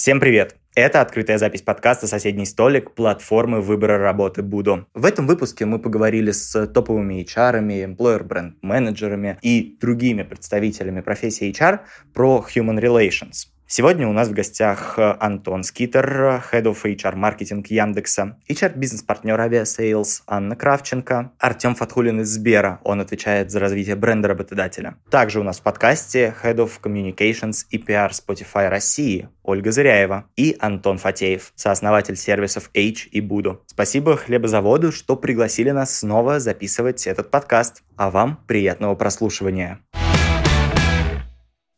Всем 0.00 0.18
привет! 0.18 0.56
Это 0.74 1.02
открытая 1.02 1.36
запись 1.36 1.60
подкаста 1.60 2.06
«Соседний 2.06 2.46
столик» 2.46 2.92
платформы 2.94 3.60
выбора 3.60 3.98
работы 3.98 4.42
Будо. 4.42 4.86
В 4.94 5.04
этом 5.04 5.26
выпуске 5.26 5.66
мы 5.66 5.78
поговорили 5.78 6.30
с 6.30 6.66
топовыми 6.68 7.22
HR, 7.22 7.60
employer 7.60 8.24
бренд 8.24 8.56
менеджерами 8.62 9.38
и 9.42 9.76
другими 9.78 10.22
представителями 10.22 11.02
профессии 11.02 11.52
HR 11.52 11.80
про 12.14 12.42
Human 12.48 12.80
Relations. 12.80 13.48
Сегодня 13.72 14.08
у 14.08 14.12
нас 14.12 14.26
в 14.26 14.32
гостях 14.32 14.98
Антон 14.98 15.62
Скитер, 15.62 16.42
Head 16.50 16.64
of 16.64 16.78
HR 16.82 17.14
Marketing 17.14 17.64
Яндекса, 17.68 18.36
HR-бизнес-партнер 18.48 19.38
Aviasales 19.38 20.22
Анна 20.26 20.56
Кравченко, 20.56 21.30
Артем 21.38 21.76
Фатхулин 21.76 22.20
из 22.20 22.30
Сбера, 22.30 22.80
он 22.82 23.00
отвечает 23.00 23.52
за 23.52 23.60
развитие 23.60 23.94
бренда 23.94 24.26
работодателя. 24.26 24.96
Также 25.08 25.38
у 25.38 25.44
нас 25.44 25.60
в 25.60 25.62
подкасте 25.62 26.34
Head 26.42 26.56
of 26.56 26.80
Communications 26.82 27.66
и 27.70 27.78
PR 27.78 28.10
Spotify 28.10 28.68
России 28.68 29.28
Ольга 29.44 29.70
Зыряева 29.70 30.24
и 30.34 30.56
Антон 30.58 30.98
Фатеев, 30.98 31.52
сооснователь 31.54 32.16
сервисов 32.16 32.70
H 32.74 33.06
и 33.12 33.20
Буду. 33.20 33.62
Спасибо 33.68 34.16
хлебозаводу, 34.16 34.90
что 34.90 35.14
пригласили 35.14 35.70
нас 35.70 35.96
снова 35.96 36.40
записывать 36.40 37.06
этот 37.06 37.30
подкаст. 37.30 37.84
А 37.94 38.10
вам 38.10 38.40
приятного 38.48 38.96
прослушивания. 38.96 39.78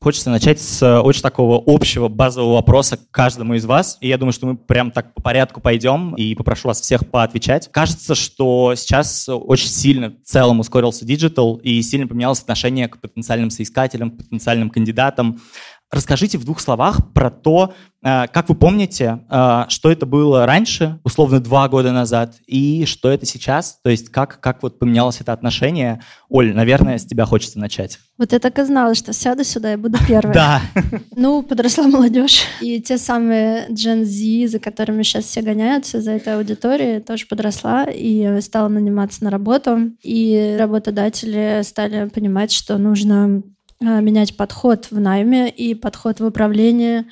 Хочется 0.03 0.31
начать 0.31 0.61
с 0.61 0.83
э, 0.83 0.99
очень 0.99 1.23
такого 1.23 1.63
общего 1.65 2.09
базового 2.09 2.55
вопроса 2.55 2.97
к 2.97 3.09
каждому 3.13 3.55
из 3.55 3.65
вас. 3.65 3.99
И 4.01 4.09
я 4.09 4.19
думаю, 4.19 4.33
что 4.33 4.47
мы 4.47 4.57
прям 4.57 4.91
так 4.91 5.15
по 5.15 5.23
порядку 5.23 5.61
пойдем 5.61 6.17
и 6.17 6.35
попрошу 6.35 6.67
вас 6.67 6.81
всех 6.81 7.09
поотвечать. 7.09 7.71
Кажется, 7.71 8.17
что 8.17 8.75
сейчас 8.75 9.29
очень 9.29 9.69
сильно 9.69 10.11
в 10.11 10.25
целом 10.25 10.59
ускорился 10.59 11.05
digital 11.05 11.55
и 11.63 11.81
сильно 11.83 12.09
поменялось 12.09 12.41
отношение 12.41 12.89
к 12.89 13.01
потенциальным 13.01 13.51
соискателям, 13.51 14.11
потенциальным 14.11 14.71
кандидатам. 14.71 15.41
Расскажите 15.89 16.37
в 16.37 16.45
двух 16.45 16.59
словах 16.59 17.13
про 17.13 17.31
то, 17.31 17.73
как 18.03 18.49
вы 18.49 18.55
помните, 18.55 19.21
э, 19.31 19.65
что 19.69 19.93
это 19.93 20.07
было 20.07 20.45
раньше, 20.45 20.99
условно 21.05 21.41
два 21.41 21.69
года 21.69 21.93
назад, 21.93 22.35
и 22.47 22.85
что 22.85 23.11
это 23.11 23.27
сейчас, 23.27 23.79
то 23.83 23.91
есть 23.91 24.09
как, 24.09 24.41
как 24.41 24.63
вот 24.63 24.79
поменялось 24.79 25.21
это 25.21 25.33
отношение. 25.33 26.01
Оль, 26.29 26.53
наверное, 26.55 26.99
с 26.99 27.05
тебя 27.05 27.25
хочется 27.27 27.61
начать. 27.61 28.01
Вот 28.19 28.33
я 28.33 28.39
так 28.39 28.59
и 28.59 28.65
знала, 28.65 28.95
что 28.95 29.13
сяду 29.13 29.45
сюда 29.45 29.73
и 29.73 29.77
буду 29.77 29.99
первой. 30.07 30.35
Да. 30.35 30.61
Ну, 31.15 31.43
подросла 31.43 31.87
молодежь. 31.87 32.43
И 32.61 32.81
те 32.81 32.99
самые 32.99 33.69
Gen 33.69 34.05
Z, 34.05 34.51
за 34.51 34.59
которыми 34.59 35.03
сейчас 35.03 35.25
все 35.27 35.43
гоняются, 35.43 36.01
за 36.01 36.13
этой 36.13 36.37
аудиторией, 36.37 37.01
тоже 37.01 37.27
подросла 37.27 37.85
и 37.85 38.41
стала 38.41 38.69
наниматься 38.69 39.23
на 39.23 39.31
работу. 39.31 39.93
И 40.03 40.57
работодатели 40.59 41.61
стали 41.63 42.09
понимать, 42.09 42.51
что 42.51 42.79
нужно 42.79 43.43
а, 43.85 44.01
менять 44.01 44.37
подход 44.37 44.89
в 44.91 45.01
найме 45.01 45.51
и 45.51 45.75
подход 45.75 46.21
в 46.21 46.25
управлении, 46.25 47.05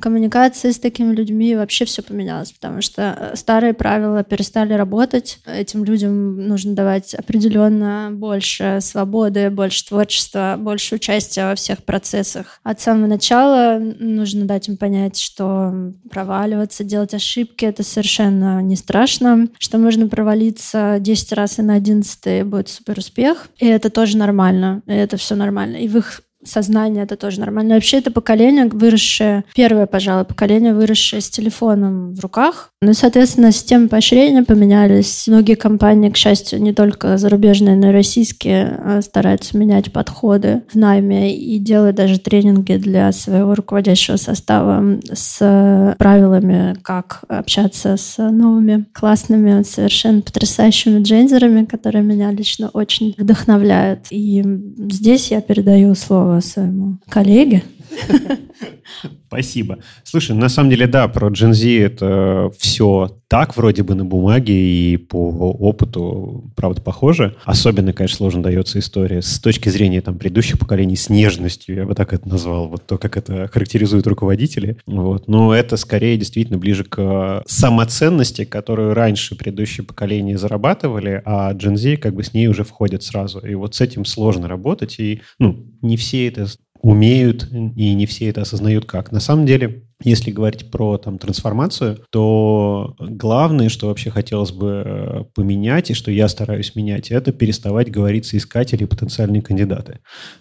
коммуникации 0.00 0.70
с 0.70 0.78
такими 0.78 1.14
людьми 1.14 1.56
вообще 1.56 1.84
все 1.84 2.02
поменялось, 2.02 2.52
потому 2.52 2.82
что 2.82 3.16
э, 3.32 3.36
старые 3.36 3.74
правила 3.74 4.24
перестали 4.24 4.72
работать. 4.72 5.38
Этим 5.46 5.84
людям 5.84 6.46
нужно 6.46 6.74
давать 6.74 7.14
определенно 7.14 8.10
больше 8.12 8.78
свободы, 8.80 9.50
больше 9.50 9.86
творчества, 9.86 10.56
больше 10.58 10.96
участия 10.96 11.44
во 11.44 11.54
всех 11.54 11.82
процессах. 11.84 12.60
От 12.62 12.80
самого 12.80 13.06
начала 13.06 13.78
нужно 13.78 14.44
дать 14.44 14.68
им 14.68 14.76
понять, 14.76 15.18
что 15.18 15.92
проваливаться, 16.10 16.84
делать 16.84 17.14
ошибки— 17.14 17.64
это 17.66 17.82
совершенно 17.82 18.62
не 18.62 18.76
страшно, 18.76 19.48
что 19.58 19.78
можно 19.78 20.08
провалиться 20.08 20.98
10 21.00 21.32
раз 21.32 21.58
и 21.58 21.62
на 21.62 21.74
11 21.74 22.46
будет 22.46 22.68
супер 22.68 22.98
успех, 22.98 23.48
и 23.58 23.66
это 23.66 23.90
тоже 23.90 24.16
нормально, 24.16 24.82
и 24.86 24.92
это 24.92 25.16
все 25.16 25.34
нормально. 25.34 25.76
И 25.76 25.88
в 25.88 25.96
их 25.96 26.22
сознание 26.44 27.04
это 27.04 27.16
тоже 27.16 27.40
нормально. 27.40 27.74
Вообще 27.74 27.98
это 27.98 28.10
поколение, 28.10 28.66
выросшее, 28.66 29.44
первое, 29.54 29.86
пожалуй, 29.86 30.24
поколение, 30.24 30.74
выросшее 30.74 31.20
с 31.20 31.30
телефоном 31.30 32.14
в 32.14 32.20
руках. 32.20 32.70
Ну 32.80 32.92
и, 32.92 32.94
соответственно, 32.94 33.50
системы 33.50 33.88
поощрения 33.88 34.44
поменялись. 34.44 35.24
Многие 35.26 35.54
компании, 35.54 36.10
к 36.10 36.16
счастью, 36.16 36.62
не 36.62 36.72
только 36.72 37.18
зарубежные, 37.18 37.76
но 37.76 37.90
и 37.90 37.92
российские, 37.92 38.80
а, 38.82 39.02
стараются 39.02 39.58
менять 39.58 39.92
подходы 39.92 40.62
в 40.72 40.76
найме 40.76 41.36
и 41.36 41.58
делают 41.58 41.96
даже 41.96 42.20
тренинги 42.20 42.76
для 42.76 43.10
своего 43.12 43.54
руководящего 43.54 44.16
состава 44.16 45.00
с 45.12 45.96
правилами, 45.98 46.76
как 46.82 47.22
общаться 47.28 47.96
с 47.96 48.16
новыми 48.18 48.86
классными, 48.92 49.62
совершенно 49.62 50.22
потрясающими 50.22 51.02
джензерами, 51.02 51.64
которые 51.64 52.04
меня 52.04 52.30
лично 52.30 52.70
очень 52.72 53.14
вдохновляют. 53.18 54.06
И 54.10 54.44
здесь 54.88 55.30
я 55.30 55.40
передаю 55.40 55.94
слово 55.94 56.27
a 56.30 56.34
vossa 56.34 56.68
colega 57.12 57.62
Спасибо. 59.28 59.78
Слушай, 60.04 60.34
на 60.34 60.48
самом 60.48 60.70
деле, 60.70 60.86
да, 60.86 61.06
про 61.08 61.28
Gen 61.28 61.52
Z 61.52 61.68
это 61.68 62.50
все 62.58 63.18
так 63.28 63.56
вроде 63.58 63.82
бы 63.82 63.94
на 63.94 64.06
бумаге 64.06 64.54
и 64.54 64.96
по 64.96 65.28
опыту, 65.28 66.50
правда, 66.56 66.80
похоже. 66.80 67.36
Особенно, 67.44 67.92
конечно, 67.92 68.16
сложно 68.16 68.42
дается 68.42 68.78
история 68.78 69.20
с 69.20 69.38
точки 69.38 69.68
зрения 69.68 70.00
там, 70.00 70.18
предыдущих 70.18 70.58
поколений 70.58 70.96
с 70.96 71.10
нежностью, 71.10 71.76
я 71.76 71.84
бы 71.84 71.94
так 71.94 72.14
это 72.14 72.26
назвал, 72.26 72.68
вот 72.68 72.86
то, 72.86 72.96
как 72.96 73.18
это 73.18 73.48
характеризуют 73.48 74.06
руководители. 74.06 74.78
Вот. 74.86 75.28
Но 75.28 75.54
это 75.54 75.76
скорее 75.76 76.16
действительно 76.16 76.58
ближе 76.58 76.84
к 76.84 77.42
самоценности, 77.46 78.44
которую 78.46 78.94
раньше 78.94 79.36
предыдущие 79.36 79.84
поколения 79.84 80.38
зарабатывали, 80.38 81.20
а 81.26 81.52
Gen 81.52 81.76
Z 81.76 81.98
как 81.98 82.14
бы 82.14 82.24
с 82.24 82.32
ней 82.32 82.48
уже 82.48 82.64
входят 82.64 83.02
сразу. 83.02 83.40
И 83.40 83.54
вот 83.54 83.74
с 83.74 83.82
этим 83.82 84.06
сложно 84.06 84.48
работать, 84.48 84.98
и 84.98 85.20
ну, 85.38 85.66
не 85.82 85.98
все 85.98 86.28
это 86.28 86.46
умеют, 86.82 87.48
и 87.52 87.94
не 87.94 88.06
все 88.06 88.28
это 88.28 88.42
осознают 88.42 88.84
как. 88.84 89.12
На 89.12 89.20
самом 89.20 89.46
деле, 89.46 89.87
если 90.02 90.30
говорить 90.30 90.70
про 90.70 90.96
там, 90.96 91.18
трансформацию, 91.18 91.98
то 92.10 92.94
главное, 93.00 93.68
что 93.68 93.88
вообще 93.88 94.10
хотелось 94.10 94.52
бы 94.52 94.82
э, 94.84 95.24
поменять, 95.34 95.90
и 95.90 95.94
что 95.94 96.12
я 96.12 96.28
стараюсь 96.28 96.76
менять, 96.76 97.10
это 97.10 97.32
переставать 97.32 97.90
говорить 97.90 98.24
соискатели 98.26 98.84
и 98.84 98.86
потенциальные 98.86 99.42
кандидаты. 99.42 99.98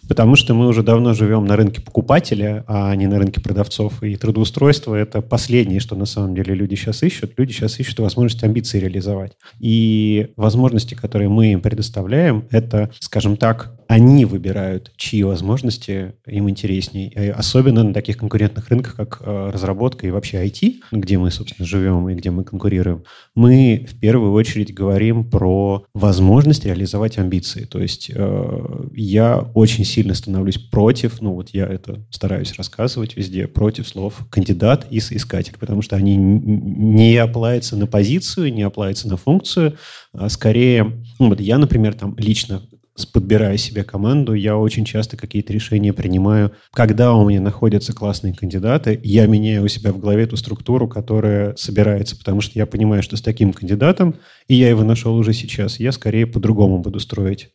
Потому 0.08 0.36
что 0.36 0.54
мы 0.54 0.68
уже 0.68 0.84
давно 0.84 1.14
живем 1.14 1.46
на 1.46 1.56
рынке 1.56 1.82
покупателя, 1.82 2.64
а 2.68 2.96
не 2.96 3.08
на 3.08 3.18
рынке 3.18 3.42
продавцов. 3.42 4.04
И 4.04 4.16
трудоустройство– 4.16 4.94
это 4.96 5.22
последнее, 5.22 5.80
что 5.80 5.96
на 5.96 6.06
самом 6.06 6.36
деле 6.36 6.54
люди 6.54 6.76
сейчас 6.76 7.02
ищут. 7.02 7.34
Люди 7.38 7.52
сейчас 7.52 7.80
ищут 7.80 8.00
возможность 8.00 8.44
амбиции 8.44 8.80
реализовать. 8.80 9.38
И 9.60 10.34
возможности, 10.36 10.94
которые 10.94 11.30
мы 11.30 11.54
им 11.54 11.62
предоставляем, 11.62 12.48
это, 12.52 12.92
скажем 13.00 13.38
так, 13.38 13.74
они 13.88 14.26
выбирают, 14.26 14.92
чьи 14.98 15.24
возможности 15.24 16.14
им 16.28 16.50
интереснее. 16.50 17.32
Особенно 17.32 17.84
на 17.84 17.94
таких 17.94 18.18
конкурентных 18.18 18.70
рынках, 18.70 18.96
как 18.96 19.22
э, 19.22 19.47
разработка 19.52 20.08
и 20.08 20.12
вообще 20.12 20.46
IT, 20.46 20.76
где 20.92 21.18
мы, 21.18 21.32
собственно, 21.32 21.66
живем 21.66 22.10
и 22.10 22.16
где 22.16 22.32
мы 22.32 22.44
конкурируем, 22.44 23.04
мы 23.36 23.86
в 23.90 24.00
первую 24.00 24.34
очередь 24.34 24.74
говорим 24.74 25.30
про 25.30 25.86
возможность 25.94 26.66
реализовать 26.66 27.18
амбиции. 27.18 27.66
То 27.66 27.80
есть 27.80 28.12
э, 28.14 28.88
я 28.94 29.40
очень 29.54 29.86
сильно 29.86 30.14
становлюсь 30.14 30.58
против, 30.58 31.22
ну 31.22 31.34
вот 31.34 31.50
я 31.50 31.66
это 31.66 32.06
стараюсь 32.10 32.54
рассказывать 32.54 33.16
везде, 33.16 33.48
против 33.48 33.88
слов 33.88 34.16
кандидат 34.30 34.88
и 34.90 35.00
соискатель, 35.00 35.56
потому 35.60 35.82
что 35.82 35.96
они 35.96 36.16
не 36.16 37.18
оплаются 37.18 37.76
на 37.76 37.88
позицию, 37.88 38.54
не 38.54 38.64
оплаются 38.64 39.08
на 39.08 39.18
функцию, 39.18 39.78
а 40.14 40.30
скорее, 40.30 41.04
ну 41.20 41.30
вот 41.30 41.40
я, 41.40 41.58
например, 41.58 41.94
там 41.94 42.16
лично 42.18 42.62
подбирая 43.06 43.58
себе 43.58 43.84
команду, 43.84 44.34
я 44.34 44.58
очень 44.58 44.86
часто 44.86 45.18
какие-то 45.18 45.54
решения 45.54 45.94
принимаю. 45.94 46.52
Когда 46.72 47.14
у 47.14 47.28
меня 47.28 47.42
находятся 47.42 47.94
классные 47.94 48.34
кандидаты, 48.34 49.00
я 49.04 49.28
меняю 49.28 49.66
у 49.66 49.68
себя 49.68 49.92
в 49.92 50.00
голове 50.00 50.26
ту 50.26 50.36
структуру, 50.38 50.88
которая 50.88 51.56
собирается, 51.56 52.18
потому 52.18 52.42
что 52.42 52.58
я 52.58 52.66
понимаю, 52.66 53.04
что 53.04 53.18
с 53.18 53.22
таким 53.22 53.54
кандидатом, 53.54 54.16
и 54.48 54.56
я 54.56 54.70
его 54.70 54.84
нашел 54.84 55.16
уже 55.16 55.34
сейчас, 55.34 55.80
я 55.80 55.92
скорее 55.92 56.26
по-другому 56.26 56.80
буду 56.80 57.00
строить 57.00 57.50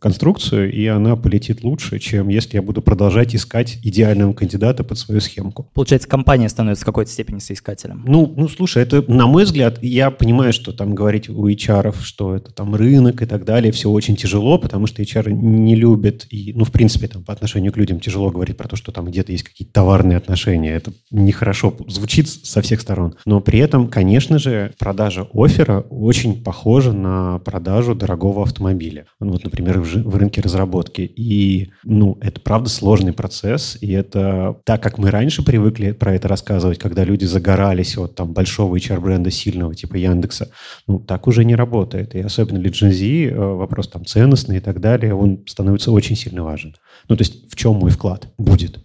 конструкцию, 0.00 0.72
и 0.72 0.86
она 0.86 1.14
полетит 1.14 1.62
лучше, 1.62 1.98
чем 1.98 2.28
если 2.28 2.56
я 2.56 2.62
буду 2.62 2.82
продолжать 2.82 3.34
искать 3.34 3.78
идеального 3.84 4.32
кандидата 4.32 4.82
под 4.82 4.98
свою 4.98 5.20
схемку. 5.20 5.70
Получается, 5.74 6.08
компания 6.08 6.48
становится 6.48 6.82
в 6.82 6.86
какой-то 6.86 7.10
степени 7.10 7.38
соискателем. 7.38 8.04
Ну, 8.06 8.32
ну, 8.36 8.48
слушай, 8.48 8.82
это, 8.82 9.04
на 9.06 9.26
мой 9.26 9.44
взгляд, 9.44 9.78
я 9.82 10.10
понимаю, 10.10 10.52
что 10.52 10.72
там 10.72 10.94
говорить 10.94 11.28
у 11.28 11.46
HR, 11.46 11.94
что 12.02 12.34
это 12.34 12.50
там 12.50 12.74
рынок 12.74 13.22
и 13.22 13.26
так 13.26 13.44
далее, 13.44 13.72
все 13.72 13.90
очень 13.90 14.16
тяжело, 14.16 14.58
потому 14.58 14.86
что 14.86 15.02
HR 15.02 15.30
не 15.30 15.74
любит, 15.74 16.26
и, 16.30 16.52
ну, 16.54 16.64
в 16.64 16.72
принципе, 16.72 17.06
там 17.06 17.22
по 17.22 17.32
отношению 17.32 17.72
к 17.72 17.76
людям 17.76 18.00
тяжело 18.00 18.30
говорить 18.30 18.56
про 18.56 18.68
то, 18.68 18.76
что 18.76 18.92
там 18.92 19.04
где-то 19.04 19.32
есть 19.32 19.44
какие-то 19.44 19.74
товарные 19.74 20.16
отношения. 20.16 20.72
Это 20.72 20.92
нехорошо 21.10 21.76
звучит 21.88 22.28
со 22.28 22.62
всех 22.62 22.80
сторон. 22.80 23.16
Но 23.26 23.40
при 23.40 23.58
этом, 23.58 23.88
конечно 23.88 24.38
же, 24.38 24.72
продажа 24.78 25.28
оффера 25.34 25.80
очень 25.90 26.42
похожа 26.42 26.92
на 26.92 27.38
продажу 27.40 27.94
дорогого 27.94 28.42
автомобиля. 28.42 29.04
Ну, 29.20 29.32
вот, 29.32 29.44
например, 29.44 29.80
в 29.80 29.89
в 29.98 30.16
рынке 30.16 30.40
разработки. 30.40 31.00
И, 31.02 31.72
ну, 31.84 32.18
это 32.20 32.40
правда 32.40 32.68
сложный 32.68 33.12
процесс, 33.12 33.76
и 33.80 33.90
это 33.92 34.56
так, 34.64 34.82
как 34.82 34.98
мы 34.98 35.10
раньше 35.10 35.44
привыкли 35.44 35.92
про 35.92 36.14
это 36.14 36.28
рассказывать, 36.28 36.78
когда 36.78 37.04
люди 37.04 37.24
загорались 37.24 37.96
от 37.98 38.14
там 38.14 38.32
большого 38.32 38.76
HR-бренда 38.76 39.30
сильного, 39.30 39.74
типа 39.74 39.96
Яндекса, 39.96 40.50
ну, 40.86 40.98
так 40.98 41.26
уже 41.26 41.44
не 41.44 41.54
работает. 41.54 42.14
И 42.14 42.20
особенно 42.20 42.58
для 42.58 42.70
Gen 42.70 42.92
Z 42.92 43.04
э, 43.04 43.34
вопрос 43.34 43.88
там 43.88 44.04
ценностный 44.04 44.58
и 44.58 44.60
так 44.60 44.80
далее, 44.80 45.14
он 45.14 45.44
становится 45.46 45.92
очень 45.92 46.16
сильно 46.16 46.44
важен. 46.44 46.74
Ну, 47.08 47.16
то 47.16 47.22
есть 47.22 47.50
в 47.50 47.56
чем 47.56 47.76
мой 47.76 47.90
вклад 47.90 48.28
будет? 48.38 48.80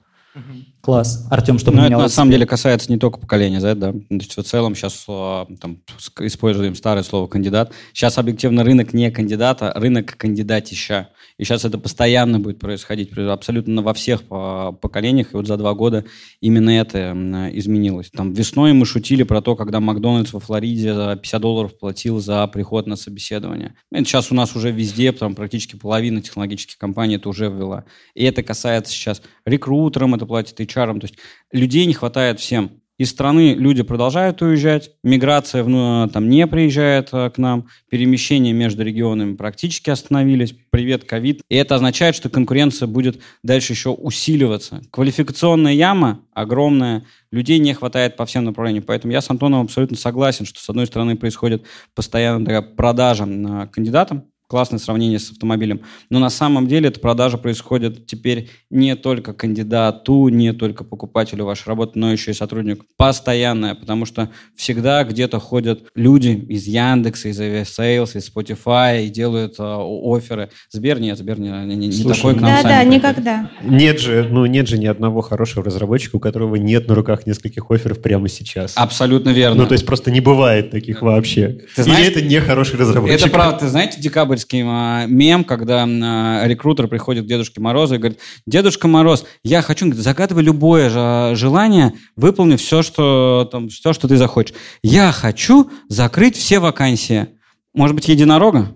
Класс. 0.85 1.25
Артем, 1.31 1.57
что 1.57 1.71
поменялось? 1.71 1.93
это 1.93 2.01
на 2.03 2.09
самом 2.09 2.29
деле 2.29 2.45
касается 2.45 2.91
не 2.91 2.99
только 2.99 3.17
поколения 3.17 3.59
Z, 3.59 3.73
да. 3.73 3.91
То 3.91 3.99
есть 4.11 4.37
в 4.37 4.43
целом 4.43 4.75
сейчас 4.75 5.03
а, 5.07 5.47
там, 5.59 5.79
используем 6.19 6.75
старое 6.75 7.01
слово 7.01 7.25
кандидат. 7.25 7.73
Сейчас 7.91 8.19
объективно 8.19 8.63
рынок 8.63 8.93
не 8.93 9.09
кандидата, 9.09 9.73
рынок 9.75 10.15
кандидатища. 10.15 11.09
И 11.39 11.43
сейчас 11.43 11.65
это 11.65 11.79
постоянно 11.79 12.39
будет 12.39 12.59
происходить 12.59 13.17
абсолютно 13.17 13.81
во 13.81 13.95
всех 13.95 14.21
а, 14.29 14.73
поколениях. 14.73 15.33
И 15.33 15.35
вот 15.35 15.47
за 15.47 15.57
два 15.57 15.73
года 15.73 16.05
именно 16.39 16.69
это 16.69 17.13
изменилось. 17.55 18.11
Там 18.11 18.33
весной 18.33 18.73
мы 18.73 18.85
шутили 18.85 19.23
про 19.23 19.41
то, 19.41 19.55
когда 19.55 19.79
Макдональдс 19.79 20.33
во 20.33 20.39
Флориде 20.39 20.93
за 20.93 21.15
50 21.15 21.41
долларов 21.41 21.79
платил 21.79 22.19
за 22.19 22.45
приход 22.45 22.85
на 22.85 22.95
собеседование. 22.95 23.73
Это 23.91 24.05
сейчас 24.05 24.31
у 24.31 24.35
нас 24.35 24.55
уже 24.55 24.69
везде, 24.69 25.11
там 25.13 25.33
практически 25.33 25.77
половина 25.77 26.21
технологических 26.21 26.77
компаний 26.77 27.15
это 27.15 27.27
уже 27.27 27.45
ввела. 27.49 27.85
И 28.13 28.23
это 28.23 28.43
касается 28.43 28.93
сейчас 28.93 29.23
рекрутерам, 29.47 30.13
это 30.13 30.27
платит 30.27 30.59
HR. 30.59 30.74
То 30.99 31.05
есть 31.05 31.17
людей 31.51 31.85
не 31.85 31.93
хватает 31.93 32.39
всем 32.39 32.81
из 32.97 33.09
страны 33.09 33.53
люди 33.55 33.83
продолжают 33.83 34.41
уезжать, 34.41 34.91
миграция 35.03 35.63
в, 35.63 36.09
там 36.09 36.29
не 36.29 36.47
приезжает 36.47 37.09
э, 37.11 37.29
к 37.29 37.37
нам, 37.37 37.67
перемещения 37.89 38.53
между 38.53 38.83
регионами 38.83 39.35
практически 39.35 39.89
остановились, 39.89 40.55
привет, 40.69 41.03
ковид. 41.03 41.41
И 41.49 41.55
это 41.55 41.75
означает, 41.75 42.15
что 42.15 42.29
конкуренция 42.29 42.87
будет 42.87 43.21
дальше 43.43 43.73
еще 43.73 43.89
усиливаться. 43.89 44.81
Квалификационная 44.91 45.73
яма 45.73 46.21
огромная, 46.33 47.05
людей 47.31 47.59
не 47.59 47.73
хватает 47.73 48.15
по 48.15 48.25
всем 48.25 48.45
направлениям. 48.45 48.83
Поэтому 48.85 49.11
я 49.11 49.21
с 49.21 49.29
Антоном 49.29 49.65
абсолютно 49.65 49.97
согласен, 49.97 50.45
что 50.45 50.61
с 50.61 50.69
одной 50.69 50.85
стороны 50.87 51.17
происходит 51.17 51.65
постоянно 51.95 52.45
такая 52.45 52.61
продажа 52.61 53.25
кандидатам, 53.73 54.25
классное 54.47 54.79
сравнение 54.79 55.19
с 55.19 55.31
автомобилем. 55.31 55.81
Но 56.09 56.19
на 56.19 56.29
самом 56.29 56.67
деле 56.67 56.89
эта 56.89 56.99
продажа 56.99 57.37
происходит 57.37 58.05
теперь 58.05 58.49
не 58.69 58.95
только 58.95 59.33
кандидату, 59.33 60.27
не 60.29 60.53
только 60.53 60.83
покупателю 60.83 61.45
вашей 61.45 61.67
работы, 61.67 61.93
но 61.95 62.11
еще 62.11 62.31
и 62.31 62.33
сотруднику. 62.33 62.85
Постоянная, 62.97 63.75
потому 63.75 64.05
что 64.05 64.29
всегда 64.55 65.03
где-то 65.03 65.39
ходят 65.39 65.85
люди 65.95 66.29
из 66.49 66.67
Яндекса, 66.67 67.29
из 67.29 67.39
Aviasales, 67.39 68.17
из 68.17 68.29
Spotify 68.29 69.05
и 69.05 69.09
делают 69.09 69.55
э, 69.57 69.63
оферы. 69.63 70.49
Сбер 70.69 70.99
нет, 70.99 71.17
Сбер 71.17 71.39
не, 71.39 71.49
не, 71.49 71.87
не 71.87 71.91
Слушай, 71.91 72.17
такой 72.17 72.35
к 72.35 72.41
нам 72.41 72.63
Да, 72.63 72.63
да, 72.63 72.83
никогда. 72.83 73.51
Нет 73.63 73.99
же, 73.99 74.27
ну 74.29 74.45
нет 74.45 74.67
же 74.67 74.77
ни 74.77 74.85
одного 74.85 75.21
хорошего 75.21 75.65
разработчика, 75.65 76.17
у 76.17 76.19
которого 76.19 76.55
нет 76.55 76.87
на 76.87 76.95
руках 76.95 77.25
нескольких 77.25 77.69
офферов 77.71 78.01
прямо 78.01 78.29
сейчас. 78.29 78.73
Абсолютно 78.75 79.29
верно. 79.29 79.63
Ну 79.63 79.67
то 79.67 79.73
есть 79.73 79.85
просто 79.85 80.11
не 80.11 80.21
бывает 80.21 80.71
таких 80.71 81.01
вообще. 81.01 81.61
Ты 81.75 81.83
знаешь, 81.83 82.07
Или 82.07 82.11
это 82.11 82.21
не 82.21 82.39
хороший 82.39 82.79
разработчик. 82.79 83.19
Это 83.19 83.29
правда. 83.29 83.59
Ты 83.59 83.67
знаете, 83.69 83.99
декабрь 83.99 84.34
декабрьский 84.35 84.63
а, 84.65 85.05
мем, 85.07 85.43
когда 85.43 85.85
а, 85.85 86.45
рекрутер 86.45 86.87
приходит 86.87 87.25
к 87.25 87.27
Дедушке 87.27 87.61
Морозу 87.61 87.95
и 87.95 87.97
говорит, 87.97 88.19
Дедушка 88.45 88.87
Мороз, 88.87 89.25
я 89.43 89.61
хочу, 89.61 89.91
загадывай 89.93 90.43
любое 90.43 90.89
желание, 91.35 91.93
выполни 92.15 92.55
все, 92.55 92.81
что, 92.81 93.47
там, 93.51 93.69
все, 93.69 93.93
что 93.93 94.07
ты 94.07 94.17
захочешь. 94.17 94.55
Я 94.83 95.11
хочу 95.11 95.69
закрыть 95.89 96.35
все 96.35 96.59
вакансии. 96.59 97.27
Может 97.73 97.95
быть, 97.95 98.07
единорога? 98.07 98.73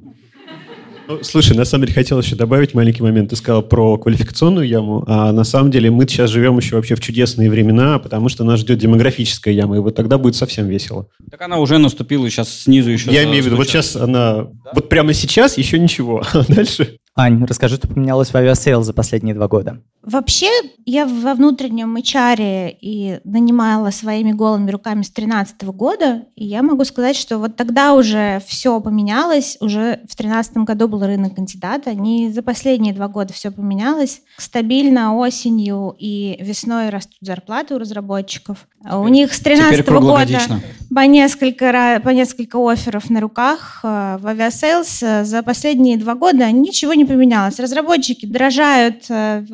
Ну, 1.10 1.24
слушай, 1.24 1.58
на 1.58 1.66
самом 1.66 1.86
деле 1.86 1.96
хотел 1.96 2.20
еще 2.20 2.36
добавить 2.36 2.76
маленький 2.76 3.02
момент. 3.02 3.32
Ты 3.32 3.36
сказал 3.36 3.64
про 3.64 3.98
квалификационную 3.98 4.68
яму, 4.68 5.04
а 5.08 5.32
на 5.32 5.44
самом 5.44 5.72
деле 5.72 5.90
мы 5.90 6.08
сейчас 6.08 6.30
живем 6.30 6.56
еще 6.58 6.76
вообще 6.76 6.94
в 6.94 7.00
чудесные 7.00 7.50
времена, 7.50 7.98
потому 7.98 8.30
что 8.30 8.44
нас 8.44 8.60
ждет 8.60 8.78
демографическая 8.78 9.52
яма, 9.52 9.78
и 9.78 9.80
вот 9.80 9.96
тогда 9.96 10.20
будет 10.20 10.36
совсем 10.36 10.68
весело. 10.68 11.08
Так 11.32 11.42
она 11.42 11.58
уже 11.58 11.80
наступила, 11.80 12.30
сейчас 12.30 12.50
снизу 12.62 12.92
еще... 12.92 13.10
Я 13.12 13.24
имею 13.24 13.42
в 13.42 13.48
виду, 13.48 13.56
вот 13.56 13.68
сейчас 13.68 13.96
она... 13.96 14.44
Да. 14.44 14.72
Вот 14.76 14.88
прямо 14.88 15.14
сейчас 15.14 15.58
еще 15.58 15.80
ничего, 15.80 16.22
а 16.34 16.44
дальше... 16.48 17.00
Ань, 17.16 17.44
расскажи, 17.44 17.78
что 17.78 17.88
поменялось 17.88 18.30
в 18.30 18.36
Aviasales 18.36 18.84
за 18.84 18.94
последние 18.94 19.34
два 19.34 19.48
года. 19.48 19.82
Вообще, 20.10 20.50
я 20.86 21.06
во 21.06 21.36
внутреннем 21.36 21.96
HR 21.96 22.76
и 22.82 23.20
нанимала 23.24 23.92
своими 23.92 24.32
голыми 24.32 24.72
руками 24.72 25.04
с 25.04 25.12
2013 25.12 25.62
года, 25.66 26.24
и 26.36 26.46
я 26.46 26.64
могу 26.64 26.84
сказать, 26.84 27.16
что 27.16 27.38
вот 27.38 27.56
тогда 27.56 27.94
уже 27.94 28.42
все 28.48 28.82
поменялось, 28.82 29.58
уже 29.60 30.00
в 30.04 30.16
2013 30.16 30.58
году 30.58 30.88
был 30.88 31.06
рынок 31.06 31.36
кандидата, 31.36 31.94
не 31.94 32.32
за 32.32 32.42
последние 32.42 32.94
два 32.94 33.08
года 33.08 33.34
все 33.34 33.52
поменялось. 33.52 34.22
Стабильно 34.38 35.16
осенью 35.16 35.96
и 36.00 36.38
весной 36.42 36.90
растут 36.90 37.18
зарплаты 37.22 37.76
у 37.76 37.78
разработчиков. 37.78 38.68
Теперь, 38.80 38.96
у 38.96 39.08
них 39.10 39.32
с 39.34 39.40
2013 39.40 39.90
года 39.90 40.62
по 40.94 41.02
несколько, 41.02 42.02
по 42.04 42.10
несколько 42.10 42.58
офферов 42.72 43.10
на 43.10 43.20
руках 43.20 43.82
э, 43.84 44.18
в 44.20 44.26
Aviasales. 44.26 45.00
За 45.24 45.44
последние 45.44 45.98
два 45.98 46.16
года 46.16 46.52
ничего 46.52 46.96
не 46.96 47.06
поменялось. 47.06 47.60
Разработчики 47.60 48.26
дорожают 48.26 49.06
э, 49.10 49.46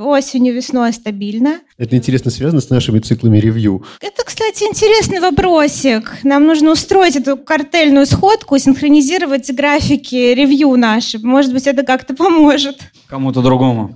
осенью, 0.45 0.53
весной 0.53 0.93
стабильно. 0.93 1.59
Это 1.77 1.95
интересно 1.95 2.31
связано 2.31 2.61
с 2.61 2.69
нашими 2.69 2.99
циклами 2.99 3.37
ревью. 3.37 3.83
Это, 4.01 4.23
кстати, 4.23 4.63
интересный 4.63 5.19
вопросик. 5.19 6.23
Нам 6.23 6.45
нужно 6.45 6.71
устроить 6.71 7.15
эту 7.15 7.37
картельную 7.37 8.05
сходку, 8.05 8.57
синхронизировать 8.57 9.51
графики 9.51 10.33
ревью 10.33 10.75
наши. 10.75 11.19
Может 11.19 11.53
быть, 11.53 11.67
это 11.67 11.83
как-то 11.83 12.15
поможет. 12.15 12.79
Кому-то 13.07 13.41
другому. 13.41 13.95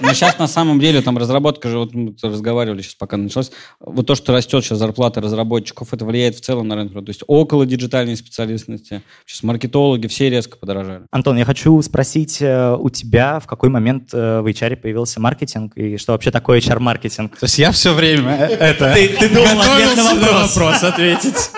Но 0.00 0.14
сейчас 0.14 0.38
на 0.38 0.46
самом 0.48 0.80
деле 0.80 1.02
там 1.02 1.18
разработка 1.18 1.68
же, 1.68 1.78
вот 1.78 1.94
мы 1.94 2.14
разговаривали 2.22 2.82
сейчас, 2.82 2.94
пока 2.94 3.16
началось, 3.16 3.52
вот 3.80 4.06
то, 4.06 4.14
что 4.14 4.32
растет 4.32 4.64
сейчас 4.64 4.78
зарплата 4.78 5.20
разработчиков, 5.20 5.92
это 5.92 6.04
влияет 6.04 6.36
в 6.36 6.40
целом 6.40 6.68
на 6.68 6.76
рынок. 6.76 6.92
То 6.92 7.08
есть 7.08 7.22
около 7.26 7.66
диджитальной 7.66 8.16
специалистности, 8.16 9.02
сейчас 9.26 9.42
маркетологи, 9.42 10.06
все 10.06 10.30
резко 10.30 10.56
подорожали. 10.56 11.02
Антон, 11.10 11.36
я 11.36 11.44
хочу 11.44 11.80
спросить 11.82 12.40
э, 12.40 12.76
у 12.78 12.88
тебя, 12.90 13.40
в 13.40 13.46
какой 13.46 13.68
момент 13.68 14.10
э, 14.12 14.40
в 14.40 14.46
HR 14.46 14.76
появился 14.76 15.20
маркетинг 15.20 15.76
и 15.76 15.96
что 15.96 16.12
вообще 16.12 16.30
такое 16.30 16.60
HR-маркетинг? 16.60 17.36
То 17.36 17.44
есть 17.44 17.58
я 17.58 17.70
все 17.72 17.92
время 17.92 18.36
э, 18.36 18.54
это... 18.54 18.94
Ты 18.94 19.28
думал 19.28 19.60
ответ 19.60 19.96
на 19.96 20.44
вопрос 20.44 20.82
ответить. 20.82 21.50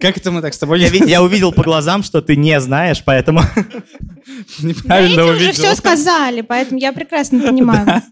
Как 0.00 0.16
это 0.16 0.30
мы 0.30 0.42
так 0.42 0.54
с 0.54 0.58
тобой... 0.58 0.80
Я, 0.80 0.88
я 0.88 1.22
увидел 1.22 1.52
по 1.52 1.62
глазам, 1.62 2.02
что 2.02 2.22
ты 2.22 2.36
не 2.36 2.60
знаешь, 2.60 3.02
поэтому... 3.04 3.40
Неправильно 4.60 5.24
увидел. 5.24 5.50
уже 5.50 5.52
все 5.52 5.74
сказали, 5.74 6.42
поэтому 6.42 6.78
я 6.80 6.92
прекрасно 6.92 7.40
понимаю. 7.48 7.86
Да. 7.86 8.02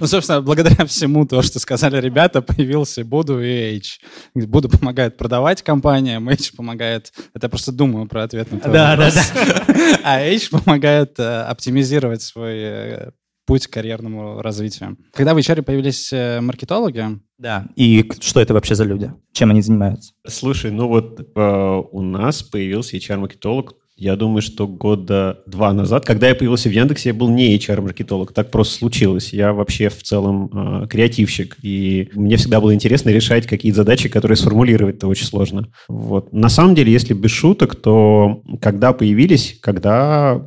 Ну, 0.00 0.06
собственно, 0.06 0.40
благодаря 0.40 0.86
всему 0.86 1.26
то, 1.26 1.42
что 1.42 1.58
сказали 1.58 2.00
ребята, 2.00 2.42
появился 2.42 3.04
Буду 3.04 3.42
и 3.42 3.78
H. 3.78 4.00
Буду 4.34 4.68
помогает 4.68 5.16
продавать 5.16 5.62
компаниям, 5.62 6.28
H 6.28 6.52
помогает... 6.56 7.12
Это 7.34 7.46
я 7.46 7.48
просто 7.48 7.72
думаю 7.72 8.06
про 8.06 8.24
ответ 8.24 8.52
на 8.52 8.60
твой 8.60 8.72
да, 8.72 8.90
вопрос. 8.90 9.14
Да, 9.14 9.64
да. 9.66 9.98
А 10.04 10.20
H 10.20 10.50
помогает 10.50 11.18
э, 11.18 11.42
оптимизировать 11.42 12.22
свой 12.22 12.58
э, 12.58 13.10
путь 13.52 13.66
к 13.66 13.70
карьерному 13.70 14.40
развитию. 14.40 14.96
Когда 15.12 15.34
в 15.34 15.36
HR 15.36 15.60
появились 15.60 16.10
э, 16.10 16.40
маркетологи... 16.40 17.20
Да, 17.36 17.66
и 17.76 18.10
что 18.18 18.40
это 18.40 18.54
вообще 18.54 18.74
за 18.74 18.84
люди? 18.84 19.12
Чем 19.34 19.50
они 19.50 19.60
занимаются? 19.60 20.14
Слушай, 20.26 20.70
ну 20.70 20.88
вот 20.88 21.20
э, 21.20 21.82
у 21.92 22.00
нас 22.00 22.42
появился 22.42 22.96
HR-маркетолог 22.96 23.74
я 24.02 24.16
думаю, 24.16 24.42
что 24.42 24.66
года 24.66 25.38
два 25.46 25.72
назад, 25.72 26.04
когда 26.04 26.26
я 26.26 26.34
появился 26.34 26.68
в 26.68 26.72
Яндексе, 26.72 27.10
я 27.10 27.14
был 27.14 27.28
не 27.28 27.56
HR-маркетолог. 27.56 28.32
Так 28.32 28.50
просто 28.50 28.74
случилось. 28.74 29.32
Я 29.32 29.52
вообще 29.52 29.90
в 29.90 30.02
целом 30.02 30.50
э, 30.52 30.88
креативщик. 30.88 31.56
И 31.62 32.10
мне 32.14 32.36
всегда 32.36 32.60
было 32.60 32.74
интересно 32.74 33.10
решать 33.10 33.46
какие-то 33.46 33.76
задачи, 33.76 34.08
которые 34.08 34.34
сформулировать-то 34.36 35.06
очень 35.06 35.26
сложно. 35.26 35.68
Вот. 35.88 36.32
На 36.32 36.48
самом 36.48 36.74
деле, 36.74 36.92
если 36.92 37.14
без 37.14 37.30
шуток, 37.30 37.76
то 37.76 38.42
когда 38.60 38.92
появились, 38.92 39.56
когда 39.60 40.42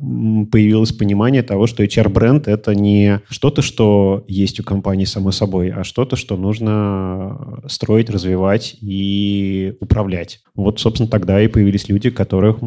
появилось 0.52 0.92
понимание 0.92 1.42
того, 1.42 1.66
что 1.66 1.82
HR-бренд— 1.82 2.48
это 2.48 2.74
не 2.74 3.22
что-то, 3.30 3.62
что 3.62 4.22
есть 4.28 4.60
у 4.60 4.64
компании 4.64 5.06
само 5.06 5.32
собой, 5.32 5.70
а 5.70 5.82
что-то, 5.82 6.16
что 6.16 6.36
нужно 6.36 7.62
строить, 7.68 8.10
развивать 8.10 8.76
и 8.82 9.76
управлять. 9.80 10.40
Вот, 10.54 10.78
собственно, 10.78 11.08
тогда 11.08 11.40
и 11.40 11.48
появились 11.48 11.88
люди, 11.88 12.10
которых 12.10 12.58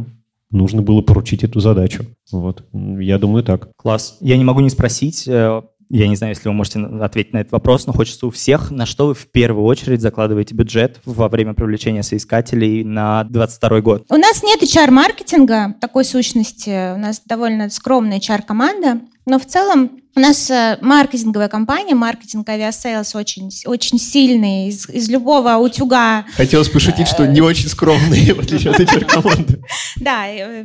нужно 0.52 0.82
было 0.82 1.02
поручить 1.02 1.44
эту 1.44 1.60
задачу. 1.60 2.06
Вот. 2.32 2.64
Я 2.74 3.18
думаю, 3.18 3.44
так. 3.44 3.70
Класс. 3.78 4.18
Я 4.22 4.38
не 4.38 4.44
могу 4.44 4.60
не 4.62 4.70
спросить, 4.70 5.28
э, 5.28 5.62
я 5.92 6.08
не 6.08 6.16
знаю, 6.16 6.34
если 6.34 6.48
вы 6.48 6.54
можете 6.54 6.80
ответить 6.80 7.34
на 7.34 7.40
этот 7.40 7.52
вопрос, 7.52 7.88
но 7.88 7.94
хочется 7.94 8.28
у 8.28 8.30
всех, 8.30 8.70
на 8.70 8.86
что 8.86 9.08
вы 9.08 9.16
в 9.16 9.28
первую 9.32 9.66
очередь 9.66 10.02
закладываете 10.02 10.54
бюджет 10.54 11.00
во 11.04 11.30
время 11.30 11.56
привлечения 11.56 12.04
соискателей 12.04 12.84
на 12.84 13.24
2022 13.24 13.82
год? 13.82 14.06
У 14.10 14.16
нас 14.16 14.44
нет 14.44 14.62
HR-маркетинга 14.62 15.76
такой 15.82 16.06
сущности. 16.06 16.94
У 16.94 16.98
нас 16.98 17.22
довольно 17.26 17.70
скромная 17.70 18.20
HR-команда. 18.20 19.02
Но 19.26 19.40
в 19.40 19.46
целом 19.46 19.92
у 20.16 20.20
нас 20.20 20.50
э, 20.50 20.78
маркетинговая 20.82 21.48
компания, 21.48 21.94
маркетинг 21.94 22.50
Aviasales 22.50 23.16
очень, 23.16 23.50
очень 23.66 24.00
сильный, 24.00 24.68
из, 24.68 24.90
из 24.90 25.08
любого 25.08 25.56
утюга. 25.58 26.26
Хотелось 26.36 26.68
пошутить, 26.68 27.08
что 27.08 27.28
не 27.28 27.42
очень 27.42 27.70
скромный, 27.70 28.34
в 28.34 28.40
отличие 28.40 28.74
от 28.74 28.80
HR-команды. 28.80 29.62
Да, 29.98 30.28
э, 30.28 30.64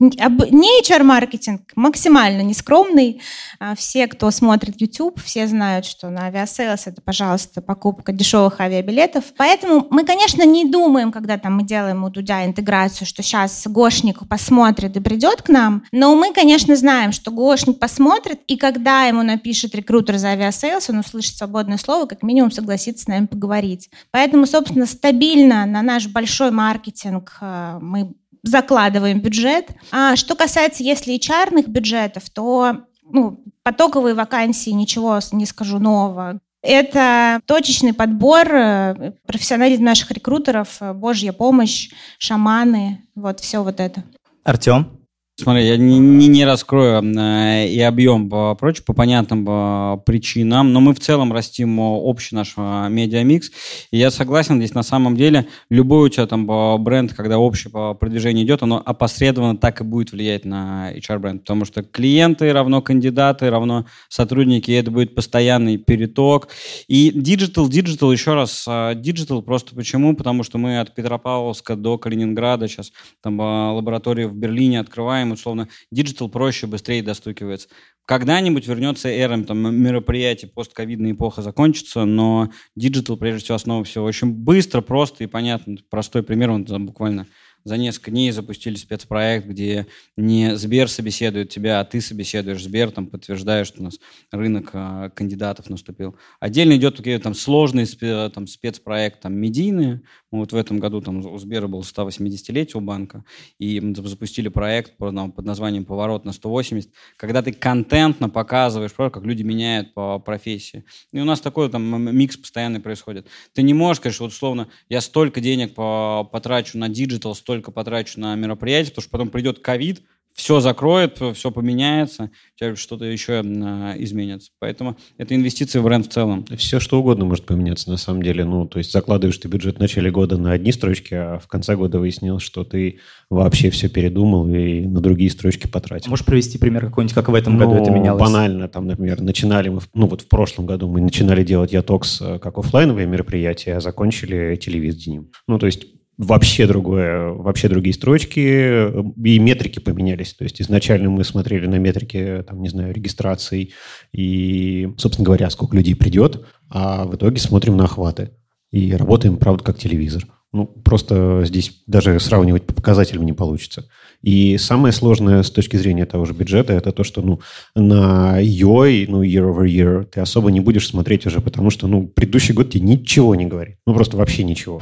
не 0.00 0.82
HR-маркетинг, 0.82 1.60
максимально 1.76 2.40
нескромный. 2.40 3.20
А 3.60 3.74
все, 3.74 4.06
кто 4.06 4.30
смотрит 4.30 4.80
YouTube, 4.80 5.20
все 5.22 5.46
знают, 5.46 5.84
что 5.84 6.08
на 6.08 6.26
Aviasales 6.26 6.86
это, 6.86 7.02
пожалуйста, 7.02 7.60
покупка 7.60 8.12
дешевых 8.12 8.60
авиабилетов. 8.60 9.24
Поэтому 9.36 9.86
мы, 9.90 10.04
конечно, 10.04 10.44
не 10.44 10.64
думаем, 10.64 11.12
когда 11.12 11.36
там 11.36 11.56
мы 11.56 11.62
делаем 11.62 12.04
у 12.04 12.10
Дудя 12.10 12.44
интеграцию, 12.44 13.06
что 13.06 13.22
сейчас 13.22 13.66
Go-шник 13.66 14.26
посмотрит 14.26 14.96
и 14.96 15.00
придет 15.00 15.42
к 15.42 15.50
нам, 15.50 15.84
но 15.92 16.16
мы, 16.16 16.32
конечно, 16.32 16.74
знаем, 16.74 17.12
что 17.12 17.30
Go-шник 17.30 17.78
посмотрит, 17.78 18.40
и 18.46 18.56
когда 18.56 18.77
когда 18.78 19.06
ему 19.06 19.24
напишет 19.24 19.74
рекрутер 19.74 20.18
из 20.18 20.28
Aviasales, 20.28 20.88
он 20.88 20.98
услышит 20.98 21.36
свободное 21.36 21.78
слово, 21.78 22.06
как 22.06 22.22
минимум 22.22 22.52
согласится 22.52 23.04
с 23.04 23.08
нами 23.08 23.26
поговорить. 23.26 23.90
Поэтому, 24.12 24.46
собственно, 24.46 24.86
стабильно 24.86 25.66
на 25.66 25.82
наш 25.82 26.06
большой 26.06 26.52
маркетинг 26.52 27.36
э, 27.40 27.78
мы 27.82 28.12
закладываем 28.44 29.20
бюджет. 29.20 29.70
А 29.90 30.14
что 30.14 30.36
касается, 30.36 30.84
если 30.84 31.18
HR 31.18 31.68
бюджетов, 31.68 32.30
то 32.30 32.82
ну, 33.02 33.42
потоковые 33.64 34.14
вакансии, 34.14 34.70
ничего 34.70 35.18
не 35.32 35.44
скажу 35.44 35.80
нового. 35.80 36.38
Это 36.62 37.40
точечный 37.46 37.94
подбор, 37.94 38.46
э, 38.48 39.12
профессионализм 39.26 39.82
наших 39.82 40.12
рекрутеров, 40.12 40.76
э, 40.78 40.92
божья 40.92 41.32
помощь, 41.32 41.90
шаманы, 42.18 43.08
вот 43.16 43.40
все 43.40 43.64
вот 43.64 43.80
это. 43.80 44.04
Артем? 44.44 44.97
Смотри, 45.40 45.66
я 45.66 45.76
не, 45.76 46.00
не, 46.00 46.26
не 46.26 46.44
раскрою 46.44 47.00
э, 47.00 47.68
и 47.68 47.80
объем 47.80 48.28
прочее, 48.56 48.82
по 48.84 48.92
понятным 48.92 49.46
э, 49.48 49.98
причинам, 50.04 50.72
но 50.72 50.80
мы 50.80 50.94
в 50.94 50.98
целом 50.98 51.32
растим 51.32 51.78
общий 51.78 52.34
наш 52.34 52.54
э, 52.56 52.88
медиамикс. 52.90 53.52
И 53.92 53.98
я 53.98 54.10
согласен, 54.10 54.56
здесь 54.56 54.74
на 54.74 54.82
самом 54.82 55.16
деле 55.16 55.46
любой 55.70 56.06
у 56.06 56.08
тебя 56.08 56.26
там 56.26 56.50
э, 56.50 56.78
бренд, 56.78 57.12
когда 57.12 57.38
общее 57.38 57.70
по 57.70 57.94
продвижению 57.94 58.44
идет, 58.44 58.64
оно 58.64 58.82
опосредованно 58.84 59.56
так 59.56 59.80
и 59.80 59.84
будет 59.84 60.10
влиять 60.10 60.44
на 60.44 60.92
HR-бренд, 60.96 61.42
потому 61.42 61.64
что 61.64 61.84
клиенты 61.84 62.52
равно 62.52 62.82
кандидаты, 62.82 63.48
равно 63.48 63.86
сотрудники, 64.08 64.72
и 64.72 64.74
это 64.74 64.90
будет 64.90 65.14
постоянный 65.14 65.76
переток. 65.76 66.48
И 66.88 67.12
диджитал, 67.14 67.68
диджитал, 67.68 68.10
еще 68.10 68.34
раз, 68.34 68.66
диджитал 68.96 69.42
просто 69.42 69.76
почему? 69.76 70.16
Потому 70.16 70.42
что 70.42 70.58
мы 70.58 70.80
от 70.80 70.96
Петропавловска 70.96 71.76
до 71.76 71.96
Калининграда 71.96 72.66
сейчас 72.66 72.90
там 73.22 73.38
лаборатории 73.38 74.24
в 74.24 74.34
Берлине 74.34 74.80
открываем, 74.80 75.27
называем 75.28 75.38
условно 75.38 75.68
диджитал 75.90 76.28
проще, 76.28 76.66
быстрее 76.66 77.02
достукивается. 77.02 77.68
Когда-нибудь 78.04 78.66
вернется 78.66 79.08
эра, 79.08 79.42
там, 79.42 79.74
мероприятий, 79.76 80.46
постковидная 80.46 81.12
эпоха 81.12 81.42
закончится, 81.42 82.04
но 82.04 82.50
диджитал, 82.74 83.16
прежде 83.16 83.44
всего, 83.44 83.56
основа 83.56 83.84
всего. 83.84 84.04
Очень 84.04 84.32
быстро, 84.32 84.80
просто 84.80 85.24
и 85.24 85.26
понятно. 85.26 85.76
Простой 85.90 86.22
пример, 86.22 86.50
он 86.50 86.64
там 86.64 86.86
буквально 86.86 87.26
за 87.64 87.76
несколько 87.76 88.10
дней 88.10 88.30
запустили 88.30 88.76
спецпроект, 88.76 89.46
где 89.46 89.86
не 90.16 90.56
Сбер 90.56 90.88
собеседует 90.88 91.50
тебя, 91.50 91.80
а 91.80 91.84
ты 91.84 92.00
собеседуешь 92.00 92.62
Сбер, 92.62 92.90
там 92.90 93.06
подтверждаешь, 93.06 93.66
что 93.66 93.80
у 93.80 93.84
нас 93.84 93.98
рынок 94.30 94.70
а, 94.72 95.10
кандидатов 95.10 95.68
наступил. 95.68 96.16
Отдельно 96.40 96.76
идет 96.76 96.96
такие 96.96 97.18
там 97.18 97.34
сложные 97.34 97.86
там, 98.30 98.46
спецпроект, 98.46 99.20
там 99.20 99.34
медийные. 99.34 100.02
Вот 100.30 100.52
в 100.52 100.56
этом 100.56 100.78
году 100.78 101.00
там 101.00 101.24
у 101.24 101.38
Сбера 101.38 101.68
был 101.68 101.80
180-летие 101.80 102.76
у 102.76 102.80
банка, 102.80 103.24
и 103.58 103.80
мы 103.80 103.94
запустили 103.94 104.48
проект 104.48 104.96
под, 104.98 105.14
названием 105.44 105.86
«Поворот 105.86 106.24
на 106.26 106.30
180», 106.30 106.90
когда 107.16 107.40
ты 107.40 107.52
контентно 107.52 108.28
показываешь, 108.28 108.92
как 108.92 109.24
люди 109.24 109.42
меняют 109.42 109.94
по 109.94 110.18
профессии. 110.18 110.84
И 111.12 111.20
у 111.20 111.24
нас 111.24 111.40
такой 111.40 111.70
там 111.70 112.14
микс 112.14 112.36
постоянный 112.36 112.80
происходит. 112.80 113.26
Ты 113.54 113.62
не 113.62 113.72
можешь, 113.72 114.00
конечно, 114.00 114.24
вот 114.24 114.32
условно, 114.32 114.68
я 114.88 115.00
столько 115.00 115.40
денег 115.40 115.74
потрачу 115.74 116.76
на 116.76 116.88
диджитал, 116.88 117.34
столько 117.34 117.70
потрачу 117.70 118.20
на 118.20 118.34
мероприятие, 118.34 118.90
потому 118.90 119.02
что 119.02 119.10
потом 119.10 119.30
придет 119.30 119.60
ковид, 119.60 120.02
все 120.38 120.60
закроет, 120.60 121.20
все 121.34 121.50
поменяется, 121.50 122.30
у 122.54 122.58
тебя 122.58 122.76
что-то 122.76 123.04
еще 123.04 123.42
а, 123.44 123.94
изменится. 123.98 124.52
Поэтому 124.60 124.96
это 125.18 125.34
инвестиции 125.34 125.80
в 125.80 125.82
бренд 125.82 126.06
в 126.06 126.10
целом. 126.10 126.44
Все 126.56 126.78
что 126.78 127.00
угодно 127.00 127.24
может 127.24 127.44
поменяться 127.44 127.90
на 127.90 127.96
самом 127.96 128.22
деле. 128.22 128.44
Ну, 128.44 128.64
то 128.64 128.78
есть 128.78 128.92
закладываешь 128.92 129.36
ты 129.36 129.48
бюджет 129.48 129.78
в 129.78 129.80
начале 129.80 130.12
года 130.12 130.38
на 130.38 130.52
одни 130.52 130.70
строчки, 130.70 131.12
а 131.12 131.40
в 131.40 131.48
конце 131.48 131.74
года 131.74 131.98
выяснилось, 131.98 132.44
что 132.44 132.62
ты 132.62 133.00
вообще 133.28 133.70
все 133.70 133.88
передумал 133.88 134.48
и 134.48 134.82
на 134.82 135.00
другие 135.00 135.28
строчки 135.28 135.66
потратил. 135.66 136.08
Можешь 136.10 136.24
привести 136.24 136.56
пример 136.56 136.86
какой-нибудь, 136.86 137.14
как 137.14 137.28
в 137.28 137.34
этом 137.34 137.58
ну, 137.58 137.66
году 137.66 137.82
это 137.82 137.90
менялось? 137.90 138.22
банально. 138.22 138.68
Там, 138.68 138.86
например, 138.86 139.20
начинали 139.20 139.70
мы, 139.70 139.80
ну 139.92 140.06
вот 140.06 140.22
в 140.22 140.28
прошлом 140.28 140.66
году 140.66 140.88
мы 140.88 141.00
начинали 141.00 141.42
делать 141.42 141.72
Ятокс 141.72 142.20
э, 142.20 142.38
как 142.38 142.58
офлайновое 142.58 143.06
мероприятие, 143.06 143.76
а 143.76 143.80
закончили 143.80 144.54
телевидением. 144.54 145.30
Ну, 145.48 145.58
то 145.58 145.66
есть 145.66 145.97
вообще 146.18 146.66
другое, 146.66 147.28
вообще 147.30 147.68
другие 147.68 147.94
строчки, 147.94 148.90
и 149.24 149.38
метрики 149.38 149.78
поменялись. 149.78 150.34
То 150.34 150.44
есть 150.44 150.60
изначально 150.60 151.10
мы 151.10 151.24
смотрели 151.24 151.66
на 151.66 151.76
метрики, 151.76 152.44
там, 152.46 152.60
не 152.60 152.68
знаю, 152.68 152.92
регистраций 152.92 153.72
и, 154.12 154.90
собственно 154.98 155.24
говоря, 155.24 155.48
сколько 155.48 155.76
людей 155.76 155.94
придет, 155.94 156.44
а 156.68 157.04
в 157.04 157.14
итоге 157.14 157.38
смотрим 157.38 157.76
на 157.76 157.84
охваты. 157.84 158.32
И 158.70 158.92
работаем, 158.92 159.38
правда, 159.38 159.64
как 159.64 159.78
телевизор. 159.78 160.26
Ну, 160.52 160.66
просто 160.66 161.42
здесь 161.44 161.82
даже 161.86 162.18
сравнивать 162.20 162.66
по 162.66 162.74
показателям 162.74 163.24
не 163.24 163.34
получится. 163.34 163.88
И 164.22 164.56
самое 164.58 164.92
сложное 164.92 165.42
с 165.42 165.50
точки 165.50 165.76
зрения 165.76 166.06
того 166.06 166.24
же 166.24 166.32
бюджета, 166.32 166.72
это 166.72 166.90
то, 166.90 167.04
что 167.04 167.22
ну, 167.22 167.40
на 167.74 168.42
YOI, 168.42 169.06
ну, 169.08 169.22
year 169.22 169.44
over 169.44 169.66
year, 169.66 170.04
ты 170.04 170.20
особо 170.20 170.50
не 170.50 170.60
будешь 170.60 170.88
смотреть 170.88 171.26
уже, 171.26 171.40
потому 171.40 171.70
что, 171.70 171.86
ну, 171.86 172.08
предыдущий 172.08 172.54
год 172.54 172.70
тебе 172.70 172.86
ничего 172.86 173.34
не 173.34 173.44
говорит. 173.44 173.76
Ну, 173.86 173.94
просто 173.94 174.16
вообще 174.16 174.42
ничего. 174.42 174.80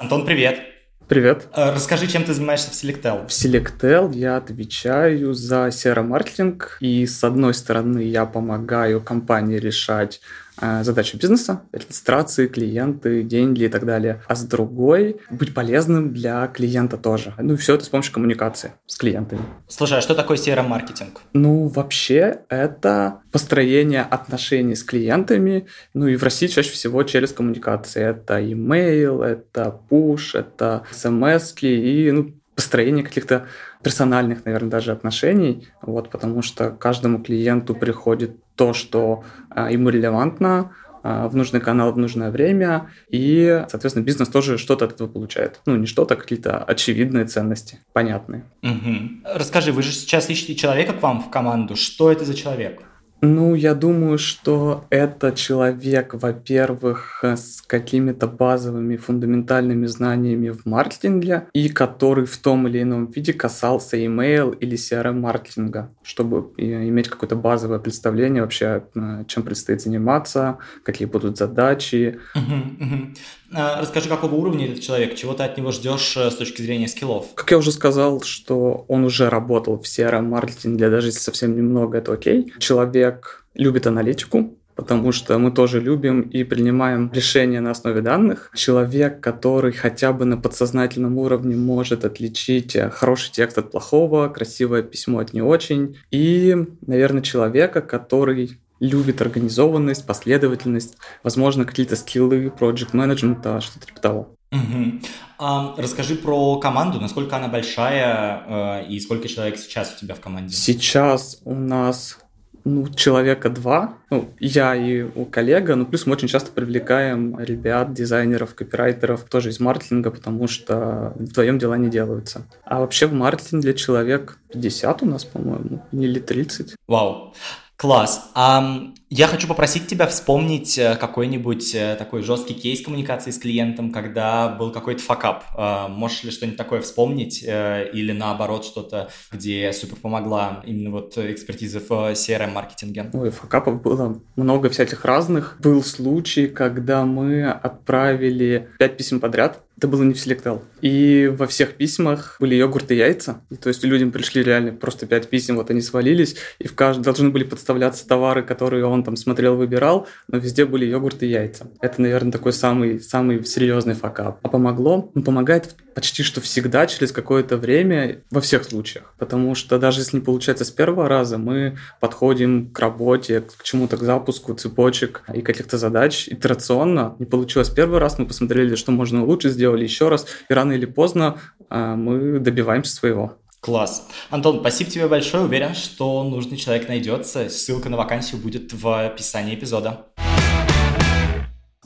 Антон, 0.00 0.24
привет. 0.24 0.62
Привет. 1.08 1.48
Э, 1.54 1.74
расскажи, 1.74 2.06
чем 2.06 2.24
ты 2.24 2.32
занимаешься 2.32 2.70
в 2.70 2.72
Selectel. 2.72 3.26
В 3.26 3.28
Selectel 3.28 4.14
я 4.14 4.38
отвечаю 4.38 5.34
за 5.34 5.68
CRM-маркетинг, 5.68 6.78
и 6.80 7.04
с 7.04 7.22
одной 7.22 7.52
стороны 7.52 7.98
я 7.98 8.24
помогаю 8.24 9.02
компании 9.02 9.58
решать 9.58 10.22
задачи 10.60 11.16
бизнеса, 11.16 11.62
регистрации, 11.72 12.46
клиенты, 12.46 13.22
деньги 13.22 13.64
и 13.64 13.68
так 13.68 13.84
далее. 13.84 14.22
А 14.28 14.34
с 14.34 14.44
другой 14.44 15.16
быть 15.30 15.54
полезным 15.54 16.12
для 16.12 16.46
клиента 16.48 16.96
тоже. 16.96 17.34
Ну 17.38 17.54
и 17.54 17.56
все 17.56 17.74
это 17.74 17.84
с 17.84 17.88
помощью 17.88 18.12
коммуникации 18.12 18.72
с 18.86 18.96
клиентами. 18.96 19.42
Слушай, 19.68 19.98
а 19.98 20.00
что 20.00 20.14
такое 20.14 20.36
CRM-маркетинг? 20.36 21.20
Ну, 21.32 21.68
вообще, 21.68 22.40
это 22.48 23.20
построение 23.32 24.02
отношений 24.02 24.74
с 24.74 24.82
клиентами, 24.82 25.66
ну 25.94 26.06
и 26.06 26.16
в 26.16 26.22
России 26.22 26.46
чаще 26.46 26.70
всего 26.70 27.02
через 27.02 27.32
коммуникации. 27.32 28.02
Это 28.02 28.40
email, 28.40 29.22
это 29.22 29.80
push, 29.90 30.38
это 30.38 30.84
смс 30.90 31.54
и 31.62 32.10
ну, 32.12 32.34
построение 32.54 33.04
каких-то 33.04 33.46
персональных, 33.82 34.44
наверное, 34.44 34.70
даже 34.70 34.92
отношений, 34.92 35.68
вот, 35.82 36.10
потому 36.10 36.42
что 36.42 36.70
каждому 36.70 37.22
клиенту 37.22 37.74
приходит 37.74 38.36
то, 38.54 38.72
что 38.72 39.24
а, 39.48 39.70
ему 39.70 39.88
релевантно, 39.88 40.72
а, 41.02 41.28
в 41.28 41.36
нужный 41.36 41.60
канал 41.60 41.92
в 41.92 41.98
нужное 41.98 42.30
время, 42.30 42.90
и, 43.08 43.64
соответственно, 43.68 44.04
бизнес 44.04 44.28
тоже 44.28 44.58
что-то 44.58 44.84
от 44.84 44.92
этого 44.92 45.08
получает. 45.08 45.60
Ну, 45.66 45.76
не 45.76 45.86
что-то, 45.86 46.14
а 46.14 46.16
какие-то 46.16 46.58
очевидные 46.58 47.24
ценности, 47.24 47.80
понятные. 47.92 48.44
Угу. 48.62 49.34
Расскажи, 49.34 49.72
вы 49.72 49.82
же 49.82 49.92
сейчас 49.92 50.28
ищете 50.28 50.54
человека 50.54 50.92
к 50.92 51.02
вам 51.02 51.22
в 51.22 51.30
команду. 51.30 51.76
Что 51.76 52.12
это 52.12 52.24
за 52.24 52.34
человек? 52.34 52.82
Ну, 53.22 53.54
я 53.54 53.74
думаю, 53.74 54.18
что 54.18 54.86
это 54.90 55.32
человек, 55.32 56.14
во-первых, 56.14 57.22
с 57.22 57.60
какими-то 57.62 58.26
базовыми 58.26 58.96
фундаментальными 58.96 59.86
знаниями 59.86 60.50
в 60.50 60.64
маркетинге 60.64 61.48
и 61.52 61.68
который 61.68 62.24
в 62.24 62.36
том 62.38 62.66
или 62.66 62.82
ином 62.82 63.06
виде 63.06 63.32
касался 63.32 63.98
email 63.98 64.56
или 64.58 64.76
CRM-маркетинга, 64.76 65.90
чтобы 66.02 66.52
иметь 66.56 67.08
какое-то 67.08 67.36
базовое 67.36 67.78
представление 67.78 68.42
вообще, 68.42 68.84
э, 68.94 69.24
чем 69.26 69.42
предстоит 69.42 69.82
заниматься, 69.82 70.58
какие 70.82 71.06
будут 71.06 71.36
задачи. 71.36 72.18
Uh-huh, 72.34 72.78
uh-huh. 72.78 73.16
А, 73.52 73.80
расскажи, 73.80 74.08
какого 74.08 74.34
уровня 74.34 74.66
этот 74.66 74.80
человек, 74.80 75.16
чего 75.16 75.34
ты 75.34 75.42
от 75.42 75.58
него 75.58 75.72
ждешь 75.72 76.16
э, 76.16 76.30
с 76.30 76.36
точки 76.36 76.62
зрения 76.62 76.86
скиллов? 76.86 77.26
Как 77.34 77.50
я 77.50 77.58
уже 77.58 77.72
сказал, 77.72 78.22
что 78.22 78.84
он 78.88 79.04
уже 79.04 79.28
работал 79.28 79.78
в 79.78 79.82
CRM-маркетинге, 79.82 80.88
даже 80.88 81.08
если 81.08 81.20
совсем 81.20 81.56
немного, 81.56 81.98
это 81.98 82.12
окей. 82.12 82.52
Человек 82.58 83.44
любит 83.54 83.88
аналитику, 83.88 84.54
потому 84.76 85.10
что 85.10 85.36
мы 85.38 85.50
тоже 85.50 85.80
любим 85.80 86.22
и 86.22 86.44
принимаем 86.44 87.10
решения 87.12 87.60
на 87.60 87.72
основе 87.72 88.02
данных. 88.02 88.52
Человек, 88.54 89.20
который 89.20 89.72
хотя 89.72 90.12
бы 90.12 90.24
на 90.24 90.36
подсознательном 90.36 91.18
уровне 91.18 91.56
может 91.56 92.04
отличить 92.04 92.76
э, 92.76 92.88
хороший 92.88 93.32
текст 93.32 93.58
от 93.58 93.72
плохого, 93.72 94.28
красивое 94.28 94.82
письмо 94.82 95.18
от 95.18 95.32
не 95.32 95.42
очень. 95.42 95.96
И, 96.12 96.56
наверное, 96.86 97.22
человека, 97.22 97.80
который 97.80 98.59
любит 98.80 99.20
организованность, 99.20 100.06
последовательность, 100.06 100.96
возможно, 101.22 101.64
какие-то 101.64 101.96
скиллы, 101.96 102.46
project 102.46 102.90
менеджмента, 102.92 103.60
что-то 103.60 103.86
типа 103.86 104.00
того. 104.00 104.34
Угу. 104.52 105.00
А, 105.38 105.74
расскажи 105.78 106.16
про 106.16 106.58
команду, 106.58 107.00
насколько 107.00 107.36
она 107.36 107.46
большая 107.46 108.82
э, 108.82 108.86
и 108.88 108.98
сколько 108.98 109.28
человек 109.28 109.58
сейчас 109.58 109.94
у 109.94 110.00
тебя 110.00 110.14
в 110.16 110.20
команде? 110.20 110.54
Сейчас 110.54 111.40
у 111.44 111.54
нас 111.54 112.18
ну, 112.64 112.88
человека 112.88 113.48
два, 113.48 113.94
ну, 114.10 114.28
я 114.38 114.74
и 114.74 115.02
у 115.02 115.24
коллега, 115.24 115.76
ну, 115.76 115.86
плюс 115.86 116.06
мы 116.06 116.12
очень 116.12 116.28
часто 116.28 116.50
привлекаем 116.52 117.38
ребят, 117.38 117.92
дизайнеров, 117.92 118.54
копирайтеров, 118.54 119.24
тоже 119.24 119.50
из 119.50 119.60
маркетинга, 119.60 120.10
потому 120.10 120.46
что 120.46 121.12
вдвоем 121.16 121.58
дела 121.58 121.76
не 121.76 121.88
делаются. 121.88 122.46
А 122.64 122.80
вообще 122.80 123.06
в 123.06 123.12
маркетинге 123.12 123.74
человек 123.74 124.38
50 124.52 125.02
у 125.02 125.06
нас, 125.06 125.24
по-моему, 125.24 125.82
или 125.92 126.18
30. 126.18 126.74
Вау. 126.86 127.34
Класс. 127.80 128.30
А 128.34 128.92
я 129.08 129.26
хочу 129.26 129.48
попросить 129.48 129.86
тебя 129.86 130.06
вспомнить 130.06 130.76
э, 130.76 130.96
какой-нибудь 130.96 131.74
э, 131.74 131.96
такой 131.98 132.20
жесткий 132.20 132.52
кейс 132.52 132.84
коммуникации 132.84 133.30
с 133.30 133.38
клиентом, 133.38 133.90
когда 133.90 134.48
был 134.48 134.70
какой-то 134.70 135.02
факап. 135.02 135.44
А, 135.56 135.88
можешь 135.88 136.22
ли 136.24 136.30
что-нибудь 136.30 136.58
такое 136.58 136.82
вспомнить 136.82 137.42
э, 137.42 137.88
или 137.90 138.12
наоборот 138.12 138.66
что-то, 138.66 139.08
где 139.32 139.72
супер 139.72 139.96
помогла 139.96 140.62
именно 140.66 140.90
вот 140.90 141.16
экспертиза 141.16 141.80
в 141.80 141.90
CRM-маркетинге? 142.12 143.08
Ой, 143.14 143.30
факапов 143.30 143.80
было 143.80 144.20
много 144.36 144.68
всяких 144.68 145.06
разных. 145.06 145.56
Был 145.58 145.82
случай, 145.82 146.48
когда 146.48 147.06
мы 147.06 147.50
отправили 147.50 148.68
пять 148.78 148.98
писем 148.98 149.20
подряд 149.20 149.64
это 149.80 149.88
было 149.88 150.02
не 150.02 150.12
в 150.12 150.18
Selectel. 150.18 150.60
И 150.82 151.32
во 151.34 151.46
всех 151.46 151.72
письмах 151.76 152.36
были 152.38 152.54
йогурт 152.54 152.90
и 152.90 152.96
яйца. 152.96 153.40
И, 153.48 153.56
то 153.56 153.68
есть 153.68 153.82
людям 153.82 154.12
пришли 154.12 154.42
реально 154.42 154.72
просто 154.72 155.06
пять 155.06 155.30
писем, 155.30 155.56
вот 155.56 155.70
они 155.70 155.80
свалились, 155.80 156.36
и 156.58 156.68
в 156.68 156.74
каждом 156.74 157.02
должны 157.02 157.30
были 157.30 157.44
подставляться 157.44 158.06
товары, 158.06 158.42
которые 158.42 158.84
он 158.84 159.02
там 159.02 159.16
смотрел, 159.16 159.56
выбирал, 159.56 160.06
но 160.28 160.36
везде 160.36 160.66
были 160.66 160.84
йогурт 160.84 161.22
и 161.22 161.28
яйца. 161.28 161.66
Это, 161.80 162.02
наверное, 162.02 162.30
такой 162.30 162.52
самый, 162.52 163.00
самый 163.00 163.42
серьезный 163.46 163.94
факап. 163.94 164.38
А 164.42 164.48
помогло? 164.48 165.10
Ну, 165.14 165.22
помогает 165.22 165.74
почти 165.94 166.22
что 166.22 166.40
всегда 166.40 166.86
через 166.86 167.12
какое-то 167.12 167.56
время 167.56 168.22
во 168.30 168.40
всех 168.40 168.64
случаях. 168.64 169.14
Потому 169.18 169.54
что 169.54 169.78
даже 169.78 170.00
если 170.00 170.16
не 170.16 170.22
получается 170.22 170.64
с 170.64 170.70
первого 170.70 171.08
раза, 171.08 171.38
мы 171.38 171.78
подходим 172.00 172.70
к 172.70 172.78
работе, 172.78 173.42
к 173.56 173.62
чему-то, 173.62 173.96
к 173.96 174.02
запуску 174.02 174.54
цепочек 174.54 175.22
и 175.32 175.42
каких-то 175.42 175.78
задач 175.78 176.28
итерационно. 176.28 177.16
Не 177.18 177.26
получилось 177.26 177.68
первый 177.70 177.98
раз, 177.98 178.18
мы 178.18 178.26
посмотрели, 178.26 178.76
что 178.76 178.92
можно 178.92 179.24
лучше 179.24 179.50
сделать, 179.50 179.69
сделали 179.70 179.84
еще 179.84 180.08
раз, 180.08 180.26
и 180.48 180.52
рано 180.52 180.72
или 180.72 180.86
поздно 180.86 181.38
а, 181.68 181.94
мы 181.96 182.40
добиваемся 182.40 182.94
своего. 182.94 183.36
Класс. 183.60 184.08
Антон, 184.30 184.60
спасибо 184.60 184.90
тебе 184.90 185.06
большое. 185.06 185.44
Уверен, 185.44 185.74
что 185.74 186.24
нужный 186.24 186.56
человек 186.56 186.88
найдется. 186.88 187.50
Ссылка 187.50 187.90
на 187.90 187.98
вакансию 187.98 188.40
будет 188.40 188.72
в 188.72 189.06
описании 189.06 189.54
эпизода. 189.54 190.06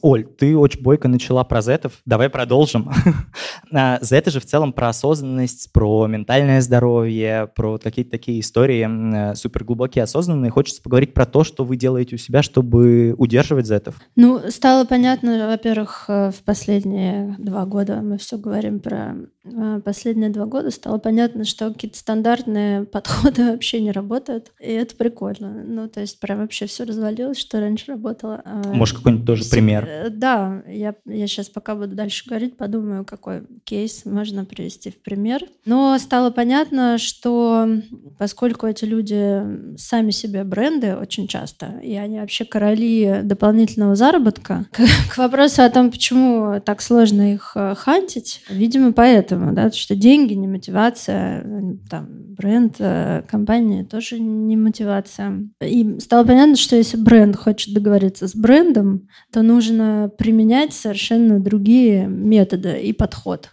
Оль, 0.04 0.26
ты 0.26 0.54
очень 0.54 0.82
бойко 0.82 1.08
начала 1.08 1.44
про 1.44 1.62
зетов. 1.62 2.02
Давай 2.04 2.28
продолжим. 2.28 2.90
А, 3.76 3.98
зеты 4.02 4.30
же 4.30 4.40
в 4.40 4.44
целом 4.44 4.72
про 4.72 4.88
осознанность, 4.88 5.72
про 5.72 6.06
ментальное 6.06 6.60
здоровье, 6.60 7.50
про 7.56 7.78
какие-то 7.78 8.12
такие 8.12 8.40
истории 8.40 9.32
э, 9.32 9.34
супер 9.34 9.64
глубокие, 9.64 10.04
осознанные. 10.04 10.50
Хочется 10.50 10.82
поговорить 10.82 11.14
про 11.14 11.24
то, 11.24 11.44
что 11.44 11.64
вы 11.64 11.76
делаете 11.76 12.14
у 12.14 12.18
себя, 12.18 12.42
чтобы 12.42 13.14
удерживать 13.16 13.66
зетов. 13.66 13.96
Ну, 14.16 14.40
стало 14.50 14.84
понятно, 14.84 15.48
во-первых, 15.48 16.04
э, 16.08 16.30
в 16.30 16.44
последние 16.44 17.34
два 17.38 17.64
года, 17.64 18.00
мы 18.02 18.18
все 18.18 18.36
говорим 18.36 18.80
про 18.80 19.16
э, 19.44 19.80
последние 19.84 20.30
два 20.30 20.46
года, 20.46 20.70
стало 20.70 20.98
понятно, 20.98 21.44
что 21.44 21.72
какие-то 21.72 21.98
стандартные 21.98 22.84
подходы 22.92 23.52
вообще 23.52 23.80
не 23.80 23.90
работают. 23.92 24.52
И 24.60 24.70
это 24.70 24.94
прикольно. 24.94 25.64
Ну, 25.64 25.88
то 25.88 26.00
есть 26.00 26.20
прям 26.20 26.38
вообще 26.38 26.66
все 26.66 26.84
развалилось, 26.84 27.38
что 27.38 27.60
раньше 27.60 27.92
работало. 27.92 28.42
А 28.44 28.62
Может, 28.72 28.98
какой-нибудь 28.98 29.26
тоже 29.26 29.44
пример? 29.48 29.88
Э, 29.94 30.10
да, 30.10 30.62
я, 30.66 30.94
я 31.06 31.26
сейчас 31.26 31.48
пока 31.48 31.74
буду 31.74 31.94
дальше 31.94 32.24
говорить, 32.26 32.56
подумаю, 32.56 33.04
какой 33.04 33.42
кейс 33.64 34.04
можно 34.04 34.44
привести 34.44 34.90
в 34.90 35.00
пример. 35.02 35.42
Но 35.64 35.96
стало 35.98 36.30
понятно, 36.30 36.98
что 36.98 37.68
поскольку 38.18 38.66
эти 38.66 38.84
люди 38.84 39.76
сами 39.76 40.10
себе 40.10 40.44
бренды 40.44 40.96
очень 40.96 41.28
часто, 41.28 41.80
и 41.82 41.94
они 41.94 42.18
вообще 42.20 42.44
короли 42.44 43.20
дополнительного 43.22 43.94
заработка, 43.94 44.66
к, 44.72 45.14
к 45.14 45.18
вопросу 45.18 45.62
о 45.62 45.70
том, 45.70 45.90
почему 45.90 46.60
так 46.60 46.82
сложно 46.82 47.34
их 47.34 47.52
э, 47.54 47.74
хантить, 47.76 48.42
видимо, 48.48 48.92
поэтому, 48.92 49.52
да, 49.52 49.70
что 49.70 49.94
деньги, 49.94 50.34
не 50.34 50.48
мотивация, 50.48 51.44
там, 51.88 52.08
бренд, 52.34 52.76
э, 52.78 53.22
компания 53.28 53.84
тоже 53.84 54.18
не 54.18 54.56
мотивация. 54.56 55.48
И 55.60 55.98
стало 56.00 56.24
понятно, 56.24 56.56
что 56.56 56.76
если 56.76 56.96
бренд 56.96 57.36
хочет 57.36 57.74
договориться 57.74 58.28
с 58.28 58.34
брендом, 58.34 59.08
то 59.32 59.42
нужно 59.42 59.83
применять 60.18 60.72
совершенно 60.72 61.40
другие 61.40 62.06
методы 62.06 62.78
и 62.80 62.92
подход. 62.92 63.50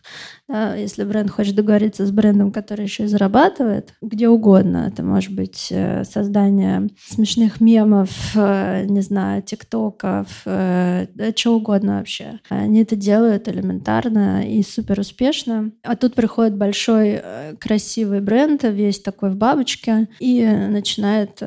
Если 0.78 1.04
бренд 1.04 1.30
хочет 1.30 1.56
договориться 1.56 2.06
с 2.06 2.12
брендом, 2.12 2.52
который 2.52 2.84
еще 2.84 3.04
и 3.04 3.08
зарабатывает, 3.08 3.94
где 4.02 4.28
угодно, 4.28 4.90
это 4.92 5.04
может 5.04 5.34
быть 5.34 5.68
э, 5.72 6.04
создание 6.04 6.90
смешных 7.08 7.62
мемов, 7.62 8.10
э, 8.36 8.86
не 8.86 9.02
знаю, 9.02 9.42
тиктоков, 9.42 10.28
э, 10.46 11.08
да, 11.16 11.32
что 11.36 11.56
угодно 11.56 12.00
вообще. 12.00 12.40
Они 12.50 12.82
это 12.82 12.96
делают 12.96 13.48
элементарно 13.48 14.46
и 14.48 14.62
супер 14.64 15.00
успешно. 15.00 15.72
А 15.84 15.96
тут 15.96 16.16
приходит 16.16 16.58
большой 16.58 17.22
красивый 17.60 18.20
бренд, 18.20 18.64
весь 18.64 19.00
такой 19.00 19.30
в 19.30 19.38
бабочке, 19.38 20.10
и 20.20 20.46
начинает 20.46 21.42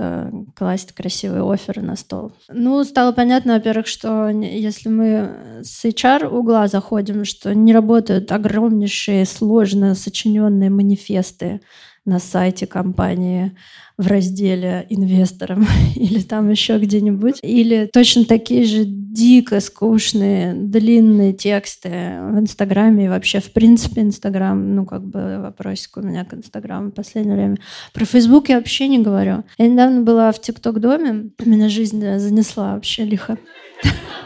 класть 0.56 0.92
красивые 0.92 1.50
оферы 1.50 1.82
на 1.82 1.96
стол. 1.96 2.32
Ну, 2.48 2.82
стало 2.84 3.12
понятно, 3.12 3.54
во-первых, 3.54 3.86
что 3.86 4.28
если 4.28 4.88
мы 4.88 5.60
с 5.62 5.84
HR 5.84 6.28
угла 6.28 6.68
заходим, 6.68 7.24
что 7.24 7.54
не 7.54 7.72
работают 7.72 8.32
огромнейшие 8.32 8.93
большие, 8.94 9.26
сложно 9.26 9.96
сочиненные 9.96 10.70
манифесты 10.70 11.60
на 12.04 12.20
сайте 12.20 12.66
компании 12.66 13.56
в 13.98 14.06
разделе 14.06 14.86
инвесторам 14.88 15.66
или 15.96 16.20
там 16.20 16.48
еще 16.50 16.78
где-нибудь. 16.78 17.40
Или 17.42 17.88
точно 17.92 18.24
такие 18.24 18.64
же 18.66 18.84
дико 18.84 19.58
скучные, 19.58 20.54
длинные 20.54 21.32
тексты 21.32 21.88
в 21.88 22.38
Инстаграме 22.38 23.06
и 23.06 23.08
вообще, 23.08 23.40
в 23.40 23.52
принципе, 23.52 24.02
Инстаграм, 24.02 24.76
ну, 24.76 24.86
как 24.86 25.04
бы 25.04 25.38
вопросик 25.40 25.96
у 25.96 26.02
меня 26.02 26.24
к 26.24 26.34
Инстаграму 26.34 26.90
в 26.90 26.94
последнее 26.94 27.36
время. 27.36 27.56
Про 27.92 28.04
Фейсбук 28.04 28.48
я 28.48 28.58
вообще 28.58 28.86
не 28.86 29.00
говорю. 29.00 29.42
Я 29.58 29.66
недавно 29.66 30.02
была 30.02 30.30
в 30.30 30.40
ТикТок-доме, 30.40 31.30
меня 31.44 31.68
жизнь 31.68 32.00
занесла 32.18 32.74
вообще 32.74 33.04
лихо. 33.04 33.38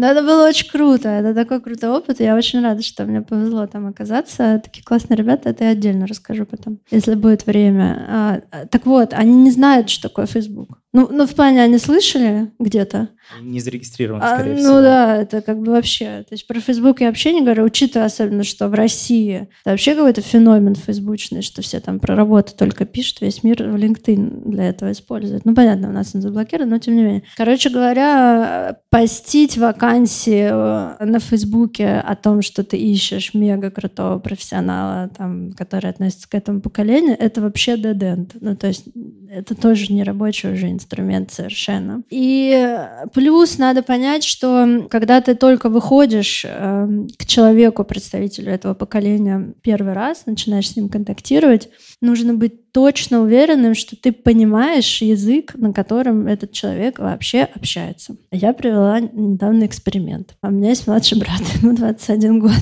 Но 0.00 0.06
это 0.06 0.22
было 0.22 0.48
очень 0.48 0.70
круто. 0.70 1.10
Это 1.10 1.34
такой 1.34 1.60
крутой 1.60 1.90
опыт. 1.90 2.20
Я 2.20 2.34
очень 2.34 2.62
рада, 2.62 2.80
что 2.82 3.04
мне 3.04 3.20
повезло 3.20 3.66
там 3.66 3.86
оказаться. 3.86 4.58
Такие 4.64 4.82
классные 4.82 5.18
ребята. 5.18 5.50
Это 5.50 5.64
я 5.64 5.70
отдельно 5.72 6.06
расскажу 6.06 6.46
потом, 6.46 6.78
если 6.90 7.14
будет 7.16 7.44
время. 7.44 8.06
А, 8.08 8.40
так 8.70 8.86
вот, 8.86 9.12
они 9.12 9.34
не 9.34 9.50
знают, 9.50 9.90
что 9.90 10.08
такое 10.08 10.24
Facebook. 10.24 10.79
Ну, 10.92 11.08
ну, 11.10 11.26
в 11.26 11.34
плане, 11.34 11.62
они 11.62 11.78
слышали 11.78 12.50
где-то? 12.58 13.10
Не 13.40 13.60
зарегистрированы, 13.60 14.22
а, 14.24 14.34
скорее 14.34 14.54
ну, 14.54 14.58
всего. 14.58 14.74
Ну 14.74 14.82
да, 14.82 15.16
это 15.16 15.40
как 15.40 15.60
бы 15.60 15.70
вообще... 15.72 16.24
То 16.28 16.32
есть 16.32 16.48
про 16.48 16.58
Facebook 16.58 17.00
я 17.00 17.06
вообще 17.06 17.32
не 17.32 17.42
говорю, 17.42 17.64
учитывая 17.64 18.06
особенно, 18.06 18.42
что 18.42 18.68
в 18.68 18.74
России 18.74 19.48
это 19.62 19.70
вообще 19.70 19.94
какой-то 19.94 20.20
феномен 20.20 20.74
фейсбучный, 20.74 21.42
что 21.42 21.62
все 21.62 21.78
там 21.78 22.00
про 22.00 22.16
работу 22.16 22.54
только 22.56 22.86
пишут, 22.86 23.20
весь 23.20 23.44
мир 23.44 23.62
в 23.62 23.76
LinkedIn 23.76 24.50
для 24.50 24.68
этого 24.68 24.90
использует. 24.90 25.44
Ну, 25.44 25.54
понятно, 25.54 25.90
у 25.90 25.92
нас 25.92 26.12
он 26.14 26.22
заблокирован, 26.22 26.70
но 26.70 26.78
тем 26.78 26.96
не 26.96 27.02
менее. 27.04 27.22
Короче 27.36 27.70
говоря, 27.70 28.76
постить 28.90 29.56
вакансии 29.58 30.48
э, 30.50 31.04
на 31.04 31.20
Фейсбуке 31.20 32.02
о 32.04 32.16
том, 32.16 32.42
что 32.42 32.64
ты 32.64 32.76
ищешь 32.76 33.32
мега 33.32 33.70
крутого 33.70 34.18
профессионала, 34.18 35.08
там, 35.16 35.52
который 35.52 35.88
относится 35.88 36.28
к 36.28 36.34
этому 36.34 36.60
поколению, 36.60 37.16
это 37.16 37.40
вообще 37.40 37.76
end. 37.76 38.36
Ну, 38.40 38.56
то 38.56 38.66
есть 38.66 38.86
это 39.30 39.54
тоже 39.54 39.92
не 39.92 40.02
рабочий 40.02 40.50
уже 40.50 40.68
инструмент 40.80 41.30
совершенно. 41.30 42.02
И 42.10 42.78
плюс 43.12 43.58
надо 43.58 43.82
понять, 43.82 44.24
что 44.24 44.86
когда 44.90 45.20
ты 45.20 45.34
только 45.34 45.68
выходишь 45.68 46.44
э, 46.48 46.88
к 47.16 47.26
человеку, 47.26 47.84
представителю 47.84 48.52
этого 48.52 48.74
поколения, 48.74 49.54
первый 49.62 49.92
раз, 49.92 50.24
начинаешь 50.26 50.70
с 50.70 50.76
ним 50.76 50.88
контактировать, 50.88 51.68
нужно 52.00 52.34
быть 52.34 52.72
точно 52.72 53.20
уверенным, 53.22 53.74
что 53.74 53.96
ты 53.96 54.12
понимаешь 54.12 55.02
язык, 55.02 55.54
на 55.54 55.72
котором 55.72 56.26
этот 56.26 56.52
человек 56.52 56.98
вообще 56.98 57.42
общается. 57.42 58.16
Я 58.30 58.52
провела 58.52 59.00
недавно 59.00 59.66
эксперимент. 59.66 60.34
У 60.42 60.50
меня 60.50 60.70
есть 60.70 60.86
младший 60.86 61.18
брат, 61.18 61.42
ему 61.62 61.74
21 61.74 62.38
год. 62.40 62.52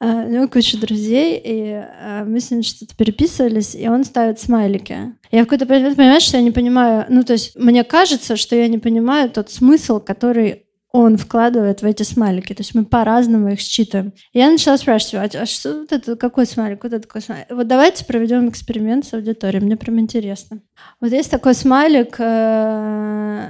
А, 0.00 0.24
у 0.24 0.30
него 0.30 0.48
куча 0.48 0.78
друзей, 0.78 1.40
и 1.44 1.72
а, 1.72 2.24
мы 2.24 2.40
с 2.40 2.50
ним 2.50 2.62
что-то 2.62 2.96
переписывались, 2.96 3.74
и 3.74 3.86
он 3.86 4.04
ставит 4.04 4.40
смайлики. 4.40 5.14
Я 5.30 5.42
в 5.42 5.46
какой-то 5.46 5.66
момент 5.66 5.96
понимаю, 5.96 6.20
что 6.22 6.38
я 6.38 6.42
не 6.42 6.50
понимаю, 6.50 7.04
ну, 7.10 7.22
то 7.22 7.34
есть 7.34 7.54
мне 7.54 7.84
кажется, 7.84 8.36
что 8.36 8.56
я 8.56 8.66
не 8.68 8.78
понимаю 8.78 9.30
тот 9.30 9.50
смысл, 9.50 10.00
который 10.00 10.64
он 10.92 11.16
вкладывает 11.16 11.82
в 11.82 11.84
эти 11.84 12.02
смайлики. 12.02 12.52
То 12.52 12.62
есть 12.62 12.74
мы 12.74 12.84
по-разному 12.84 13.52
их 13.52 13.60
считаем. 13.60 14.12
Я 14.32 14.50
начала 14.50 14.76
спрашивать, 14.76 15.36
а, 15.36 15.42
а 15.42 15.46
что 15.46 15.80
вот 15.80 15.92
это, 15.92 16.16
какой 16.16 16.46
смайлик, 16.46 16.82
вот 16.82 16.92
это 16.92 17.06
какой 17.06 17.20
смайлик? 17.20 17.46
Вот 17.50 17.68
давайте 17.68 18.04
проведем 18.04 18.48
эксперимент 18.48 19.04
с 19.04 19.14
аудиторией, 19.14 19.62
мне 19.62 19.76
прям 19.76 20.00
интересно. 20.00 20.60
Вот 21.00 21.12
есть 21.12 21.30
такой 21.30 21.54
смайлик, 21.54 22.16
э, 22.18 23.48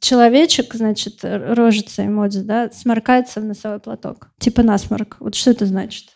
человечек, 0.00 0.74
значит, 0.74 1.20
рожица 1.22 2.06
эмодзи, 2.06 2.40
да, 2.40 2.70
сморкается 2.70 3.40
в 3.40 3.44
носовой 3.44 3.80
платок. 3.80 4.30
Типа 4.38 4.62
насморк. 4.62 5.16
Вот 5.20 5.34
что 5.34 5.50
это 5.50 5.66
значит? 5.66 6.10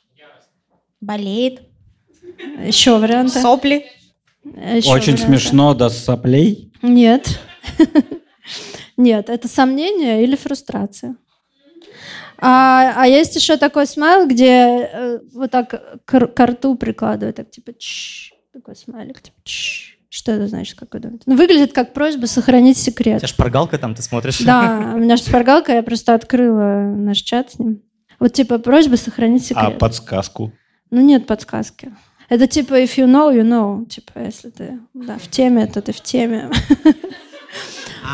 Болеет. 1.00 1.62
Еще 2.64 2.98
варианты? 2.98 3.40
Сопли. 3.40 3.86
Еще 4.44 4.90
Очень 4.90 5.14
варианты. 5.14 5.26
смешно, 5.26 5.74
да, 5.74 5.90
соплей? 5.90 6.72
Нет. 6.82 7.40
Нет, 8.96 9.30
это 9.30 9.48
сомнение 9.48 10.22
или 10.24 10.34
фрустрация. 10.36 11.16
А, 12.40 12.94
а 12.96 13.06
есть 13.06 13.34
еще 13.34 13.56
такой 13.56 13.86
смайл, 13.86 14.28
где 14.28 14.88
э, 14.92 15.18
вот 15.32 15.50
так 15.50 16.04
к, 16.04 16.26
к 16.26 16.46
рту 16.46 16.76
прикладывают, 16.76 17.36
так 17.36 17.50
типа 17.50 17.72
чш, 17.76 18.32
такой 18.52 18.76
смайлик, 18.76 19.20
типа 19.20 19.36
чш. 19.42 19.97
Что 20.10 20.32
это 20.32 20.48
значит, 20.48 20.78
как 20.78 20.94
вы 20.94 21.00
думаете? 21.00 21.24
Ну, 21.26 21.36
выглядит 21.36 21.72
как 21.74 21.92
просьба 21.92 22.26
сохранить 22.26 22.78
У 22.78 22.80
секрет. 22.80 23.18
тебя 23.18 23.28
шпаргалка 23.28 23.76
там, 23.78 23.94
ты 23.94 24.02
смотришь? 24.02 24.38
Да, 24.40 24.92
у 24.94 24.98
меня 24.98 25.16
шпаргалка, 25.18 25.72
я 25.74 25.82
просто 25.82 26.14
открыла 26.14 26.80
наш 26.96 27.18
чат 27.18 27.52
с 27.52 27.58
ним. 27.58 27.82
Вот 28.18 28.32
типа 28.32 28.58
просьба 28.58 28.96
сохранить 28.96 29.42
А 29.42 29.46
секрет. 29.62 29.78
подсказку? 29.78 30.52
Ну, 30.90 31.00
нет 31.02 31.26
подсказки. 31.26 31.92
Это 32.30 32.46
типа 32.46 32.82
if 32.82 32.96
you 32.96 33.06
know, 33.06 33.32
you 33.34 33.42
know. 33.42 33.86
Типа, 33.86 34.18
если 34.20 34.50
ты 34.50 34.78
да, 34.94 35.18
в 35.18 35.28
теме, 35.28 35.66
то 35.66 35.80
ты 35.82 35.92
в 35.92 36.00
теме. 36.00 36.50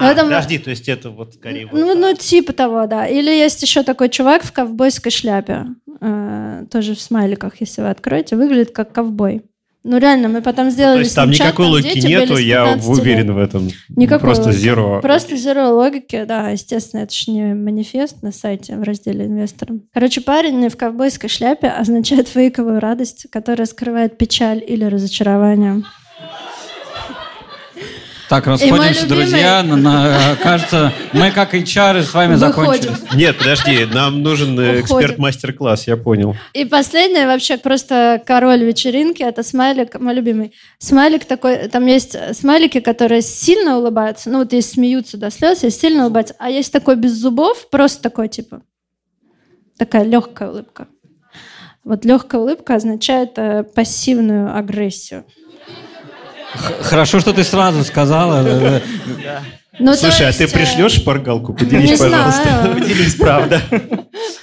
А, 0.01 0.11
это- 0.11 0.25
подожди, 0.25 0.59
то 0.59 0.71
есть 0.71 0.89
это 0.89 1.11
вот 1.11 1.35
скорее... 1.35 1.67
вот 1.67 1.79
Ну, 1.79 1.95
ну, 1.95 2.15
типа 2.15 2.53
того, 2.53 2.87
да. 2.87 3.07
Или 3.07 3.31
есть 3.31 3.63
еще 3.63 3.83
такой 3.85 4.09
чувак 4.09 4.43
в 4.43 4.53
ковбойской 4.53 5.13
шляпе. 5.13 5.67
э, 6.01 6.65
тоже 6.71 6.95
в 6.95 7.01
смайликах, 7.01 7.61
если 7.61 7.83
вы 7.83 7.91
откроете. 7.91 8.35
Выглядит 8.37 8.73
как 8.73 8.93
ковбой. 8.93 9.45
Ну, 9.87 9.99
реально, 9.99 10.29
мы 10.29 10.41
потом 10.41 10.69
То 10.69 10.73
сделали 10.73 11.01
есть 11.01 11.15
там 11.15 11.27
с 11.27 11.29
ним 11.29 11.37
чат, 11.37 11.47
никакой 11.49 11.67
логики 11.67 11.95
дети 11.95 12.07
были 12.07 12.21
нету, 12.21 12.37
я 12.39 12.65
15 12.65 12.89
лет. 12.89 12.99
уверен 12.99 13.35
в 13.35 13.39
этом. 13.39 13.69
Никакой 13.91 14.21
Просто 14.21 14.45
логики. 14.47 14.67
zero. 14.67 15.01
Просто 15.03 15.35
zero 15.35 15.73
логики, 15.75 16.25
да, 16.27 16.49
естественно, 16.49 17.03
это 17.03 17.15
же 17.15 17.31
не 17.31 17.55
манифест 17.55 18.23
на 18.23 18.33
сайте 18.33 18.77
в 18.77 18.83
разделе 18.83 19.27
инвесторам. 19.27 19.83
Короче, 19.93 20.23
парень 20.23 20.69
в 20.71 20.77
ковбойской 20.79 21.29
шляпе 21.29 21.69
означает 21.69 22.29
фейковую 22.29 22.81
радость, 22.81 23.27
которая 23.31 23.67
скрывает 23.67 24.17
печаль 24.17 24.65
или 24.67 24.85
разочарование. 24.85 25.83
Так, 28.29 28.47
расходимся, 28.47 29.07
друзья. 29.07 29.63
На- 29.63 29.77
на- 29.77 30.37
кажется, 30.43 30.93
мы 31.13 31.31
как 31.31 31.55
HR 31.55 32.03
с 32.03 32.15
вами 32.15 32.37
Выходим. 32.37 32.83
закончили. 32.83 33.17
Нет, 33.17 33.37
подожди, 33.39 33.85
нам 33.85 34.23
нужен 34.23 34.59
э, 34.59 34.81
эксперт-мастер-класс, 34.81 35.87
я 35.87 35.97
понял. 35.97 36.35
И 36.55 36.65
последнее 36.65 37.27
вообще 37.27 37.59
просто 37.59 38.23
король 38.25 38.65
вечеринки, 38.65 39.23
это 39.23 39.43
смайлик, 39.43 40.01
мой 40.01 40.15
любимый. 40.15 40.53
Смайлик 40.79 41.27
такой, 41.27 41.69
там 41.69 41.87
есть 41.87 42.17
смайлики, 42.35 42.81
которые 42.81 43.21
сильно 43.21 43.79
улыбаются, 43.79 44.31
ну 44.31 44.39
вот 44.39 44.53
есть 44.53 44.73
смеются 44.73 45.19
до 45.19 45.31
слез, 45.31 45.63
есть 45.63 45.81
сильно 45.81 46.05
улыбаются, 46.05 46.35
а 46.39 46.49
есть 46.49 46.73
такой 46.73 46.97
без 46.97 47.13
зубов, 47.13 47.69
просто 47.71 48.03
такой 48.03 48.29
типа, 48.29 48.63
такая 49.79 50.05
легкая 50.05 50.51
улыбка. 50.51 50.89
Вот 51.85 52.07
легкая 52.07 52.41
улыбка 52.41 52.77
означает 52.77 53.33
э, 53.37 53.65
пассивную 53.65 54.57
агрессию. 54.57 55.25
Хорошо, 56.83 57.21
что 57.21 57.33
ты 57.33 57.45
сразу 57.45 57.85
сказала. 57.85 58.43
э, 58.47 58.81
Ну, 59.81 59.95
Слушай, 59.95 60.29
а 60.29 60.33
ты 60.33 60.45
есть, 60.45 60.55
э, 60.55 60.57
пришлешь 60.59 60.93
шпаргалку? 60.93 61.53
Поделись, 61.53 61.91
Не 61.91 61.97
пожалуйста. 61.97 62.43
знаю. 62.45 62.75
Поделись, 62.79 63.15
правда. 63.17 63.61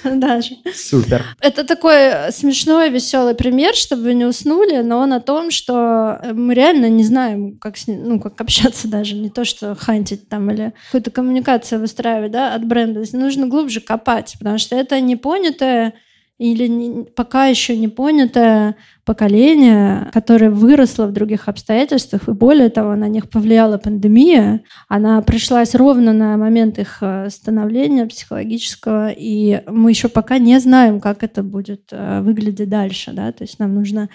Даже. 0.04 0.50
Супер. 0.74 1.24
Это 1.40 1.64
такой 1.64 2.30
смешной, 2.32 2.90
веселый 2.90 3.34
пример, 3.34 3.74
чтобы 3.74 4.02
вы 4.02 4.14
не 4.14 4.26
уснули, 4.26 4.82
но 4.82 4.98
он 4.98 5.12
о 5.14 5.20
том, 5.20 5.50
что 5.50 6.20
мы 6.34 6.52
реально 6.52 6.90
не 6.90 7.02
знаем, 7.04 7.56
как, 7.58 7.78
с 7.78 7.86
ним- 7.86 8.02
ну, 8.06 8.20
как 8.20 8.38
общаться 8.42 8.88
даже, 8.88 9.14
не 9.14 9.30
то, 9.30 9.44
что 9.46 9.74
хантить 9.74 10.28
там 10.28 10.50
или 10.50 10.74
какую-то 10.86 11.10
коммуникацию 11.10 11.80
выстраивать 11.80 12.30
да, 12.32 12.54
от 12.54 12.66
бренда. 12.66 13.02
Здесь 13.02 13.18
нужно 13.18 13.46
глубже 13.46 13.80
копать, 13.80 14.34
потому 14.38 14.58
что 14.58 14.76
это 14.76 15.00
непонятое 15.00 15.94
или 16.42 16.66
не- 16.66 17.04
пока 17.04 17.46
еще 17.46 17.76
не 17.76 17.86
понятое 17.86 18.74
поколение, 19.04 20.10
которое 20.12 20.50
выросло 20.50 21.06
в 21.06 21.12
других 21.12 21.48
обстоятельствах, 21.48 22.28
и 22.28 22.32
более 22.32 22.68
того, 22.68 22.96
на 22.96 23.08
них 23.08 23.30
повлияла 23.30 23.78
пандемия. 23.78 24.62
Она 24.88 25.22
пришлась 25.22 25.76
ровно 25.76 26.12
на 26.12 26.36
момент 26.36 26.80
их 26.80 26.98
э, 27.00 27.30
становления 27.30 28.06
психологического, 28.06 29.10
и 29.10 29.62
мы 29.68 29.90
еще 29.90 30.08
пока 30.08 30.38
не 30.38 30.58
знаем, 30.58 31.00
как 31.00 31.22
это 31.22 31.44
будет 31.44 31.84
э, 31.92 32.20
выглядеть 32.22 32.68
дальше. 32.68 33.12
Да? 33.12 33.30
То 33.30 33.44
есть 33.44 33.60
нам 33.60 33.74
нужно 33.74 34.08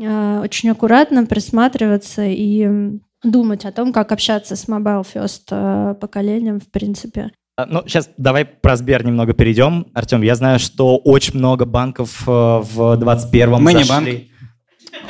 э, 0.00 0.40
очень 0.40 0.70
аккуратно 0.70 1.26
присматриваться 1.26 2.24
и 2.24 2.68
думать 3.24 3.64
о 3.64 3.72
том, 3.72 3.92
как 3.92 4.12
общаться 4.12 4.54
с 4.54 4.68
mobile 4.68 5.04
first 5.04 5.94
поколением, 5.96 6.60
в 6.60 6.70
принципе. 6.70 7.32
А, 7.58 7.64
Ну, 7.64 7.82
сейчас 7.86 8.10
давай 8.18 8.44
про 8.44 8.76
Сбер 8.76 9.04
немного 9.04 9.32
перейдем. 9.32 9.86
Артем, 9.94 10.20
я 10.20 10.34
знаю, 10.34 10.58
что 10.58 10.98
очень 10.98 11.38
много 11.38 11.64
банков 11.64 12.22
э, 12.26 12.30
в 12.30 12.98
21-м 12.98 13.62
Мы 13.62 13.72
не 13.72 13.84
зашли. 13.84 14.30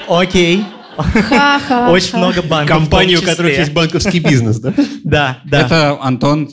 Окей. 0.09 0.65
Ха-ха. 0.97 1.91
Очень 1.91 2.19
много 2.19 2.43
банков. 2.43 2.77
Компании, 2.77 3.17
в 3.17 3.23
у 3.23 3.25
которых 3.25 3.57
есть 3.57 3.73
банковский 3.73 4.21
бизнес, 4.21 4.59
да? 4.59 4.73
Да, 5.05 5.39
да. 5.45 5.61
Это 5.61 5.99
Антон. 6.01 6.49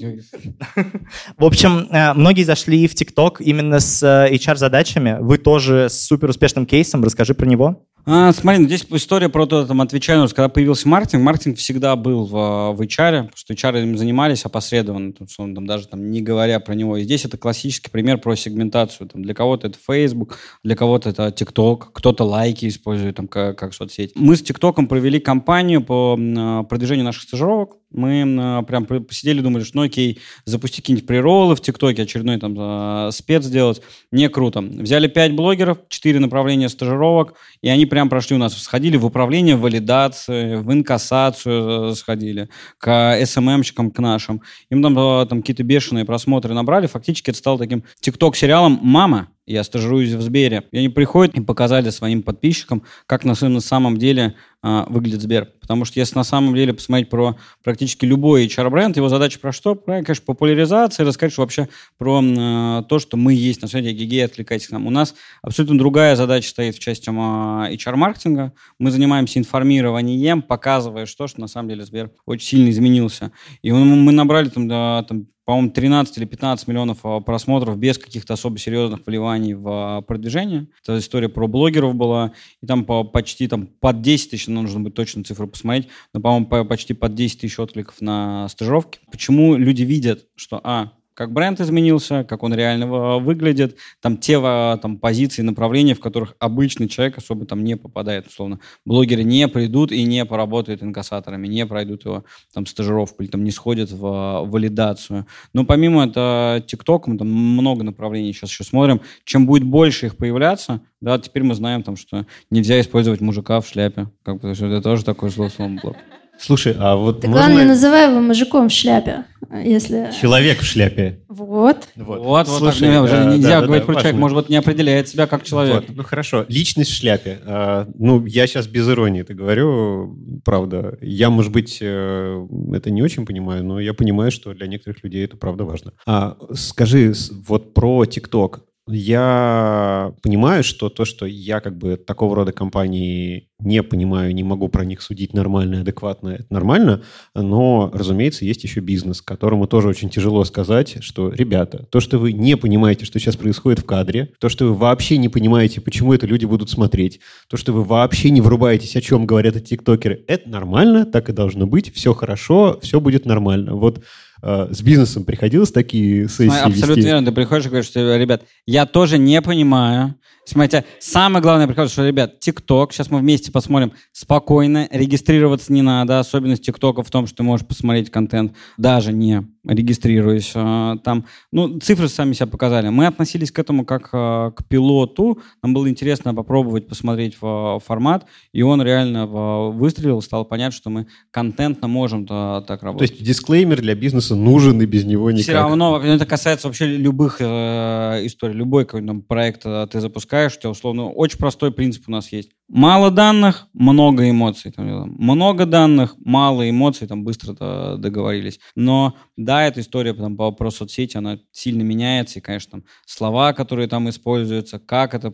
В 1.38 1.46
общем, 1.46 1.88
э, 1.90 2.14
многие 2.14 2.44
зашли 2.44 2.88
в 2.88 2.96
ТикТок 2.96 3.42
именно 3.42 3.80
с 3.80 4.04
э, 4.04 4.34
HR-задачами. 4.36 5.18
Вы 5.20 5.38
тоже 5.38 5.88
с 5.90 6.06
супер 6.06 6.30
успешным 6.30 6.66
кейсом. 6.66 7.04
Расскажи 7.04 7.34
про 7.34 7.46
него. 7.46 7.84
А, 8.06 8.34
смотри, 8.34 8.60
ну, 8.60 8.68
здесь 8.68 8.86
история 8.90 9.30
про 9.30 9.46
то, 9.46 9.66
там, 9.66 9.80
отвечаю, 9.80 10.22
ну, 10.22 10.28
когда 10.28 10.50
появился 10.50 10.90
маркетинг, 10.90 11.24
маркетинг 11.24 11.58
всегда 11.58 11.96
был 11.96 12.26
в, 12.26 12.74
в 12.74 12.82
HR, 12.82 13.30
потому 13.30 13.32
что 13.36 13.54
HR 13.54 13.82
им 13.82 13.98
занимались 13.98 14.44
опосредованно, 14.44 15.14
там, 15.14 15.26
условно, 15.26 15.56
там, 15.56 15.66
даже 15.66 15.88
там, 15.88 16.12
не 16.12 16.22
говоря 16.22 16.60
про 16.60 16.76
него. 16.76 16.98
И 16.98 17.04
здесь 17.04 17.24
это 17.24 17.38
классический 17.38 17.90
пример 17.90 18.18
про 18.18 18.36
сегментацию. 18.36 19.08
Там, 19.08 19.24
для 19.24 19.34
кого-то 19.34 19.68
это 19.68 19.78
Facebook, 19.80 20.38
для 20.64 20.76
кого-то 20.76 21.10
это 21.10 21.28
TikTok, 21.28 21.86
кто-то 21.94 22.26
лайки 22.26 22.68
использует 22.68 23.16
там, 23.16 23.30
как, 23.30 23.58
как 23.58 23.74
соцсеть. 23.74 24.12
Мы 24.16 24.33
с 24.36 24.44
TikTok 24.44 24.88
провели 24.88 25.20
кампанию 25.20 25.84
по 25.84 26.16
м, 26.18 26.66
продвижению 26.66 27.06
наших 27.06 27.24
стажировок. 27.24 27.78
Мы 27.94 28.22
м, 28.22 28.66
прям 28.66 28.86
посидели, 28.86 29.42
думали, 29.42 29.64
что 29.64 29.78
ну 29.78 29.84
окей, 29.84 30.20
запусти 30.46 30.82
какие-нибудь 30.82 31.08
приролы 31.08 31.56
в 31.56 31.62
ТикТоке, 31.62 32.04
очередной 32.04 32.38
там 32.40 32.56
а, 32.58 33.10
спец 33.12 33.46
сделать. 33.46 33.82
Не 34.12 34.30
круто. 34.30 34.62
Взяли 34.62 35.08
5 35.08 35.36
блогеров, 35.36 35.78
4 35.88 36.20
направления 36.20 36.70
стажировок, 36.70 37.36
и 37.62 37.70
они 37.70 37.86
прям 37.86 38.10
прошли 38.10 38.36
у 38.36 38.40
нас. 38.40 38.58
Сходили 38.62 38.98
в 38.98 39.06
управление 39.06 39.56
валидации, 39.56 40.56
в 40.56 40.72
инкассацию 40.72 41.92
э, 41.92 41.96
сходили, 41.96 42.50
к 42.78 43.26
СММщикам, 43.26 43.92
к 43.92 44.00
нашим. 44.00 44.42
Им 44.70 44.82
там, 44.82 44.98
э, 44.98 45.26
там 45.28 45.42
какие-то 45.42 45.64
бешеные 45.64 46.06
просмотры 46.06 46.54
набрали. 46.54 46.88
Фактически 46.88 47.30
это 47.30 47.40
стало 47.40 47.60
таким 47.60 47.84
ТикТок-сериалом 48.02 48.80
«Мама». 48.82 49.30
Я 49.46 49.64
стажируюсь 49.66 50.14
в 50.14 50.22
Сбере. 50.22 50.64
И 50.72 50.78
они 50.78 50.88
приходят 50.88 51.36
и 51.36 51.42
показали 51.42 51.90
своим 51.90 52.24
подписчикам, 52.24 52.84
как 53.06 53.26
на 53.26 53.36
самом 53.36 53.98
деле 53.98 54.36
а, 54.64 54.86
выглядит 54.90 55.22
Сбер. 55.22 55.50
Потому 55.62 55.84
что 55.86 56.00
если 56.00 56.16
на 56.16 56.24
самом 56.24 56.56
деле 56.56 56.74
посмотреть 56.74 57.10
про 57.10 57.38
практически 57.64 58.06
любой 58.06 58.46
HR-бренд, 58.46 58.96
его 58.96 59.10
задача 59.10 59.38
про 59.40 59.52
что? 59.52 59.76
Про, 59.76 60.02
конечно, 60.04 60.24
популяризация, 60.26 61.06
рассказать 61.06 61.38
вообще 61.38 61.68
про 61.98 62.20
м, 62.20 62.86
то, 62.86 62.98
что 63.00 63.18
мы 63.18 63.34
есть 63.34 63.62
на 63.62 63.68
свете, 63.68 63.92
гигей, 63.92 64.26
откликайтесь 64.26 64.68
к 64.68 64.72
нам. 64.72 64.88
У 64.88 64.90
нас 64.90 65.16
абсолютно 65.42 65.78
другая 65.78 66.16
задача 66.16 66.50
стоит 66.50 66.76
в 66.76 66.80
части 66.80 67.10
м, 67.10 67.18
HR-маркетинга. 67.18 68.54
Мы 68.80 68.90
занимаемся 68.92 69.38
информированием, 69.38 70.42
показывая, 70.42 71.06
что, 71.06 71.28
что 71.28 71.42
на 71.42 71.48
самом 71.48 71.70
деле 71.70 71.84
Сбер 71.86 72.12
очень 72.26 72.48
сильно 72.48 72.70
изменился. 72.70 73.32
И 73.62 73.72
мы 73.72 74.12
набрали 74.14 74.48
там, 74.50 74.68
да, 74.70 75.04
там 75.04 75.28
по-моему, 75.46 75.72
13 75.72 76.18
или 76.18 76.26
15 76.26 76.68
миллионов 76.68 77.00
а, 77.04 77.20
просмотров 77.20 77.78
без 77.78 77.98
каких-то 77.98 78.34
особо 78.34 78.58
серьезных 78.58 79.06
вливаний 79.06 79.54
в 79.54 79.68
а, 79.68 80.02
продвижение. 80.02 80.68
Это 80.82 80.98
история 80.98 81.30
про 81.30 81.48
блогеров 81.48 81.96
была, 81.96 82.32
и 82.62 82.66
там 82.66 82.86
по, 82.86 83.04
почти 83.04 83.48
там, 83.48 83.68
под 83.68 84.02
10 84.02 84.32
тысяч, 84.32 84.48
ну, 84.48 84.62
нужно 84.62 84.80
быть 84.80 84.94
точно 84.94 85.24
цифру 85.24 85.48
посмотреть, 85.48 85.90
но, 86.14 86.22
по-моему, 86.22 86.46
по- 86.46 86.64
почти 86.64 86.94
под 86.94 87.14
10 87.16 87.42
тысяч 87.42 87.60
откликов 87.60 88.00
на 88.00 88.48
стажировки. 88.50 89.00
Почему 89.12 89.56
люди 89.56 89.84
видят, 89.84 90.28
что, 90.36 90.62
а, 90.64 90.94
как 91.14 91.32
бренд 91.32 91.60
изменился, 91.60 92.24
как 92.24 92.44
он 92.44 92.54
реально 92.54 92.86
а, 92.86 93.20
выглядит, 93.20 93.78
там 94.02 94.18
те 94.18 94.40
а, 94.42 94.78
там, 94.78 94.98
позиции, 94.98 95.42
направления, 95.42 95.94
в 95.96 96.00
которых 96.00 96.36
обычный 96.40 96.88
человек 96.88 97.18
особо 97.18 97.46
там 97.46 97.64
не 97.64 97.78
попадает, 97.78 98.28
условно. 98.28 98.60
Блогеры 98.86 99.24
не 99.24 99.48
придут 99.48 99.92
и 99.92 100.04
не 100.04 100.26
поработают 100.26 100.84
инкассаторами, 100.84 101.48
не 101.48 101.66
пройдут 101.66 102.06
его 102.06 102.24
там 102.54 102.66
стажировку 102.66 103.24
или 103.24 103.30
там 103.30 103.44
не 103.44 103.52
сходят 103.52 103.92
в 103.92 104.06
а, 104.06 104.44
валидацию. 104.44 105.28
Но 105.54 105.66
помимо 105.66 106.06
это 106.06 106.64
TikTok, 106.68 107.04
мы 107.08 107.18
там 107.18 107.28
много 107.28 107.84
направлений 107.84 108.34
сейчас 108.34 108.50
еще 108.50 108.64
смотрим. 108.64 109.02
Чем 109.24 109.46
будет 109.46 109.64
больше 109.64 110.08
их 110.08 110.18
появляться, 110.18 110.82
да, 111.02 111.20
теперь 111.20 111.44
мы 111.44 111.54
знаем 111.54 111.84
там, 111.84 111.96
что 111.96 112.26
нельзя 112.50 112.80
использовать 112.80 113.22
мужика 113.22 113.60
в 113.62 113.68
шляпе. 113.68 114.08
Как 114.24 114.40
бы, 114.40 114.50
это 114.50 114.82
тоже 114.82 115.04
такой 115.04 115.30
зло 115.30 115.50
слово. 115.50 115.96
Слушай, 116.40 116.76
а 116.78 116.96
вот 116.96 117.22
Ты, 117.22 117.28
главное, 117.28 117.54
можно... 117.54 117.70
называй 117.70 118.10
его 118.10 118.20
мужиком 118.20 118.68
в 118.68 118.72
шляпе, 118.72 119.26
если... 119.64 120.10
Человек 120.20 120.60
в 120.60 120.66
шляпе. 120.66 121.20
Вот. 121.30 121.88
Вот, 121.96 122.20
вот, 122.20 122.48
Слушай, 122.48 122.82
так, 122.82 122.90
не, 122.90 123.02
уже 123.02 123.16
э, 123.16 123.26
нельзя 123.36 123.50
да, 123.50 123.62
да, 123.62 123.66
говорить 123.68 123.86
да, 123.86 123.94
про 123.94 124.02
человека, 124.02 124.20
может 124.20 124.38
быть, 124.38 124.50
не 124.50 124.56
определяет 124.58 125.08
себя 125.08 125.28
как 125.28 125.44
человек. 125.44 125.86
Вот, 125.88 125.96
Ну 125.96 126.04
хорошо, 126.04 126.46
личность 126.50 126.92
в 126.92 126.96
шляпе. 126.96 127.40
А, 127.46 127.88
ну, 127.98 128.26
я 128.26 128.48
сейчас 128.48 128.68
без 128.68 128.90
иронии 128.90 129.22
это 129.22 129.34
говорю, 129.34 130.18
правда. 130.44 130.98
Я, 131.02 131.30
может 131.30 131.52
быть, 131.52 131.78
э, 131.82 132.48
это 132.74 132.92
не 132.92 133.02
очень 133.02 133.26
понимаю, 133.26 133.64
но 133.64 133.80
я 133.80 133.94
понимаю, 133.94 134.32
что 134.32 134.54
для 134.54 134.68
некоторых 134.68 135.04
людей 135.04 135.24
это 135.24 135.38
правда 135.38 135.64
важно. 135.64 135.94
А 136.06 136.38
скажи 136.54 137.14
вот 137.48 137.74
про 137.74 138.06
ТикТок. 138.06 138.64
Я 138.88 140.14
понимаю, 140.22 140.62
что 140.62 140.90
то, 140.90 141.06
что 141.06 141.26
я 141.26 141.62
как 141.62 141.78
бы 141.78 141.96
такого 141.96 142.36
рода 142.36 142.52
компании 142.52 143.48
не 143.60 143.82
понимаю, 143.82 144.36
не 144.36 144.44
могу 144.44 144.68
про 144.68 144.84
них 144.84 145.02
судить 145.02 145.34
нормально, 145.34 145.82
адекватно, 145.82 146.30
это 146.30 146.48
нормально, 146.50 147.02
но, 147.34 147.90
разумеется, 147.94 148.44
есть 148.44 148.66
еще 148.66 148.82
бизнес, 148.82 149.22
которому 149.22 149.68
тоже 149.68 149.88
очень 149.88 150.10
тяжело 150.10 150.44
сказать, 150.44 150.98
что, 151.00 151.30
ребята, 151.30 151.88
то, 151.90 152.02
что 152.02 152.18
вы 152.18 152.34
не 152.34 152.58
понимаете, 152.58 153.06
что 153.06 153.20
сейчас 153.20 153.38
происходит 153.38 153.80
в 153.80 153.86
кадре, 153.86 154.34
то, 154.38 154.50
что 154.50 154.66
вы 154.66 154.74
вообще 154.74 155.18
не 155.18 155.30
понимаете, 155.30 155.80
почему 155.80 156.14
это 156.14 156.28
люди 156.28 156.44
будут 156.44 156.70
смотреть, 156.70 157.22
то, 157.48 157.56
что 157.56 157.72
вы 157.72 157.86
вообще 157.86 158.32
не 158.32 158.42
врубаетесь, 158.42 158.98
о 158.98 159.02
чем 159.02 159.26
говорят 159.26 159.56
эти 159.56 159.70
тиктокеры, 159.70 160.26
это 160.28 160.50
нормально, 160.50 161.06
так 161.06 161.30
и 161.30 161.32
должно 161.32 161.68
быть, 161.68 161.94
все 161.94 162.14
хорошо, 162.14 162.80
все 162.82 163.00
будет 163.00 163.26
нормально. 163.26 163.76
Вот 163.76 164.04
с 164.44 164.82
бизнесом 164.82 165.24
приходилось 165.24 165.72
такие 165.72 166.28
сессии 166.28 166.64
Абсолютно 166.64 166.96
вести? 166.96 167.08
верно. 167.08 167.28
Ты 167.28 167.32
приходишь 167.32 167.66
и 167.66 167.70
говоришь, 167.70 167.88
что, 167.88 168.18
ребят, 168.18 168.44
я 168.66 168.86
тоже 168.86 169.18
не 169.18 169.42
понимаю. 169.42 170.16
Смотрите, 170.46 170.84
самое 171.00 171.42
главное 171.42 171.68
приход, 171.68 171.90
что, 171.90 172.06
ребят, 172.06 172.42
ТикТок, 172.42 172.92
сейчас 172.92 173.10
мы 173.10 173.20
вместе 173.20 173.50
посмотрим, 173.50 173.94
спокойно, 174.12 174.90
регистрироваться 174.92 175.72
не 175.72 175.82
надо. 175.82 176.20
Особенность 176.20 176.66
ТикТока 176.66 177.02
в 177.02 177.10
том, 177.10 177.28
что 177.28 177.38
ты 177.38 177.44
можешь 177.44 177.66
посмотреть 177.66 178.12
контент, 178.12 178.54
даже 178.78 179.14
не 179.14 179.48
регистрируясь. 179.66 180.52
А, 180.56 180.98
там, 180.98 181.26
ну, 181.52 181.80
цифры 181.80 182.10
сами 182.10 182.34
себя 182.34 182.48
показали. 182.48 182.90
Мы 182.90 183.06
относились 183.08 183.52
к 183.52 183.60
этому 183.60 183.86
как 183.86 184.10
а, 184.12 184.52
к 184.52 184.66
пилоту. 184.68 185.40
Нам 185.62 185.74
было 185.74 185.90
интересно 185.90 186.34
попробовать 186.34 186.88
посмотреть 186.88 187.36
формат, 187.36 188.26
и 188.52 188.62
он 188.62 188.82
реально 188.82 189.26
выстрелил, 189.72 190.22
стало 190.22 190.44
понятно, 190.44 190.76
что 190.76 190.90
мы 190.90 191.08
контентно 191.32 191.88
можем 191.88 192.28
так 192.28 192.84
работать. 192.84 193.10
То 193.10 193.14
есть 193.14 193.26
дисклеймер 193.26 193.82
для 193.82 193.96
бизнеса 193.96 194.33
нужен, 194.36 194.82
и 194.82 194.86
без 194.86 195.06
него 195.06 195.32
никак. 195.32 195.44
Все 195.44 195.54
равно, 195.54 196.02
это 196.02 196.26
касается 196.26 196.68
вообще 196.68 196.86
любых 196.86 197.38
э, 197.40 198.26
историй. 198.26 198.56
Любой 198.56 198.86
какой-нибудь 198.86 199.28
проект 199.28 199.62
э, 199.66 199.88
ты 199.92 200.00
запускаешь, 200.00 200.56
у 200.58 200.60
тебя 200.60 200.70
условно 200.70 201.10
очень 201.10 201.38
простой 201.38 201.72
принцип 201.72 202.04
у 202.08 202.12
нас 202.12 202.32
есть. 202.32 202.52
Мало 202.70 203.12
данных, 203.12 203.68
много 203.74 204.30
эмоций. 204.30 204.72
Там, 204.72 204.86
много 205.18 205.66
данных, 205.66 206.16
мало 206.24 206.70
эмоций, 206.70 207.08
там 207.08 207.24
быстро 207.24 207.98
договорились. 207.98 208.60
Но 208.76 209.16
да, 209.38 209.66
эта 209.68 209.82
история 209.82 210.14
там, 210.14 210.38
по 210.38 210.46
вопросу 210.46 210.78
соцсети, 210.78 211.18
она 211.18 211.40
сильно 211.52 211.82
меняется, 211.84 212.40
и, 212.40 212.42
конечно, 212.42 212.72
там 212.72 212.84
слова, 213.06 213.54
которые 213.54 213.88
там 213.88 214.10
используются, 214.10 214.80
как 214.80 215.14
это 215.14 215.30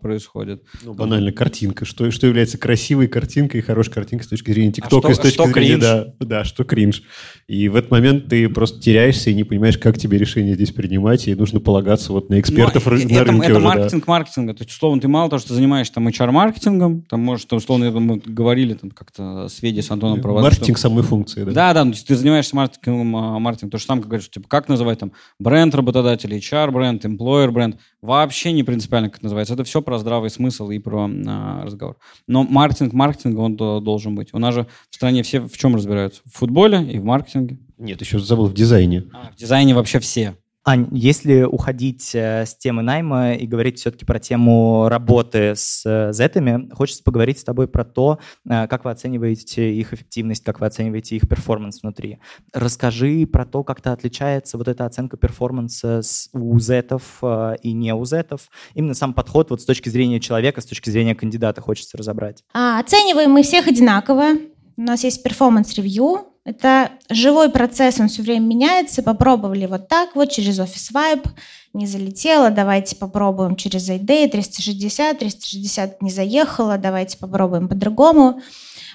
происходит. 0.00 0.62
Ну, 0.82 0.94
банально, 0.94 1.32
картинка. 1.32 1.84
Что, 1.84 2.10
что 2.10 2.26
является 2.26 2.56
красивой 2.56 3.08
картинкой 3.08 3.60
и 3.60 3.62
хорошей 3.62 3.92
картинкой 3.92 4.26
с 4.26 4.28
точки 4.28 4.52
зрения 4.52 4.72
ТикТока, 4.72 5.08
а 5.08 5.10
и 5.10 5.14
с 5.14 5.18
точки 5.18 5.34
что 5.34 5.46
зрения... 5.46 5.68
Кринж? 5.68 5.80
Да, 5.82 6.14
да, 6.20 6.44
что 6.44 6.64
кринж. 6.64 7.02
И 7.48 7.68
в 7.68 7.76
этот 7.76 7.90
момент 7.90 8.28
ты 8.28 8.48
просто 8.48 8.80
теряешься 8.80 9.30
и 9.30 9.34
не 9.34 9.44
понимаешь, 9.44 9.76
как 9.76 9.98
тебе 9.98 10.18
решение 10.18 10.54
здесь 10.54 10.70
принимать, 10.70 11.26
и 11.28 11.34
нужно 11.34 11.60
полагаться 11.60 12.12
вот 12.12 12.30
на 12.30 12.40
экспертов 12.40 12.86
Но 12.86 12.92
на 12.92 12.96
это, 12.96 13.24
рынке 13.24 13.46
это 13.48 13.56
уже. 13.56 13.66
маркетинг 13.66 14.06
да. 14.06 14.12
маркетинга. 14.12 14.54
То 14.54 14.62
есть, 14.62 14.72
условно, 14.72 15.00
ты 15.00 15.08
мало 15.08 15.28
того, 15.28 15.40
что 15.40 15.54
занимаешься 15.54 15.94
там 15.94 16.08
HR-маркетингом, 16.08 16.59
маркетингом, 16.60 17.02
там, 17.02 17.20
может, 17.20 17.52
условно, 17.52 17.90
мы 17.90 18.18
говорили 18.18 18.74
там 18.74 18.90
как-то 18.90 19.48
с 19.48 19.62
Веди, 19.62 19.80
с 19.80 19.90
Антоном 19.90 20.20
про 20.20 20.32
Маркетинг 20.32 20.78
что... 20.78 20.88
самой 20.88 21.02
функции, 21.02 21.44
да? 21.44 21.52
Да, 21.52 21.74
да, 21.74 21.82
то 21.82 21.88
есть 21.90 22.06
ты 22.06 22.16
занимаешься 22.16 22.54
маркетингом, 22.56 23.16
а, 23.16 23.38
маркетингом, 23.38 23.70
то 23.70 23.78
же 23.78 23.84
самое, 23.84 24.02
как 24.02 24.10
говоришь, 24.10 24.30
типа, 24.30 24.48
как 24.48 24.68
называть 24.68 24.98
там 24.98 25.12
бренд 25.38 25.74
работодателя, 25.74 26.36
HR-бренд, 26.36 27.04
employer-бренд, 27.04 27.78
вообще 28.02 28.52
не 28.52 28.62
принципиально, 28.62 29.08
как 29.08 29.18
это 29.18 29.26
называется. 29.26 29.54
Это 29.54 29.64
все 29.64 29.82
про 29.82 29.98
здравый 29.98 30.30
смысл 30.30 30.70
и 30.70 30.78
про 30.78 31.08
а, 31.08 31.64
разговор. 31.64 31.96
Но 32.26 32.44
маркетинг 32.44 32.92
маркетинга, 32.92 33.40
он 33.40 33.56
должен 33.56 34.14
быть. 34.14 34.28
У 34.32 34.38
нас 34.38 34.54
же 34.54 34.66
в 34.90 34.94
стране 34.94 35.22
все 35.22 35.40
в 35.40 35.56
чем 35.56 35.74
разбираются? 35.74 36.22
В 36.26 36.36
футболе 36.36 36.82
и 36.82 36.98
в 36.98 37.04
маркетинге. 37.04 37.58
Нет, 37.78 38.00
еще 38.00 38.18
забыл, 38.18 38.46
в 38.46 38.54
дизайне. 38.54 39.04
А, 39.12 39.30
в 39.32 39.36
дизайне 39.36 39.74
вообще 39.74 40.00
все. 40.00 40.36
Ань, 40.62 40.88
если 40.92 41.44
уходить 41.44 42.14
э, 42.14 42.44
с 42.44 42.54
темы 42.54 42.82
найма 42.82 43.32
и 43.32 43.46
говорить 43.46 43.78
все-таки 43.78 44.04
про 44.04 44.18
тему 44.18 44.88
работы 44.90 45.54
с 45.56 45.82
э, 45.86 46.12
зетами, 46.12 46.68
хочется 46.74 47.02
поговорить 47.02 47.38
с 47.38 47.44
тобой 47.44 47.66
про 47.66 47.82
то, 47.82 48.18
э, 48.46 48.66
как 48.66 48.84
вы 48.84 48.90
оцениваете 48.90 49.72
их 49.72 49.94
эффективность, 49.94 50.44
как 50.44 50.60
вы 50.60 50.66
оцениваете 50.66 51.16
их 51.16 51.26
перформанс 51.26 51.80
внутри. 51.82 52.18
Расскажи 52.52 53.26
про 53.26 53.46
то, 53.46 53.64
как-то 53.64 53.92
отличается 53.92 54.58
вот 54.58 54.68
эта 54.68 54.84
оценка 54.84 55.16
перформанса 55.16 56.02
у 56.34 56.58
зетов 56.60 57.22
и 57.62 57.72
не 57.72 57.94
у 57.94 58.04
зетов. 58.04 58.50
Именно 58.74 58.94
сам 58.94 59.14
подход 59.14 59.48
вот 59.50 59.62
с 59.62 59.64
точки 59.64 59.88
зрения 59.88 60.20
человека, 60.20 60.60
с 60.60 60.66
точки 60.66 60.90
зрения 60.90 61.14
кандидата 61.14 61.62
хочется 61.62 61.96
разобрать. 61.96 62.44
А, 62.52 62.80
оцениваем 62.80 63.30
мы 63.30 63.42
всех 63.42 63.66
одинаково. 63.66 64.32
У 64.76 64.82
нас 64.82 65.04
есть 65.04 65.22
performance 65.22 65.86
review, 65.86 66.26
это 66.50 66.90
живой 67.08 67.48
процесс, 67.48 68.00
он 68.00 68.08
все 68.08 68.22
время 68.22 68.44
меняется. 68.44 69.02
Попробовали 69.02 69.66
вот 69.66 69.88
так 69.88 70.16
вот 70.16 70.30
через 70.30 70.58
Office 70.58 70.92
Vibe, 70.92 71.28
не 71.72 71.86
залетело, 71.86 72.50
давайте 72.50 72.96
попробуем 72.96 73.54
через 73.54 73.88
ID 73.88 74.28
360, 74.30 75.18
360 75.18 76.02
не 76.02 76.10
заехало, 76.10 76.76
давайте 76.76 77.18
попробуем 77.18 77.68
по-другому. 77.68 78.42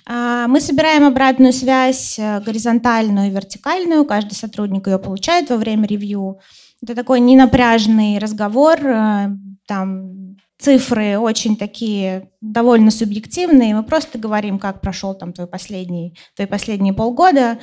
А, 0.06 0.48
мы 0.48 0.60
собираем 0.60 1.06
обратную 1.06 1.54
связь 1.54 2.20
э, 2.20 2.42
горизонтальную 2.42 3.28
и 3.28 3.32
вертикальную, 3.32 4.06
каждый 4.06 4.34
сотрудник 4.34 4.88
ее 4.88 5.00
получает 5.00 5.50
во 5.50 5.56
время 5.58 5.88
ревью. 5.88 6.40
Это 6.84 6.94
такой 6.94 7.22
ненапряжный 7.22 8.20
разговор, 8.20 8.86
э, 8.86 9.30
там 9.66 10.25
цифры 10.66 11.20
очень 11.20 11.58
такие 11.58 12.32
довольно 12.42 12.90
субъективные. 12.90 13.76
Мы 13.76 13.84
просто 13.84 14.18
говорим, 14.18 14.58
как 14.58 14.82
прошел 14.82 15.14
там 15.14 15.32
твой 15.32 15.46
последний, 15.46 16.18
твои 16.36 16.48
последние 16.48 16.92
полгода. 16.92 17.60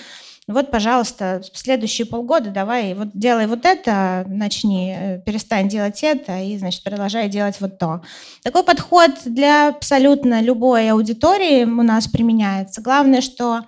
Вот, 0.46 0.70
пожалуйста, 0.70 1.42
следующие 1.52 2.06
полгода 2.06 2.50
давай 2.50 2.94
вот 2.94 3.08
делай 3.12 3.48
вот 3.48 3.64
это, 3.64 4.24
начни, 4.28 4.94
э, 4.96 5.20
перестань 5.26 5.68
делать 5.68 6.04
это 6.04 6.38
и, 6.38 6.56
значит, 6.58 6.84
продолжай 6.84 7.28
делать 7.28 7.56
вот 7.60 7.78
то. 7.78 8.02
Такой 8.44 8.62
подход 8.62 9.10
для 9.24 9.68
абсолютно 9.68 10.40
любой 10.40 10.88
аудитории 10.90 11.64
у 11.64 11.82
нас 11.82 12.06
применяется. 12.06 12.82
Главное, 12.82 13.20
что 13.20 13.62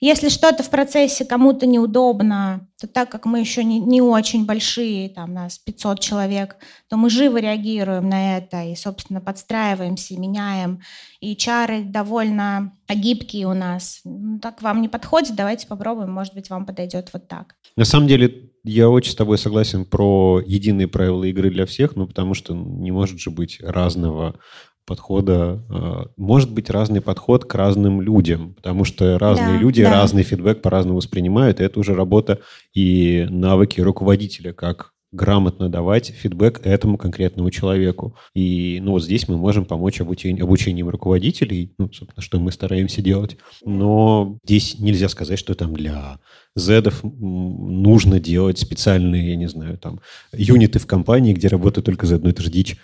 если 0.00 0.30
что-то 0.30 0.62
в 0.62 0.70
процессе 0.70 1.24
кому-то 1.24 1.66
неудобно, 1.66 2.66
то 2.80 2.86
так 2.86 3.10
как 3.10 3.26
мы 3.26 3.40
еще 3.40 3.62
не, 3.62 3.78
не 3.78 4.00
очень 4.00 4.46
большие, 4.46 5.10
там 5.10 5.34
нас 5.34 5.58
500 5.58 6.00
человек, 6.00 6.56
то 6.88 6.96
мы 6.96 7.10
живо 7.10 7.38
реагируем 7.38 8.08
на 8.08 8.38
это 8.38 8.62
и, 8.64 8.74
собственно, 8.74 9.20
подстраиваемся, 9.20 10.18
меняем. 10.18 10.80
И 11.20 11.36
чары 11.36 11.82
довольно 11.82 12.72
гибкие 12.88 13.46
у 13.46 13.52
нас. 13.52 14.00
Ну, 14.04 14.38
так 14.38 14.62
вам 14.62 14.80
не 14.80 14.88
подходит, 14.88 15.36
давайте 15.36 15.66
попробуем, 15.66 16.10
может 16.10 16.32
быть, 16.32 16.48
вам 16.48 16.64
подойдет 16.64 17.10
вот 17.12 17.28
так. 17.28 17.56
На 17.76 17.84
самом 17.84 18.08
деле, 18.08 18.50
я 18.64 18.88
очень 18.88 19.12
с 19.12 19.16
тобой 19.16 19.36
согласен 19.36 19.84
про 19.84 20.40
единые 20.44 20.88
правила 20.88 21.24
игры 21.24 21.50
для 21.50 21.66
всех, 21.66 21.96
ну, 21.96 22.06
потому 22.06 22.32
что 22.32 22.54
не 22.54 22.90
может 22.90 23.20
же 23.20 23.30
быть 23.30 23.58
разного 23.60 24.38
подхода, 24.86 25.62
а, 25.68 26.06
может 26.16 26.52
быть 26.52 26.70
разный 26.70 27.00
подход 27.00 27.44
к 27.44 27.54
разным 27.54 28.00
людям, 28.00 28.54
потому 28.54 28.84
что 28.84 29.18
разные 29.18 29.54
да, 29.54 29.60
люди 29.60 29.82
да. 29.82 29.90
разный 29.90 30.22
фидбэк 30.22 30.62
по-разному 30.62 30.98
воспринимают, 30.98 31.60
и 31.60 31.64
это 31.64 31.78
уже 31.78 31.94
работа 31.94 32.40
и 32.74 33.26
навыки 33.30 33.80
руководителя, 33.80 34.52
как 34.52 34.92
грамотно 35.12 35.68
давать 35.68 36.10
фидбэк 36.10 36.60
этому 36.64 36.96
конкретному 36.96 37.50
человеку. 37.50 38.16
И 38.34 38.78
ну, 38.82 38.92
вот 38.92 39.04
здесь 39.04 39.28
мы 39.28 39.36
можем 39.36 39.64
помочь 39.64 40.00
обучению, 40.00 40.44
обучением 40.44 40.88
руководителей, 40.88 41.74
ну, 41.78 41.92
собственно, 41.92 42.22
что 42.22 42.38
мы 42.38 42.52
стараемся 42.52 43.02
делать. 43.02 43.36
Но 43.64 44.38
здесь 44.44 44.78
нельзя 44.78 45.08
сказать, 45.08 45.38
что 45.38 45.54
там 45.54 45.74
для 45.74 46.20
зедов 46.56 47.00
нужно 47.02 48.18
делать 48.20 48.58
специальные, 48.58 49.30
я 49.30 49.36
не 49.36 49.48
знаю, 49.48 49.78
там, 49.78 50.00
юниты 50.32 50.78
в 50.78 50.86
компании, 50.86 51.32
где 51.32 51.48
работают 51.48 51.86
только 51.86 52.06
Z, 52.06 52.18
ну 52.22 52.30
это 52.30 52.42
же 52.42 52.50
дичь. 52.50 52.76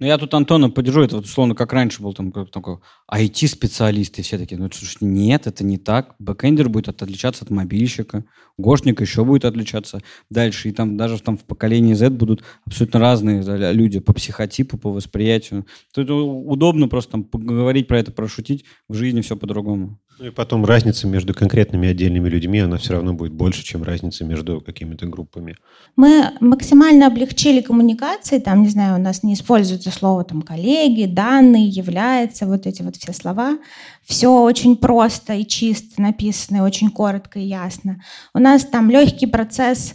Ну, 0.00 0.06
я 0.06 0.18
тут 0.18 0.32
Антона 0.34 0.70
поддержу, 0.70 1.02
это 1.02 1.16
вот 1.16 1.24
условно 1.24 1.54
как 1.54 1.72
раньше 1.72 2.02
был 2.02 2.12
там 2.12 2.30
такой 2.30 2.78
IT-специалист, 3.10 4.18
и 4.18 4.22
все 4.22 4.38
такие, 4.38 4.58
ну 4.60 4.70
слушай, 4.72 4.98
нет, 5.00 5.46
это 5.46 5.64
не 5.64 5.78
так. 5.78 6.14
Бэкэндер 6.18 6.68
будет 6.68 6.88
отличаться 7.02 7.44
от 7.44 7.50
мобильщика, 7.50 8.24
гошник 8.58 9.00
еще 9.00 9.24
будет 9.24 9.44
отличаться 9.44 10.00
дальше, 10.30 10.68
и 10.68 10.72
там 10.72 10.96
даже 10.96 11.20
там 11.20 11.36
в 11.36 11.44
поколении 11.44 11.94
Z 11.94 12.10
будут 12.10 12.44
абсолютно 12.64 13.00
разные 13.00 13.42
люди 13.72 13.98
по 14.00 14.12
психотипу, 14.12 14.76
по 14.78 14.92
восприятию. 14.92 15.66
Тут 15.92 16.10
удобно 16.10 16.88
просто 16.88 17.12
там 17.12 17.24
поговорить 17.24 17.88
про 17.88 17.98
это, 17.98 18.12
прошутить, 18.12 18.64
в 18.88 18.94
жизни 18.94 19.20
все 19.22 19.36
по-другому. 19.36 19.98
Ну 20.20 20.26
и 20.26 20.30
потом 20.30 20.64
разница 20.64 21.06
между 21.06 21.32
конкретными 21.32 21.88
отдельными 21.88 22.28
людьми, 22.28 22.58
она 22.58 22.76
все 22.76 22.94
равно 22.94 22.97
будет 23.02 23.32
больше, 23.32 23.64
чем 23.64 23.82
разница 23.82 24.24
между 24.24 24.60
какими-то 24.60 25.06
группами. 25.06 25.56
Мы 25.96 26.32
максимально 26.40 27.06
облегчили 27.06 27.60
коммуникации, 27.60 28.38
там, 28.38 28.62
не 28.62 28.68
знаю, 28.68 28.98
у 28.98 29.02
нас 29.02 29.22
не 29.22 29.34
используется 29.34 29.90
слово 29.90 30.24
там 30.24 30.42
коллеги, 30.42 31.04
данные, 31.04 31.66
является, 31.66 32.46
вот 32.46 32.66
эти 32.66 32.82
вот 32.82 32.96
все 32.96 33.12
слова. 33.12 33.58
Все 34.04 34.28
очень 34.28 34.76
просто 34.76 35.34
и 35.34 35.46
чисто 35.46 36.00
написано, 36.00 36.64
очень 36.64 36.90
коротко 36.90 37.38
и 37.38 37.46
ясно. 37.46 38.02
У 38.34 38.38
нас 38.38 38.64
там 38.64 38.90
легкий 38.90 39.26
процесс 39.26 39.94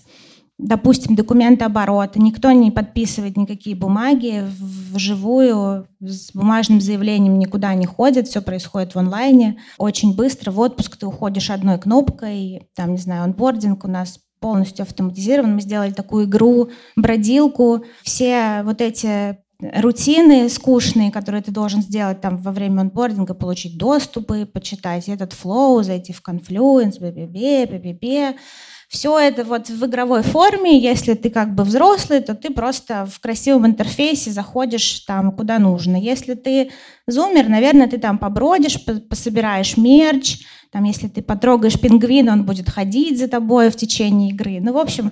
допустим, 0.63 1.15
документы 1.15 1.65
оборота, 1.65 2.19
никто 2.19 2.51
не 2.51 2.71
подписывает 2.71 3.37
никакие 3.37 3.75
бумаги 3.75 4.43
вживую, 4.91 5.87
с 5.99 6.31
бумажным 6.33 6.81
заявлением 6.81 7.39
никуда 7.39 7.73
не 7.73 7.85
ходит, 7.85 8.27
все 8.27 8.41
происходит 8.41 8.95
в 8.95 8.99
онлайне, 8.99 9.57
очень 9.77 10.15
быстро, 10.15 10.51
в 10.51 10.59
отпуск 10.59 10.97
ты 10.97 11.05
уходишь 11.05 11.49
одной 11.49 11.77
кнопкой, 11.77 12.67
там, 12.75 12.91
не 12.91 12.99
знаю, 12.99 13.23
онбординг 13.23 13.85
у 13.85 13.87
нас 13.87 14.19
полностью 14.39 14.83
автоматизирован. 14.83 15.55
Мы 15.55 15.61
сделали 15.61 15.91
такую 15.91 16.25
игру, 16.25 16.69
бродилку. 16.97 17.85
Все 18.03 18.61
вот 18.65 18.81
эти 18.81 19.37
рутины 19.61 20.49
скучные, 20.49 21.11
которые 21.11 21.41
ты 21.41 21.51
должен 21.51 21.81
сделать 21.81 22.19
там 22.19 22.37
во 22.37 22.51
время 22.51 22.81
онбординга, 22.81 23.35
получить 23.35 23.77
доступы, 23.77 24.45
почитать 24.45 25.07
этот 25.07 25.31
флоу, 25.31 25.81
зайти 25.83 26.11
в 26.11 26.21
Confluence, 26.21 26.99
бе-бе-бе, 26.99 27.67
бе-бе-бе. 27.67 28.35
Все 28.93 29.17
это 29.17 29.43
вот 29.43 29.69
в 29.69 29.85
игровой 29.87 30.21
форме. 30.21 30.77
Если 30.77 31.15
ты 31.15 31.31
как 31.31 31.55
бы 31.55 31.63
взрослый, 31.63 32.21
то 32.21 32.35
ты 32.35 32.51
просто 32.51 33.07
в 33.11 33.19
красивом 33.19 33.65
интерфейсе 33.65 34.29
заходишь 34.29 34.99
там 34.99 35.31
куда 35.31 35.57
нужно. 35.57 35.95
Если 35.95 36.35
ты 36.35 36.69
зумер, 37.07 37.49
наверное, 37.49 37.87
ты 37.87 37.97
там 37.97 38.19
побродишь, 38.19 38.77
пособираешь 39.09 39.77
мерч. 39.77 40.41
Там, 40.71 40.83
если 40.83 41.07
ты 41.07 41.23
потрогаешь 41.23 41.81
пингвина, 41.81 42.33
он 42.33 42.45
будет 42.45 42.69
ходить 42.69 43.17
за 43.17 43.27
тобой 43.27 43.71
в 43.71 43.75
течение 43.75 44.29
игры. 44.29 44.59
Ну, 44.61 44.73
в 44.73 44.77
общем, 44.77 45.11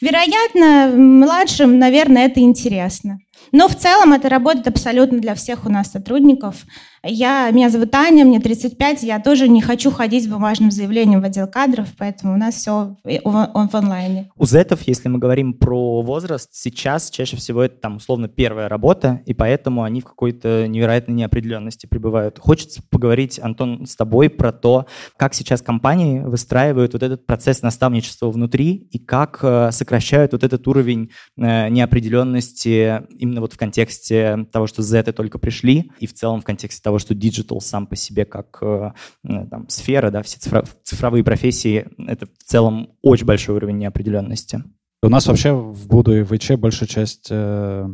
вероятно, 0.00 0.90
младшим, 0.96 1.78
наверное, 1.78 2.24
это 2.24 2.40
интересно. 2.40 3.18
Но 3.52 3.68
в 3.68 3.76
целом 3.76 4.14
это 4.14 4.30
работает 4.30 4.66
абсолютно 4.66 5.18
для 5.18 5.34
всех 5.34 5.66
у 5.66 5.68
нас 5.68 5.90
сотрудников. 5.90 6.64
Я, 7.02 7.50
меня 7.50 7.70
зовут 7.70 7.94
Аня, 7.94 8.26
мне 8.26 8.40
35, 8.40 9.04
я 9.04 9.20
тоже 9.20 9.48
не 9.48 9.62
хочу 9.62 9.90
ходить 9.90 10.24
с 10.24 10.26
бумажным 10.26 10.70
заявлением 10.70 11.22
в 11.22 11.24
отдел 11.24 11.46
кадров, 11.46 11.88
поэтому 11.96 12.34
у 12.34 12.36
нас 12.36 12.56
все 12.56 12.96
в, 13.04 13.20
в 13.24 13.74
онлайне. 13.74 14.30
У 14.36 14.44
зетов, 14.44 14.82
если 14.82 15.08
мы 15.08 15.18
говорим 15.18 15.54
про 15.54 16.02
возраст, 16.02 16.50
сейчас 16.52 17.08
чаще 17.08 17.38
всего 17.38 17.62
это 17.62 17.76
там 17.76 17.96
условно 17.96 18.28
первая 18.28 18.68
работа, 18.68 19.22
и 19.24 19.32
поэтому 19.32 19.82
они 19.82 20.02
в 20.02 20.04
какой-то 20.04 20.66
невероятной 20.68 21.14
неопределенности 21.14 21.86
пребывают. 21.86 22.38
Хочется 22.38 22.82
поговорить, 22.90 23.40
Антон, 23.42 23.86
с 23.86 23.96
тобой 23.96 24.28
про 24.28 24.52
то, 24.52 24.84
как 25.16 25.32
сейчас 25.32 25.62
компании 25.62 26.20
выстраивают 26.20 26.92
вот 26.92 27.02
этот 27.02 27.24
процесс 27.24 27.62
наставничества 27.62 28.30
внутри 28.30 28.88
и 28.90 28.98
как 28.98 29.38
э, 29.42 29.70
сокращают 29.72 30.32
вот 30.32 30.44
этот 30.44 30.68
уровень 30.68 31.10
э, 31.38 31.70
неопределенности 31.70 33.02
именно 33.18 33.40
вот 33.40 33.54
в 33.54 33.56
контексте 33.56 34.46
того, 34.52 34.66
что 34.66 34.82
зеты 34.82 35.12
только 35.12 35.38
пришли, 35.38 35.90
и 35.98 36.06
в 36.06 36.12
целом 36.12 36.42
в 36.42 36.44
контексте 36.44 36.82
того, 36.82 36.89
что 36.98 37.14
диджитал 37.14 37.60
сам 37.60 37.86
по 37.86 37.96
себе 37.96 38.24
как 38.24 38.58
э, 38.62 38.92
там, 39.22 39.68
сфера, 39.68 40.10
да, 40.10 40.22
все 40.22 40.38
цифровые 40.82 41.24
профессии, 41.24 41.86
это 41.98 42.26
в 42.26 42.44
целом 42.44 42.90
очень 43.02 43.26
большой 43.26 43.56
уровень 43.56 43.78
неопределенности. 43.78 44.62
У 45.02 45.08
нас 45.08 45.26
вообще 45.26 45.52
в 45.52 45.86
Буду 45.86 46.16
и 46.16 46.22
в 46.22 46.36
Эйч 46.36 46.52
большая 46.52 46.88
часть 46.88 47.28
э, 47.30 47.88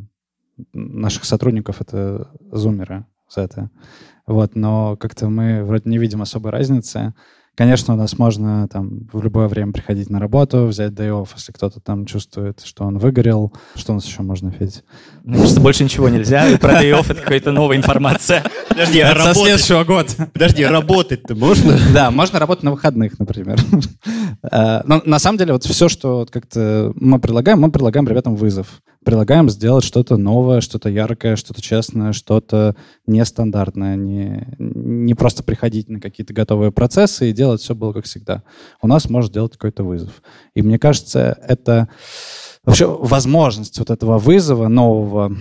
наших 0.73 1.25
сотрудников— 1.25 1.81
это 1.81 2.31
зумеры, 2.51 3.07
зеты. 3.35 3.71
Вот, 4.27 4.57
но 4.57 4.97
как-то 4.97 5.29
мы 5.29 5.63
вроде 5.65 5.89
не 5.89 5.99
видим 5.99 6.23
особой 6.23 6.51
разницы. 6.51 7.15
Конечно, 7.57 7.95
у 7.95 7.97
нас 7.97 8.19
можно 8.19 8.69
там 8.69 9.09
в 9.11 9.23
любое 9.23 9.49
время 9.49 9.73
приходить 9.73 10.11
на 10.11 10.21
работу, 10.21 10.67
взять 10.67 10.93
day 10.93 11.09
off, 11.09 11.31
если 11.37 11.53
кто-то 11.53 11.81
там 11.81 12.05
чувствует, 12.05 12.61
что 12.63 12.85
он 12.85 12.99
выгорел. 12.99 13.51
Что 13.75 13.93
у 13.93 13.95
нас 13.95 14.05
еще 14.05 14.21
можно, 14.21 14.51
Федь? 14.51 14.85
Мне 15.25 15.39
кажется, 15.39 15.61
больше 15.61 15.83
ничего 15.83 16.11
нельзя. 16.11 16.59
Про 16.61 16.83
day 16.83 16.93
off 16.93 17.11
это 17.11 17.23
какая-то 17.23 17.53
новая 17.53 17.79
информация. 17.79 18.43
Подожди, 18.69 19.01
а 19.01 19.17
со 19.17 19.35
следующего 19.35 19.85
года. 19.85 20.11
Подожди, 20.35 20.67
работать-то 20.67 21.35
можно? 21.35 21.79
Да, 21.95 22.11
можно 22.11 22.39
работать 22.39 22.63
на 22.63 22.73
выходных, 22.73 23.19
например. 23.19 23.59
Э, 24.43 24.83
но 24.85 25.01
на 25.07 25.19
самом 25.19 25.39
деле 25.39 25.55
вот 25.55 25.65
все, 25.65 25.89
что 25.89 26.27
как-то 26.31 26.93
мы 26.95 27.19
предлагаем, 27.19 27.59
мы 27.59 27.71
предлагаем 27.71 28.07
ребятам 28.07 28.37
вызов 28.37 28.83
предлагаем 29.07 29.49
сделать 29.49 29.85
что-то 29.85 30.17
новое, 30.17 30.61
что-то 30.61 30.89
яркое, 30.89 31.37
что-то 31.37 31.63
честное, 31.63 32.13
что-то 32.13 32.75
нестандартное, 33.07 33.95
не, 33.95 34.49
не 34.59 35.15
просто 35.15 35.45
приходить 35.45 35.89
на 35.89 36.01
какие-то 36.01 36.35
готовые 36.35 36.73
процессы 36.73 37.31
и 37.31 37.33
делать 37.33 37.61
все 37.61 37.77
было 37.77 37.93
как 37.93 38.07
всегда. 38.07 38.43
У 38.83 38.89
нас 38.89 39.09
может 39.09 39.31
сделать 39.31 39.53
какой-то 39.53 39.85
вызов. 39.85 40.11
И 40.55 40.63
мне 40.63 40.81
кажется, 40.81 41.39
это 41.47 41.89
вообще 42.65 42.89
возможность 42.89 43.79
вот 43.79 43.91
этого 43.91 44.19
вызова 44.19 44.67
нового, 44.67 45.37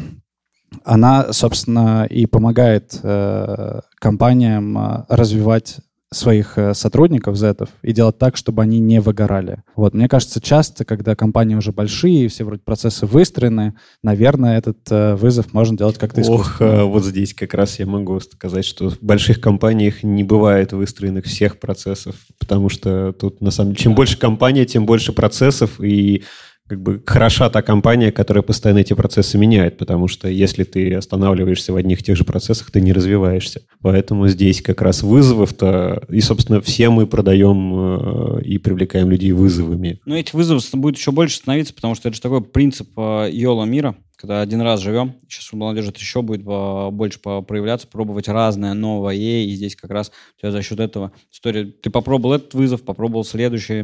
она, 0.84 1.34
собственно, 1.34 2.06
и 2.06 2.28
помогает 2.28 3.00
э, 3.02 3.80
компаниям 3.96 4.78
э, 4.78 5.06
развивать 5.10 5.78
своих 6.12 6.58
э, 6.58 6.74
сотрудников, 6.74 7.36
зетов, 7.36 7.70
и 7.82 7.92
делать 7.92 8.18
так, 8.18 8.38
чтобы 8.38 8.62
они 8.62 8.80
не 8.80 9.02
выгорали. 9.02 9.64
Вот, 9.76 9.94
мне 9.94 10.08
кажется, 10.08 10.40
часто, 10.40 10.86
когда 10.86 11.16
компании 11.16 11.56
уже 11.56 11.72
большие, 11.72 12.30
все 12.30 12.44
вроде 12.44 12.62
процессы 12.62 13.06
выстроены, 13.06 13.74
наверное, 14.04 14.58
этот 14.58 14.78
э, 14.90 15.16
вызов 15.16 15.54
можно 15.54 15.78
делать 15.78 15.98
как-то 15.98 16.22
Ох, 16.22 16.62
э, 16.62 16.84
вот 16.84 17.04
здесь 17.04 17.34
как 17.34 17.54
раз 17.54 17.80
я 17.80 17.86
могу 17.86 18.20
сказать, 18.20 18.66
что 18.66 18.90
в 18.90 19.02
больших 19.02 19.42
компаниях 19.42 20.04
не 20.04 20.24
бывает 20.24 20.74
выстроенных 20.74 21.26
всех 21.26 21.60
процессов, 21.60 22.16
потому 22.40 22.70
что 22.70 23.12
тут, 23.14 23.42
на 23.42 23.52
самом 23.52 23.72
деле, 23.72 23.84
чем 23.84 23.96
больше 23.96 24.18
компания, 24.18 24.66
тем 24.66 24.86
больше 24.86 25.12
процессов, 25.12 25.82
и 25.82 26.24
как 26.68 26.82
бы 26.82 27.02
хороша 27.06 27.50
та 27.50 27.62
компания, 27.62 28.12
которая 28.12 28.42
постоянно 28.42 28.80
эти 28.80 28.94
процессы 28.94 29.38
меняет, 29.38 29.78
потому 29.78 30.08
что 30.08 30.28
если 30.28 30.64
ты 30.64 30.96
останавливаешься 30.96 31.74
в 31.74 31.76
одних 31.76 32.02
тех 32.02 32.18
же 32.18 32.24
процессах, 32.24 32.72
ты 32.72 32.82
не 32.82 32.92
развиваешься. 32.92 33.62
Поэтому 33.82 34.28
здесь 34.28 34.62
как 34.62 34.82
раз 34.82 35.04
вызовов-то, 35.04 36.04
и, 36.10 36.22
собственно, 36.22 36.62
все 36.62 36.90
мы 36.90 37.06
продаем 37.06 38.40
э, 38.40 38.42
и 38.44 38.58
привлекаем 38.58 39.12
людей 39.12 39.32
вызовами. 39.32 40.00
Но 40.06 40.18
эти 40.18 40.36
вызовы 40.36 40.60
будет 40.74 40.98
еще 40.98 41.12
больше 41.12 41.38
становиться, 41.38 41.74
потому 41.74 41.94
что 41.94 42.10
это 42.10 42.16
же 42.16 42.22
такой 42.22 42.42
принцип 42.42 42.90
э, 42.98 43.30
Йола 43.32 43.66
мира, 43.66 43.96
когда 44.16 44.42
один 44.42 44.62
раз 44.62 44.82
живем, 44.82 45.16
сейчас 45.28 45.54
у 45.54 45.58
молодежи 45.58 45.90
это 45.90 46.00
еще 46.00 46.22
будет 46.22 46.44
больше 46.44 47.20
проявляться, 47.20 47.88
пробовать 47.88 48.28
разное, 48.28 48.74
новое, 48.74 49.16
и 49.16 49.50
здесь 49.52 49.76
как 49.76 49.92
раз 49.92 50.12
у 50.38 50.42
тебя 50.42 50.52
за 50.52 50.62
счет 50.62 50.80
этого 50.80 51.12
история, 51.32 51.66
ты 51.66 51.90
попробовал 51.90 52.36
этот 52.36 52.54
вызов, 52.54 52.84
попробовал 52.84 53.24
следующий, 53.24 53.84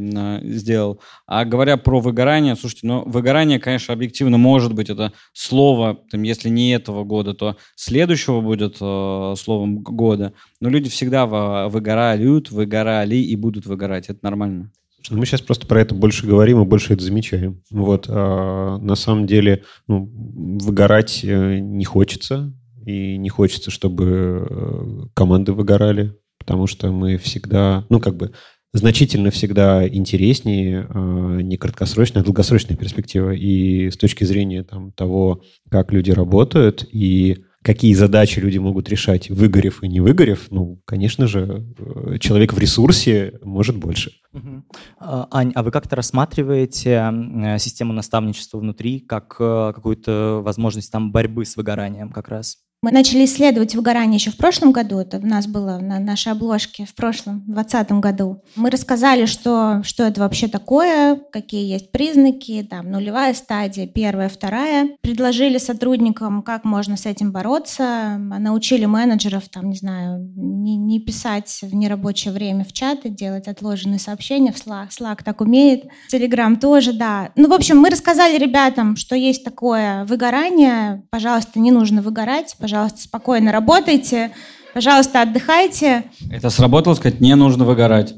сделал. 0.49 1.01
А 1.27 1.45
говоря 1.45 1.77
про 1.77 1.99
выгорание, 1.99 2.55
слушайте, 2.55 2.87
ну, 2.87 3.03
выгорание, 3.05 3.59
конечно, 3.59 3.93
объективно 3.93 4.37
может 4.37 4.73
быть, 4.73 4.89
это 4.89 5.13
слово, 5.33 5.99
там, 6.09 6.23
если 6.23 6.49
не 6.49 6.71
этого 6.71 7.03
года, 7.03 7.33
то 7.33 7.57
следующего 7.75 8.41
будет 8.41 8.77
э, 8.81 9.33
словом 9.37 9.79
года, 9.79 10.33
но 10.59 10.69
люди 10.69 10.89
всегда 10.89 11.25
выгорают, 11.25 12.51
выгорали 12.51 13.15
и 13.15 13.35
будут 13.35 13.65
выгорать, 13.65 14.09
это 14.09 14.19
нормально. 14.23 14.71
Мы 15.09 15.25
сейчас 15.25 15.41
просто 15.41 15.65
про 15.65 15.81
это 15.81 15.95
больше 15.95 16.25
говорим 16.25 16.61
и 16.61 16.65
больше 16.65 16.93
это 16.93 17.03
замечаем. 17.03 17.61
Вот. 17.71 18.05
А 18.07 18.77
на 18.77 18.95
самом 18.95 19.27
деле 19.27 19.63
ну, 19.87 20.09
выгорать 20.13 21.21
э, 21.23 21.59
не 21.59 21.85
хочется. 21.85 22.53
И 22.85 23.17
не 23.17 23.29
хочется, 23.29 23.69
чтобы 23.69 24.47
э, 24.49 25.07
команды 25.13 25.53
выгорали, 25.53 26.17
потому 26.39 26.65
что 26.65 26.91
мы 26.91 27.17
всегда, 27.17 27.85
ну, 27.89 27.99
как 27.99 28.15
бы, 28.15 28.31
значительно 28.73 29.31
всегда 29.31 29.87
интереснее 29.87 30.87
а, 30.89 31.37
не 31.41 31.57
краткосрочная, 31.57 32.21
а 32.21 32.25
долгосрочная 32.25 32.77
перспектива. 32.77 33.31
И 33.31 33.91
с 33.91 33.97
точки 33.97 34.23
зрения 34.23 34.63
там, 34.63 34.91
того, 34.93 35.43
как 35.69 35.91
люди 35.91 36.11
работают 36.11 36.87
и 36.91 37.43
какие 37.63 37.93
задачи 37.93 38.39
люди 38.39 38.57
могут 38.57 38.89
решать, 38.89 39.29
выгорев 39.29 39.83
и 39.83 39.87
не 39.87 39.99
выгорев, 39.99 40.47
ну, 40.49 40.81
конечно 40.85 41.27
же, 41.27 41.65
э, 41.77 42.17
человек 42.19 42.53
в 42.53 42.57
ресурсе 42.57 43.39
может 43.43 43.77
больше. 43.77 44.11
Угу. 44.33 44.63
Ань, 44.99 45.51
а 45.53 45.63
вы 45.63 45.71
как-то 45.71 45.95
рассматриваете 45.95 47.11
э, 47.11 47.59
систему 47.59 47.93
наставничества 47.93 48.57
внутри 48.57 48.99
как 48.99 49.35
э, 49.39 49.73
какую-то 49.75 50.41
возможность 50.43 50.91
там 50.91 51.11
борьбы 51.11 51.45
с 51.45 51.55
выгоранием 51.55 52.11
как 52.11 52.29
раз? 52.29 52.57
Мы 52.83 52.91
начали 52.91 53.25
исследовать 53.25 53.75
выгорание 53.75 54.15
еще 54.15 54.31
в 54.31 54.37
прошлом 54.37 54.71
году. 54.71 54.97
Это 54.97 55.17
у 55.17 55.25
нас 55.25 55.45
было 55.45 55.77
на 55.77 55.99
нашей 55.99 56.31
обложке 56.31 56.87
в 56.87 56.95
прошлом, 56.95 57.41
в 57.41 57.53
2020 57.53 57.91
году. 57.99 58.41
Мы 58.55 58.71
рассказали, 58.71 59.27
что, 59.27 59.83
что 59.83 60.01
это 60.01 60.21
вообще 60.21 60.47
такое, 60.47 61.15
какие 61.31 61.71
есть 61.71 61.91
признаки, 61.91 62.65
там, 62.67 62.89
нулевая 62.89 63.35
стадия, 63.35 63.85
первая, 63.85 64.29
вторая. 64.29 64.97
Предложили 65.01 65.59
сотрудникам, 65.59 66.41
как 66.41 66.63
можно 66.63 66.97
с 66.97 67.05
этим 67.05 67.31
бороться. 67.31 68.17
Научили 68.17 68.85
менеджеров, 68.85 69.47
там, 69.49 69.69
не 69.69 69.75
знаю, 69.75 70.27
не, 70.35 70.75
не 70.75 70.99
писать 70.99 71.59
в 71.61 71.75
нерабочее 71.75 72.33
время 72.33 72.65
в 72.65 72.73
чаты, 72.73 73.09
делать 73.09 73.47
отложенные 73.47 73.99
сообщения 73.99 74.51
в 74.51 74.55
Slack. 74.55 74.89
Slack 74.89 75.19
так 75.23 75.41
умеет. 75.41 75.83
Telegram 76.11 76.59
тоже, 76.59 76.93
да. 76.93 77.29
Ну, 77.35 77.47
в 77.47 77.53
общем, 77.53 77.77
мы 77.77 77.91
рассказали 77.91 78.39
ребятам, 78.39 78.95
что 78.95 79.15
есть 79.15 79.43
такое 79.43 80.03
выгорание. 80.05 81.03
Пожалуйста, 81.11 81.59
не 81.59 81.69
нужно 81.69 82.01
выгорать 82.01 82.55
Пожалуйста, 82.71 83.01
спокойно 83.01 83.51
работайте, 83.51 84.31
пожалуйста, 84.73 85.23
отдыхайте. 85.23 86.05
Это 86.31 86.49
сработало, 86.49 86.93
сказать, 86.93 87.19
не 87.19 87.35
нужно 87.35 87.65
выгорать. 87.65 88.15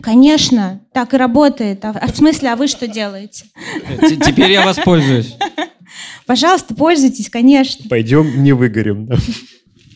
Конечно, 0.00 0.80
так 0.92 1.12
и 1.12 1.16
работает. 1.16 1.84
А, 1.84 1.90
а 1.90 2.06
в 2.06 2.16
смысле, 2.16 2.50
а 2.50 2.56
вы 2.56 2.68
что 2.68 2.86
делаете? 2.86 3.46
Теперь 4.24 4.52
я 4.52 4.64
воспользуюсь. 4.64 5.36
Пожалуйста, 6.26 6.76
пользуйтесь, 6.76 7.28
конечно. 7.28 7.88
Пойдем, 7.88 8.44
не 8.44 8.52
выгорим. 8.52 9.10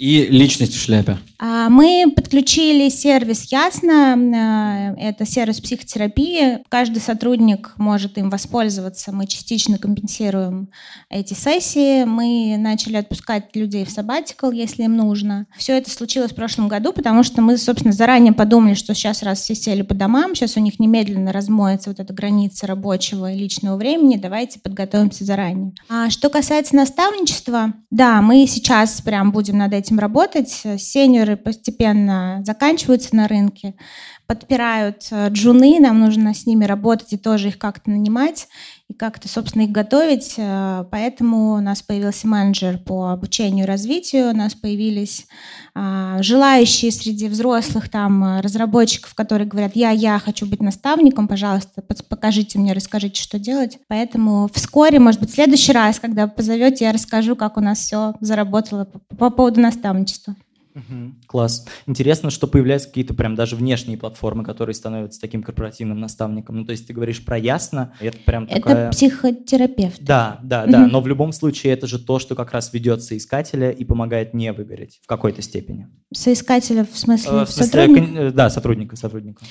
И 0.01 0.29
личность 0.31 0.73
в 0.73 0.81
шляпе. 0.81 1.19
А, 1.39 1.69
мы 1.69 2.11
подключили 2.17 2.89
сервис 2.89 3.53
Ясно. 3.53 4.95
Э, 4.97 4.99
это 4.99 5.27
сервис 5.27 5.61
психотерапии. 5.61 6.61
Каждый 6.71 7.01
сотрудник 7.01 7.75
может 7.77 8.17
им 8.17 8.31
воспользоваться. 8.31 9.13
Мы 9.13 9.27
частично 9.27 9.77
компенсируем 9.77 10.71
эти 11.11 11.35
сессии. 11.35 12.05
Мы 12.05 12.57
начали 12.59 12.97
отпускать 12.97 13.55
людей 13.55 13.85
в 13.85 13.91
сабатикл, 13.91 14.51
если 14.51 14.85
им 14.85 14.97
нужно. 14.97 15.47
Все 15.55 15.77
это 15.77 15.91
случилось 15.91 16.33
в 16.33 16.35
прошлом 16.35 16.69
году, 16.69 16.95
потому 16.95 17.23
что 17.23 17.43
мы, 17.43 17.59
собственно, 17.59 17.93
заранее 17.93 18.33
подумали, 18.33 18.73
что 18.73 18.95
сейчас 18.95 19.23
раз 19.23 19.43
все 19.43 19.55
сели 19.55 19.83
по 19.83 19.95
домам, 19.95 20.35
сейчас 20.35 20.57
у 20.57 20.61
них 20.61 20.81
немедленно 20.81 21.31
размоется 21.31 21.91
вот 21.91 22.01
эта 22.01 22.15
граница 22.15 22.67
рабочего 22.67 23.31
и 23.31 23.39
личного 23.39 23.77
времени, 23.77 24.17
давайте 24.17 24.61
подготовимся 24.61 25.27
заранее. 25.27 25.73
А 25.91 26.09
что 26.09 26.31
касается 26.31 26.75
наставничества, 26.75 27.75
да, 27.91 28.23
мы 28.23 28.47
сейчас 28.47 29.03
прям 29.03 29.31
будем 29.31 29.59
над 29.59 29.75
этим 29.75 29.90
работать. 29.99 30.51
Сеньоры 30.79 31.37
постепенно 31.37 32.43
заканчиваются 32.45 33.17
на 33.17 33.29
рынке, 33.29 33.75
подпирают 34.27 35.09
э, 35.11 35.29
джуны, 35.31 35.81
нам 35.81 36.01
нужно 36.01 36.35
с 36.35 36.47
ними 36.47 36.65
работать 36.65 37.13
и 37.13 37.19
тоже 37.19 37.49
их 37.49 37.59
как-то 37.59 37.91
нанимать 37.91 38.49
и 38.91 38.93
как-то, 38.93 39.29
собственно, 39.29 39.63
их 39.63 39.71
готовить. 39.71 40.35
Э, 40.37 40.85
поэтому 40.91 41.55
у 41.55 41.61
нас 41.61 41.81
появился 41.81 42.27
менеджер 42.27 42.79
по 42.79 43.11
обучению 43.11 43.65
и 43.65 43.69
развитию, 43.69 44.31
у 44.31 44.37
нас 44.37 44.55
появились 44.55 45.27
а, 45.75 46.21
желающие 46.23 46.91
среди 46.91 47.29
взрослых 47.29 47.89
там 47.89 48.25
э, 48.25 48.41
разработчиков, 48.41 49.15
которые 49.15 49.47
говорят, 49.47 49.77
я, 49.77 49.91
я 49.91 50.19
хочу 50.19 50.45
быть 50.45 50.61
наставником, 50.61 51.29
пожалуйста, 51.29 51.83
покажите 51.83 52.59
мне, 52.59 52.73
расскажите, 52.73 53.23
что 53.23 53.39
делать. 53.39 53.79
Поэтому 53.87 54.51
вскоре, 54.53 54.99
может 54.99 55.21
быть, 55.21 55.31
в 55.31 55.35
следующий 55.35 55.73
раз, 55.73 56.01
когда 56.01 56.27
позовете, 56.27 56.87
я 56.87 56.93
расскажу, 56.93 57.37
как 57.37 57.57
у 57.57 57.61
нас 57.61 57.79
все 57.79 58.15
заработало 58.21 58.87
по, 58.87 58.99
по 59.15 59.31
поводу 59.31 59.61
наставничества. 59.61 60.35
Угу, 60.75 61.15
класс. 61.27 61.67
Интересно, 61.87 62.31
что 62.31 62.47
появляются 62.47 62.89
какие-то 62.89 63.15
прям 63.15 63.35
даже 63.35 63.57
внешние 63.57 63.99
платформы, 63.99 64.45
которые 64.45 64.75
становятся 64.75 65.21
таким 65.21 65.43
корпоративным 65.43 65.99
наставником. 65.99 66.57
Ну, 66.59 66.65
то 66.65 66.71
есть 66.73 66.87
ты 66.87 66.93
говоришь 66.93 67.25
про 67.25 67.37
ясно, 67.37 67.93
это 68.01 68.19
прям 68.25 68.45
это 68.45 68.55
такая... 68.57 68.91
психотерапевт. 68.91 70.01
Да, 70.03 70.39
да, 70.43 70.63
угу. 70.63 70.73
да. 70.73 70.87
Но 70.87 71.01
в 71.01 71.09
любом 71.09 71.33
случае 71.33 71.73
это 71.73 71.87
же 71.87 71.99
то, 71.99 72.19
что 72.19 72.35
как 72.35 72.53
раз 72.53 72.73
ведет 72.73 73.03
соискателя 73.03 73.71
и 73.71 73.85
помогает 73.85 74.33
не 74.33 74.53
выгореть 74.53 75.01
в 75.03 75.07
какой-то 75.07 75.43
степени. 75.43 75.89
Соискателя 76.15 76.87
в 76.91 76.97
смысле, 76.97 77.31
э, 77.33 77.45
в 77.45 77.51
смысле 77.51 77.65
сотрудника? 77.65 78.21
Э, 78.21 78.31
да, 78.31 78.51
сотрудника, 78.51 78.97
сотрудника. 78.97 79.45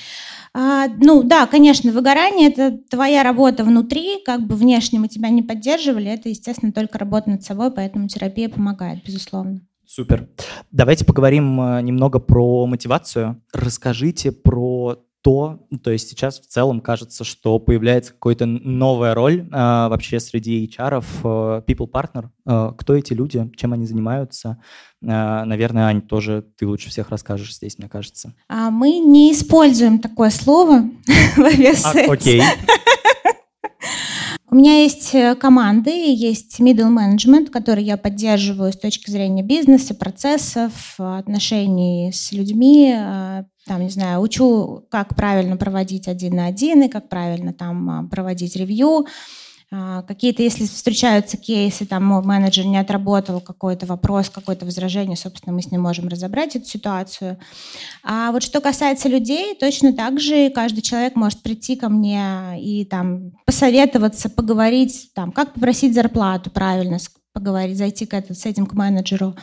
А, 0.52 0.88
ну 0.88 1.22
да, 1.22 1.46
конечно, 1.46 1.92
выгорание 1.92 2.48
это 2.48 2.78
твоя 2.90 3.22
работа 3.22 3.62
внутри, 3.62 4.22
как 4.24 4.46
бы 4.46 4.56
внешне 4.56 4.98
мы 4.98 5.08
тебя 5.08 5.28
не 5.28 5.42
поддерживали, 5.42 6.10
это, 6.10 6.28
естественно, 6.28 6.72
только 6.72 6.98
работа 6.98 7.30
над 7.30 7.42
собой, 7.44 7.70
поэтому 7.70 8.08
терапия 8.08 8.48
помогает, 8.48 9.04
безусловно. 9.04 9.60
Супер. 9.92 10.28
Давайте 10.70 11.04
поговорим 11.04 11.60
э, 11.60 11.82
немного 11.82 12.20
про 12.20 12.64
мотивацию. 12.66 13.42
Расскажите 13.52 14.30
про 14.30 15.02
то, 15.20 15.66
то 15.82 15.90
есть 15.90 16.08
сейчас 16.08 16.38
в 16.40 16.46
целом 16.46 16.80
кажется, 16.80 17.24
что 17.24 17.58
появляется 17.58 18.12
какая-то 18.12 18.46
новая 18.46 19.14
роль 19.14 19.40
э, 19.40 19.48
вообще 19.50 20.20
среди 20.20 20.64
HR, 20.64 21.02
э, 21.02 21.62
people 21.66 21.90
partner. 21.90 22.28
Э, 22.46 22.70
кто 22.78 22.94
эти 22.94 23.14
люди, 23.14 23.50
чем 23.56 23.72
они 23.72 23.84
занимаются? 23.84 24.58
Э, 25.02 25.42
наверное, 25.42 25.86
Ань, 25.86 26.02
тоже 26.02 26.46
ты 26.56 26.68
лучше 26.68 26.88
всех 26.88 27.10
расскажешь 27.10 27.56
здесь, 27.56 27.76
мне 27.76 27.88
кажется. 27.88 28.32
А 28.48 28.70
мы 28.70 29.00
не 29.00 29.32
используем 29.32 29.98
такое 29.98 30.30
слово 30.30 30.88
в 31.36 31.40
авиасексе. 31.40 32.06
А, 32.06 32.12
окей. 32.12 32.42
У 34.52 34.56
меня 34.56 34.82
есть 34.82 35.14
э, 35.14 35.36
команды, 35.36 35.90
есть 35.90 36.58
middle 36.58 36.92
management, 36.92 37.50
который 37.50 37.84
я 37.84 37.96
поддерживаю 37.96 38.72
с 38.72 38.76
точки 38.76 39.08
зрения 39.08 39.44
бизнеса, 39.44 39.94
процессов, 39.94 40.94
отношений 40.98 42.10
с 42.12 42.32
людьми, 42.32 42.92
э, 42.92 43.44
там, 43.66 43.80
не 43.80 43.90
знаю, 43.90 44.20
учу, 44.20 44.86
как 44.90 45.14
правильно 45.14 45.56
проводить 45.56 46.08
один 46.08 46.34
на 46.34 46.46
один 46.46 46.82
и 46.82 46.88
как 46.88 47.08
правильно 47.08 47.52
там 47.52 48.08
проводить 48.08 48.56
ревью, 48.56 48.98
а, 48.98 49.04
какие-то, 49.70 50.42
если 50.42 50.66
встречаются 50.66 51.36
кейсы, 51.36 51.86
там 51.86 52.04
менеджер 52.04 52.64
не 52.66 52.78
отработал 52.78 53.40
какой-то 53.40 53.86
вопрос, 53.86 54.28
какое-то 54.28 54.66
возражение, 54.66 55.16
собственно, 55.16 55.54
мы 55.54 55.62
с 55.62 55.70
ним 55.70 55.82
можем 55.82 56.08
разобрать 56.08 56.56
эту 56.56 56.66
ситуацию. 56.66 57.38
А 58.02 58.32
вот 58.32 58.42
что 58.42 58.60
касается 58.60 59.08
людей, 59.08 59.54
точно 59.54 59.92
так 59.92 60.18
же 60.18 60.50
каждый 60.50 60.82
человек 60.82 61.14
может 61.14 61.40
прийти 61.42 61.76
ко 61.76 61.88
мне 61.88 62.56
и 62.60 62.84
там 62.84 63.32
посоветоваться, 63.46 64.28
поговорить, 64.28 65.10
там, 65.14 65.30
как 65.30 65.54
попросить 65.54 65.94
зарплату 65.94 66.50
правильно, 66.50 66.98
поговорить, 67.40 67.78
зайти 67.78 68.06
к 68.06 68.14
это, 68.14 68.34
с 68.34 68.46
этим 68.46 68.66
к 68.66 68.74
менеджеру, 68.74 69.34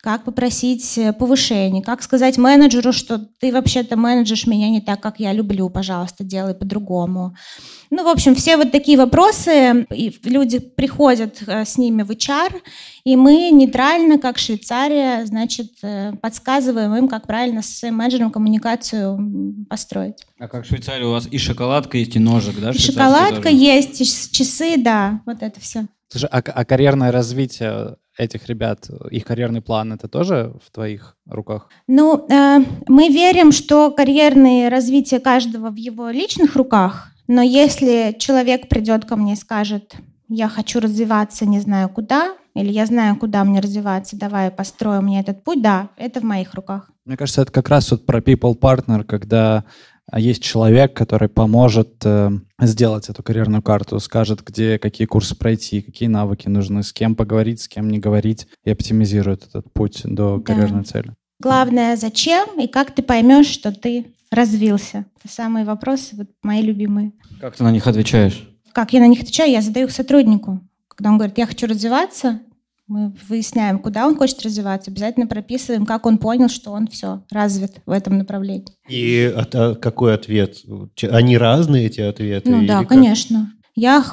как 0.00 0.24
попросить 0.24 0.98
повышение, 1.18 1.82
как 1.82 2.02
сказать 2.02 2.38
менеджеру, 2.38 2.92
что 2.92 3.18
ты 3.40 3.52
вообще-то 3.52 3.96
менеджеришь 3.96 4.46
меня 4.46 4.70
не 4.70 4.80
так, 4.80 5.00
как 5.00 5.18
я 5.18 5.32
люблю, 5.32 5.68
пожалуйста, 5.70 6.24
делай 6.24 6.54
по-другому. 6.54 7.34
Ну, 7.90 8.04
в 8.04 8.08
общем, 8.08 8.34
все 8.34 8.56
вот 8.56 8.70
такие 8.70 8.98
вопросы, 8.98 9.86
и 9.90 10.14
люди 10.24 10.58
приходят 10.58 11.42
э, 11.46 11.64
с 11.64 11.78
ними 11.78 12.02
в 12.02 12.10
HR, 12.10 12.60
и 13.04 13.16
мы 13.16 13.50
нейтрально, 13.50 14.18
как 14.18 14.36
Швейцария, 14.36 15.24
значит, 15.24 15.70
э, 15.82 16.12
подсказываем 16.20 16.94
им, 16.94 17.08
как 17.08 17.26
правильно 17.26 17.62
с 17.62 17.78
своим 17.78 17.96
менеджером 17.96 18.30
коммуникацию 18.30 19.64
построить. 19.70 20.26
А 20.38 20.48
как 20.48 20.64
в 20.64 20.68
Швейцарии 20.68 21.04
у 21.04 21.12
вас 21.12 21.28
и 21.30 21.38
шоколадка 21.38 21.96
есть, 21.96 22.14
и 22.16 22.18
ножик, 22.18 22.60
да? 22.60 22.70
И 22.70 22.78
шоколадка 22.78 23.44
тоже? 23.44 23.56
есть, 23.56 24.32
часы, 24.32 24.76
да, 24.76 25.22
вот 25.24 25.42
это 25.42 25.58
все. 25.58 25.86
Слушай, 26.08 26.28
а, 26.30 26.38
а 26.38 26.64
карьерное 26.64 27.12
развитие 27.12 27.96
этих 28.16 28.46
ребят, 28.48 28.88
их 29.10 29.24
карьерный 29.24 29.60
план, 29.60 29.92
это 29.92 30.08
тоже 30.08 30.54
в 30.64 30.70
твоих 30.72 31.16
руках? 31.26 31.68
Ну, 31.86 32.26
э, 32.28 32.58
мы 32.86 33.08
верим, 33.08 33.52
что 33.52 33.90
карьерное 33.90 34.70
развитие 34.70 35.20
каждого 35.20 35.70
в 35.70 35.76
его 35.76 36.10
личных 36.10 36.56
руках, 36.56 37.08
но 37.28 37.42
если 37.42 38.16
человек 38.18 38.68
придет 38.68 39.04
ко 39.04 39.16
мне 39.16 39.34
и 39.34 39.36
скажет, 39.36 39.94
я 40.28 40.48
хочу 40.48 40.80
развиваться, 40.80 41.46
не 41.46 41.60
знаю 41.60 41.88
куда, 41.88 42.34
или 42.54 42.72
я 42.72 42.86
знаю, 42.86 43.16
куда 43.16 43.44
мне 43.44 43.60
развиваться, 43.60 44.16
давай 44.18 44.50
построю 44.50 45.02
мне 45.02 45.20
этот 45.20 45.44
путь, 45.44 45.62
да, 45.62 45.90
это 45.96 46.20
в 46.20 46.24
моих 46.24 46.54
руках. 46.54 46.90
Мне 47.04 47.16
кажется, 47.16 47.42
это 47.42 47.52
как 47.52 47.68
раз 47.68 47.90
вот 47.90 48.04
про 48.04 48.20
people 48.20 48.58
partner, 48.58 49.04
когда 49.04 49.64
есть 50.16 50.42
человек, 50.42 50.94
который 50.94 51.28
поможет 51.28 51.94
э, 52.04 52.30
сделать 52.60 53.08
эту 53.08 53.22
карьерную 53.22 53.62
карту, 53.62 54.00
скажет, 54.00 54.42
где 54.42 54.78
какие 54.78 55.06
курсы 55.06 55.36
пройти, 55.36 55.82
какие 55.82 56.08
навыки 56.08 56.48
нужны, 56.48 56.82
с 56.82 56.92
кем 56.92 57.14
поговорить, 57.14 57.60
с 57.60 57.68
кем 57.68 57.90
не 57.90 57.98
говорить, 57.98 58.48
и 58.64 58.70
оптимизирует 58.70 59.46
этот 59.46 59.72
путь 59.72 60.00
до 60.04 60.38
да. 60.38 60.42
карьерной 60.42 60.84
цели. 60.84 61.14
Главное, 61.40 61.96
зачем 61.96 62.58
и 62.58 62.66
как 62.66 62.94
ты 62.94 63.02
поймешь, 63.02 63.46
что 63.46 63.70
ты 63.70 64.14
развился. 64.30 65.06
Это 65.18 65.32
самые 65.32 65.64
вопросы, 65.64 66.16
вот 66.16 66.28
мои 66.42 66.62
любимые. 66.62 67.12
Как 67.40 67.56
ты 67.56 67.64
на 67.64 67.70
них 67.70 67.86
отвечаешь? 67.86 68.48
Как 68.72 68.92
я 68.92 69.00
на 69.00 69.06
них 69.06 69.20
отвечаю? 69.20 69.50
Я 69.50 69.62
задаю 69.62 69.86
их 69.86 69.92
сотруднику. 69.92 70.60
Когда 70.88 71.10
он 71.10 71.18
говорит, 71.18 71.38
я 71.38 71.46
хочу 71.46 71.66
развиваться, 71.66 72.40
мы 72.88 73.14
выясняем, 73.28 73.78
куда 73.78 74.06
он 74.06 74.16
хочет 74.16 74.42
развиваться, 74.42 74.90
обязательно 74.90 75.26
прописываем, 75.26 75.86
как 75.86 76.06
он 76.06 76.18
понял, 76.18 76.48
что 76.48 76.72
он 76.72 76.88
все 76.88 77.22
развит 77.30 77.76
в 77.86 77.90
этом 77.90 78.18
направлении. 78.18 78.66
И 78.88 79.32
от, 79.36 79.54
а 79.54 79.74
какой 79.74 80.14
ответ? 80.14 80.56
Они 81.02 81.38
разные, 81.38 81.86
эти 81.86 82.00
ответы? 82.00 82.50
Ну 82.50 82.66
да, 82.66 82.80
как? 82.80 82.88
конечно 82.88 83.52
я 83.78 84.04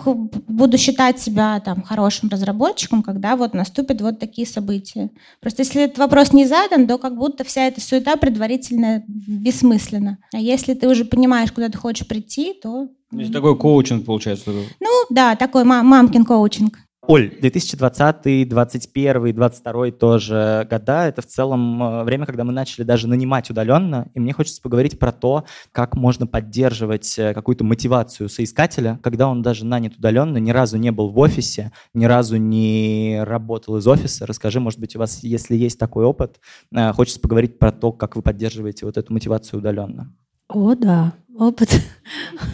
буду 0.47 0.77
считать 0.77 1.19
себя 1.19 1.59
там 1.59 1.81
хорошим 1.81 2.29
разработчиком, 2.29 3.01
когда 3.01 3.35
вот 3.35 3.55
наступят 3.55 3.99
вот 3.99 4.19
такие 4.19 4.45
события. 4.45 5.09
Просто 5.41 5.63
если 5.63 5.83
этот 5.83 5.97
вопрос 5.97 6.33
не 6.33 6.45
задан, 6.45 6.87
то 6.87 6.99
как 6.99 7.17
будто 7.17 7.43
вся 7.43 7.65
эта 7.65 7.81
суета 7.81 8.15
предварительно 8.15 9.03
бессмысленна. 9.07 10.19
А 10.33 10.37
если 10.37 10.75
ты 10.75 10.87
уже 10.87 11.03
понимаешь, 11.03 11.51
куда 11.51 11.69
ты 11.69 11.79
хочешь 11.79 12.07
прийти, 12.07 12.53
то... 12.61 12.89
То 13.09 13.17
есть 13.17 13.33
такой 13.33 13.57
коучинг 13.57 14.05
получается? 14.05 14.51
Ну 14.51 14.89
да, 15.09 15.35
такой 15.35 15.63
мамкин 15.63 16.25
коучинг. 16.25 16.77
Оль, 17.07 17.29
2020, 17.39 18.47
2021, 18.49 19.13
2022 19.21 19.91
тоже 19.91 20.67
года— 20.69 21.05
это 21.07 21.21
в 21.21 21.27
целом 21.27 21.83
э, 21.83 22.03
время, 22.03 22.25
когда 22.25 22.43
мы 22.43 22.51
начали 22.51 22.83
даже 22.83 23.07
нанимать 23.07 23.49
удаленно, 23.51 24.09
и 24.15 24.19
мне 24.19 24.33
хочется 24.33 24.59
поговорить 24.61 24.97
про 24.97 25.11
то, 25.11 25.45
как 25.71 25.95
можно 25.95 26.25
поддерживать 26.25 27.19
э, 27.19 27.33
какую-то 27.35 27.63
мотивацию 27.63 28.27
соискателя, 28.27 28.99
когда 29.03 29.27
он 29.27 29.43
даже 29.43 29.65
нанят 29.65 29.95
удаленно, 29.97 30.37
ни 30.37 30.49
разу 30.49 30.77
не 30.77 30.91
был 30.91 31.09
в 31.09 31.19
офисе, 31.19 31.71
ни 31.93 32.05
разу 32.05 32.37
не 32.37 33.21
работал 33.23 33.77
из 33.77 33.85
офиса. 33.87 34.25
Расскажи, 34.25 34.59
может 34.59 34.79
быть, 34.79 34.95
у 34.95 34.99
вас, 34.99 35.23
если 35.23 35.55
есть 35.55 35.77
такой 35.77 36.05
опыт, 36.05 36.39
э, 36.73 36.91
хочется 36.93 37.19
поговорить 37.19 37.59
про 37.59 37.71
то, 37.71 37.91
как 37.91 38.15
вы 38.15 38.23
поддерживаете 38.23 38.85
вот 38.85 38.97
эту 38.97 39.13
мотивацию 39.13 39.59
удаленно. 39.59 40.11
О, 40.47 40.73
да, 40.73 41.13
опыт. 41.37 41.69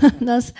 У 0.20 0.24
нас 0.24 0.54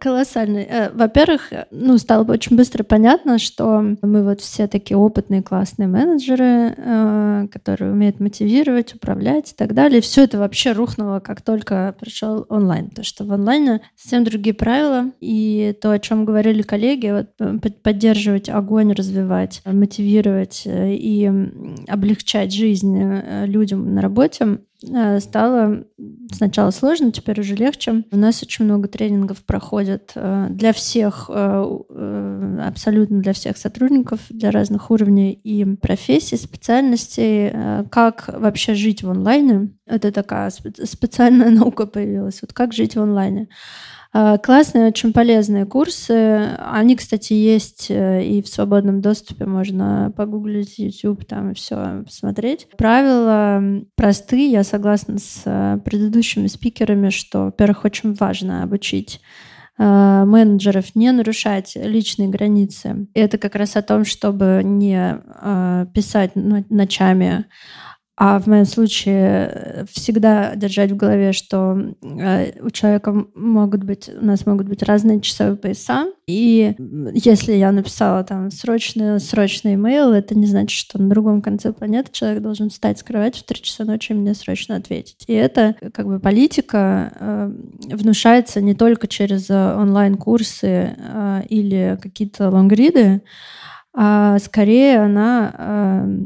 колоссальный. 0.00 0.64
Э, 0.64 0.90
во-первых, 0.92 1.52
ну, 1.70 1.98
стало 1.98 2.24
бы 2.24 2.34
очень 2.34 2.56
быстро 2.56 2.82
понятно, 2.82 3.38
что 3.38 3.96
мы 4.02 4.22
вот 4.22 4.40
все 4.40 4.66
такие 4.66 4.96
опытные, 4.96 5.42
классные 5.42 5.88
менеджеры, 5.88 6.74
э, 6.76 7.48
которые 7.52 7.92
умеют 7.92 8.20
мотивировать, 8.20 8.94
управлять 8.94 9.52
и 9.52 9.54
так 9.54 9.74
далее. 9.74 10.00
Все 10.00 10.24
это 10.24 10.38
вообще 10.38 10.72
рухнуло, 10.72 11.20
как 11.20 11.42
только 11.42 11.94
пришел 12.00 12.46
онлайн. 12.48 12.88
Потому 12.88 13.04
что 13.04 13.24
в 13.24 13.32
онлайне 13.32 13.80
совсем 13.96 14.24
другие 14.24 14.54
правила. 14.54 15.10
И 15.20 15.76
то, 15.80 15.90
о 15.90 15.98
чем 15.98 16.24
говорили 16.24 16.62
коллеги, 16.62 17.26
вот, 17.38 17.82
поддерживать 17.82 18.48
огонь, 18.48 18.92
развивать, 18.92 19.62
мотивировать 19.64 20.62
и 20.66 21.30
облегчать 21.88 22.52
жизнь 22.52 22.96
людям 23.46 23.94
на 23.94 24.00
работе, 24.00 24.58
Э, 24.75 24.75
стало 25.20 25.84
сначала 26.32 26.70
сложно, 26.70 27.12
теперь 27.12 27.40
уже 27.40 27.54
легче. 27.54 28.04
У 28.10 28.16
нас 28.16 28.42
очень 28.42 28.64
много 28.64 28.88
тренингов 28.88 29.44
проходят 29.44 30.12
э, 30.14 30.48
для 30.50 30.72
всех, 30.72 31.30
э, 31.32 32.60
абсолютно 32.62 33.20
для 33.20 33.32
всех 33.32 33.56
сотрудников, 33.56 34.20
для 34.28 34.50
разных 34.50 34.90
уровней 34.90 35.32
и 35.32 35.64
профессий, 35.76 36.36
специальностей, 36.36 37.50
как 37.90 38.28
вообще 38.28 38.74
жить 38.74 39.02
в 39.02 39.10
онлайне. 39.10 39.70
Это 39.86 40.12
такая 40.12 40.50
специальная 40.50 41.50
наука 41.50 41.86
появилась. 41.86 42.42
Вот 42.42 42.52
как 42.52 42.72
жить 42.72 42.96
в 42.96 43.00
онлайне. 43.00 43.48
А, 44.18 44.38
классные, 44.38 44.86
очень 44.86 45.12
полезные 45.12 45.66
курсы. 45.66 46.56
Они, 46.58 46.96
кстати, 46.96 47.34
есть 47.34 47.90
э, 47.90 48.24
и 48.24 48.40
в 48.40 48.48
свободном 48.48 49.02
доступе. 49.02 49.44
Можно 49.44 50.10
погуглить 50.16 50.78
YouTube, 50.78 51.26
там 51.26 51.52
все 51.52 52.02
посмотреть. 52.02 52.66
Правила 52.78 53.62
простые. 53.94 54.50
Я 54.50 54.64
согласна 54.64 55.18
с 55.18 55.42
э, 55.44 55.78
предыдущими 55.84 56.46
спикерами, 56.46 57.10
что, 57.10 57.44
во-первых, 57.44 57.84
очень 57.84 58.14
важно 58.14 58.62
обучить 58.62 59.20
э, 59.76 60.24
менеджеров 60.24 60.94
не 60.94 61.12
нарушать 61.12 61.72
личные 61.74 62.30
границы. 62.30 63.08
Это 63.12 63.36
как 63.36 63.54
раз 63.54 63.76
о 63.76 63.82
том, 63.82 64.06
чтобы 64.06 64.62
не 64.64 65.20
писать 65.92 66.30
ночами 66.34 67.44
а 68.18 68.38
в 68.38 68.46
моем 68.46 68.64
случае 68.64 69.50
э, 69.52 69.84
всегда 69.90 70.54
держать 70.56 70.90
в 70.90 70.96
голове, 70.96 71.32
что 71.32 71.78
э, 72.02 72.62
у 72.62 72.70
человека 72.70 73.12
могут 73.34 73.84
быть, 73.84 74.08
у 74.08 74.24
нас 74.24 74.46
могут 74.46 74.68
быть 74.68 74.82
разные 74.82 75.20
часовые 75.20 75.56
пояса. 75.56 76.06
И 76.26 76.74
если 77.12 77.52
я 77.52 77.72
написала 77.72 78.24
там 78.24 78.50
срочный, 78.50 79.20
срочный 79.20 79.74
имейл, 79.74 80.12
это 80.12 80.34
не 80.34 80.46
значит, 80.46 80.78
что 80.78 81.00
на 81.00 81.10
другом 81.10 81.42
конце 81.42 81.74
планеты 81.74 82.10
человек 82.10 82.42
должен 82.42 82.70
встать 82.70 82.98
с 82.98 83.02
кровати 83.02 83.40
в 83.40 83.44
3 83.44 83.60
часа 83.60 83.84
ночи 83.84 84.12
и 84.12 84.14
мне 84.14 84.34
срочно 84.34 84.76
ответить. 84.76 85.22
И 85.26 85.34
это 85.34 85.76
как 85.92 86.06
бы 86.06 86.18
политика 86.18 87.12
э, 87.20 87.52
внушается 87.92 88.62
не 88.62 88.74
только 88.74 89.08
через 89.08 89.50
онлайн-курсы 89.50 90.96
э, 90.96 91.42
или 91.50 91.98
какие-то 92.00 92.48
лонгриды, 92.48 93.20
а 93.98 94.38
скорее 94.38 95.00
она 95.00 95.54
э, 95.58 96.18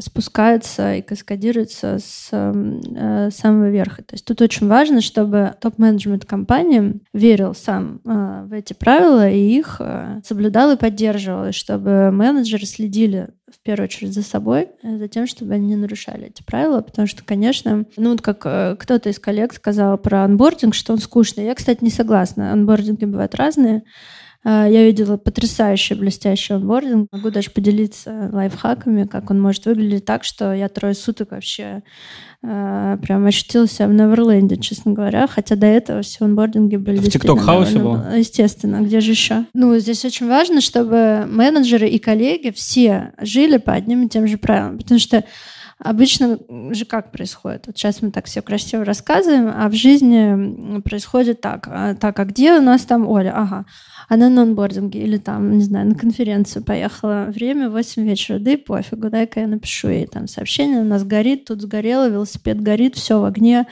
спускается 0.00 0.94
и 0.94 1.02
каскадируется 1.02 1.98
с 1.98 2.28
э, 2.32 3.30
самого 3.30 3.70
верха. 3.70 4.02
То 4.02 4.14
есть 4.14 4.24
тут 4.24 4.40
очень 4.40 4.68
важно, 4.68 5.00
чтобы 5.00 5.54
топ-менеджмент 5.60 6.24
компании 6.24 7.00
верил 7.12 7.54
сам 7.54 8.00
э, 8.04 8.44
в 8.46 8.52
эти 8.52 8.72
правила 8.72 9.28
и 9.28 9.38
их 9.38 9.76
э, 9.80 10.20
соблюдал 10.24 10.72
и 10.72 10.76
поддерживал, 10.76 11.48
и 11.48 11.52
чтобы 11.52 12.10
менеджеры 12.10 12.66
следили 12.66 13.28
в 13.52 13.60
первую 13.62 13.84
очередь 13.84 14.14
за 14.14 14.22
собой, 14.22 14.68
э, 14.82 14.98
за 14.98 15.08
тем, 15.08 15.26
чтобы 15.26 15.54
они 15.54 15.68
не 15.68 15.76
нарушали 15.76 16.26
эти 16.28 16.42
правила, 16.42 16.80
потому 16.80 17.06
что, 17.06 17.22
конечно, 17.24 17.84
ну, 17.96 18.12
вот 18.12 18.22
как 18.22 18.42
э, 18.44 18.76
кто-то 18.78 19.10
из 19.10 19.18
коллег 19.18 19.52
сказал 19.52 19.98
про 19.98 20.24
анбординг, 20.24 20.74
что 20.74 20.92
он 20.92 20.98
скучный. 20.98 21.44
Я, 21.44 21.54
кстати, 21.54 21.84
не 21.84 21.90
согласна. 21.90 22.52
Анбординги 22.52 23.04
бывают 23.04 23.34
разные. 23.34 23.82
А, 24.44 24.66
я 24.66 24.84
видела 24.84 25.16
потрясающий, 25.16 25.94
блестящий 25.94 26.54
онбординг. 26.54 27.08
Могу 27.12 27.30
даже 27.30 27.50
поделиться 27.50 28.28
лайфхаками, 28.32 29.04
как 29.04 29.30
он 29.30 29.40
может 29.40 29.66
выглядеть 29.66 30.04
так, 30.04 30.24
что 30.24 30.52
я 30.52 30.68
трое 30.68 30.94
суток 30.94 31.30
вообще 31.30 31.82
э, 32.42 32.98
прям 33.02 33.24
ощутила 33.26 33.68
себя 33.68 33.86
в 33.86 33.92
Неверленде, 33.92 34.56
честно 34.56 34.92
говоря. 34.92 35.28
Хотя 35.28 35.54
до 35.54 35.66
этого 35.66 36.02
все 36.02 36.24
онбординги 36.24 36.76
были 36.76 36.96
В 36.96 37.08
TikTok-хаусе 37.08 37.78
был? 37.78 37.96
Естественно, 38.16 38.80
где 38.82 39.00
же 39.00 39.12
еще? 39.12 39.44
Ну, 39.54 39.78
здесь 39.78 40.04
очень 40.04 40.28
важно, 40.28 40.60
чтобы 40.60 41.24
менеджеры 41.28 41.88
и 41.88 41.98
коллеги 41.98 42.50
все 42.50 43.12
жили 43.20 43.58
по 43.58 43.72
одним 43.72 44.06
и 44.06 44.08
тем 44.08 44.26
же 44.26 44.38
правилам. 44.38 44.78
Потому 44.78 44.98
что 44.98 45.24
Обычно 45.84 46.38
же 46.70 46.84
как 46.84 47.10
происходит? 47.10 47.66
Вот 47.66 47.76
сейчас 47.76 48.02
мы 48.02 48.12
так 48.12 48.26
все 48.26 48.40
красиво 48.40 48.84
рассказываем, 48.84 49.52
а 49.52 49.68
в 49.68 49.72
жизни 49.72 50.80
происходит 50.82 51.40
так. 51.40 51.66
А, 51.68 51.94
так, 51.94 52.20
а 52.20 52.24
где 52.24 52.52
у 52.52 52.62
нас 52.62 52.82
там 52.82 53.08
Оля? 53.08 53.32
Ага, 53.36 53.64
она 54.12 54.28
на 54.28 54.42
онбординге 54.42 55.02
или 55.02 55.16
там, 55.16 55.56
не 55.56 55.64
знаю, 55.64 55.88
на 55.88 55.94
конференцию 55.94 56.62
поехала. 56.62 57.28
Время 57.34 57.70
8 57.70 58.04
вечера, 58.04 58.38
да 58.38 58.50
и 58.50 58.56
пофигу, 58.56 59.08
дай-ка 59.08 59.40
я 59.40 59.46
напишу 59.46 59.88
ей 59.88 60.06
там 60.06 60.28
сообщение, 60.28 60.80
у 60.80 60.84
нас 60.84 61.02
горит, 61.02 61.46
тут 61.46 61.62
сгорело, 61.62 62.10
велосипед 62.10 62.60
горит, 62.60 62.94
все 62.96 63.18
в 63.18 63.24
огне, 63.24 63.66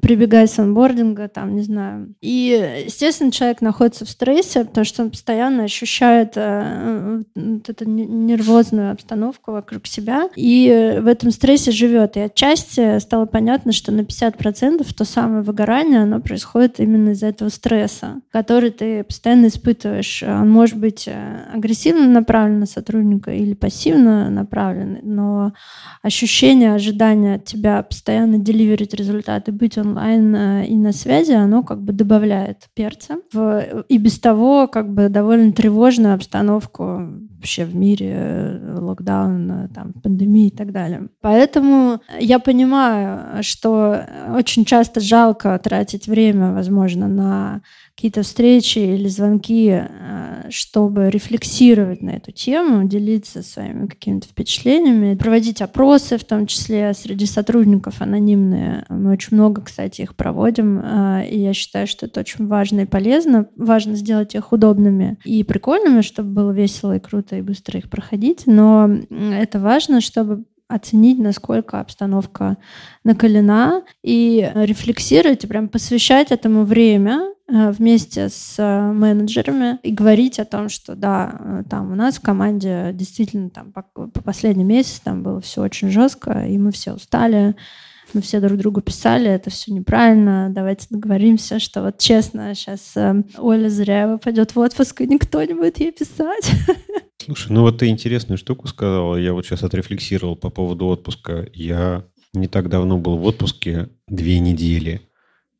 прибегать 0.00 0.50
с 0.50 0.58
онбординга, 0.58 1.28
там, 1.28 1.54
не 1.54 1.62
знаю. 1.62 2.14
И, 2.20 2.82
естественно, 2.86 3.30
человек 3.30 3.60
находится 3.60 4.04
в 4.04 4.08
стрессе, 4.08 4.64
потому 4.64 4.84
что 4.84 5.02
он 5.02 5.10
постоянно 5.10 5.64
ощущает 5.64 6.32
э, 6.36 7.22
вот 7.34 7.68
эту 7.68 7.88
нервозную 7.88 8.90
обстановку 8.92 9.52
вокруг 9.52 9.86
себя, 9.86 10.30
и 10.34 10.98
в 11.00 11.06
этом 11.06 11.30
стрессе 11.30 11.72
живет. 11.72 12.16
И 12.16 12.20
отчасти 12.20 12.98
стало 13.00 13.26
понятно, 13.26 13.72
что 13.72 13.92
на 13.92 14.00
50% 14.00 14.86
то 14.94 15.04
самое 15.04 15.42
выгорание, 15.42 16.02
оно 16.02 16.20
происходит 16.20 16.80
именно 16.80 17.10
из-за 17.10 17.26
этого 17.26 17.50
стресса, 17.50 18.20
который 18.30 18.70
ты 18.70 19.04
постоянно 19.04 19.48
испытываешь. 19.48 20.22
Он 20.22 20.50
может 20.50 20.78
быть 20.78 21.06
э, 21.06 21.46
агрессивно 21.52 22.08
направлен 22.08 22.60
на 22.60 22.66
сотрудника 22.66 23.32
или 23.32 23.52
пассивно 23.52 24.30
направлен, 24.30 25.00
но 25.02 25.52
ощущение 26.00 26.74
ожидания 26.74 27.34
от 27.34 27.44
тебя 27.44 27.82
постоянно 27.82 28.38
деливерить 28.38 28.94
результаты, 28.94 29.52
быть 29.52 29.78
онлайн 29.82 30.34
э, 30.34 30.66
и 30.66 30.76
на 30.76 30.92
связи, 30.92 31.32
оно 31.32 31.62
как 31.62 31.82
бы 31.82 31.92
добавляет 31.92 32.68
перца 32.74 33.16
в 33.32 33.84
и 33.88 33.98
без 33.98 34.18
того 34.18 34.68
как 34.68 34.92
бы 34.92 35.08
довольно 35.08 35.52
тревожную 35.52 36.14
обстановку 36.14 37.02
вообще 37.42 37.64
в 37.64 37.74
мире, 37.74 38.12
э, 38.14 38.78
локдаун, 38.78 39.50
э, 39.50 39.68
там, 39.74 39.92
пандемии 39.94 40.46
и 40.46 40.50
так 40.50 40.70
далее. 40.70 41.08
Поэтому 41.20 42.00
я 42.20 42.38
понимаю, 42.38 43.42
что 43.42 44.06
очень 44.36 44.64
часто 44.64 45.00
жалко 45.00 45.58
тратить 45.58 46.06
время, 46.06 46.52
возможно, 46.52 47.08
на 47.08 47.62
какие-то 47.96 48.22
встречи 48.22 48.78
или 48.78 49.08
звонки, 49.08 49.70
э, 49.70 50.46
чтобы 50.50 51.10
рефлексировать 51.10 52.00
на 52.00 52.10
эту 52.10 52.30
тему, 52.30 52.86
делиться 52.86 53.42
своими 53.42 53.86
какими-то 53.86 54.28
впечатлениями, 54.28 55.16
проводить 55.16 55.60
опросы, 55.62 56.18
в 56.18 56.24
том 56.24 56.46
числе 56.46 56.94
среди 56.94 57.26
сотрудников 57.26 58.00
анонимные. 58.00 58.84
Мы 58.88 59.12
очень 59.12 59.36
много, 59.36 59.62
кстати, 59.62 60.02
их 60.02 60.14
проводим, 60.14 60.80
и 60.80 61.38
я 61.38 61.52
считаю, 61.52 61.86
что 61.86 62.06
это 62.06 62.20
очень 62.20 62.46
важно 62.46 62.80
и 62.80 62.86
полезно. 62.86 63.48
Важно 63.56 63.94
сделать 63.94 64.34
их 64.34 64.52
удобными 64.52 65.18
и 65.24 65.42
прикольными, 65.44 66.02
чтобы 66.02 66.30
было 66.30 66.50
весело 66.52 66.96
и 66.96 67.00
круто 67.00 67.31
и 67.36 67.42
быстро 67.42 67.78
их 67.78 67.90
проходить, 67.90 68.44
но 68.46 68.90
это 69.10 69.58
важно, 69.58 70.00
чтобы 70.00 70.44
оценить, 70.72 71.18
насколько 71.18 71.80
обстановка 71.80 72.56
накалена, 73.04 73.82
и 74.02 74.50
рефлексировать, 74.54 75.44
и 75.44 75.46
прям 75.46 75.68
посвящать 75.68 76.32
этому 76.32 76.64
время 76.64 77.32
э, 77.48 77.70
вместе 77.70 78.28
с 78.28 78.56
э, 78.58 78.92
менеджерами 78.92 79.78
и 79.82 79.92
говорить 79.92 80.38
о 80.38 80.44
том, 80.44 80.68
что 80.68 80.94
да, 80.94 81.36
э, 81.38 81.62
там 81.68 81.92
у 81.92 81.94
нас 81.94 82.16
в 82.16 82.22
команде 82.22 82.90
действительно 82.94 83.50
там 83.50 83.72
по, 83.72 83.82
по 83.82 84.22
последний 84.22 84.64
месяц 84.64 85.00
там 85.00 85.22
было 85.22 85.40
все 85.40 85.62
очень 85.62 85.90
жестко, 85.90 86.46
и 86.46 86.56
мы 86.58 86.72
все 86.72 86.92
устали, 86.92 87.54
мы 88.14 88.20
все 88.20 88.40
друг 88.40 88.58
другу 88.58 88.80
писали, 88.80 89.28
это 89.28 89.50
все 89.50 89.72
неправильно, 89.72 90.48
давайте 90.50 90.86
договоримся, 90.90 91.58
что 91.58 91.82
вот 91.82 91.98
честно, 91.98 92.54
сейчас 92.54 92.94
Оля 93.38 93.68
Зряева 93.68 94.18
пойдет 94.18 94.54
в 94.54 94.58
отпуск, 94.58 95.00
и 95.00 95.06
никто 95.06 95.42
не 95.42 95.54
будет 95.54 95.80
ей 95.80 95.92
писать. 95.92 96.50
Слушай, 97.24 97.52
ну 97.52 97.60
вот 97.62 97.78
ты 97.78 97.88
интересную 97.88 98.36
штуку 98.36 98.66
сказала. 98.66 99.16
Я 99.16 99.32
вот 99.32 99.46
сейчас 99.46 99.62
отрефлексировал 99.62 100.34
по 100.34 100.50
поводу 100.50 100.86
отпуска. 100.86 101.48
Я 101.54 102.04
не 102.34 102.48
так 102.48 102.68
давно 102.68 102.98
был 102.98 103.16
в 103.16 103.24
отпуске, 103.24 103.90
две 104.08 104.40
недели. 104.40 105.02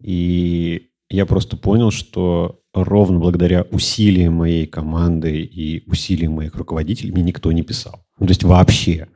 И 0.01 0.91
я 1.09 1.27
просто 1.27 1.57
понял, 1.57 1.91
что 1.91 2.61
ровно 2.75 3.19
благодаря 3.19 3.63
усилиям 3.71 4.35
моей 4.35 4.67
команды 4.67 5.43
и 5.43 5.89
усилиям 5.89 6.33
моих 6.33 6.57
руководителей 6.57 7.13
мне 7.13 7.23
никто 7.23 7.53
не 7.53 7.63
писал. 7.63 8.05
Ну, 8.19 8.27
то 8.27 8.31
есть 8.31 8.45
вообще. 8.45 9.09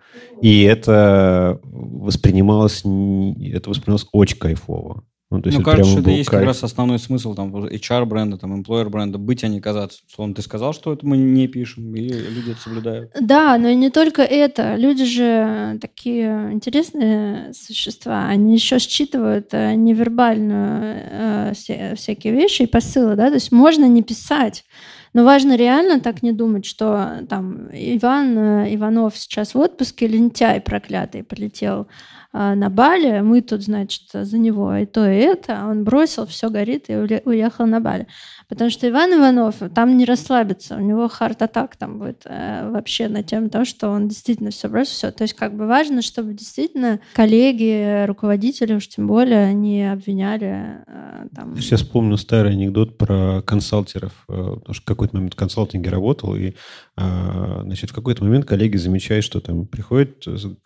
И 0.43 0.63
это 0.63 1.61
воспринималось, 1.65 2.81
это 2.81 3.71
воспринималось 3.71 4.07
очень 4.13 4.39
кайфово. 4.39 5.05
Ну, 5.29 5.43
то 5.43 5.49
есть 5.49 5.59
ну 5.59 5.63
это 5.63 5.71
кажется, 5.73 5.99
это 5.99 6.11
есть 6.11 6.31
кайф. 6.31 6.41
как 6.41 6.47
раз 6.47 6.63
основной 6.63 7.01
смысл 7.01 7.35
там 7.35 7.53
HR-бренда, 7.55 8.39
там, 8.39 8.61
employer-бренда, 8.61 9.19
быть, 9.19 9.43
а 9.43 9.49
не 9.49 9.61
казаться. 9.61 9.99
Словом, 10.07 10.35
ты 10.35 10.43
сказал, 10.43 10.73
что 10.73 10.93
это 10.93 11.05
мы 11.05 11.17
не 11.17 11.49
пишем, 11.49 11.93
и 11.97 12.09
люди 12.09 12.53
это 12.53 12.61
соблюдают. 12.61 13.11
Да, 13.21 13.59
но 13.59 13.69
и 13.69 13.75
не 13.75 13.91
только 13.91 14.23
это. 14.23 14.77
Люди 14.77 15.05
же 15.05 15.79
такие 15.81 16.53
интересные 16.53 17.53
существа. 17.55 18.29
Они 18.29 18.55
еще 18.55 18.79
считывают 18.79 19.49
э, 19.51 19.75
невербальную 19.75 21.03
э, 21.11 21.53
всякие 21.97 22.33
вещи 22.33 22.63
и 22.63 22.67
посылы, 22.67 23.17
да, 23.17 23.29
то 23.29 23.35
есть 23.35 23.51
можно 23.51 23.87
не 23.87 24.05
писать, 24.05 24.65
но 25.13 25.25
важно 25.25 25.57
реально 25.57 26.01
так 26.01 26.23
не 26.23 26.33
думать, 26.33 26.67
что 26.67 27.25
там 27.29 27.69
Иван 27.73 28.39
э, 28.39 28.75
Иванов 28.75 29.17
сейчас 29.17 29.55
в 29.55 29.59
отпуске, 29.59 30.07
лентяй 30.07 30.61
проклятый 30.61 31.25
полетел 31.25 31.89
на 32.37 32.69
Бали, 32.69 33.21
мы 33.21 33.41
тут, 33.41 33.63
значит, 33.63 34.03
за 34.13 34.39
него 34.39 34.75
и 34.75 34.87
то, 34.87 35.09
и 35.09 35.17
это, 35.17 35.63
а 35.63 35.71
он 35.71 35.85
бросил, 35.85 36.27
все 36.27 36.51
горит 36.51 36.85
и 36.89 36.95
уехал 36.95 37.67
на 37.67 37.81
Бали. 37.81 38.07
Потому 38.49 38.71
что 38.71 38.89
Иван 38.89 39.15
Иванов 39.15 39.57
там 39.75 39.97
не 39.97 40.05
расслабится, 40.05 40.77
у 40.77 40.81
него 40.81 41.09
хард-атак 41.09 41.77
там 41.77 41.99
будет 41.99 42.23
э, 42.25 42.71
вообще 42.71 43.09
на 43.09 43.23
тему 43.23 43.49
того, 43.49 43.65
что 43.65 43.89
он 43.89 44.09
действительно 44.09 44.51
все 44.51 44.69
бросил, 44.69 44.93
все. 44.93 45.11
То 45.11 45.25
есть 45.25 45.35
как 45.35 45.57
бы 45.57 45.67
важно, 45.67 46.03
чтобы 46.03 46.35
действительно 46.35 47.01
коллеги, 47.15 48.05
руководители 48.07 48.75
уж 48.75 48.89
тем 48.89 49.07
более 49.07 49.53
не 49.55 49.91
обвиняли 49.91 50.85
э, 50.87 51.27
там... 51.35 51.57
Сейчас 51.57 51.83
помню 51.83 52.17
старый 52.17 52.53
анекдот 52.53 52.99
про 52.99 53.43
консалтеров, 53.43 54.13
э, 54.29 54.33
потому 54.33 54.75
что 54.75 54.83
в 54.83 54.87
какой-то 54.87 55.17
момент 55.17 55.35
в 55.35 55.37
консалтинге 55.37 55.91
работал, 55.91 56.37
и 56.37 56.55
э, 56.97 57.61
значит, 57.63 57.91
в 57.91 57.95
какой-то 57.95 58.23
момент 58.25 58.45
коллеги 58.45 58.77
замечают, 58.77 59.25
что 59.25 59.41
там 59.41 59.67
приходит 59.67 60.25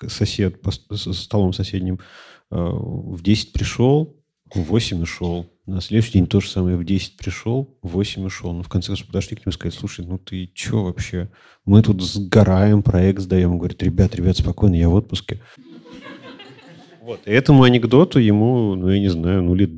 сосед 0.09 0.61
по 0.61 0.71
столом 0.71 1.53
соседним, 1.65 2.01
э, 2.51 2.57
в 2.57 3.23
10 3.23 3.53
пришел, 3.53 4.17
в 4.55 4.61
8 4.61 5.03
ушел. 5.03 5.47
На 5.67 5.81
следующий 5.81 6.15
день 6.15 6.27
то 6.27 6.41
же 6.41 6.49
самое. 6.49 6.77
В 6.77 6.85
10 6.85 7.17
пришел, 7.17 7.79
в 7.83 7.89
8 7.89 8.25
ушел. 8.25 8.53
Ну, 8.53 8.63
в 8.63 8.69
конце 8.69 8.89
концов, 8.89 9.07
подошли 9.07 9.37
к 9.37 9.41
нему 9.41 9.51
и 9.51 9.53
сказали, 9.53 9.79
слушай, 9.79 10.05
ну 10.05 10.19
ты 10.19 10.51
что 10.55 10.85
вообще? 10.85 11.31
Мы 11.65 11.83
тут 11.83 12.03
сгораем, 12.03 12.83
проект 12.83 13.21
сдаем. 13.21 13.59
Говорит, 13.59 13.83
ребят, 13.83 14.15
ребят, 14.17 14.37
спокойно, 14.37 14.75
я 14.75 14.89
в 14.89 14.95
отпуске. 14.95 15.41
Вот. 17.01 17.21
Этому 17.25 17.63
анекдоту 17.63 18.19
ему, 18.19 18.75
ну, 18.75 18.91
я 18.91 18.99
не 18.99 19.09
знаю, 19.09 19.43
ну, 19.43 19.55
лет 19.55 19.71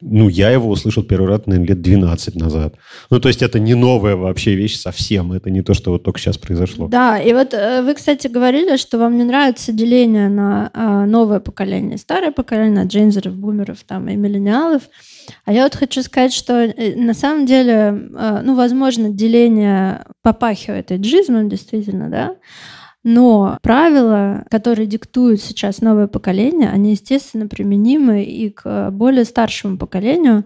ну, 0.00 0.28
я 0.28 0.50
его 0.50 0.70
услышал 0.70 1.02
первый 1.02 1.28
раз, 1.28 1.46
наверное, 1.46 1.68
лет 1.68 1.82
12 1.82 2.34
назад. 2.36 2.74
Ну, 3.10 3.20
то 3.20 3.28
есть 3.28 3.42
это 3.42 3.58
не 3.58 3.74
новая 3.74 4.16
вообще 4.16 4.54
вещь 4.54 4.78
совсем. 4.78 5.32
Это 5.32 5.50
не 5.50 5.62
то, 5.62 5.74
что 5.74 5.92
вот 5.92 6.02
только 6.02 6.18
сейчас 6.18 6.38
произошло. 6.38 6.88
Да, 6.88 7.18
и 7.18 7.32
вот 7.32 7.52
э, 7.52 7.82
вы, 7.82 7.94
кстати, 7.94 8.26
говорили, 8.26 8.76
что 8.76 8.98
вам 8.98 9.18
не 9.18 9.24
нравится 9.24 9.72
деление 9.72 10.28
на 10.28 10.70
а, 10.72 11.06
новое 11.06 11.40
поколение, 11.40 11.98
старое 11.98 12.32
поколение, 12.32 12.84
на 12.84 12.88
джейнзеров, 12.88 13.34
бумеров 13.34 13.78
там, 13.86 14.08
и 14.08 14.16
миллениалов. 14.16 14.82
А 15.44 15.52
я 15.52 15.64
вот 15.64 15.74
хочу 15.74 16.02
сказать, 16.02 16.32
что 16.32 16.54
э, 16.54 16.96
на 16.96 17.14
самом 17.14 17.46
деле, 17.46 18.08
э, 18.14 18.40
ну, 18.42 18.54
возможно, 18.54 19.10
деление 19.10 20.04
попахивает 20.22 20.90
эйджизмом, 20.90 21.48
действительно, 21.48 22.08
да, 22.08 22.36
но 23.02 23.58
правила, 23.62 24.44
которые 24.50 24.86
диктуют 24.86 25.40
сейчас 25.40 25.80
новое 25.80 26.06
поколение, 26.06 26.70
они, 26.70 26.92
естественно, 26.92 27.46
применимы 27.46 28.22
и 28.24 28.50
к 28.50 28.90
более 28.90 29.24
старшему 29.24 29.78
поколению. 29.78 30.44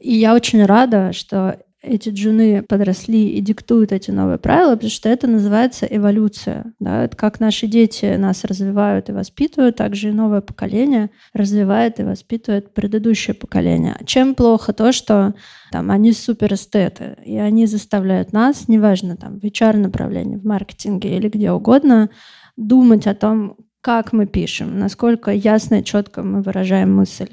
И 0.00 0.14
я 0.14 0.34
очень 0.34 0.64
рада, 0.64 1.12
что 1.12 1.58
эти 1.84 2.08
джуны 2.08 2.62
подросли 2.62 3.30
и 3.30 3.40
диктуют 3.40 3.92
эти 3.92 4.10
новые 4.10 4.38
правила, 4.38 4.74
потому 4.74 4.90
что 4.90 5.08
это 5.08 5.26
называется 5.26 5.86
эволюция. 5.86 6.72
Да? 6.80 7.04
Это 7.04 7.16
как 7.16 7.40
наши 7.40 7.66
дети 7.66 8.16
нас 8.16 8.44
развивают 8.44 9.08
и 9.08 9.12
воспитывают, 9.12 9.76
так 9.76 9.94
же 9.94 10.08
и 10.08 10.12
новое 10.12 10.40
поколение 10.40 11.10
развивает 11.32 12.00
и 12.00 12.04
воспитывает 12.04 12.72
предыдущее 12.74 13.34
поколение. 13.34 13.96
Чем 14.06 14.34
плохо 14.34 14.72
то, 14.72 14.92
что 14.92 15.34
там, 15.70 15.90
они 15.90 16.12
супер 16.12 16.54
эстеты, 16.54 17.16
и 17.24 17.36
они 17.36 17.66
заставляют 17.66 18.32
нас, 18.32 18.68
неважно, 18.68 19.16
там, 19.16 19.38
в 19.38 19.44
HR-направлении, 19.44 20.36
в 20.36 20.44
маркетинге 20.44 21.16
или 21.16 21.28
где 21.28 21.52
угодно, 21.52 22.10
думать 22.56 23.06
о 23.06 23.14
том, 23.14 23.56
как 23.80 24.12
мы 24.12 24.26
пишем, 24.26 24.78
насколько 24.78 25.30
ясно 25.30 25.80
и 25.80 25.84
четко 25.84 26.22
мы 26.22 26.40
выражаем 26.40 26.94
мысль 26.94 27.28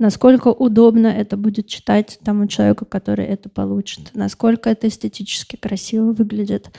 насколько 0.00 0.48
удобно 0.48 1.06
это 1.06 1.36
будет 1.36 1.68
читать 1.68 2.18
тому 2.24 2.48
человеку, 2.48 2.86
который 2.86 3.26
это 3.26 3.48
получит, 3.48 4.10
насколько 4.14 4.70
это 4.70 4.88
эстетически 4.88 5.56
красиво 5.56 6.12
выглядит 6.12 6.70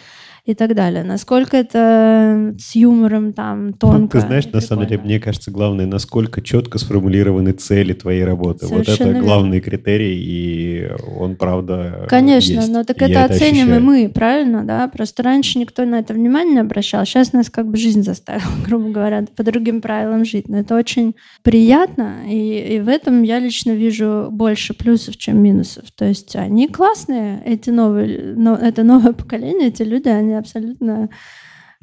и 0.44 0.56
так 0.56 0.74
далее. 0.76 1.04
Насколько 1.04 1.58
это 1.58 2.56
с 2.58 2.76
юмором 2.76 3.32
там 3.34 3.68
ну, 3.68 3.74
тонко. 3.74 4.20
Ты 4.20 4.26
знаешь, 4.26 4.48
на 4.48 4.60
самом 4.60 4.88
деле, 4.88 5.02
мне 5.04 5.20
кажется, 5.20 5.52
главное, 5.52 5.86
насколько 5.86 6.42
четко 6.42 6.80
сформулированы 6.80 7.52
цели 7.52 7.94
твоей 7.94 8.24
работы. 8.24 8.66
Совершенно 8.66 9.10
вот 9.10 9.18
это 9.18 9.26
главный 9.26 9.60
критерий, 9.60 10.20
и 10.20 10.90
он, 11.18 11.36
правда, 11.36 12.08
Конечно, 12.10 12.54
есть. 12.54 12.72
но 12.72 12.84
так 12.84 12.98
это, 12.98 13.12
это 13.12 13.24
оценим 13.26 13.68
ощущаю. 13.68 13.82
и 13.82 13.84
мы, 13.84 14.10
правильно, 14.10 14.64
да? 14.64 14.88
Просто 14.88 15.22
раньше 15.22 15.60
никто 15.60 15.86
на 15.86 16.00
это 16.00 16.14
внимание 16.14 16.56
не 16.56 16.60
обращал, 16.60 17.06
сейчас 17.06 17.34
нас 17.34 17.50
как 17.50 17.68
бы 17.68 17.78
жизнь 17.78 18.04
заставила, 18.04 18.52
грубо 18.66 18.90
говоря, 18.90 19.26
по 19.36 19.44
другим 19.44 19.82
правилам 19.82 20.26
жить. 20.26 20.50
Но 20.50 20.58
это 20.60 20.76
очень 20.76 21.16
приятно, 21.44 22.16
и, 22.28 22.76
и 22.76 22.80
в 22.80 22.88
этом 22.88 23.22
я 23.22 23.40
лично 23.40 23.72
вижу 23.72 24.30
больше 24.32 24.74
плюсов, 24.74 25.18
чем 25.18 25.42
минусов. 25.42 25.86
То 25.96 26.06
есть 26.06 26.36
они 26.36 26.68
классные, 26.68 27.44
эти 27.46 27.70
новые, 27.70 28.34
но, 28.36 28.56
это 28.56 28.84
новое 28.84 29.14
поколение, 29.14 29.68
эти 29.68 29.84
люди, 29.84 30.08
они 30.08 30.31
они 30.32 30.40
абсолютно 30.40 31.10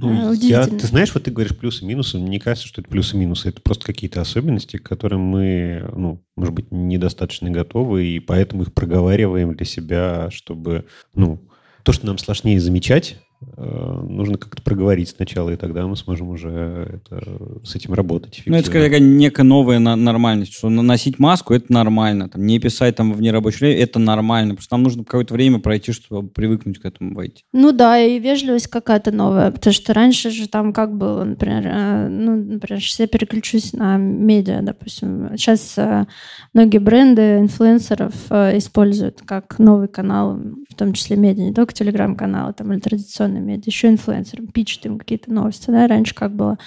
ну, 0.01 0.33
я, 0.33 0.65
ты 0.65 0.87
знаешь, 0.87 1.13
вот 1.13 1.25
ты 1.25 1.33
говоришь 1.33 1.57
плюсы 1.57 1.83
и 1.83 1.87
минусы. 1.87 2.19
Мне 2.19 2.39
кажется, 2.39 2.69
что 2.69 2.81
это 2.81 2.89
плюсы 2.89 3.17
и 3.17 3.19
минусы. 3.19 3.49
Это 3.49 3.61
просто 3.61 3.85
какие-то 3.85 4.21
особенности, 4.21 4.77
к 4.77 4.89
которым 4.89 5.23
мы, 5.23 5.91
ну, 5.93 6.25
может 6.37 6.55
быть, 6.55 6.71
недостаточно 6.71 7.51
готовы, 7.51 8.07
и 8.07 8.21
поэтому 8.21 8.63
их 8.63 8.73
проговариваем 8.73 9.55
для 9.55 9.67
себя, 9.67 10.31
чтобы, 10.31 10.87
ну, 11.15 11.41
то, 11.83 11.93
что 11.93 12.07
нам 12.07 12.17
сложнее 12.19 12.61
замечать, 12.61 13.17
Э, 13.19 13.28
нужно 13.57 14.37
как-то 14.37 14.63
проговорить 14.63 15.11
сначала, 15.11 15.51
и 15.51 15.57
тогда 15.57 15.87
мы 15.87 15.97
сможем 15.97 16.31
уже 16.31 17.01
это, 17.09 17.23
с 17.65 17.77
этим 17.77 17.95
работать. 17.95 18.43
Ну, 18.47 18.57
это 18.57 18.71
такая 18.71 18.99
некая 18.99 19.45
новая 19.45 19.79
нормальность, 19.79 20.53
что 20.53 20.69
наносить 20.69 21.19
маску— 21.19 21.55
это 21.55 21.73
нормально, 21.73 22.29
там, 22.29 22.45
не 22.45 22.59
писать 22.59 22.97
там 22.97 23.13
в 23.13 23.21
нерабочее 23.21 23.71
время— 23.71 23.83
это 23.85 23.99
нормально, 23.99 24.55
просто 24.55 24.75
нам 24.75 24.83
нужно 24.83 25.05
какое-то 25.05 25.35
время 25.35 25.61
пройти, 25.61 25.93
чтобы 25.93 26.29
привыкнуть 26.29 26.79
к 26.81 26.85
этому 26.85 27.15
войти. 27.15 27.45
Ну 27.53 27.71
да, 27.71 27.99
и 27.99 28.19
вежливость 28.19 28.67
какая-то 28.67 29.13
новая, 29.13 29.53
потому 29.53 29.73
что 29.73 29.95
раньше 29.95 30.31
же 30.31 30.49
там 30.49 30.73
как 30.73 30.97
было, 30.97 31.23
например, 31.23 31.63
э, 31.67 32.09
ну, 32.09 32.37
например, 32.37 32.83
сейчас 32.83 33.01
я 33.01 33.07
переключусь 33.07 33.73
на 33.73 33.97
медиа, 33.99 34.63
допустим. 34.63 35.31
Сейчас 35.37 35.75
э, 35.77 36.07
многие 36.55 36.79
бренды 36.79 37.39
инфлюенсеров 37.39 38.15
используют 38.31 39.23
как 39.25 39.59
новый 39.59 39.87
канал, 39.89 40.41
в 40.69 40.75
том 40.75 40.93
числе 40.93 41.17
медиа, 41.17 41.45
не 41.45 41.55
только 41.55 41.73
телеграм-каналы 41.73 42.53
там, 42.53 42.73
или 42.73 42.81
традиционные 42.81 43.28
определенные 43.29 43.43
медиа, 43.43 43.71
еще 43.71 43.89
инфлюенсерам, 43.89 44.47
пичут 44.49 44.87
им 44.87 44.99
какие-то 44.99 45.33
новости. 45.33 45.71
Да? 45.71 45.87
Раньше 45.87 46.15
как 46.15 46.33
было 46.33 46.59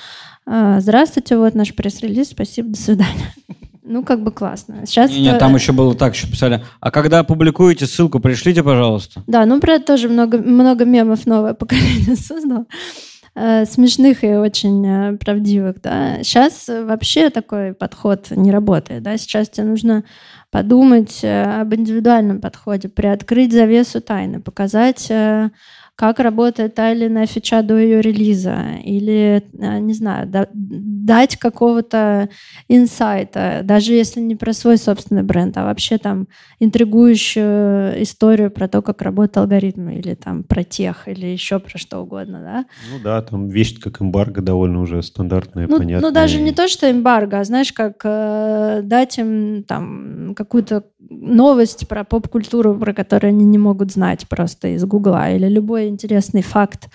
«А, 0.45 0.79
«Здравствуйте, 0.79 1.37
вот 1.37 1.55
наш 1.55 1.73
пресс-релиз, 1.73 2.29
спасибо, 2.29 2.69
до 2.69 2.77
свидания». 2.77 3.33
Ну, 3.83 4.03
как 4.03 4.23
бы 4.23 4.31
классно. 4.31 4.85
Сейчас 4.85 5.11
Нет, 5.11 5.39
там 5.39 5.55
еще 5.55 5.73
было 5.73 5.95
так, 5.95 6.15
еще 6.15 6.27
писали, 6.27 6.63
а 6.79 6.91
когда 6.91 7.19
опубликуете 7.19 7.87
ссылку, 7.87 8.19
пришлите, 8.19 8.63
пожалуйста. 8.63 9.23
Да, 9.27 9.45
ну 9.45 9.59
про 9.59 9.73
это 9.73 9.87
тоже 9.87 10.07
много, 10.07 10.37
много 10.37 10.85
мемов 10.85 11.25
новое 11.25 11.53
поколение 11.55 12.15
создало. 12.15 12.65
Э, 13.33 13.65
смешных 13.65 14.25
и 14.25 14.33
очень 14.33 14.85
э, 14.85 15.17
правдивых, 15.17 15.81
да. 15.81 16.21
Сейчас 16.21 16.67
вообще 16.67 17.29
такой 17.29 17.73
подход 17.73 18.27
не 18.31 18.51
работает, 18.51 19.03
да. 19.03 19.17
Сейчас 19.17 19.49
тебе 19.49 19.67
нужно 19.67 20.03
подумать 20.51 21.23
э, 21.23 21.61
об 21.61 21.73
индивидуальном 21.73 22.41
подходе, 22.41 22.89
приоткрыть 22.89 23.53
завесу 23.53 24.01
тайны, 24.01 24.41
показать 24.41 25.09
как 26.01 26.19
работает 26.19 26.73
та 26.73 26.93
или 26.93 27.05
иная 27.05 27.27
фича 27.27 27.61
до 27.61 27.77
ее 27.77 28.01
релиза, 28.01 28.57
или, 28.83 29.43
э, 29.53 29.77
не 29.77 29.93
знаю, 29.93 30.27
дать 30.51 31.37
какого-то 31.37 32.27
инсайта, 32.67 33.61
даже 33.63 33.93
если 33.93 34.19
не 34.19 34.35
про 34.35 34.51
свой 34.51 34.79
собственный 34.79 35.21
бренд, 35.21 35.55
а 35.57 35.63
вообще 35.63 35.99
там 35.99 36.27
интригующую 36.59 38.01
историю 38.01 38.49
про 38.49 38.67
то, 38.67 38.81
как 38.81 39.03
работают 39.03 39.37
алгоритмы, 39.37 39.97
или 39.97 40.15
там 40.15 40.41
про 40.43 40.63
тех, 40.63 41.07
или 41.07 41.27
еще 41.27 41.59
про 41.59 41.77
что 41.77 41.99
угодно, 41.99 42.39
да? 42.41 42.65
Ну 42.91 42.97
да, 43.03 43.21
там 43.21 43.49
вещь 43.49 43.79
как 43.79 44.01
эмбарго 44.01 44.41
довольно 44.41 44.81
уже 44.81 45.03
стандартная, 45.03 45.67
ну, 45.67 45.77
понятная. 45.77 46.09
Ну 46.09 46.11
даже 46.11 46.41
не 46.41 46.51
то, 46.51 46.67
что 46.67 46.89
эмбарго, 46.89 47.39
а 47.39 47.43
знаешь, 47.43 47.71
как 47.73 48.01
э, 48.05 48.81
дать 48.83 49.19
им 49.19 49.63
там 49.65 50.33
какую-то 50.35 50.83
новость 51.11 51.87
про 51.87 52.03
поп-культуру, 52.03 52.73
про 52.73 52.93
которую 52.93 53.29
они 53.29 53.45
не 53.45 53.59
могут 53.59 53.91
знать 53.91 54.27
просто 54.27 54.69
из 54.69 54.83
Гугла, 54.83 55.31
или 55.31 55.47
любой 55.47 55.90
интересный 55.91 56.41
факт 56.41 56.89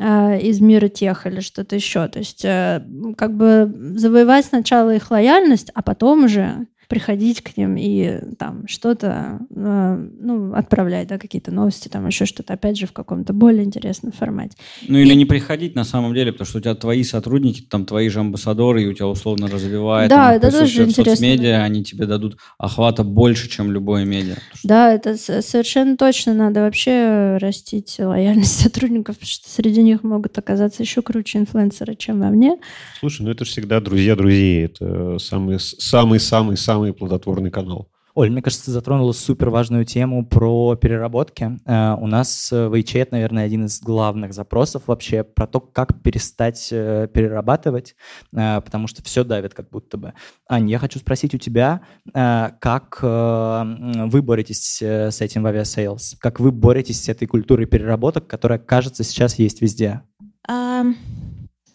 э, 0.00 0.40
из 0.40 0.60
мира 0.60 0.88
тех 0.88 1.26
или 1.26 1.40
что-то 1.40 1.76
еще. 1.76 2.08
То 2.08 2.18
есть 2.20 2.44
э, 2.44 2.82
как 3.16 3.36
бы 3.36 3.72
завоевать 3.96 4.46
сначала 4.46 4.94
их 4.94 5.10
лояльность, 5.10 5.70
а 5.74 5.82
потом 5.82 6.24
уже 6.24 6.66
приходить 6.88 7.42
к 7.42 7.56
ним 7.56 7.76
и 7.76 8.34
там 8.38 8.66
что-то, 8.66 9.40
э, 9.54 10.08
ну, 10.20 10.54
отправлять, 10.54 11.08
да, 11.08 11.18
какие-то 11.18 11.52
новости, 11.52 11.88
там 11.88 12.06
еще 12.06 12.24
что-то, 12.24 12.54
опять 12.54 12.78
же, 12.78 12.86
в 12.86 12.92
каком-то 12.92 13.34
более 13.34 13.64
интересном 13.64 14.10
формате. 14.10 14.56
Ну 14.88 14.98
или 14.98 15.12
и... 15.12 15.16
не 15.16 15.26
приходить 15.26 15.74
на 15.74 15.84
самом 15.84 16.14
деле, 16.14 16.32
потому 16.32 16.46
что 16.46 16.58
у 16.58 16.60
тебя 16.62 16.74
твои 16.74 17.04
сотрудники, 17.04 17.60
там 17.60 17.84
твои 17.84 18.08
же 18.08 18.20
амбассадоры, 18.20 18.82
и 18.82 18.86
у 18.86 18.94
тебя 18.94 19.06
условно 19.06 19.48
развивает, 19.48 20.08
да, 20.08 20.34
это 20.34 20.50
тоже 20.50 20.84
интересно. 20.84 21.02
в 21.02 21.06
соцмедиа, 21.08 21.62
они 21.62 21.84
тебе 21.84 22.06
дадут 22.06 22.38
охвата 22.56 23.04
больше, 23.04 23.50
чем 23.50 23.70
любое 23.70 24.06
медиа. 24.06 24.36
Да, 24.64 24.92
это 24.92 25.16
совершенно 25.16 25.96
точно 25.98 26.32
надо 26.32 26.60
вообще 26.60 27.36
растить 27.38 27.96
лояльность 27.98 28.60
сотрудников, 28.62 29.16
потому 29.16 29.28
что 29.28 29.50
среди 29.50 29.82
них 29.82 30.02
могут 30.02 30.38
оказаться 30.38 30.82
еще 30.82 31.02
круче 31.02 31.38
инфлюенсеры, 31.38 31.96
чем 31.96 32.20
во 32.20 32.30
мне. 32.30 32.56
Слушай, 32.98 33.22
ну 33.22 33.30
это 33.30 33.44
же 33.44 33.50
всегда 33.50 33.80
друзья 33.80 34.16
друзей, 34.16 34.64
это 34.64 35.18
самый-самый-самый 35.18 36.56
самый 36.78 36.92
плодотворный 36.92 37.50
канал. 37.50 37.88
Оль, 38.14 38.30
мне 38.30 38.42
кажется, 38.42 38.72
затронула 38.72 39.12
супер 39.12 39.48
важную 39.50 39.84
тему 39.84 40.26
про 40.26 40.74
переработки. 40.74 41.56
Uh, 41.66 41.96
у 42.00 42.06
нас 42.08 42.50
в 42.50 42.74
HA 42.74 43.02
это, 43.02 43.12
наверное, 43.12 43.44
один 43.44 43.66
из 43.66 43.80
главных 43.80 44.32
запросов 44.32 44.84
вообще 44.86 45.22
про 45.22 45.46
то, 45.46 45.60
как 45.60 46.02
перестать 46.02 46.72
uh, 46.72 47.06
перерабатывать, 47.06 47.94
uh, 48.34 48.60
потому 48.60 48.88
что 48.88 49.04
все 49.04 49.22
давит 49.22 49.54
как 49.54 49.70
будто 49.70 49.98
бы. 49.98 50.14
Ань, 50.48 50.68
я 50.68 50.78
хочу 50.78 50.98
спросить 50.98 51.34
у 51.34 51.38
тебя, 51.38 51.82
как 52.12 53.02
вы 53.02 54.22
боретесь 54.22 54.82
с 54.82 55.20
этим 55.20 55.42
в 55.42 55.46
Aviasales? 55.46 56.16
Как 56.18 56.40
вы 56.40 56.50
боретесь 56.50 57.04
с 57.04 57.08
этой 57.08 57.28
культурой 57.28 57.66
переработок, 57.66 58.26
которая, 58.26 58.58
кажется, 58.58 59.04
сейчас 59.04 59.38
есть 59.38 59.62
везде? 59.62 60.02
Эм, 60.50 60.94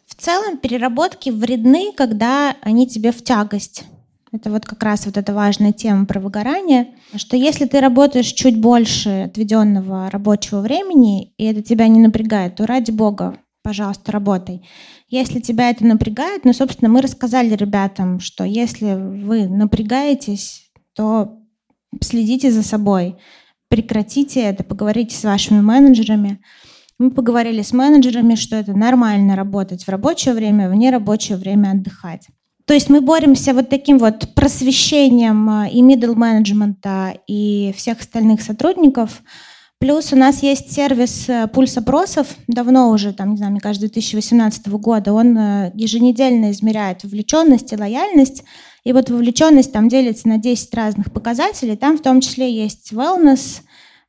в 0.08 0.16
целом 0.16 0.58
переработки 0.58 1.30
вредны, 1.30 1.94
когда 1.96 2.56
они 2.62 2.88
тебе 2.88 3.12
в 3.12 3.24
тягость. 3.24 3.86
Это 4.34 4.50
вот 4.50 4.66
как 4.66 4.82
раз 4.82 5.06
вот 5.06 5.16
эта 5.16 5.32
важная 5.32 5.74
тема 5.74 6.08
про 6.08 6.20
выгорание, 6.20 6.96
что 7.16 7.38
если 7.38 7.66
ты 7.66 7.80
работаешь 7.80 8.32
чуть 8.32 8.60
больше 8.60 9.26
отведенного 9.28 10.10
рабочего 10.10 10.62
времени, 10.62 11.36
и 11.38 11.46
это 11.46 11.62
тебя 11.62 11.88
не 11.88 12.00
напрягает, 12.00 12.56
то 12.56 12.66
ради 12.66 12.90
бога, 12.90 13.38
пожалуйста, 13.62 14.12
работай. 14.12 14.68
Если 15.08 15.40
тебя 15.40 15.70
это 15.70 15.86
напрягает, 15.86 16.46
ну, 16.46 16.54
собственно, 16.54 16.90
мы 16.90 17.02
рассказали 17.02 17.54
ребятам, 17.54 18.20
что 18.20 18.44
если 18.44 18.96
вы 18.96 19.48
напрягаетесь, 19.48 20.72
то 20.96 21.38
следите 22.02 22.52
за 22.52 22.64
собой, 22.64 23.18
прекратите 23.70 24.42
это, 24.42 24.64
поговорите 24.64 25.16
с 25.16 25.24
вашими 25.24 25.62
менеджерами. 25.62 26.42
Мы 26.98 27.12
поговорили 27.12 27.62
с 27.62 27.72
менеджерами, 27.72 28.34
что 28.34 28.56
это 28.56 28.74
нормально 28.74 29.36
работать 29.36 29.84
в 29.84 29.90
рабочее 29.90 30.34
время, 30.34 30.72
в 30.72 30.74
нерабочее 30.74 31.38
время 31.38 31.74
отдыхать. 31.74 32.30
То 32.66 32.74
есть 32.74 32.90
мы 32.90 33.02
боремся 33.02 33.54
вот 33.54 33.70
таким 33.70 33.98
вот 33.98 34.34
просвещением 34.36 35.50
э, 35.50 35.70
и 35.72 35.82
middle 35.82 36.16
менеджмента 36.16 37.18
и 37.28 37.74
всех 37.76 38.00
остальных 38.00 38.42
сотрудников. 38.42 39.22
Плюс 39.80 40.14
у 40.14 40.16
нас 40.16 40.42
есть 40.44 40.72
сервис 40.72 41.28
э, 41.28 41.48
пульс 41.48 41.78
опросов, 41.78 42.28
давно 42.48 42.90
уже, 42.92 43.12
там, 43.12 43.32
не 43.32 43.38
знаю, 43.38 43.52
мне 43.52 43.60
кажется, 43.60 43.88
2018 43.88 44.70
года. 44.70 45.12
Он 45.12 45.38
э, 45.38 45.72
еженедельно 45.74 46.52
измеряет 46.52 47.04
вовлеченность 47.04 47.74
и 47.74 47.78
лояльность. 47.78 48.44
И 48.86 48.94
вот 48.94 49.10
вовлеченность 49.10 49.74
там 49.74 49.90
делится 49.90 50.30
на 50.30 50.38
10 50.38 50.74
разных 50.74 51.12
показателей. 51.12 51.76
Там 51.76 51.98
в 51.98 52.02
том 52.02 52.22
числе 52.22 52.52
есть 52.52 52.92
wellness, 52.92 53.62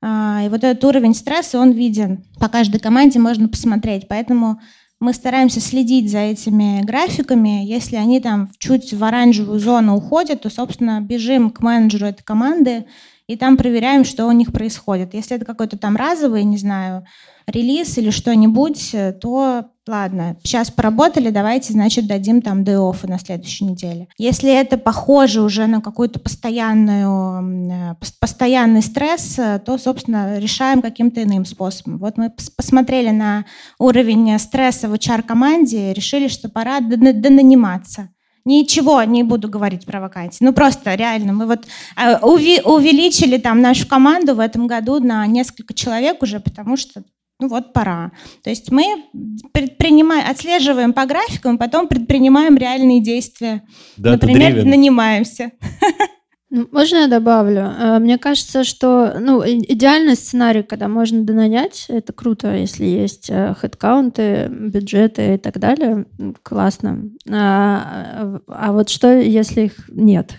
и 0.02 0.48
вот 0.50 0.62
этот 0.62 0.84
уровень 0.84 1.14
стресса, 1.14 1.58
он 1.58 1.70
виден. 1.70 2.24
По 2.38 2.48
каждой 2.48 2.78
команде 2.78 3.18
можно 3.18 3.48
посмотреть. 3.48 4.06
Поэтому 4.06 4.60
мы 5.04 5.12
стараемся 5.12 5.60
следить 5.60 6.10
за 6.10 6.20
этими 6.20 6.80
графиками. 6.82 7.62
Если 7.64 7.96
они 7.96 8.20
там 8.20 8.50
чуть 8.58 8.94
в 8.94 9.04
оранжевую 9.04 9.60
зону 9.60 9.96
уходят, 9.96 10.40
то, 10.40 10.48
собственно, 10.50 11.02
бежим 11.02 11.50
к 11.50 11.60
менеджеру 11.60 12.06
этой 12.06 12.22
команды 12.22 12.86
и 13.26 13.36
там 13.36 13.56
проверяем, 13.56 14.04
что 14.04 14.26
у 14.26 14.32
них 14.32 14.52
происходит. 14.52 15.14
Если 15.14 15.36
это 15.36 15.44
какой-то 15.44 15.78
там 15.78 15.96
разовый, 15.96 16.44
не 16.44 16.58
знаю, 16.58 17.04
релиз 17.46 17.98
или 17.98 18.10
что-нибудь, 18.10 18.94
то 19.20 19.66
ладно, 19.86 20.36
сейчас 20.42 20.70
поработали, 20.70 21.28
давайте, 21.28 21.74
значит, 21.74 22.06
дадим 22.06 22.40
там 22.40 22.62
day 22.62 23.06
на 23.06 23.18
следующей 23.18 23.66
неделе. 23.66 24.08
Если 24.16 24.50
это 24.50 24.78
похоже 24.78 25.42
уже 25.42 25.66
на 25.66 25.82
какой-то 25.82 26.20
постоянную, 26.20 27.96
постоянный 28.18 28.80
стресс, 28.82 29.38
то, 29.64 29.78
собственно, 29.78 30.38
решаем 30.38 30.80
каким-то 30.80 31.22
иным 31.22 31.44
способом. 31.44 31.98
Вот 31.98 32.16
мы 32.16 32.30
посмотрели 32.56 33.10
на 33.10 33.44
уровень 33.78 34.38
стресса 34.38 34.88
в 34.88 34.94
HR-команде, 34.94 35.92
решили, 35.92 36.28
что 36.28 36.48
пора 36.48 36.80
донаниматься. 36.80 38.08
Ничего 38.44 39.02
не 39.04 39.22
буду 39.22 39.48
говорить 39.48 39.86
про 39.86 40.00
вакансии. 40.00 40.44
Ну, 40.44 40.52
просто 40.52 40.94
реально. 40.94 41.32
Мы 41.32 41.46
вот 41.46 41.66
э, 41.96 42.18
увеличили 42.18 43.38
там 43.38 43.62
нашу 43.62 43.86
команду 43.88 44.34
в 44.34 44.40
этом 44.40 44.66
году 44.66 45.00
на 45.00 45.26
несколько 45.26 45.72
человек 45.72 46.22
уже, 46.22 46.40
потому 46.40 46.76
что 46.76 47.02
ну 47.40 47.48
вот 47.48 47.72
пора. 47.72 48.12
То 48.42 48.50
есть 48.50 48.70
мы 48.70 49.04
предпринимаем, 49.52 50.30
отслеживаем 50.30 50.92
по 50.92 51.04
графикам, 51.04 51.58
потом 51.58 51.88
предпринимаем 51.88 52.56
реальные 52.56 53.00
действия. 53.00 53.62
Да, 53.96 54.12
Например, 54.12 54.64
нанимаемся. 54.64 55.50
Ну, 56.56 56.68
можно 56.70 56.98
я 56.98 57.08
добавлю? 57.08 57.62
Э, 57.62 57.98
мне 57.98 58.16
кажется, 58.16 58.62
что 58.62 59.16
ну, 59.18 59.42
идеальный 59.44 60.14
сценарий, 60.14 60.62
когда 60.62 60.86
можно 60.86 61.24
донанять, 61.24 61.86
это 61.88 62.12
круто, 62.12 62.54
если 62.54 62.84
есть 62.84 63.28
э, 63.28 63.56
хедкаунты, 63.58 64.46
бюджеты 64.48 65.34
и 65.34 65.38
так 65.38 65.58
далее. 65.58 66.06
Классно. 66.44 67.10
А, 67.28 68.38
а 68.46 68.72
вот 68.72 68.88
что, 68.88 69.18
если 69.18 69.62
их 69.62 69.72
нет? 69.88 70.34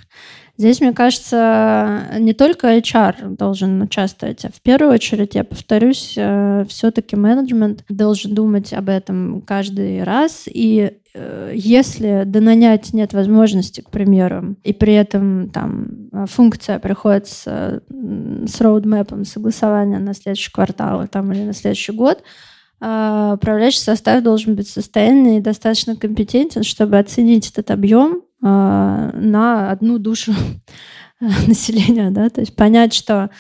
Здесь, 0.58 0.80
мне 0.80 0.93
кажется, 0.93 2.08
не 2.18 2.34
только 2.34 2.78
HR 2.78 3.36
должен 3.36 3.82
участвовать, 3.82 4.45
а 4.45 4.49
в 4.49 4.62
первую 4.62 4.93
очередь, 4.93 5.36
я 5.36 5.43
повторюсь, 5.43 6.14
э, 6.16 6.66
все-таки 6.70 7.18
менеджмент 7.18 7.84
должен 7.89 8.34
думать 8.34 8.72
об 8.72 8.88
этом 8.88 9.41
каждый 9.41 10.03
раз. 10.03 10.43
И 10.47 10.93
э, 11.14 11.51
если 11.53 12.24
донанять 12.26 12.93
нет 12.93 13.14
возможности, 13.14 13.82
к 13.82 13.89
примеру, 13.89 14.56
и 14.64 14.72
при 14.72 14.93
этом 14.93 15.49
там 15.49 16.10
функция 16.28 16.80
приходит 16.80 17.28
с, 17.28 17.82
роудмэпом 18.60 19.26
согласования 19.26 19.99
на 19.99 20.14
следующий 20.14 20.51
квартал 20.51 21.06
там, 21.10 21.34
или 21.34 21.43
на 21.43 21.53
следующий 21.53 21.91
год, 21.91 22.20
э, 22.20 22.55
управляющий 22.80 23.80
состав 23.80 24.22
должен 24.22 24.56
быть 24.56 24.68
состоянный 24.68 25.38
и 25.38 25.42
достаточно 25.42 25.96
компетентен, 25.96 26.64
чтобы 26.64 26.98
оценить 26.98 27.50
этот 27.50 27.72
объем 27.72 28.22
Э, 28.46 29.10
на 29.14 29.72
одну 29.72 29.98
душу 29.98 30.34
населения, 31.20 32.12
да, 32.12 32.30
то 32.30 32.42
есть 32.42 32.56
понять, 32.56 32.94
что 32.94 33.32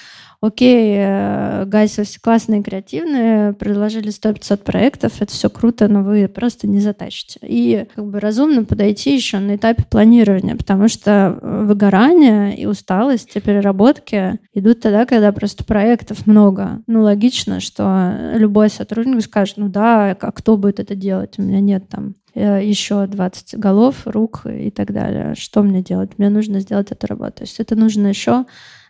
окей, 0.41 0.95
э, 0.97 1.65
гайсы 1.65 2.03
все 2.03 2.19
классные, 2.19 2.63
креативные, 2.63 3.53
предложили 3.53 4.09
100-500 4.09 4.57
проектов, 4.57 5.21
это 5.21 5.31
все 5.31 5.49
круто, 5.49 5.87
но 5.87 6.03
вы 6.03 6.27
просто 6.27 6.67
не 6.67 6.79
затащите. 6.79 7.39
И 7.41 7.87
как 7.95 8.05
бы 8.05 8.19
разумно 8.19 8.63
подойти 8.63 9.15
еще 9.15 9.39
на 9.39 9.55
этапе 9.55 9.83
планирования, 9.89 10.55
потому 10.55 10.87
что 10.87 11.37
выгорание 11.41 12.57
и 12.57 12.65
усталость, 12.65 13.35
и 13.35 13.39
переработки 13.39 14.39
идут 14.53 14.81
тогда, 14.81 15.05
когда 15.05 15.31
просто 15.31 15.63
проектов 15.63 16.27
много. 16.27 16.81
Ну, 16.87 17.01
логично, 17.01 17.59
что 17.59 18.33
любой 18.35 18.69
сотрудник 18.69 19.23
скажет, 19.23 19.57
ну 19.57 19.69
да, 19.69 20.11
а 20.11 20.31
кто 20.31 20.57
будет 20.57 20.79
это 20.79 20.95
делать? 20.95 21.35
У 21.37 21.41
меня 21.41 21.59
нет 21.59 21.87
там 21.89 22.15
Э, 22.35 22.59
еще 22.61 23.07
20 23.07 23.57
голов, 23.57 24.05
рук 24.05 24.41
и 24.45 24.69
так 24.69 24.91
далее. 24.91 25.35
Что 25.35 25.63
мне 25.63 25.81
делать? 25.81 26.17
Мне 26.17 26.29
нужно 26.29 26.59
сделать 26.59 26.91
эту 26.91 27.07
работу. 27.07 27.37
То 27.37 27.43
есть 27.43 27.61
это 27.61 27.75
нужно 27.75 28.07
еще 28.07 28.45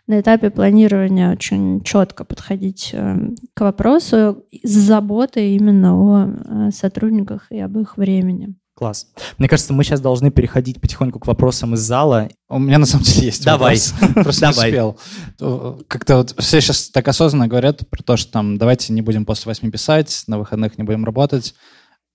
на 0.06 0.20
этапе 0.20 0.50
планирования 0.50 1.32
очень 1.32 1.82
четко 1.82 2.24
подходить 2.24 2.90
э, 2.92 3.16
к 3.54 3.60
вопросу 3.60 4.44
с 4.62 4.70
заботой 4.70 5.56
именно 5.56 5.96
о 5.96 6.28
э, 6.28 6.70
сотрудниках 6.70 7.46
и 7.50 7.58
об 7.58 7.78
их 7.78 7.96
времени. 7.96 8.54
Класс. 8.76 9.06
Мне 9.38 9.48
кажется, 9.48 9.72
мы 9.72 9.84
сейчас 9.84 10.02
должны 10.02 10.30
переходить 10.30 10.82
потихоньку 10.82 11.18
к 11.18 11.26
вопросам 11.26 11.72
из 11.72 11.80
зала. 11.80 12.28
У 12.50 12.58
меня 12.58 12.78
на 12.78 12.84
самом 12.84 13.04
деле 13.04 13.26
есть 13.28 13.42
Давай. 13.42 13.78
вопрос. 13.78 14.12
Просто 14.14 14.40
Давай. 14.52 14.70
не 14.70 14.84
успел. 14.84 15.84
Как-то 15.88 16.18
вот 16.18 16.34
все 16.38 16.60
сейчас 16.60 16.90
так 16.90 17.08
осознанно 17.08 17.48
говорят 17.48 17.88
про 17.88 18.02
то, 18.02 18.18
что 18.18 18.30
там 18.30 18.58
давайте 18.58 18.92
не 18.92 19.00
будем 19.00 19.24
после 19.24 19.48
восьми 19.48 19.70
писать, 19.70 20.24
на 20.26 20.38
выходных 20.38 20.76
не 20.76 20.84
будем 20.84 21.06
работать. 21.06 21.54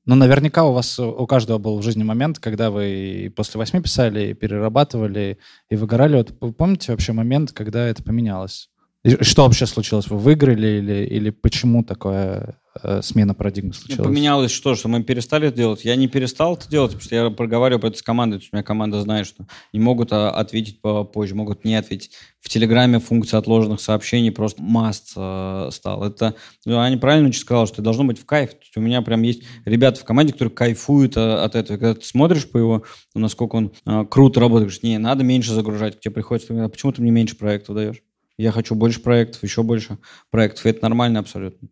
Ну, 0.06 0.16
наверняка 0.16 0.64
у 0.64 0.74
вас, 0.74 0.98
у 1.00 1.28
каждого 1.28 1.60
был 1.60 1.78
в 1.78 1.84
жизни 1.84 2.04
момент, 2.04 2.40
когда 2.40 2.72
вы 2.72 3.32
после 3.36 3.60
восьми 3.60 3.82
писали, 3.82 4.34
перерабатывали 4.34 5.38
и 5.70 5.76
выгорали. 5.76 6.18
Вот 6.18 6.36
вы 6.42 6.54
помните 6.54 6.92
вообще 6.92 7.14
момент, 7.14 7.52
когда 7.52 7.88
это 7.88 8.02
поменялось? 8.02 8.70
И 9.04 9.24
что 9.24 9.44
вообще 9.44 9.66
случилось? 9.66 10.08
Вы 10.08 10.18
выиграли 10.18 10.80
или, 10.80 11.06
или 11.06 11.30
почему 11.30 11.84
такое 11.84 12.61
смена 13.02 13.34
парадигмы 13.34 13.74
случилась? 13.74 14.00
Ну, 14.00 14.06
поменялось 14.06 14.52
что, 14.52 14.76
что 14.76 14.88
мы 14.88 15.04
перестали 15.04 15.50
это 15.50 15.58
делать? 15.58 15.84
Я 15.84 15.96
не 15.96 16.08
перестал 16.08 16.56
это 16.56 16.70
делать, 16.70 16.92
потому 16.92 17.04
что 17.04 17.16
я 17.16 17.30
проговариваю 17.30 17.90
это 17.90 17.98
с 17.98 18.02
командой. 18.02 18.38
То 18.38 18.42
есть 18.44 18.54
у 18.54 18.56
меня 18.56 18.64
команда 18.64 19.02
знает, 19.02 19.28
что 19.28 19.46
не 19.74 19.80
могут 19.80 20.14
а, 20.14 20.32
ответить 20.32 20.82
позже, 20.82 21.36
могут 21.36 21.66
не 21.66 21.76
ответить. 21.76 22.12
В 22.40 22.50
Телеграме 22.50 23.00
функция 23.00 23.38
отложенных 23.38 23.82
сообщений 23.82 24.32
просто 24.32 24.64
маст 24.64 25.14
э, 25.16 25.70
стал. 25.72 26.04
Это 26.04 26.36
ну, 26.66 26.80
Аня 26.80 26.98
правильно 26.98 27.32
сказала, 27.34 27.68
что 27.68 27.82
должно 27.82 28.04
быть 28.04 28.20
в 28.20 28.26
кайф. 28.26 28.52
То 28.52 28.62
есть 28.62 28.78
у 28.78 28.82
меня 28.82 29.02
прям 29.02 29.22
есть 29.22 29.44
ребята 29.66 30.00
в 30.00 30.06
команде, 30.06 30.34
которые 30.34 30.54
кайфуют 30.54 31.18
а, 31.18 31.44
от 31.44 31.56
этого. 31.56 31.78
Когда 31.78 31.96
ты 31.96 32.06
смотришь 32.06 32.50
по 32.50 32.58
его, 32.58 32.84
насколько 33.14 33.56
он 33.56 33.74
круто 34.10 34.40
работает, 34.40 34.70
говоришь, 34.70 34.84
не, 34.84 34.98
надо 34.98 35.24
меньше 35.24 35.54
загружать. 35.54 35.98
К 35.98 36.00
тебе 36.00 36.14
приходится, 36.14 36.64
а 36.64 36.70
почему 36.70 36.92
ты 36.94 37.02
мне 37.02 37.12
меньше 37.12 37.36
проектов 37.36 37.76
даешь? 37.76 38.02
Я 38.38 38.52
хочу 38.52 38.76
больше 38.76 39.02
проектов, 39.02 39.44
еще 39.44 39.62
больше 39.62 39.98
проектов. 40.32 40.66
И 40.66 40.70
это 40.70 40.82
нормально 40.82 41.20
абсолютно. 41.20 41.68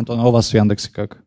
Антон, 0.00 0.20
а 0.20 0.28
у 0.28 0.32
вас 0.32 0.50
в 0.50 0.54
Яндексе 0.54 0.90
как? 0.90 1.22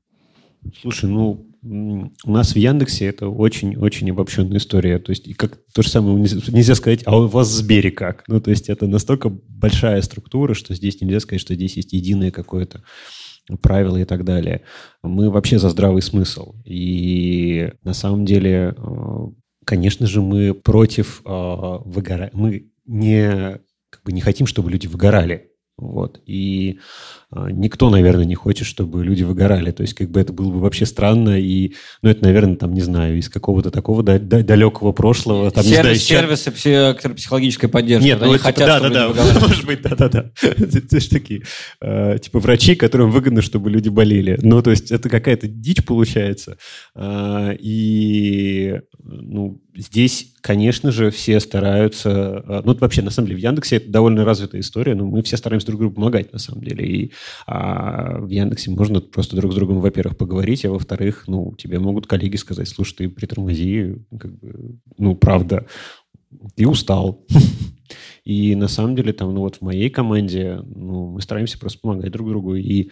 Слушай, 0.81 1.09
ну, 1.09 1.47
у 1.63 2.31
нас 2.31 2.53
в 2.53 2.55
Яндексе 2.57 3.05
это 3.05 3.27
очень-очень 3.27 4.09
обобщенная 4.11 4.57
история. 4.57 4.99
То 4.99 5.11
есть, 5.11 5.33
как 5.35 5.59
то 5.73 5.81
же 5.81 5.89
самое 5.89 6.17
нельзя 6.17 6.75
сказать, 6.75 7.01
а 7.05 7.17
у 7.17 7.27
вас 7.27 7.49
в 7.49 7.51
Сбере 7.51 7.91
как? 7.91 8.23
Ну, 8.27 8.41
то 8.41 8.49
есть, 8.49 8.69
это 8.69 8.87
настолько 8.87 9.29
большая 9.29 10.01
структура, 10.01 10.53
что 10.53 10.73
здесь 10.73 10.99
нельзя 11.01 11.19
сказать, 11.19 11.41
что 11.41 11.55
здесь 11.55 11.77
есть 11.77 11.93
единое 11.93 12.31
какое-то 12.31 12.83
правила 13.61 13.97
и 13.97 14.05
так 14.05 14.23
далее. 14.23 14.61
Мы 15.03 15.29
вообще 15.29 15.59
за 15.59 15.69
здравый 15.69 16.01
смысл. 16.01 16.55
И 16.65 17.71
на 17.83 17.93
самом 17.93 18.25
деле, 18.25 18.73
э, 18.75 19.27
конечно 19.65 20.07
же, 20.07 20.21
мы 20.21 20.53
против 20.53 21.21
э, 21.25 21.29
выгорания. 21.85 22.31
Мы 22.33 22.71
не, 22.85 23.59
как 23.89 24.03
бы 24.03 24.11
не 24.11 24.21
хотим, 24.21 24.47
чтобы 24.47 24.71
люди 24.71 24.87
выгорали. 24.87 25.52
Вот. 25.83 26.21
И 26.25 26.79
а, 27.35 27.49
никто, 27.49 27.89
наверное, 27.89 28.25
не 28.25 28.35
хочет, 28.35 28.67
чтобы 28.67 29.03
люди 29.03 29.23
выгорали. 29.23 29.71
То 29.71 29.81
есть, 29.81 29.93
как 29.93 30.09
бы 30.09 30.19
это 30.19 30.33
было 30.33 30.49
бы 30.51 30.59
вообще 30.59 30.85
странно. 30.85 31.39
И, 31.39 31.73
ну, 32.01 32.09
это, 32.09 32.23
наверное, 32.23 32.55
там, 32.55 32.73
не 32.73 32.81
знаю, 32.81 33.17
из 33.17 33.29
какого-то 33.29 33.71
такого 33.71 34.03
да, 34.03 34.19
да, 34.19 34.41
далекого 34.43 34.91
прошлого. 34.91 35.49
Там, 35.51 35.63
Сервис, 35.63 36.09
не 36.09 36.15
знаю, 36.15 36.37
сервисы 36.37 36.49
пси- 36.51 37.15
психологической 37.15 37.69
поддержки. 37.69 38.05
Нет, 38.05 38.19
ну, 38.21 38.37
хотят, 38.37 38.67
да, 38.67 38.79
да, 38.79 38.89
да, 38.89 39.07
выгорали. 39.07 39.39
может 39.39 39.65
быть, 39.65 39.81
да, 39.81 39.95
да, 39.95 40.09
да. 40.09 40.31
Это 40.41 40.99
же 40.99 41.09
такие, 41.09 41.43
э, 41.81 42.17
типа, 42.19 42.39
врачи, 42.39 42.75
которым 42.75 43.11
выгодно, 43.11 43.41
чтобы 43.41 43.69
люди 43.69 43.89
болели. 43.89 44.39
Ну, 44.41 44.61
то 44.61 44.71
есть, 44.71 44.91
это 44.91 45.09
какая-то 45.09 45.47
дичь 45.47 45.83
получается. 45.83 46.57
А, 46.95 47.51
и, 47.59 48.79
ну, 49.03 49.59
здесь, 49.75 50.33
конечно 50.41 50.91
же, 50.91 51.11
все 51.11 51.39
стараются... 51.39 52.43
э, 52.47 52.61
Ну, 52.63 52.75
вообще, 52.75 53.01
на 53.01 53.11
самом 53.11 53.27
деле, 53.29 53.39
в 53.39 53.43
Яндексе 53.43 53.77
это 53.77 53.89
довольно 53.89 54.25
развитая 54.25 54.61
история, 54.61 54.95
но 54.95 55.05
мы 55.05 55.21
все 55.23 55.37
стараемся 55.37 55.67
друг 55.67 55.79
другу 55.81 55.95
помогать, 55.95 56.31
на 56.33 56.39
самом 56.39 56.63
деле. 56.63 56.85
И 56.85 57.11
а, 57.47 58.19
в 58.19 58.29
Яндексе 58.29 58.71
можно 58.71 59.01
просто 59.01 59.35
друг 59.35 59.51
с 59.51 59.55
другом, 59.55 59.79
во-первых, 59.79 60.17
поговорить, 60.17 60.65
а 60.65 60.71
во-вторых, 60.71 61.25
ну, 61.27 61.53
тебе 61.57 61.79
могут 61.79 62.07
коллеги 62.07 62.35
сказать, 62.35 62.67
слушай, 62.67 62.95
ты 62.95 63.09
притормози, 63.09 63.97
как 64.19 64.37
бы, 64.37 64.79
ну, 64.97 65.15
правда, 65.15 65.65
ты 66.55 66.67
устал. 66.67 67.25
И 68.25 68.55
на 68.55 68.67
самом 68.67 68.95
деле, 68.95 69.13
там, 69.13 69.33
ну 69.33 69.41
вот 69.41 69.57
в 69.57 69.61
моей 69.61 69.89
команде, 69.89 70.61
ну, 70.63 71.11
мы 71.11 71.21
стараемся 71.21 71.59
просто 71.59 71.79
помогать 71.79 72.11
друг 72.11 72.29
другу. 72.29 72.55
И 72.55 72.89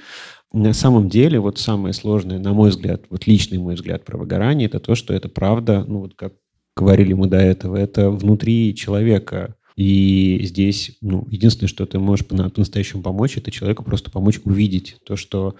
на 0.51 0.73
самом 0.73 1.09
деле, 1.09 1.39
вот 1.39 1.57
самое 1.57 1.93
сложное, 1.93 2.39
на 2.39 2.53
мой 2.53 2.69
взгляд, 2.69 3.05
вот 3.09 3.25
личный 3.27 3.57
мой 3.57 3.75
взгляд 3.75 4.03
про 4.03 4.17
выгорание, 4.17 4.67
это 4.67 4.79
то, 4.79 4.95
что 4.95 5.13
это 5.13 5.29
правда, 5.29 5.85
ну 5.87 5.99
вот 5.99 6.15
как 6.15 6.33
говорили 6.75 7.13
мы 7.13 7.27
до 7.27 7.37
этого, 7.37 7.75
это 7.75 8.09
внутри 8.09 8.75
человека. 8.75 9.55
И 9.75 10.41
здесь, 10.43 10.97
ну, 11.01 11.25
единственное, 11.29 11.69
что 11.69 11.85
ты 11.85 11.97
можешь 11.97 12.25
по- 12.25 12.49
по-настоящему 12.49 13.01
помочь, 13.01 13.37
это 13.37 13.51
человеку 13.51 13.83
просто 13.83 14.11
помочь 14.11 14.39
увидеть 14.43 14.97
то, 15.05 15.15
что, 15.15 15.55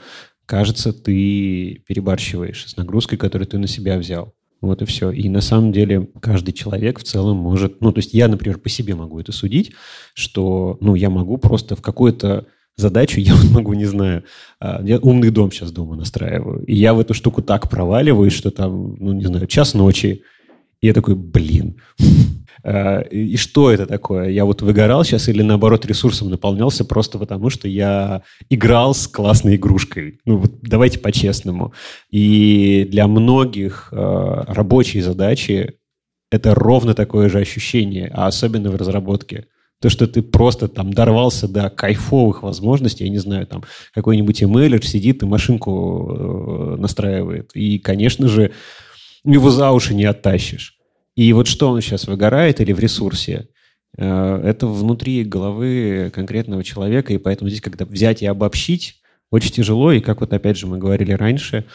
кажется, 0.46 0.94
ты 0.94 1.84
перебарщиваешь 1.88 2.68
с 2.68 2.78
нагрузкой, 2.78 3.18
которую 3.18 3.48
ты 3.48 3.58
на 3.58 3.68
себя 3.68 3.98
взял. 3.98 4.34
Вот 4.62 4.82
и 4.84 4.86
все. 4.86 5.10
И 5.10 5.28
на 5.28 5.42
самом 5.42 5.72
деле 5.72 6.08
каждый 6.22 6.52
человек 6.52 7.00
в 7.00 7.04
целом 7.04 7.38
может... 7.38 7.82
Ну, 7.82 7.92
то 7.92 8.00
есть 8.00 8.14
я, 8.14 8.28
например, 8.28 8.60
по 8.60 8.70
себе 8.70 8.94
могу 8.94 9.20
это 9.20 9.32
судить, 9.32 9.72
что, 10.14 10.78
ну, 10.82 10.94
я 10.94 11.10
могу 11.10 11.38
просто 11.38 11.76
в 11.76 11.82
какой-то 11.82 12.46
задачу, 12.78 13.20
я 13.20 13.34
могу, 13.52 13.74
не 13.74 13.86
знаю, 13.86 14.24
а, 14.60 14.82
я 14.84 15.00
умный 15.00 15.32
дом 15.32 15.52
сейчас 15.52 15.72
дома 15.72 15.96
настраиваю, 15.96 16.64
и 16.66 16.76
я 16.76 16.94
в 16.94 17.00
эту 17.00 17.14
штуку 17.14 17.42
так 17.42 17.70
проваливаюсь, 17.70 18.34
что 18.34 18.52
там, 18.52 18.96
ну, 19.00 19.14
не 19.14 19.26
знаю, 19.26 19.48
час 19.48 19.74
ночи, 19.74 20.22
я 20.82 20.94
такой, 20.94 21.16
блин, 21.16 21.78
и 21.98 22.04
и 23.12 23.38
что 23.38 23.72
это 23.72 23.86
такое? 23.86 24.30
Я 24.30 24.46
вот 24.46 24.62
выгорал 24.62 25.04
сейчас 25.04 25.30
или 25.30 25.42
наоборот 25.42 25.86
ресурсом 25.86 26.30
наполнялся 26.30 26.86
просто 26.86 27.18
потому, 27.18 27.50
что 27.50 27.68
я 27.68 28.24
играл 28.50 28.94
с 28.94 29.08
классной 29.08 29.56
игрушкой. 29.56 30.20
Ну 30.26 30.38
вот 30.38 30.62
давайте 30.62 31.00
по-честному. 31.00 31.74
И 32.10 32.88
для 32.90 33.08
многих 33.08 33.90
э, 33.92 34.44
рабочие 34.48 35.02
задачи 35.02 35.76
это 36.32 36.56
ровно 36.56 36.94
такое 36.94 37.30
же 37.30 37.40
ощущение, 37.40 38.10
а 38.14 38.28
особенно 38.28 38.72
в 38.72 38.76
разработке. 38.76 39.48
То, 39.82 39.90
что 39.90 40.06
ты 40.06 40.22
просто 40.22 40.68
там 40.68 40.94
дорвался 40.94 41.48
до 41.48 41.70
кайфовых 41.72 42.44
возможностей, 42.44 43.06
я 43.06 43.10
не 43.10 43.18
знаю, 43.18 43.48
там 43.48 43.64
какой-нибудь 43.96 44.44
эмейлер 44.44 44.86
сидит 44.86 45.24
и 45.24 45.26
машинку 45.26 46.76
э, 46.76 46.76
настраивает. 46.78 47.52
И, 47.56 47.80
конечно 47.80 48.28
же, 48.28 48.52
его 49.24 49.50
за 49.50 49.72
уши 49.72 49.94
не 49.94 50.06
оттащишь. 50.06 50.78
И 51.16 51.34
вот 51.34 51.48
что 51.48 51.70
он 51.70 51.82
сейчас 51.82 52.08
выгорает 52.08 52.62
или 52.62 52.74
в 52.74 52.80
ресурсе, 52.80 53.50
э, 53.98 54.42
это 54.44 54.68
внутри 54.68 55.24
головы 55.24 56.12
конкретного 56.14 56.64
человека, 56.64 57.14
и 57.14 57.18
поэтому 57.18 57.50
здесь, 57.50 57.62
когда 57.62 57.86
взять 57.86 58.22
и 58.22 58.26
обобщить, 58.26 59.02
очень 59.30 59.52
тяжело, 59.52 59.92
и 59.92 60.00
как 60.00 60.22
вот 60.22 60.34
опять 60.34 60.58
же 60.58 60.68
мы 60.68 60.78
говорили 60.78 61.14
раньше, 61.14 61.66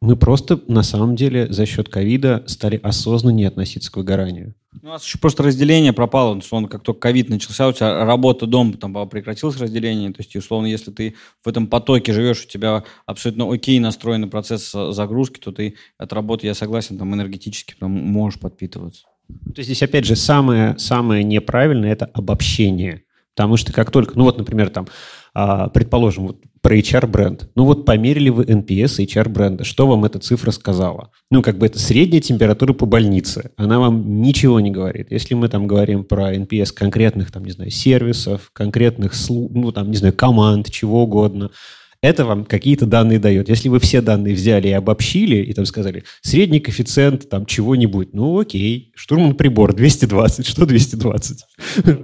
мы 0.00 0.16
просто 0.16 0.60
на 0.68 0.82
самом 0.82 1.16
деле 1.16 1.50
за 1.52 1.66
счет 1.66 1.88
ковида 1.88 2.44
стали 2.46 2.78
осознаннее 2.82 3.48
относиться 3.48 3.90
к 3.90 3.96
выгоранию. 3.96 4.54
У 4.82 4.86
нас 4.86 5.04
еще 5.04 5.18
просто 5.18 5.42
разделение 5.42 5.92
пропало. 5.94 6.36
Условно, 6.36 6.68
как 6.68 6.82
только 6.82 7.00
ковид 7.00 7.30
начался, 7.30 7.66
у 7.66 7.72
тебя 7.72 8.04
работа, 8.04 8.46
дом, 8.46 8.74
там 8.74 9.08
прекратилось 9.08 9.56
разделение. 9.56 10.10
То 10.12 10.20
есть, 10.20 10.36
условно, 10.36 10.66
если 10.66 10.90
ты 10.90 11.14
в 11.42 11.48
этом 11.48 11.66
потоке 11.66 12.12
живешь, 12.12 12.44
у 12.44 12.48
тебя 12.48 12.84
абсолютно 13.06 13.50
окей 13.52 13.78
настроенный 13.80 14.28
процесс 14.28 14.70
загрузки, 14.70 15.40
то 15.40 15.50
ты 15.50 15.76
от 15.96 16.12
работы, 16.12 16.46
я 16.46 16.54
согласен, 16.54 16.98
там 16.98 17.14
энергетически 17.14 17.74
там, 17.78 17.90
можешь 17.90 18.38
подпитываться. 18.38 19.06
То 19.28 19.58
есть 19.58 19.68
здесь, 19.68 19.82
опять 19.82 20.04
же, 20.04 20.14
самое, 20.14 20.78
самое 20.78 21.24
неправильное– 21.24 21.92
это 21.92 22.04
обобщение. 22.06 23.02
Потому 23.34 23.56
что 23.56 23.72
как 23.72 23.90
только, 23.90 24.16
ну 24.16 24.24
вот, 24.24 24.38
например, 24.38 24.70
там, 24.70 24.88
а, 25.38 25.68
предположим, 25.68 26.28
вот 26.28 26.38
про 26.62 26.78
HR-бренд. 26.78 27.50
Ну 27.54 27.66
вот 27.66 27.84
померили 27.84 28.30
вы 28.30 28.44
NPS 28.44 29.04
HR-бренда. 29.04 29.64
Что 29.64 29.86
вам 29.86 30.06
эта 30.06 30.18
цифра 30.18 30.50
сказала? 30.50 31.10
Ну, 31.30 31.42
как 31.42 31.58
бы 31.58 31.66
это 31.66 31.78
средняя 31.78 32.22
температура 32.22 32.72
по 32.72 32.86
больнице. 32.86 33.50
Она 33.58 33.78
вам 33.78 34.22
ничего 34.22 34.60
не 34.60 34.70
говорит. 34.70 35.08
Если 35.10 35.34
мы 35.34 35.50
там 35.50 35.66
говорим 35.66 36.04
про 36.04 36.34
NPS 36.34 36.72
конкретных, 36.72 37.30
там, 37.30 37.44
не 37.44 37.50
знаю, 37.50 37.70
сервисов, 37.70 38.48
конкретных, 38.54 39.12
ну, 39.28 39.72
там, 39.72 39.90
не 39.90 39.98
знаю, 39.98 40.14
команд, 40.14 40.70
чего 40.70 41.02
угодно, 41.02 41.50
это 42.00 42.24
вам 42.24 42.46
какие-то 42.46 42.86
данные 42.86 43.18
дает. 43.18 43.50
Если 43.50 43.68
вы 43.68 43.78
все 43.78 44.00
данные 44.00 44.34
взяли 44.34 44.68
и 44.68 44.72
обобщили, 44.72 45.36
и 45.36 45.52
там 45.52 45.66
сказали, 45.66 46.04
средний 46.22 46.60
коэффициент 46.60 47.28
там 47.28 47.44
чего-нибудь, 47.44 48.14
ну 48.14 48.38
окей, 48.38 48.90
штурман 48.94 49.34
прибор 49.34 49.74
220, 49.74 50.46
что 50.46 50.64
220? 50.64 51.44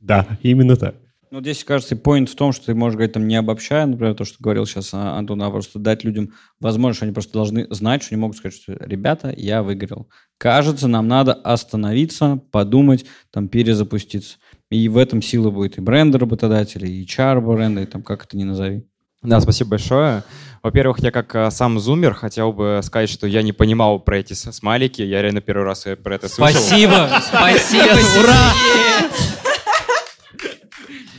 Да, 0.00 0.26
именно 0.42 0.74
так. 0.74 0.96
Ну, 1.32 1.40
здесь, 1.40 1.64
кажется, 1.64 1.94
point 1.94 2.26
в 2.26 2.34
том, 2.34 2.52
что 2.52 2.66
ты 2.66 2.74
можешь 2.74 2.94
говорить, 2.94 3.14
там, 3.14 3.26
не 3.26 3.36
обобщая, 3.36 3.86
например, 3.86 4.14
то, 4.14 4.26
что 4.26 4.36
говорил 4.38 4.66
сейчас 4.66 4.90
а, 4.92 5.16
Антон, 5.16 5.42
а 5.42 5.50
просто 5.50 5.78
дать 5.78 6.04
людям 6.04 6.34
возможность, 6.60 6.98
что 6.98 7.06
они 7.06 7.14
просто 7.14 7.32
должны 7.32 7.66
знать, 7.70 8.02
что 8.02 8.14
они 8.14 8.20
могут 8.20 8.36
сказать, 8.36 8.54
что, 8.54 8.74
ребята, 8.74 9.32
я 9.34 9.62
выиграл. 9.62 10.10
Кажется, 10.36 10.88
нам 10.88 11.08
надо 11.08 11.32
остановиться, 11.32 12.38
подумать, 12.50 13.06
там, 13.30 13.48
перезапуститься. 13.48 14.36
И 14.70 14.90
в 14.90 14.98
этом 14.98 15.22
сила 15.22 15.48
будет 15.48 15.78
и 15.78 15.80
бренда 15.80 16.18
работодателя, 16.18 16.86
и 16.86 17.02
HR 17.02 17.40
бренда, 17.40 17.80
и 17.80 17.86
там, 17.86 18.02
как 18.02 18.26
это 18.26 18.36
ни 18.36 18.44
назови. 18.44 18.84
Да, 19.22 19.40
спасибо 19.40 19.70
большое. 19.70 20.24
Во-первых, 20.62 20.98
я 20.98 21.10
как 21.10 21.34
а, 21.34 21.50
сам 21.50 21.80
зумер 21.80 22.12
хотел 22.12 22.52
бы 22.52 22.80
сказать, 22.82 23.08
что 23.08 23.26
я 23.26 23.40
не 23.40 23.52
понимал 23.52 24.00
про 24.00 24.18
эти 24.18 24.34
смайлики. 24.34 25.00
Я 25.00 25.22
реально 25.22 25.40
первый 25.40 25.64
раз 25.64 25.86
э, 25.86 25.96
про 25.96 26.16
это 26.16 26.28
слышал. 26.28 26.60
Спасибо, 26.60 27.08
спасибо, 27.26 28.20
ура! 28.20 28.81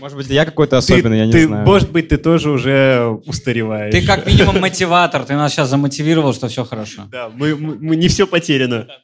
Может 0.03 0.17
быть, 0.17 0.27
я 0.27 0.43
какой-то 0.43 0.77
особенный, 0.77 1.19
я 1.19 1.25
не 1.25 1.31
ты, 1.31 1.45
знаю. 1.45 1.65
Может 1.65 1.89
быть, 1.93 2.09
ты 2.09 2.17
тоже 2.17 2.51
уже 2.51 3.21
устареваешь. 3.25 3.93
Ты 3.93 4.05
как 4.05 4.25
минимум 4.27 4.59
мотиватор, 4.59 5.23
ты 5.23 5.33
нас 5.33 5.53
сейчас 5.53 5.69
замотивировал, 5.69 6.33
что 6.33 6.49
все 6.49 6.65
хорошо. 6.65 7.03
Да, 7.09 7.29
мы, 7.33 7.55
мы- 7.55 7.77
мы- 7.79 7.95
не 7.95 8.09
все 8.09 8.27
потеряно. 8.27 8.87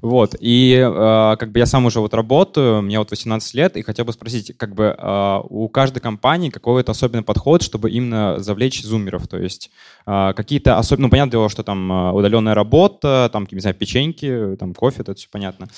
Вот, 0.00 0.36
и 0.40 0.74
э, 0.74 1.36
как 1.38 1.52
бы 1.52 1.58
я 1.58 1.66
сам 1.66 1.86
уже 1.86 2.00
вот 2.00 2.14
работаю, 2.14 2.82
мне 2.82 2.98
вот 2.98 3.10
18 3.10 3.54
лет, 3.54 3.76
и 3.76 3.82
хотел 3.82 4.04
бы 4.04 4.12
спросить, 4.12 4.52
как 4.56 4.74
бы 4.74 4.94
э, 4.96 5.40
у 5.48 5.68
каждой 5.68 6.00
компании 6.00 6.50
какой-то 6.50 6.92
особенный 6.92 7.22
подход, 7.22 7.62
чтобы 7.62 7.90
именно 7.90 8.38
завлечь 8.38 8.82
зумеров, 8.82 9.26
то 9.26 9.38
есть 9.38 9.70
э, 10.06 10.32
какие-то 10.36 10.78
особенные, 10.78 11.06
ну, 11.06 11.10
понятное 11.10 11.32
дело, 11.32 11.48
что 11.48 11.62
там 11.62 11.90
э, 11.90 12.12
удаленная 12.12 12.54
работа, 12.54 13.30
там, 13.32 13.46
не 13.50 13.60
знаю, 13.60 13.74
печеньки, 13.76 14.56
там, 14.58 14.74
кофе, 14.74 14.98
это 15.00 15.14
все 15.14 15.28
понятно. 15.30 15.68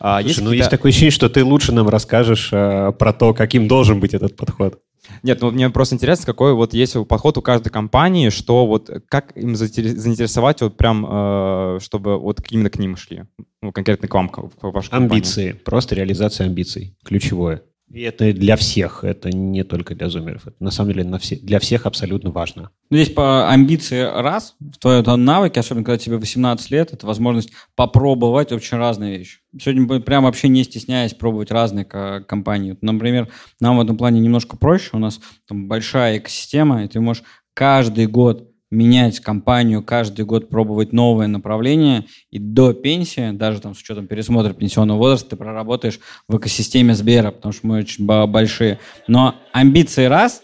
А 0.00 0.20
Слушай, 0.20 0.28
есть 0.28 0.42
ну 0.42 0.52
есть 0.52 0.70
такое 0.70 0.90
ощущение, 0.90 1.12
что 1.12 1.28
ты 1.28 1.44
лучше 1.44 1.72
нам 1.72 1.88
расскажешь 1.88 2.50
э, 2.52 2.92
про 2.98 3.12
то, 3.12 3.32
каким 3.56 3.68
должен 3.68 4.00
быть 4.00 4.14
этот 4.14 4.36
подход. 4.36 4.80
Нет, 5.22 5.40
ну 5.40 5.50
мне 5.50 5.70
просто 5.70 5.94
интересно, 5.94 6.26
какой 6.26 6.52
вот 6.54 6.74
есть 6.74 6.96
подход 7.06 7.38
у 7.38 7.42
каждой 7.42 7.70
компании, 7.70 8.28
что 8.30 8.66
вот 8.66 8.90
как 9.08 9.36
им 9.36 9.54
заинтересовать 9.54 10.62
вот 10.62 10.76
прям, 10.76 11.06
э, 11.08 11.78
чтобы 11.80 12.18
вот 12.18 12.40
именно 12.50 12.70
к 12.70 12.78
ним 12.78 12.96
шли, 12.96 13.24
ну, 13.62 13.72
конкретно 13.72 14.08
к 14.08 14.14
вам, 14.14 14.28
к 14.28 14.62
вашей 14.62 14.90
Амбиции, 14.90 15.48
компании. 15.48 15.64
просто 15.64 15.94
реализация 15.94 16.46
амбиций, 16.46 16.96
ключевое. 17.04 17.62
И 17.88 18.00
это 18.00 18.32
для 18.32 18.56
всех, 18.56 19.04
это 19.04 19.30
не 19.30 19.62
только 19.62 19.94
для 19.94 20.08
зумеров. 20.08 20.46
Это 20.46 20.56
на 20.58 20.72
самом 20.72 20.92
деле 20.92 21.04
на 21.04 21.18
все, 21.18 21.36
для 21.36 21.60
всех 21.60 21.86
абсолютно 21.86 22.30
важно. 22.30 22.70
Ну, 22.90 22.96
здесь 22.96 23.14
по 23.14 23.48
амбиции 23.48 24.00
раз, 24.00 24.56
в 24.58 24.78
твоем 24.78 25.24
навыке, 25.24 25.60
особенно 25.60 25.84
когда 25.84 25.96
тебе 25.96 26.16
18 26.16 26.70
лет, 26.72 26.92
это 26.92 27.06
возможность 27.06 27.52
попробовать 27.76 28.50
очень 28.50 28.76
разные 28.76 29.18
вещи. 29.18 29.38
Сегодня 29.58 30.00
прям 30.00 30.24
вообще 30.24 30.48
не 30.48 30.64
стесняясь 30.64 31.14
пробовать 31.14 31.52
разные 31.52 31.84
компании. 31.84 32.76
Например, 32.80 33.28
нам 33.60 33.78
в 33.78 33.80
этом 33.80 33.96
плане 33.96 34.20
немножко 34.20 34.56
проще. 34.56 34.90
У 34.92 34.98
нас 34.98 35.20
там 35.46 35.68
большая 35.68 36.18
экосистема, 36.18 36.84
и 36.84 36.88
ты 36.88 37.00
можешь 37.00 37.22
каждый 37.54 38.06
год 38.06 38.45
менять 38.70 39.20
компанию, 39.20 39.82
каждый 39.82 40.24
год 40.24 40.48
пробовать 40.48 40.92
новые 40.92 41.28
направления, 41.28 42.06
и 42.30 42.38
до 42.38 42.72
пенсии, 42.72 43.30
даже 43.30 43.60
там 43.60 43.74
с 43.74 43.80
учетом 43.80 44.06
пересмотра 44.06 44.52
пенсионного 44.52 44.98
возраста, 44.98 45.30
ты 45.30 45.36
проработаешь 45.36 46.00
в 46.28 46.36
экосистеме 46.36 46.94
Сбера, 46.94 47.30
потому 47.30 47.52
что 47.52 47.66
мы 47.66 47.78
очень 47.78 48.04
большие. 48.04 48.78
Но 49.06 49.36
амбиции 49.52 50.06
раз, 50.06 50.42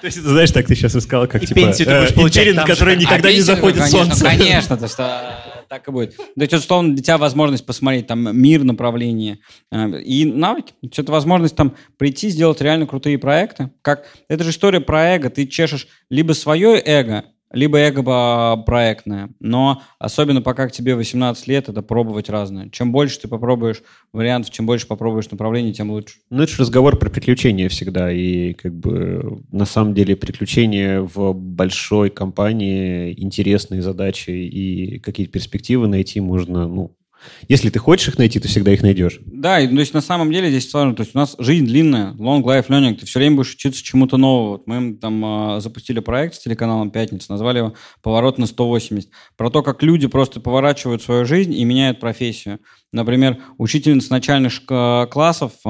то 0.00 0.08
есть, 0.08 0.18
знаешь, 0.18 0.50
так 0.50 0.66
ты 0.66 0.74
сейчас 0.74 0.94
рассказал, 0.94 1.26
как 1.26 1.42
и 1.42 1.46
типа... 1.46 1.60
пенсию 1.60 1.88
ты 1.88 1.98
будешь 1.98 2.10
э, 2.10 2.14
получать 2.14 2.54
там 2.54 2.66
который 2.66 2.94
никогда 2.94 3.30
а 3.30 3.32
не 3.32 3.40
заходит 3.40 3.78
конечно, 3.78 4.14
солнце. 4.14 4.24
Конечно, 4.24 4.76
то 4.76 4.86
что 4.86 5.43
так 5.68 5.88
и 5.88 5.90
будет. 5.90 6.16
То 6.16 6.24
есть, 6.36 6.52
условно, 6.52 6.94
для 6.94 7.02
тебя 7.02 7.18
возможность 7.18 7.66
посмотреть 7.66 8.06
там 8.06 8.36
мир, 8.36 8.64
направление 8.64 9.38
э, 9.70 10.00
и 10.02 10.24
навыки. 10.24 10.74
Это 10.82 11.12
возможность 11.12 11.56
там 11.56 11.76
прийти, 11.96 12.28
сделать 12.28 12.60
реально 12.60 12.86
крутые 12.86 13.18
проекты. 13.18 13.70
Как, 13.82 14.06
это 14.28 14.44
же 14.44 14.50
история 14.50 14.80
про 14.80 15.14
эго. 15.14 15.30
Ты 15.30 15.46
чешешь 15.46 15.88
либо 16.10 16.32
свое 16.32 16.80
эго, 16.84 17.24
либо 17.54 17.78
эго 17.78 18.56
проектное. 18.64 19.30
Но 19.40 19.82
особенно 19.98 20.42
пока 20.42 20.68
к 20.68 20.72
тебе 20.72 20.94
18 20.94 21.46
лет, 21.46 21.68
это 21.68 21.82
пробовать 21.82 22.28
разное. 22.28 22.68
Чем 22.70 22.92
больше 22.92 23.20
ты 23.20 23.28
попробуешь 23.28 23.82
вариантов, 24.12 24.52
чем 24.52 24.66
больше 24.66 24.86
попробуешь 24.86 25.30
направлений, 25.30 25.72
тем 25.72 25.90
лучше. 25.90 26.16
Ну, 26.30 26.42
это 26.42 26.52
же 26.52 26.58
разговор 26.62 26.98
про 26.98 27.10
приключения 27.10 27.68
всегда. 27.68 28.12
И 28.12 28.52
как 28.54 28.74
бы 28.74 29.42
на 29.50 29.64
самом 29.64 29.94
деле 29.94 30.16
приключения 30.16 31.00
в 31.00 31.32
большой 31.32 32.10
компании, 32.10 33.14
интересные 33.16 33.82
задачи 33.82 34.30
и 34.30 34.98
какие-то 34.98 35.32
перспективы 35.32 35.86
найти 35.86 36.20
можно, 36.20 36.68
ну, 36.68 36.96
если 37.48 37.70
ты 37.70 37.78
хочешь 37.78 38.08
их 38.08 38.18
найти, 38.18 38.40
ты 38.40 38.48
всегда 38.48 38.72
их 38.72 38.82
найдешь. 38.82 39.20
Да, 39.26 39.60
и, 39.60 39.68
то 39.68 39.80
есть 39.80 39.94
на 39.94 40.00
самом 40.00 40.32
деле 40.32 40.50
здесь 40.50 40.72
важно, 40.72 40.94
то 40.94 41.02
есть 41.02 41.14
у 41.14 41.18
нас 41.18 41.36
жизнь 41.38 41.66
длинная, 41.66 42.12
long 42.14 42.42
life 42.42 42.68
learning, 42.68 42.94
ты 42.94 43.06
все 43.06 43.18
время 43.18 43.36
будешь 43.36 43.54
учиться 43.54 43.82
чему-то 43.82 44.16
новому. 44.16 44.50
Вот 44.50 44.66
мы 44.66 44.94
там 44.94 45.56
э, 45.56 45.60
запустили 45.60 46.00
проект 46.00 46.34
с 46.34 46.38
телеканалом 46.40 46.90
«Пятница», 46.90 47.30
назвали 47.30 47.58
его 47.58 47.74
«Поворот 48.02 48.38
на 48.38 48.44
180», 48.44 49.04
про 49.36 49.50
то, 49.50 49.62
как 49.62 49.82
люди 49.82 50.06
просто 50.06 50.40
поворачивают 50.40 51.02
свою 51.02 51.24
жизнь 51.24 51.54
и 51.54 51.64
меняют 51.64 52.00
профессию. 52.00 52.60
Например, 52.92 53.38
учительница 53.58 54.12
начальных 54.12 54.64
классов 54.64 55.52
э, 55.64 55.68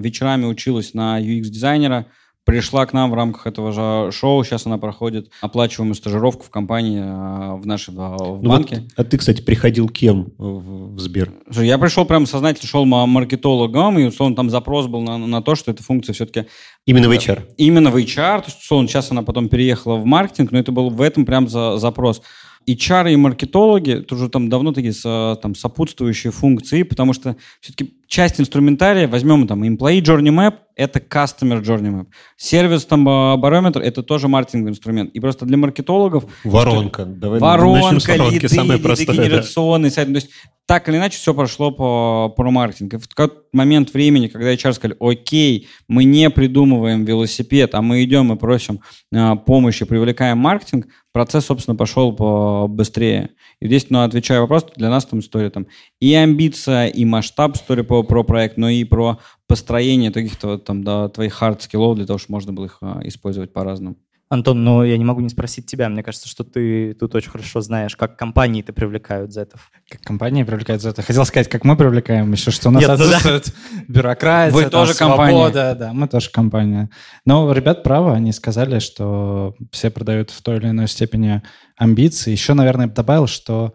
вечерами 0.00 0.44
училась 0.44 0.94
на 0.94 1.20
UX-дизайнера, 1.20 2.06
пришла 2.44 2.86
к 2.86 2.92
нам 2.92 3.10
в 3.10 3.14
рамках 3.14 3.46
этого 3.46 3.72
же 3.72 4.12
шоу. 4.12 4.42
Сейчас 4.44 4.66
она 4.66 4.78
проходит 4.78 5.30
оплачиваемую 5.40 5.94
стажировку 5.94 6.44
в 6.44 6.50
компании 6.50 7.00
э, 7.00 7.54
в 7.60 7.66
нашей 7.66 7.94
в 7.94 8.42
ну 8.42 8.48
банке. 8.48 8.76
Вот, 8.76 8.92
а 8.96 9.04
ты, 9.04 9.18
кстати, 9.18 9.42
приходил 9.42 9.88
кем 9.88 10.32
в, 10.38 10.94
в 10.94 11.00
Сбер? 11.00 11.32
Я 11.50 11.78
пришел 11.78 12.04
прям 12.04 12.26
сознательно, 12.26 12.68
шел 12.68 12.84
маркетологом, 12.84 13.98
и 13.98 14.04
условно 14.04 14.36
там 14.36 14.50
запрос 14.50 14.86
был 14.86 15.02
на, 15.02 15.18
на 15.18 15.42
то, 15.42 15.54
что 15.54 15.70
эта 15.70 15.82
функция 15.82 16.12
все-таки... 16.14 16.46
Именно 16.84 17.08
в 17.08 17.12
HR? 17.12 17.54
Именно 17.58 17.90
в 17.90 17.96
HR. 17.96 18.40
То 18.40 18.44
есть, 18.46 18.60
условно, 18.60 18.88
сейчас 18.88 19.10
она 19.10 19.22
потом 19.22 19.48
переехала 19.48 19.96
в 19.96 20.04
маркетинг, 20.04 20.50
но 20.50 20.58
это 20.58 20.72
был 20.72 20.90
в 20.90 21.00
этом 21.00 21.24
прям 21.24 21.48
за, 21.48 21.78
запрос. 21.78 22.22
HR 22.66 23.12
и 23.12 23.16
маркетологи, 23.16 24.04
тоже 24.06 24.28
там 24.28 24.48
давно 24.48 24.72
такие 24.72 24.92
там, 25.36 25.54
сопутствующие 25.54 26.32
функции, 26.32 26.82
потому 26.82 27.12
что 27.12 27.36
все-таки 27.60 27.94
часть 28.06 28.40
инструментария, 28.40 29.08
возьмем 29.08 29.46
там 29.46 29.62
Employee 29.62 30.02
Journey 30.02 30.28
Map, 30.28 30.54
это 30.76 30.98
Customer 30.98 31.62
Journey 31.62 31.92
Map. 31.92 32.06
Сервис 32.36 32.84
там 32.84 33.04
барометр, 33.04 33.80
это 33.80 34.02
тоже 34.02 34.28
маркетинговый 34.28 34.72
инструмент. 34.72 35.10
И 35.14 35.20
просто 35.20 35.46
для 35.46 35.56
маркетологов... 35.56 36.24
Воронка. 36.44 37.02
Что, 37.02 37.12
Давай 37.12 37.40
воронка, 37.40 38.16
лиды, 38.16 38.48
самое 38.48 38.78
простое, 38.78 39.16
генерационный 39.16 39.88
да. 39.88 39.94
сайт. 39.94 40.08
То 40.08 40.14
есть 40.14 40.30
так 40.66 40.88
или 40.88 40.96
иначе 40.96 41.18
все 41.18 41.34
прошло 41.34 41.70
по, 41.70 42.32
по 42.36 42.50
маркетингу. 42.50 42.98
В 42.98 43.08
тот 43.08 43.46
момент 43.52 43.92
времени, 43.92 44.28
когда 44.28 44.52
HR 44.52 44.72
сказали, 44.72 44.96
окей, 45.00 45.68
мы 45.88 46.04
не 46.04 46.30
придумываем 46.30 47.04
велосипед, 47.04 47.74
а 47.74 47.82
мы 47.82 48.04
идем 48.04 48.32
и 48.32 48.36
просим 48.36 48.80
э, 49.12 49.36
помощи, 49.46 49.84
привлекаем 49.84 50.38
маркетинг, 50.38 50.86
процесс, 51.12 51.46
собственно, 51.46 51.76
пошел 51.76 52.12
по 52.14 52.66
быстрее. 52.68 53.30
И 53.60 53.66
здесь, 53.66 53.86
ну, 53.90 54.02
отвечая 54.02 54.40
вопрос, 54.40 54.66
для 54.76 54.90
нас 54.90 55.04
там 55.04 55.20
история 55.20 55.50
там 55.50 55.66
и 56.00 56.14
амбиция, 56.14 56.86
и 56.86 57.04
масштаб 57.04 57.56
истории 57.56 57.82
по, 57.82 58.02
про 58.02 58.24
проект, 58.24 58.56
но 58.56 58.68
и 58.68 58.84
про 58.84 59.18
построение 59.46 60.10
каких-то 60.10 60.58
там, 60.58 60.82
да, 60.82 61.08
твоих 61.08 61.34
хард-скиллов 61.34 61.96
для 61.96 62.06
того, 62.06 62.18
чтобы 62.18 62.36
можно 62.36 62.52
было 62.52 62.64
их 62.66 62.78
а, 62.80 63.00
использовать 63.04 63.52
по-разному. 63.52 63.96
Антон, 64.32 64.64
ну 64.64 64.82
я 64.82 64.96
не 64.96 65.04
могу 65.04 65.20
не 65.20 65.28
спросить 65.28 65.66
тебя. 65.66 65.90
Мне 65.90 66.02
кажется, 66.02 66.26
что 66.26 66.42
ты 66.42 66.94
тут 66.94 67.14
очень 67.14 67.30
хорошо 67.30 67.60
знаешь, 67.60 67.96
как 67.96 68.16
компании 68.16 68.62
ты 68.62 68.72
привлекают 68.72 69.30
зетов. 69.30 69.70
Как 69.86 70.00
компании 70.00 70.42
привлекают 70.42 70.80
зетов. 70.80 71.04
Хотел 71.04 71.26
сказать, 71.26 71.50
как 71.50 71.66
мы 71.66 71.76
привлекаем, 71.76 72.32
еще 72.32 72.50
что 72.50 72.70
у 72.70 72.72
нас 72.72 72.80
Нет, 72.80 72.88
ну 72.98 73.04
отсутствует 73.04 73.44
да. 73.44 73.84
бюрократия, 73.88 74.54
Вы 74.54 74.70
тоже 74.70 74.94
свобода. 74.94 75.18
компания. 75.18 75.74
Да, 75.74 75.92
мы 75.92 76.08
тоже 76.08 76.30
компания. 76.30 76.88
Но 77.26 77.52
ребят 77.52 77.82
правы, 77.82 78.14
они 78.14 78.32
сказали, 78.32 78.78
что 78.78 79.54
все 79.70 79.90
продают 79.90 80.30
в 80.30 80.40
той 80.40 80.56
или 80.56 80.68
иной 80.68 80.88
степени 80.88 81.42
амбиции. 81.76 82.30
Еще, 82.30 82.54
наверное, 82.54 82.86
добавил, 82.86 83.26
что 83.26 83.74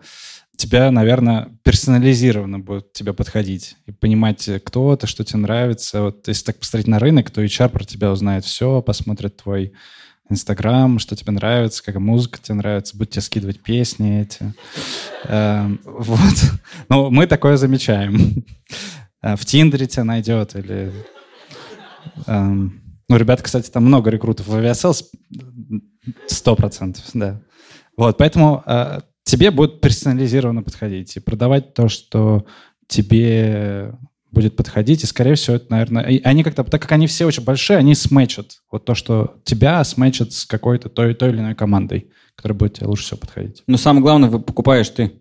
тебя, 0.55 0.89
наверное, 0.89 1.49
персонализированно 1.62 2.58
будет 2.58 2.93
тебе 2.93 3.14
подходить 3.14 3.76
и 3.86 3.91
понимать, 3.91 4.49
кто 4.66 4.95
ты, 4.95 5.05
что 5.05 5.24
тебе 5.24 5.38
нравится. 5.38 6.01
Вот 6.01 6.28
если 6.28 6.45
так 6.45 6.58
посмотреть 6.58 6.88
на 6.88 6.97
рынок, 6.97 7.30
то 7.30 7.43
HR 7.43 7.70
про 7.70 7.84
тебя 7.84 8.12
узнает 8.12 8.43
все, 8.43 8.82
посмотрит 8.82 9.38
твой 9.38 9.74
Инстаграм, 10.30 10.99
что 10.99 11.15
тебе 11.15 11.32
нравится, 11.32 11.84
какая 11.84 11.99
музыка 11.99 12.39
тебе 12.41 12.55
нравится, 12.55 12.97
будут 12.97 13.11
тебе 13.11 13.21
скидывать 13.21 13.61
песни 13.61 14.21
эти. 14.21 14.53
Эм, 15.25 15.80
вот. 15.86 16.51
Ну, 16.89 17.09
мы 17.09 17.28
такое 17.28 17.57
замечаем. 17.57 18.45
Э, 19.23 19.36
в 19.36 19.45
Тиндере 19.45 19.88
тебя 19.88 20.03
найдет 20.03 20.55
или... 20.55 20.93
Эм, 22.28 22.99
ну, 23.09 23.17
ребята, 23.17 23.41
кстати, 23.41 23.69
там 23.69 23.86
много 23.86 24.09
рекрутов 24.09 24.47
в 24.47 24.55
Aviasales, 24.55 25.09
сто 26.28 26.55
процентов, 26.55 27.03
да. 27.13 27.41
Вот, 27.95 28.17
поэтому 28.17 28.63
э, 28.65 28.99
тебе 29.23 29.49
будет 29.49 29.82
персонализированно 29.82 30.61
подходить 30.61 31.15
и 31.15 31.19
продавать 31.19 31.73
то, 31.73 31.88
что 31.89 32.45
тебе 32.88 33.93
будет 34.38 34.55
подходить, 34.55 35.03
и, 35.03 35.07
скорее 35.07 35.33
всего, 35.33 35.55
это, 35.55 35.65
наверное... 35.71 36.21
Они 36.23 36.43
как-то, 36.43 36.63
так 36.63 36.79
как 36.79 36.91
они 36.91 37.07
все 37.07 37.25
очень 37.25 37.43
большие, 37.43 37.79
они 37.79 37.95
сметчат 37.95 38.59
вот 38.71 38.85
то, 38.85 38.93
что 38.93 39.38
тебя 39.43 39.83
сметчат 39.83 40.31
с 40.31 40.45
какой-то 40.45 40.89
той, 40.89 41.15
той 41.15 41.29
или 41.29 41.39
иной 41.39 41.55
командой, 41.55 42.11
которая 42.35 42.55
будет 42.55 42.75
тебе 42.75 42.85
лучше 42.85 43.05
всего 43.05 43.17
подходить. 43.17 43.63
Но 43.65 43.77
самое 43.77 44.03
главное, 44.03 44.29
вы 44.29 44.39
покупаешь 44.39 44.89
ты. 44.89 45.13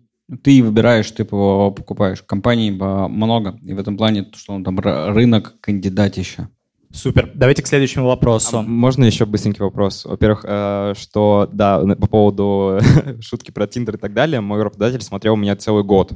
Ты 0.43 0.61
выбираешь, 0.61 1.09
ты 1.09 1.25
покупаешь. 1.25 2.21
Компаний 2.21 2.69
много. 2.69 3.57
И 3.63 3.73
в 3.73 3.79
этом 3.79 3.97
плане, 3.97 4.27
что 4.35 4.53
он 4.53 4.63
там 4.63 4.79
рынок 4.79 5.55
кандидатища. 5.61 6.49
Супер. 6.93 7.31
Давайте 7.33 7.63
к 7.63 7.67
следующему 7.67 8.05
вопросу. 8.05 8.59
А 8.59 8.61
можно 8.61 9.03
еще 9.03 9.25
быстренький 9.25 9.63
вопрос? 9.63 10.05
Во-первых, 10.05 10.45
э, 10.47 10.93
что, 10.95 11.49
да, 11.51 11.79
по 11.79 12.07
поводу 12.07 12.79
шутки 13.19 13.49
про 13.49 13.65
Тиндер 13.65 13.95
и 13.95 13.97
так 13.97 14.13
далее, 14.13 14.41
мой 14.41 14.61
работодатель 14.61 15.01
смотрел 15.01 15.33
у 15.33 15.37
меня 15.37 15.55
целый 15.55 15.83
год 15.83 16.11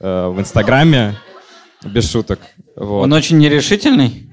э, 0.00 0.28
в 0.28 0.38
Инстаграме. 0.38 1.14
Без 1.84 2.10
шуток. 2.10 2.40
Вот. 2.76 3.02
Он 3.02 3.12
очень 3.12 3.38
нерешительный? 3.38 4.28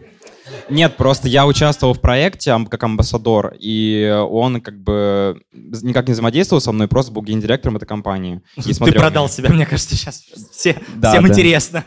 Нет, 0.69 0.97
просто 0.97 1.27
я 1.27 1.47
участвовал 1.47 1.93
в 1.93 2.01
проекте 2.01 2.55
как 2.69 2.83
амбассадор, 2.83 3.55
и 3.59 4.07
он 4.29 4.61
как 4.61 4.79
бы 4.79 5.41
никак 5.51 6.07
не 6.07 6.13
взаимодействовал 6.13 6.61
со 6.61 6.71
мной, 6.71 6.87
просто 6.87 7.11
был 7.11 7.23
гендиректором 7.23 7.77
этой 7.77 7.87
компании. 7.87 8.41
И 8.55 8.73
Ты 8.73 8.91
продал 8.91 9.25
меня. 9.25 9.33
себя, 9.33 9.49
мне 9.49 9.65
кажется, 9.65 9.95
сейчас. 9.95 10.23
Все, 10.51 10.79
да, 10.95 11.11
всем 11.11 11.23
да. 11.23 11.29
интересно. 11.29 11.85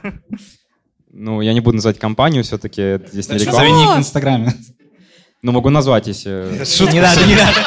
Ну, 1.13 1.41
я 1.43 1.53
не 1.53 1.61
буду 1.61 1.77
называть 1.77 1.99
компанию 1.99 2.43
все-таки, 2.43 2.99
здесь 3.13 3.29
не 3.29 3.39
реклама. 3.39 3.69
Зови 3.69 3.87
в 3.97 3.99
Инстаграме. 3.99 4.55
Ну, 5.43 5.53
могу 5.53 5.71
назвать, 5.71 6.07
если... 6.07 6.65
Шутка. 6.65 6.93
Не 6.93 7.01
надо, 7.03 7.25
не 7.27 7.35
надо. 7.35 7.59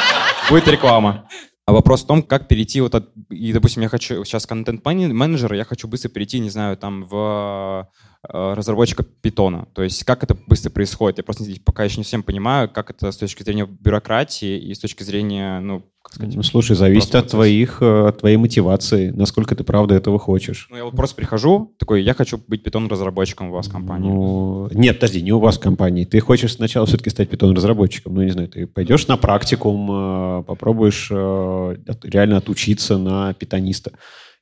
Будет 0.50 0.68
реклама. 0.68 1.28
А 1.66 1.72
вопрос 1.72 2.04
в 2.04 2.06
том, 2.06 2.22
как 2.22 2.46
перейти 2.46 2.80
вот 2.80 2.94
от... 2.94 3.10
И, 3.28 3.52
допустим, 3.52 3.82
я 3.82 3.88
хочу 3.88 4.24
сейчас 4.24 4.46
контент-менеджер, 4.46 5.52
я 5.52 5.64
хочу 5.64 5.88
быстро 5.88 6.08
перейти, 6.08 6.38
не 6.38 6.48
знаю, 6.48 6.76
там, 6.76 7.04
в 7.06 7.90
э, 8.22 8.54
разработчика 8.54 9.02
питона. 9.02 9.66
То 9.74 9.82
есть 9.82 10.04
как 10.04 10.22
это 10.22 10.36
быстро 10.46 10.70
происходит? 10.70 11.18
Я 11.18 11.24
просто 11.24 11.44
пока 11.64 11.82
еще 11.82 11.98
не 11.98 12.04
всем 12.04 12.22
понимаю, 12.22 12.70
как 12.70 12.90
это 12.90 13.10
с 13.10 13.16
точки 13.16 13.42
зрения 13.42 13.66
бюрократии 13.66 14.56
и 14.56 14.72
с 14.74 14.78
точки 14.78 15.02
зрения, 15.02 15.58
ну, 15.58 15.82
сказать. 16.16 16.34
Ну, 16.34 16.42
слушай, 16.42 16.76
зависит 16.76 17.14
от 17.14 17.28
твоих, 17.28 17.78
э, 17.80 18.08
от 18.08 18.18
твоей 18.18 18.36
мотивации, 18.36 19.10
насколько 19.10 19.54
ты 19.54 19.64
правда 19.64 19.94
этого 19.94 20.18
хочешь. 20.18 20.66
Ну, 20.70 20.76
я 20.76 20.84
вот 20.84 20.96
просто 20.96 21.16
прихожу, 21.16 21.74
такой, 21.78 22.02
я 22.02 22.14
хочу 22.14 22.40
быть 22.48 22.62
Python-разработчиком 22.62 23.48
у 23.48 23.52
вас 23.52 23.68
в 23.68 23.72
компании. 23.72 24.08
Ну, 24.08 24.68
нет, 24.72 24.96
подожди, 24.96 25.22
не 25.22 25.32
у 25.32 25.38
вас 25.38 25.58
в 25.58 25.60
компании. 25.60 26.04
Ты 26.04 26.20
хочешь 26.20 26.54
сначала 26.54 26.86
все-таки 26.86 27.10
стать 27.10 27.30
Python-разработчиком. 27.30 28.14
Ну, 28.14 28.22
не 28.22 28.30
знаю, 28.30 28.48
ты 28.48 28.66
пойдешь 28.66 29.06
на 29.06 29.16
практикум, 29.16 29.88
э, 29.90 30.42
попробуешь 30.46 31.08
э, 31.10 31.76
реально 32.02 32.38
отучиться 32.38 32.98
на 32.98 33.32
питониста. 33.34 33.92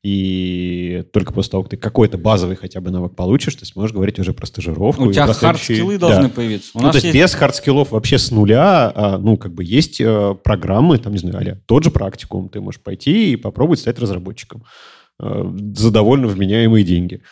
И 0.05 1.03
только 1.15 1.33
после 1.33 1.53
того, 1.53 1.63
как 1.63 1.71
ты 1.71 1.77
какой-то 1.79 2.19
базовый 2.19 2.57
хотя 2.57 2.83
бы 2.83 2.91
навык 2.91 3.17
получишь, 3.17 3.55
ты 3.55 3.65
сможешь 3.65 3.95
говорить 3.95 4.19
уже 4.19 4.35
про 4.35 4.45
стажировку. 4.45 5.05
У 5.05 5.13
тебя 5.13 5.25
хард-скиллы 5.25 5.97
должны 5.97 6.25
да. 6.25 6.29
появиться. 6.29 6.73
У 6.75 6.83
ну, 6.83 6.91
то 6.91 6.97
есть, 6.99 7.07
есть 7.07 7.17
без 7.17 7.35
хард-скиллов 7.35 7.91
вообще 7.93 8.19
с 8.19 8.31
нуля, 8.31 8.93
а, 8.95 9.17
ну, 9.17 9.39
как 9.39 9.55
бы 9.55 9.65
есть 9.65 10.03
э, 10.03 10.35
программы, 10.45 10.99
там, 10.99 11.15
не 11.15 11.21
знаю, 11.21 11.53
а 11.55 11.57
тот 11.65 11.85
же 11.85 11.91
практикум, 11.91 12.51
ты 12.51 12.61
можешь 12.61 12.83
пойти 12.83 13.33
и 13.33 13.37
попробовать 13.37 13.81
стать 13.81 13.99
разработчиком 13.99 14.65
э, 15.21 15.53
за 15.75 15.91
довольно 15.91 16.27
вменяемые 16.27 16.85
деньги. 16.85 17.23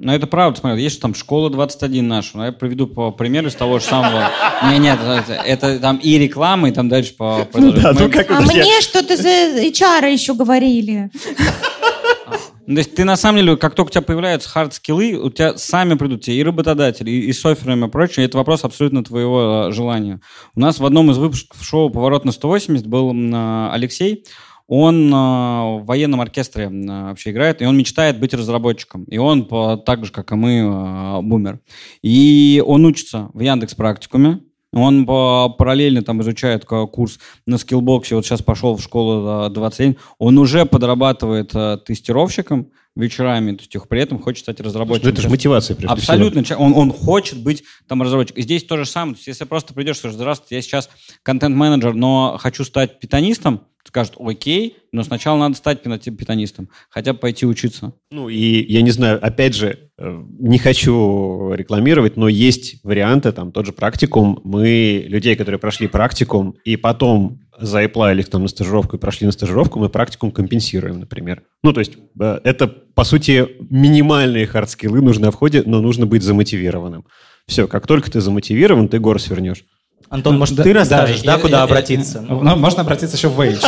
Ну, 0.00 0.12
это 0.12 0.26
правда, 0.26 0.58
смотри, 0.58 0.82
есть 0.82 1.02
там 1.02 1.14
школа 1.14 1.50
21 1.50 2.08
наша. 2.08 2.38
Ну, 2.38 2.44
я 2.44 2.52
приведу 2.52 2.86
по 2.86 3.10
примеру 3.10 3.48
из 3.48 3.54
того 3.54 3.80
же 3.80 3.84
самого. 3.84 4.30
Нет, 4.70 4.80
нет, 4.80 4.98
это, 5.02 5.32
это 5.32 5.78
там 5.78 5.98
и 5.98 6.16
реклама, 6.18 6.70
и 6.70 6.72
там 6.72 6.88
дальше 6.88 7.14
по... 7.18 7.46
Ну, 7.52 7.72
да, 7.72 7.92
ну, 7.92 8.10
как 8.10 8.30
а 8.30 8.40
мне 8.40 8.80
что-то 8.80 9.16
за 9.16 9.28
HR 9.28 10.10
еще 10.10 10.34
говорили. 10.34 11.10
Ну, 12.68 12.74
то 12.74 12.80
есть 12.80 12.94
ты 12.94 13.04
на 13.04 13.16
самом 13.16 13.38
деле, 13.38 13.56
как 13.56 13.74
только 13.74 13.88
у 13.88 13.92
тебя 13.92 14.02
появляются 14.02 14.50
хард-скиллы, 14.50 15.14
у 15.14 15.30
тебя 15.30 15.56
сами 15.56 15.94
придут 15.94 16.20
тебе 16.20 16.36
и 16.36 16.42
работодатели, 16.44 17.10
и, 17.10 17.20
и 17.20 17.32
соферами 17.32 17.86
и 17.86 17.88
прочее. 17.88 18.26
Это 18.26 18.36
вопрос 18.36 18.62
абсолютно 18.62 19.02
твоего 19.02 19.68
э, 19.68 19.72
желания. 19.72 20.20
У 20.54 20.60
нас 20.60 20.78
в 20.78 20.84
одном 20.84 21.10
из 21.10 21.16
выпусков 21.16 21.64
шоу 21.64 21.88
«Поворот 21.88 22.26
на 22.26 22.30
180» 22.30 22.86
был 22.86 23.14
э, 23.14 23.70
Алексей. 23.72 24.26
Он 24.66 25.08
э, 25.08 25.16
в 25.16 25.84
военном 25.86 26.20
оркестре 26.20 26.68
вообще 26.68 27.30
играет, 27.30 27.62
и 27.62 27.64
он 27.64 27.74
мечтает 27.74 28.20
быть 28.20 28.34
разработчиком. 28.34 29.04
И 29.04 29.16
он 29.16 29.48
так 29.86 30.04
же, 30.04 30.12
как 30.12 30.30
и 30.32 30.34
мы, 30.34 31.22
бумер. 31.22 31.60
И 32.02 32.62
он 32.66 32.84
учится 32.84 33.30
в 33.32 33.40
Яндекс 33.40 33.76
практикуме, 33.76 34.40
он 34.72 35.06
параллельно 35.06 36.02
там 36.02 36.20
изучает 36.22 36.64
курс 36.64 37.18
на 37.46 37.58
скиллбоксе, 37.58 38.14
вот 38.14 38.26
сейчас 38.26 38.42
пошел 38.42 38.76
в 38.76 38.82
школу 38.82 39.48
21, 39.48 39.96
он 40.18 40.38
уже 40.38 40.66
подрабатывает 40.66 41.54
э, 41.54 41.78
тестировщиком 41.84 42.70
вечерами, 42.98 43.52
то 43.52 43.62
есть 43.62 43.88
при 43.88 44.00
этом 44.00 44.20
хочет 44.20 44.42
стать 44.42 44.60
разработчиком. 44.60 45.12
это 45.12 45.22
же 45.22 45.28
мотивация, 45.28 45.76
прежде 45.76 45.92
Абсолютно. 45.92 46.42
Всего. 46.42 46.62
Он, 46.64 46.74
он 46.74 46.92
хочет 46.92 47.42
быть 47.42 47.62
там 47.86 48.02
разработчиком. 48.02 48.42
Здесь 48.42 48.64
то 48.64 48.76
же 48.76 48.84
самое. 48.84 49.14
То 49.14 49.18
есть 49.18 49.28
если 49.28 49.44
просто 49.44 49.72
придешь 49.72 49.96
и 49.96 49.98
скажешь, 50.00 50.16
здравствуйте, 50.16 50.56
я 50.56 50.62
сейчас 50.62 50.90
контент-менеджер, 51.22 51.94
но 51.94 52.36
хочу 52.40 52.64
стать 52.64 52.98
питонистом, 52.98 53.62
скажут, 53.88 54.16
окей, 54.20 54.76
но 54.92 55.02
сначала 55.02 55.38
надо 55.38 55.56
стать 55.56 55.82
питонистом, 55.82 56.68
хотя 56.90 57.14
бы 57.14 57.18
пойти 57.18 57.46
учиться. 57.46 57.94
Ну 58.10 58.28
и 58.28 58.70
я 58.70 58.82
не 58.82 58.90
знаю, 58.90 59.18
опять 59.24 59.54
же, 59.54 59.90
э, 59.98 60.24
не 60.38 60.58
хочу 60.58 61.54
рекламировать, 61.54 62.16
но 62.18 62.28
есть 62.28 62.84
варианты, 62.84 63.32
там 63.32 63.50
тот 63.50 63.64
же 63.64 63.72
практикум. 63.72 64.40
Мы 64.44 65.06
людей, 65.08 65.36
которые 65.36 65.58
прошли 65.58 65.88
практикум 65.88 66.54
и 66.64 66.76
потом 66.76 67.40
заапплаили 67.58 68.20
их 68.20 68.28
там 68.28 68.42
на 68.42 68.48
стажировку 68.48 68.96
и 68.96 69.00
прошли 69.00 69.26
на 69.26 69.32
стажировку, 69.32 69.78
мы 69.78 69.88
практикум 69.88 70.32
компенсируем, 70.32 71.00
например. 71.00 71.42
Ну, 71.62 71.72
то 71.72 71.80
есть 71.80 71.94
э, 72.20 72.40
это, 72.44 72.68
по 72.68 73.04
сути, 73.04 73.48
минимальные 73.70 74.46
хардскиллы 74.46 75.00
нужны 75.00 75.26
на 75.26 75.30
входе, 75.30 75.62
но 75.64 75.80
нужно 75.80 76.04
быть 76.04 76.22
замотивированным. 76.22 77.06
Все, 77.46 77.66
как 77.66 77.86
только 77.86 78.10
ты 78.10 78.20
замотивирован, 78.20 78.88
ты 78.88 78.98
гору 78.98 79.18
свернешь. 79.18 79.64
Антон, 80.10 80.34
ну, 80.34 80.38
может, 80.40 80.54
да, 80.54 80.62
ты 80.62 80.72
расскажешь, 80.72 81.20
да, 81.20 81.36
да 81.36 81.42
куда 81.42 81.58
я, 81.58 81.62
обратиться? 81.64 82.24
Я, 82.26 82.34
ну, 82.34 82.56
можно 82.56 82.80
обратиться 82.80 83.16
еще 83.16 83.28
в 83.28 83.38
Wage. 83.38 83.62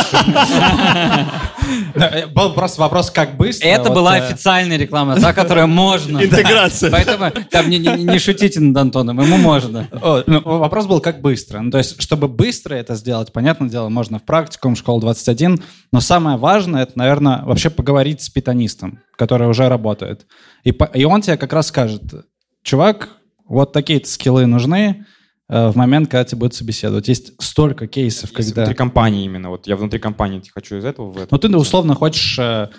Э, 1.93 2.25
был 2.27 2.53
просто 2.53 2.81
вопрос, 2.81 3.11
как 3.11 3.37
быстро. 3.37 3.67
Это 3.67 3.91
была 3.91 4.17
э, 4.17 4.21
официальная 4.21 4.77
реклама, 4.77 5.19
та, 5.19 5.33
которая 5.33 5.67
можно. 5.67 6.19
Интеграция. 6.23 6.89
Поэтому 6.89 7.31
там 7.49 7.69
не 7.69 8.19
шутите 8.19 8.59
над 8.59 8.75
Антоном, 8.77 9.21
ему 9.21 9.37
можно. 9.37 9.87
Ну, 10.25 10.41
вопрос 10.43 10.87
был, 10.87 10.99
как 10.99 11.21
быстро. 11.21 11.59
Ну, 11.59 11.69
то 11.71 11.77
есть, 11.77 12.01
чтобы 12.01 12.27
быстро 12.27 12.75
это 12.75 12.95
сделать, 12.95 13.31
понятное 13.31 13.69
дело, 13.69 13.89
можно 13.89 14.19
в 14.19 14.23
практикум, 14.23 14.75
школа 14.75 14.99
21, 15.01 15.61
но 15.91 15.99
самое 15.99 16.37
важное, 16.37 16.83
это, 16.83 16.93
наверное, 16.95 17.43
вообще 17.43 17.69
поговорить 17.69 18.21
с 18.21 18.29
питанистом, 18.29 18.99
который 19.15 19.47
уже 19.47 19.69
работает. 19.69 20.25
И 20.63 21.05
он 21.05 21.21
тебе 21.21 21.37
как 21.37 21.53
раз 21.53 21.67
скажет, 21.67 22.01
чувак, 22.63 23.09
вот 23.47 23.73
такие-то 23.73 24.09
скиллы 24.09 24.45
нужны, 24.45 25.05
в 25.51 25.75
момент, 25.75 26.09
когда 26.09 26.23
тебе 26.23 26.39
будут 26.39 26.53
собеседовать. 26.53 27.07
Есть 27.09 27.33
столько 27.41 27.85
кейсов, 27.87 28.31
Если 28.31 28.51
когда... 28.51 28.61
Внутри 28.61 28.75
компании 28.75 29.25
именно. 29.25 29.49
Вот 29.49 29.67
я 29.67 29.75
внутри 29.75 29.99
компании 29.99 30.41
хочу 30.53 30.77
из 30.77 30.85
этого 30.85 31.11
в 31.11 31.17
это. 31.17 31.27
Ну, 31.29 31.37
ты 31.37 31.49
условно 31.57 31.93
хочешь 31.93 32.39
э, 32.39 32.69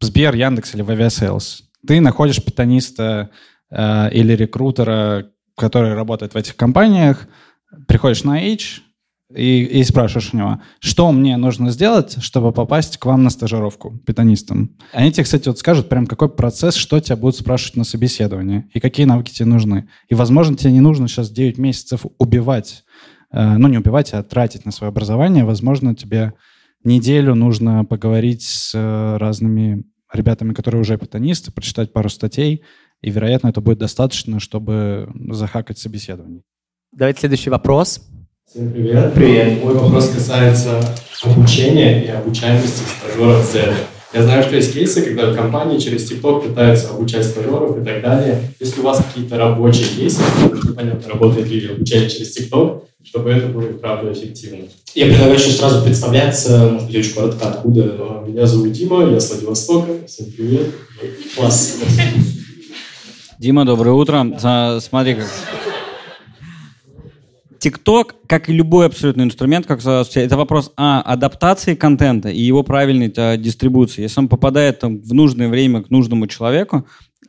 Сбер, 0.00 0.34
Яндекс 0.34 0.74
или 0.74 0.82
в 0.82 0.90
Aviasales. 0.90 1.62
Ты 1.86 2.00
находишь 2.00 2.44
питаниста 2.44 3.30
э, 3.70 4.10
или 4.12 4.34
рекрутера, 4.34 5.30
который 5.56 5.94
работает 5.94 6.34
в 6.34 6.36
этих 6.36 6.54
компаниях, 6.54 7.26
приходишь 7.86 8.24
на 8.24 8.38
H, 8.38 8.82
и, 9.34 9.62
и 9.64 9.84
спрашиваешь 9.84 10.30
у 10.32 10.36
него, 10.36 10.60
что 10.80 11.12
мне 11.12 11.36
нужно 11.36 11.70
сделать, 11.70 12.22
чтобы 12.22 12.52
попасть 12.52 12.96
к 12.96 13.04
вам 13.04 13.24
на 13.24 13.30
стажировку 13.30 13.98
питанистом. 14.06 14.76
Они 14.92 15.12
тебе, 15.12 15.24
кстати, 15.24 15.48
вот 15.48 15.58
скажут 15.58 15.88
прям 15.88 16.06
какой 16.06 16.30
процесс, 16.30 16.74
что 16.74 16.98
тебя 17.00 17.16
будут 17.16 17.36
спрашивать 17.36 17.76
на 17.76 17.84
собеседовании 17.84 18.68
и 18.72 18.80
какие 18.80 19.04
навыки 19.04 19.30
тебе 19.30 19.46
нужны. 19.46 19.88
И, 20.08 20.14
возможно, 20.14 20.56
тебе 20.56 20.72
не 20.72 20.80
нужно 20.80 21.08
сейчас 21.08 21.30
9 21.30 21.58
месяцев 21.58 22.06
убивать, 22.18 22.84
э, 23.30 23.56
ну, 23.58 23.68
не 23.68 23.78
убивать, 23.78 24.14
а 24.14 24.22
тратить 24.22 24.64
на 24.64 24.72
свое 24.72 24.88
образование. 24.88 25.44
Возможно, 25.44 25.94
тебе 25.94 26.32
неделю 26.82 27.34
нужно 27.34 27.84
поговорить 27.84 28.42
с 28.42 28.74
э, 28.74 29.16
разными 29.18 29.84
ребятами, 30.10 30.54
которые 30.54 30.80
уже 30.80 30.96
питанисты, 30.96 31.52
прочитать 31.52 31.92
пару 31.92 32.08
статей, 32.08 32.64
и, 33.02 33.10
вероятно, 33.10 33.48
это 33.48 33.60
будет 33.60 33.78
достаточно, 33.78 34.40
чтобы 34.40 35.12
захакать 35.30 35.78
собеседование. 35.78 36.42
Давайте 36.92 37.20
следующий 37.20 37.50
вопрос. 37.50 38.00
Всем 38.50 38.72
привет. 38.72 39.12
Привет. 39.12 39.62
Мой 39.62 39.74
вопрос 39.74 40.08
касается 40.08 40.80
обучения 41.22 42.02
и 42.02 42.08
обучаемости 42.08 42.80
стажеров 42.98 43.44
Z. 43.44 43.74
Я 44.14 44.22
знаю, 44.22 44.42
что 44.42 44.56
есть 44.56 44.72
кейсы, 44.72 45.02
когда 45.02 45.34
компании 45.34 45.78
через 45.78 46.10
TikTok 46.10 46.48
пытаются 46.48 46.88
обучать 46.88 47.26
стажеров 47.26 47.76
и 47.76 47.84
так 47.84 48.00
далее. 48.00 48.40
Если 48.58 48.80
у 48.80 48.84
вас 48.84 49.04
какие-то 49.04 49.36
рабочие 49.36 49.88
кейсы, 49.88 50.22
непонятно, 50.64 51.12
работает 51.12 51.48
ли 51.48 51.68
обучение 51.68 52.08
через 52.08 52.34
TikTok, 52.38 52.84
чтобы 53.04 53.28
это 53.32 53.48
было 53.48 53.64
правда 53.64 54.14
эффективно. 54.14 54.64
Я 54.94 55.08
предлагаю 55.08 55.38
еще 55.38 55.50
сразу 55.50 55.84
представляться, 55.84 56.70
может 56.72 56.86
быть, 56.86 56.96
очень 56.96 57.12
коротко, 57.12 57.48
откуда. 57.50 57.96
А, 57.98 58.24
меня 58.26 58.46
зовут 58.46 58.72
Дима, 58.72 59.10
я 59.10 59.20
с 59.20 59.30
Владивостока. 59.30 60.06
Всем 60.06 60.24
привет. 60.34 60.68
Класс. 61.36 61.76
Дима, 63.38 63.66
доброе 63.66 63.92
утро. 63.92 64.80
Смотри, 64.80 65.16
как 65.16 65.26
TikTok, 67.60 68.14
как 68.26 68.48
и 68.48 68.52
любой 68.52 68.86
абсолютно 68.86 69.22
инструмент, 69.22 69.66
как 69.66 69.80
это 69.80 70.36
вопрос 70.36 70.72
а, 70.76 71.02
адаптации 71.02 71.74
контента 71.74 72.28
и 72.28 72.40
его 72.40 72.62
правильной 72.62 73.12
а, 73.16 73.36
дистрибуции. 73.36 74.02
Если 74.02 74.20
он 74.20 74.28
попадает 74.28 74.80
там, 74.80 75.00
в 75.00 75.12
нужное 75.14 75.48
время 75.48 75.82
к 75.82 75.90
нужному 75.90 76.26
человеку, 76.26 76.86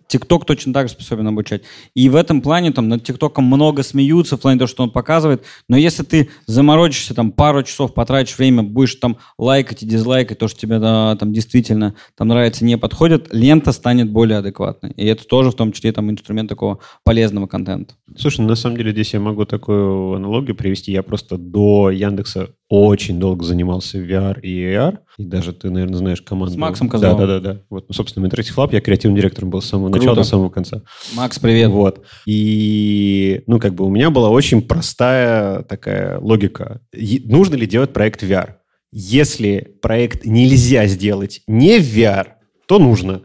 ТикТок 0.09 0.45
точно 0.45 0.73
так 0.73 0.87
же 0.87 0.95
способен 0.95 1.27
обучать. 1.27 1.61
И 1.93 2.09
в 2.09 2.15
этом 2.15 2.41
плане 2.41 2.71
там 2.71 2.89
над 2.89 3.03
ТикТоком 3.03 3.45
много 3.45 3.83
смеются 3.83 4.35
в 4.35 4.41
плане 4.41 4.57
того, 4.57 4.67
что 4.67 4.83
он 4.83 4.89
показывает. 4.89 5.43
Но 5.69 5.77
если 5.77 6.03
ты 6.03 6.29
заморочишься, 6.47 7.13
там 7.13 7.31
пару 7.31 7.63
часов 7.63 7.93
потратишь 7.93 8.37
время, 8.37 8.63
будешь 8.63 8.95
там 8.95 9.17
лайкать 9.37 9.83
и 9.83 9.85
дизлайкать 9.85 10.39
то, 10.39 10.47
что 10.47 10.59
тебе 10.59 10.79
да, 10.79 11.15
там 11.15 11.31
действительно 11.31 11.93
там 12.17 12.27
нравится, 12.27 12.65
не 12.65 12.77
подходит, 12.77 13.27
лента 13.31 13.71
станет 13.71 14.11
более 14.11 14.39
адекватной. 14.39 14.91
И 14.91 15.05
это 15.05 15.25
тоже 15.25 15.51
в 15.51 15.55
том 15.55 15.71
числе 15.71 15.91
там 15.91 16.09
инструмент 16.09 16.49
такого 16.49 16.79
полезного 17.03 17.45
контента. 17.45 17.93
Слушай, 18.17 18.41
на 18.41 18.55
самом 18.55 18.77
деле 18.77 18.91
здесь 18.91 19.13
я 19.13 19.19
могу 19.19 19.45
такую 19.45 20.15
аналогию 20.15 20.55
привести. 20.55 20.91
Я 20.91 21.03
просто 21.03 21.37
до 21.37 21.91
Яндекса 21.91 22.49
очень 22.69 23.19
долго 23.19 23.43
занимался 23.43 23.97
VR 23.97 24.39
и 24.41 24.63
AR. 24.63 24.99
И 25.17 25.25
даже 25.25 25.53
ты, 25.53 25.71
наверное, 25.71 25.97
знаешь 25.97 26.21
команду. 26.21 26.53
С 26.53 26.57
Максом 26.57 26.87
Козловым. 26.87 27.17
Да, 27.17 27.25
да, 27.25 27.39
да. 27.39 27.53
да. 27.53 27.61
Вот, 27.69 27.85
ну, 27.89 27.93
собственно, 27.93 28.27
Interactive 28.27 28.55
Lab 28.55 28.69
я 28.71 28.79
креативным 28.79 29.17
директором 29.17 29.49
был 29.49 29.61
с 29.61 29.65
самого 29.65 29.87
Круто. 29.87 29.99
начала 29.99 30.15
до 30.15 30.23
самого 30.23 30.49
конца. 30.49 30.83
Макс, 31.15 31.39
привет. 31.39 31.71
Вот. 31.71 32.05
И, 32.27 33.41
ну, 33.47 33.59
как 33.59 33.73
бы 33.73 33.85
у 33.85 33.89
меня 33.89 34.11
была 34.11 34.29
очень 34.29 34.61
простая 34.61 35.63
такая 35.63 36.19
логика. 36.19 36.81
нужно 36.93 37.55
ли 37.55 37.65
делать 37.65 37.91
проект 37.91 38.21
VR? 38.23 38.55
Если 38.91 39.75
проект 39.81 40.25
нельзя 40.25 40.85
сделать 40.85 41.41
не 41.47 41.79
в 41.79 41.97
VR, 41.97 42.27
то 42.67 42.77
нужно. 42.77 43.21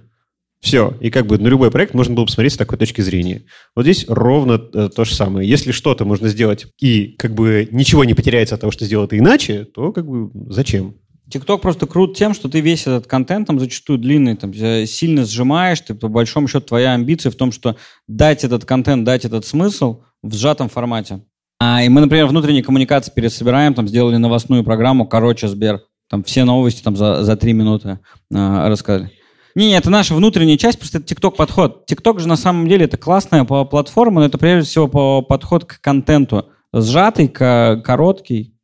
Все. 0.65 0.97
И 1.03 1.11
как 1.11 1.27
бы 1.27 1.37
на 1.37 1.47
любой 1.49 1.71
проект 1.71 1.93
можно 1.93 2.15
было 2.15 2.25
посмотреть 2.25 2.55
с 2.55 2.57
такой 2.57 2.79
точки 2.79 3.03
зрения. 3.03 3.43
Вот 3.77 3.83
здесь 3.83 4.07
ровно 4.09 4.59
э, 4.73 4.89
то 4.89 5.05
же 5.05 5.15
самое. 5.15 5.47
Если 5.47 5.73
что-то 5.73 6.07
можно 6.07 6.27
сделать 6.29 6.69
и 6.81 7.09
как 7.19 7.35
бы 7.35 7.69
ничего 7.71 8.03
не 8.07 8.15
потеряется 8.15 8.55
от 8.55 8.63
того, 8.63 8.71
что 8.71 8.87
сделано 8.87 9.11
иначе, 9.13 9.67
то 9.67 9.93
как 9.93 10.07
бы 10.07 10.31
зачем? 10.51 10.95
ТикТок 11.31 11.61
просто 11.61 11.87
крут 11.87 12.17
тем, 12.17 12.33
что 12.33 12.49
ты 12.49 12.61
весь 12.61 12.87
этот 12.87 13.07
контент, 13.07 13.47
там 13.47 13.61
зачастую 13.61 13.99
длинный, 13.99 14.37
там, 14.37 14.55
сильно 14.55 15.27
сжимаешь, 15.27 15.81
ты 15.81 15.95
по 15.95 16.09
большому 16.09 16.49
счету 16.49 16.67
твоя 16.67 16.95
амбиция 16.95 17.31
в 17.31 17.37
том, 17.37 17.53
что 17.53 17.77
дать 18.09 18.43
этот 18.43 18.65
контент, 18.65 19.05
дать 19.05 19.27
этот 19.27 19.45
смысл 19.45 20.03
в 20.23 20.35
сжатом 20.35 20.71
формате. 20.71 21.25
А, 21.61 21.83
и 21.83 21.91
мы, 21.91 22.01
например, 22.01 22.27
внутренние 22.27 22.63
коммуникации 22.63 23.13
пересобираем, 23.15 23.75
там 23.75 23.87
сделали 23.87 24.17
новостную 24.17 24.65
программу 24.65 25.07
«Короче, 25.07 25.47
Сбер», 25.49 25.83
Там 26.09 26.25
все 26.25 26.45
новости 26.45 26.83
там 26.83 26.97
за, 26.97 27.23
за 27.23 27.37
три 27.37 27.53
минуты 27.53 27.99
э, 28.33 28.69
рассказали. 28.69 29.11
Не, 29.55 29.77
это 29.77 29.89
наша 29.89 30.15
внутренняя 30.15 30.57
часть, 30.57 30.79
просто 30.79 30.99
это 30.99 31.15
TikTok 31.15 31.37
подход. 31.37 31.89
TikTok 31.89 32.19
же 32.19 32.29
на 32.29 32.37
самом 32.37 32.69
деле 32.69 32.87
это 32.87 32.97
классная 32.97 33.45
платформа, 33.45 34.21
но 34.21 34.27
это 34.27 34.37
прежде 34.39 34.69
всего 34.69 34.89
по 34.89 35.23
подход 35.23 35.65
к 35.65 35.81
контенту. 35.81 36.47
Сжатый, 36.73 37.29
короткий, 37.29 38.55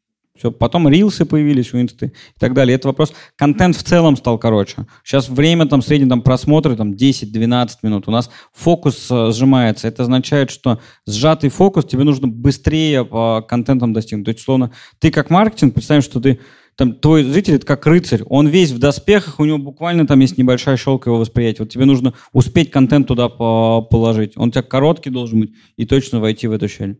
все, 0.40 0.50
потом 0.50 0.88
рилсы 0.88 1.26
появились 1.26 1.74
у 1.74 1.80
инсты 1.80 2.06
и 2.06 2.38
так 2.38 2.54
далее. 2.54 2.74
Это 2.74 2.88
вопрос, 2.88 3.12
контент 3.36 3.76
в 3.76 3.82
целом 3.82 4.16
стал 4.16 4.38
короче. 4.38 4.86
Сейчас 5.04 5.28
время 5.28 5.66
там 5.66 5.82
средний 5.82 6.08
там 6.08 6.22
просмотры 6.22 6.76
там 6.76 6.92
10-12 6.92 7.68
минут. 7.82 8.08
У 8.08 8.10
нас 8.10 8.30
фокус 8.54 9.08
э, 9.10 9.32
сжимается. 9.32 9.86
Это 9.86 10.04
означает, 10.04 10.50
что 10.50 10.80
сжатый 11.06 11.50
фокус 11.50 11.84
тебе 11.84 12.04
нужно 12.04 12.26
быстрее 12.26 13.04
по 13.04 13.42
контентам 13.46 13.92
достигнуть. 13.92 14.24
То 14.24 14.30
есть, 14.30 14.40
условно, 14.40 14.72
ты 14.98 15.10
как 15.10 15.28
маркетинг, 15.28 15.74
представь, 15.74 16.02
что 16.02 16.20
ты 16.20 16.40
там 16.80 16.94
твой 16.94 17.24
зритель 17.24 17.56
это 17.56 17.66
как 17.66 17.84
рыцарь, 17.86 18.22
он 18.24 18.48
весь 18.48 18.70
в 18.70 18.78
доспехах, 18.78 19.38
у 19.38 19.44
него 19.44 19.58
буквально 19.58 20.06
там 20.06 20.18
есть 20.20 20.38
небольшая 20.38 20.78
щелка 20.78 21.10
его 21.10 21.18
восприятия. 21.18 21.64
Вот 21.64 21.70
тебе 21.70 21.84
нужно 21.84 22.14
успеть 22.32 22.70
контент 22.70 23.06
туда 23.06 23.28
положить. 23.28 24.32
Он 24.36 24.48
у 24.48 24.50
тебя 24.50 24.62
короткий 24.62 25.10
должен 25.10 25.40
быть 25.40 25.52
и 25.76 25.84
точно 25.84 26.20
войти 26.20 26.48
в 26.48 26.52
эту 26.52 26.68
щель. 26.68 26.98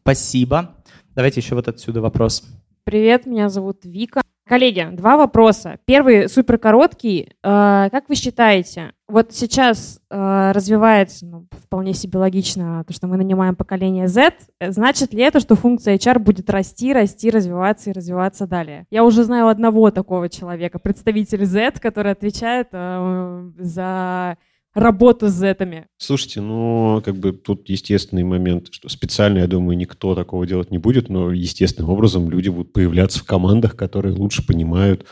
Спасибо. 0.00 0.76
Давайте 1.14 1.40
еще 1.40 1.54
вот 1.54 1.68
отсюда 1.68 2.00
вопрос. 2.00 2.44
Привет, 2.84 3.26
меня 3.26 3.50
зовут 3.50 3.84
Вика. 3.84 4.22
Коллеги, 4.46 4.86
два 4.92 5.16
вопроса. 5.16 5.78
Первый 5.86 6.28
супер 6.28 6.58
короткий. 6.58 7.30
Э, 7.42 7.88
как 7.90 8.10
вы 8.10 8.14
считаете, 8.14 8.92
вот 9.08 9.32
сейчас 9.32 10.00
э, 10.10 10.52
развивается 10.54 11.24
ну, 11.24 11.46
вполне 11.50 11.94
себе 11.94 12.18
логично 12.18 12.84
то, 12.86 12.92
что 12.92 13.06
мы 13.06 13.16
нанимаем 13.16 13.56
поколение 13.56 14.06
Z. 14.06 14.34
Значит 14.60 15.14
ли 15.14 15.22
это, 15.22 15.40
что 15.40 15.54
функция 15.54 15.96
HR 15.96 16.18
будет 16.18 16.50
расти, 16.50 16.92
расти, 16.92 17.30
развиваться 17.30 17.88
и 17.88 17.92
развиваться 17.94 18.46
далее? 18.46 18.84
Я 18.90 19.04
уже 19.04 19.24
знаю 19.24 19.48
одного 19.48 19.90
такого 19.90 20.28
человека, 20.28 20.78
представителя 20.78 21.46
Z, 21.46 21.80
который 21.80 22.12
отвечает 22.12 22.68
э, 22.72 23.50
за 23.56 24.36
работу 24.74 25.28
с 25.28 25.32
зетами? 25.32 25.86
Слушайте, 25.96 26.40
ну, 26.40 27.00
как 27.04 27.16
бы 27.16 27.32
тут 27.32 27.68
естественный 27.68 28.24
момент, 28.24 28.68
что 28.70 28.88
специально, 28.88 29.38
я 29.38 29.46
думаю, 29.46 29.76
никто 29.76 30.14
такого 30.14 30.46
делать 30.46 30.70
не 30.70 30.78
будет, 30.78 31.08
но 31.08 31.32
естественным 31.32 31.90
образом 31.90 32.28
люди 32.30 32.48
будут 32.48 32.72
появляться 32.72 33.20
в 33.20 33.24
командах, 33.24 33.76
которые 33.76 34.14
лучше 34.14 34.46
понимают 34.46 35.06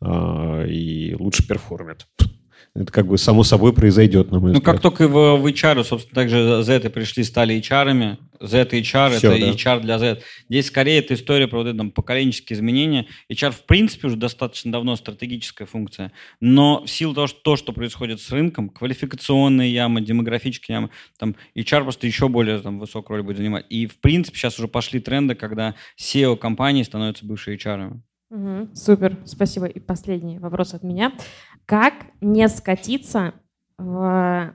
э, 0.00 0.68
и 0.68 1.14
лучше 1.18 1.46
перформят. 1.46 2.06
Это 2.76 2.90
как 2.92 3.06
бы 3.06 3.18
само 3.18 3.44
собой 3.44 3.72
произойдет, 3.72 4.32
на 4.32 4.40
мой 4.40 4.50
ну, 4.50 4.58
взгляд. 4.58 4.74
как 4.74 4.82
только 4.82 5.06
в, 5.06 5.36
в 5.36 5.46
HR, 5.46 5.84
собственно, 5.84 6.14
также 6.14 6.60
Z 6.64 6.90
пришли, 6.90 7.22
стали 7.22 7.56
HR-ами, 7.60 8.18
Z 8.40 8.68
и 8.72 8.80
HR, 8.80 9.16
Все, 9.16 9.30
это 9.30 9.46
да. 9.46 9.52
HR 9.52 9.80
для 9.80 9.98
Z. 10.00 10.22
Здесь 10.48 10.66
скорее 10.66 10.98
это 10.98 11.14
история 11.14 11.46
про 11.46 11.58
вот 11.58 11.68
это, 11.68 11.78
там, 11.78 11.92
поколенческие 11.92 12.56
изменения. 12.56 13.06
HR, 13.30 13.52
в 13.52 13.64
принципе, 13.66 14.08
уже 14.08 14.16
достаточно 14.16 14.72
давно 14.72 14.96
стратегическая 14.96 15.66
функция, 15.66 16.10
но 16.40 16.82
в 16.84 16.90
силу 16.90 17.14
того, 17.14 17.28
что 17.28 17.38
то, 17.42 17.54
что 17.54 17.72
происходит 17.72 18.20
с 18.20 18.32
рынком, 18.32 18.68
квалификационные 18.70 19.72
ямы, 19.72 20.00
демографические 20.00 20.74
ямы, 20.74 20.90
там 21.16 21.36
HR 21.56 21.84
просто 21.84 22.08
еще 22.08 22.28
более 22.28 22.58
там, 22.58 22.80
высокую 22.80 23.18
роль 23.18 23.24
будет 23.24 23.36
занимать. 23.36 23.66
И, 23.68 23.86
в 23.86 24.00
принципе, 24.00 24.36
сейчас 24.36 24.58
уже 24.58 24.66
пошли 24.66 24.98
тренды, 24.98 25.36
когда 25.36 25.76
SEO 25.96 26.36
компании 26.36 26.82
становятся 26.82 27.24
бывшие 27.24 27.56
HR. 27.56 28.00
Угу, 28.34 28.70
супер, 28.74 29.16
спасибо. 29.26 29.66
И 29.66 29.78
последний 29.78 30.40
вопрос 30.40 30.74
от 30.74 30.82
меня. 30.82 31.12
Как 31.66 31.94
не 32.20 32.48
скатиться 32.48 33.34
в 33.78 34.54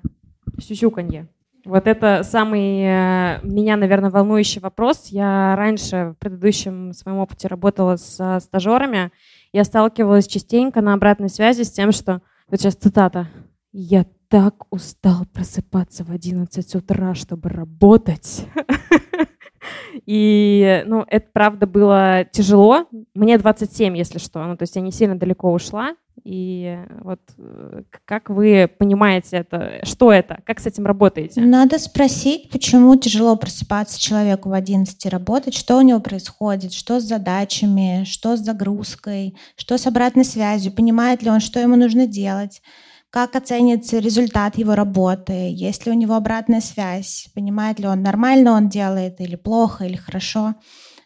сюсюканье? 0.59 1.27
Вот 1.65 1.87
это 1.87 2.23
самый 2.23 2.81
э, 2.81 3.39
меня, 3.43 3.75
наверное, 3.75 4.09
волнующий 4.09 4.61
вопрос. 4.61 5.07
Я 5.07 5.55
раньше 5.55 6.13
в 6.15 6.19
предыдущем 6.19 6.93
своем 6.93 7.17
опыте 7.17 7.47
работала 7.47 7.97
с 7.97 8.39
стажерами. 8.39 9.11
Я 9.51 9.63
сталкивалась 9.63 10.27
частенько 10.27 10.81
на 10.81 10.93
обратной 10.93 11.29
связи 11.29 11.63
с 11.63 11.71
тем, 11.71 11.91
что... 11.91 12.21
Вот 12.47 12.59
сейчас 12.59 12.75
цитата. 12.75 13.27
«Я 13.71 14.05
так 14.29 14.65
устал 14.71 15.25
просыпаться 15.31 16.03
в 16.03 16.11
11 16.11 16.75
утра, 16.75 17.13
чтобы 17.13 17.49
работать». 17.49 18.47
И, 20.05 20.83
ну, 20.85 21.05
это, 21.07 21.27
правда, 21.31 21.67
было 21.67 22.25
тяжело. 22.31 22.87
Мне 23.13 23.37
27, 23.37 23.97
если 23.97 24.19
что. 24.19 24.43
Ну, 24.45 24.57
то 24.57 24.63
есть 24.63 24.75
я 24.75 24.81
не 24.81 24.91
сильно 24.91 25.17
далеко 25.17 25.51
ушла. 25.51 25.95
И 26.23 26.77
вот 27.01 27.21
э, 27.37 27.83
как 28.05 28.29
вы 28.29 28.69
понимаете 28.77 29.37
это? 29.37 29.79
Что 29.83 30.11
это? 30.11 30.39
Как 30.45 30.59
с 30.59 30.65
этим 30.65 30.85
работаете? 30.85 31.41
Надо 31.41 31.79
спросить, 31.79 32.49
почему 32.49 32.95
тяжело 32.97 33.35
просыпаться 33.35 33.99
человеку 33.99 34.49
в 34.49 34.53
11 34.53 35.05
работать, 35.07 35.53
что 35.53 35.77
у 35.77 35.81
него 35.81 35.99
происходит, 35.99 36.73
что 36.73 36.99
с 36.99 37.03
задачами, 37.03 38.03
что 38.05 38.35
с 38.35 38.41
загрузкой, 38.41 39.35
что 39.55 39.77
с 39.77 39.87
обратной 39.87 40.25
связью, 40.25 40.73
понимает 40.73 41.23
ли 41.23 41.29
он, 41.29 41.39
что 41.39 41.59
ему 41.59 41.75
нужно 41.75 42.05
делать 42.05 42.61
как 43.09 43.35
оценится 43.35 43.99
результат 43.99 44.57
его 44.57 44.75
работы, 44.75 45.51
есть 45.51 45.85
ли 45.85 45.91
у 45.91 45.95
него 45.95 46.15
обратная 46.15 46.61
связь, 46.61 47.27
понимает 47.33 47.79
ли 47.79 47.87
он, 47.87 48.03
нормально 48.03 48.51
он 48.51 48.69
делает 48.69 49.19
или 49.19 49.35
плохо, 49.35 49.85
или 49.85 49.95
хорошо. 49.95 50.55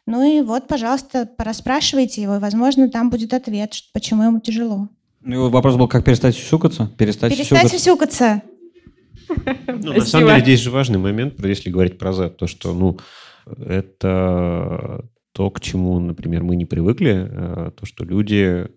Ну 0.05 0.23
и 0.23 0.41
вот, 0.41 0.67
пожалуйста, 0.67 1.25
порасспрашивайте 1.25 2.21
его, 2.21 2.35
и, 2.35 2.39
возможно, 2.39 2.89
там 2.89 3.09
будет 3.09 3.33
ответ, 3.33 3.73
почему 3.93 4.23
ему 4.23 4.41
тяжело. 4.41 4.89
Ну, 5.21 5.49
вопрос 5.49 5.77
был, 5.77 5.87
как 5.87 6.03
перестать 6.03 6.35
сюсюкаться? 6.35 6.91
Перестать, 6.97 7.33
перестать 7.33 7.71
сюсюкаться. 7.71 8.41
Ну, 9.67 9.93
на 9.93 10.05
самом 10.05 10.27
деле, 10.27 10.41
здесь 10.41 10.59
же 10.59 10.71
важный 10.71 10.99
момент, 10.99 11.43
если 11.45 11.69
говорить 11.69 11.97
про 11.97 12.11
Z, 12.11 12.31
то, 12.31 12.47
что, 12.47 12.73
ну, 12.73 12.99
это 13.45 15.05
то, 15.33 15.49
к 15.49 15.59
чему, 15.59 15.99
например, 15.99 16.43
мы 16.43 16.55
не 16.55 16.65
привыкли, 16.65 17.27
э, 17.27 17.71
то, 17.75 17.85
что 17.85 18.05
люди 18.05 18.65
э, 18.65 18.67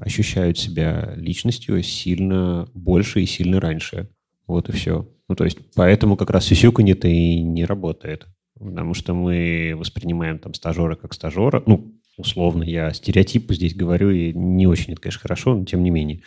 ощущают 0.00 0.58
себя 0.58 1.12
личностью 1.16 1.82
сильно 1.82 2.68
больше 2.74 3.22
и 3.22 3.26
сильно 3.26 3.60
раньше. 3.60 4.10
Вот 4.48 4.68
и 4.68 4.72
все. 4.72 5.08
Ну, 5.28 5.34
то 5.36 5.44
есть, 5.44 5.58
поэтому 5.74 6.16
как 6.16 6.30
раз 6.30 6.44
сюсюканье-то 6.46 7.06
и 7.06 7.40
не 7.40 7.64
работает. 7.64 8.26
Потому 8.58 8.94
что 8.94 9.14
мы 9.14 9.74
воспринимаем 9.76 10.38
там 10.38 10.54
стажера 10.54 10.96
как 10.96 11.14
стажера. 11.14 11.62
Ну, 11.66 11.94
условно, 12.16 12.64
я 12.64 12.92
стереотипы 12.92 13.54
здесь 13.54 13.74
говорю, 13.74 14.10
и 14.10 14.32
не 14.32 14.66
очень 14.66 14.92
это, 14.92 15.02
конечно, 15.02 15.20
хорошо, 15.20 15.54
но 15.54 15.64
тем 15.64 15.82
не 15.82 15.90
менее. 15.90 16.22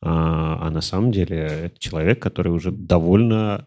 А, 0.00 0.66
а 0.66 0.70
на 0.70 0.80
самом 0.80 1.12
деле 1.12 1.36
это 1.36 1.78
человек, 1.78 2.22
который 2.22 2.52
уже 2.52 2.70
довольно 2.72 3.66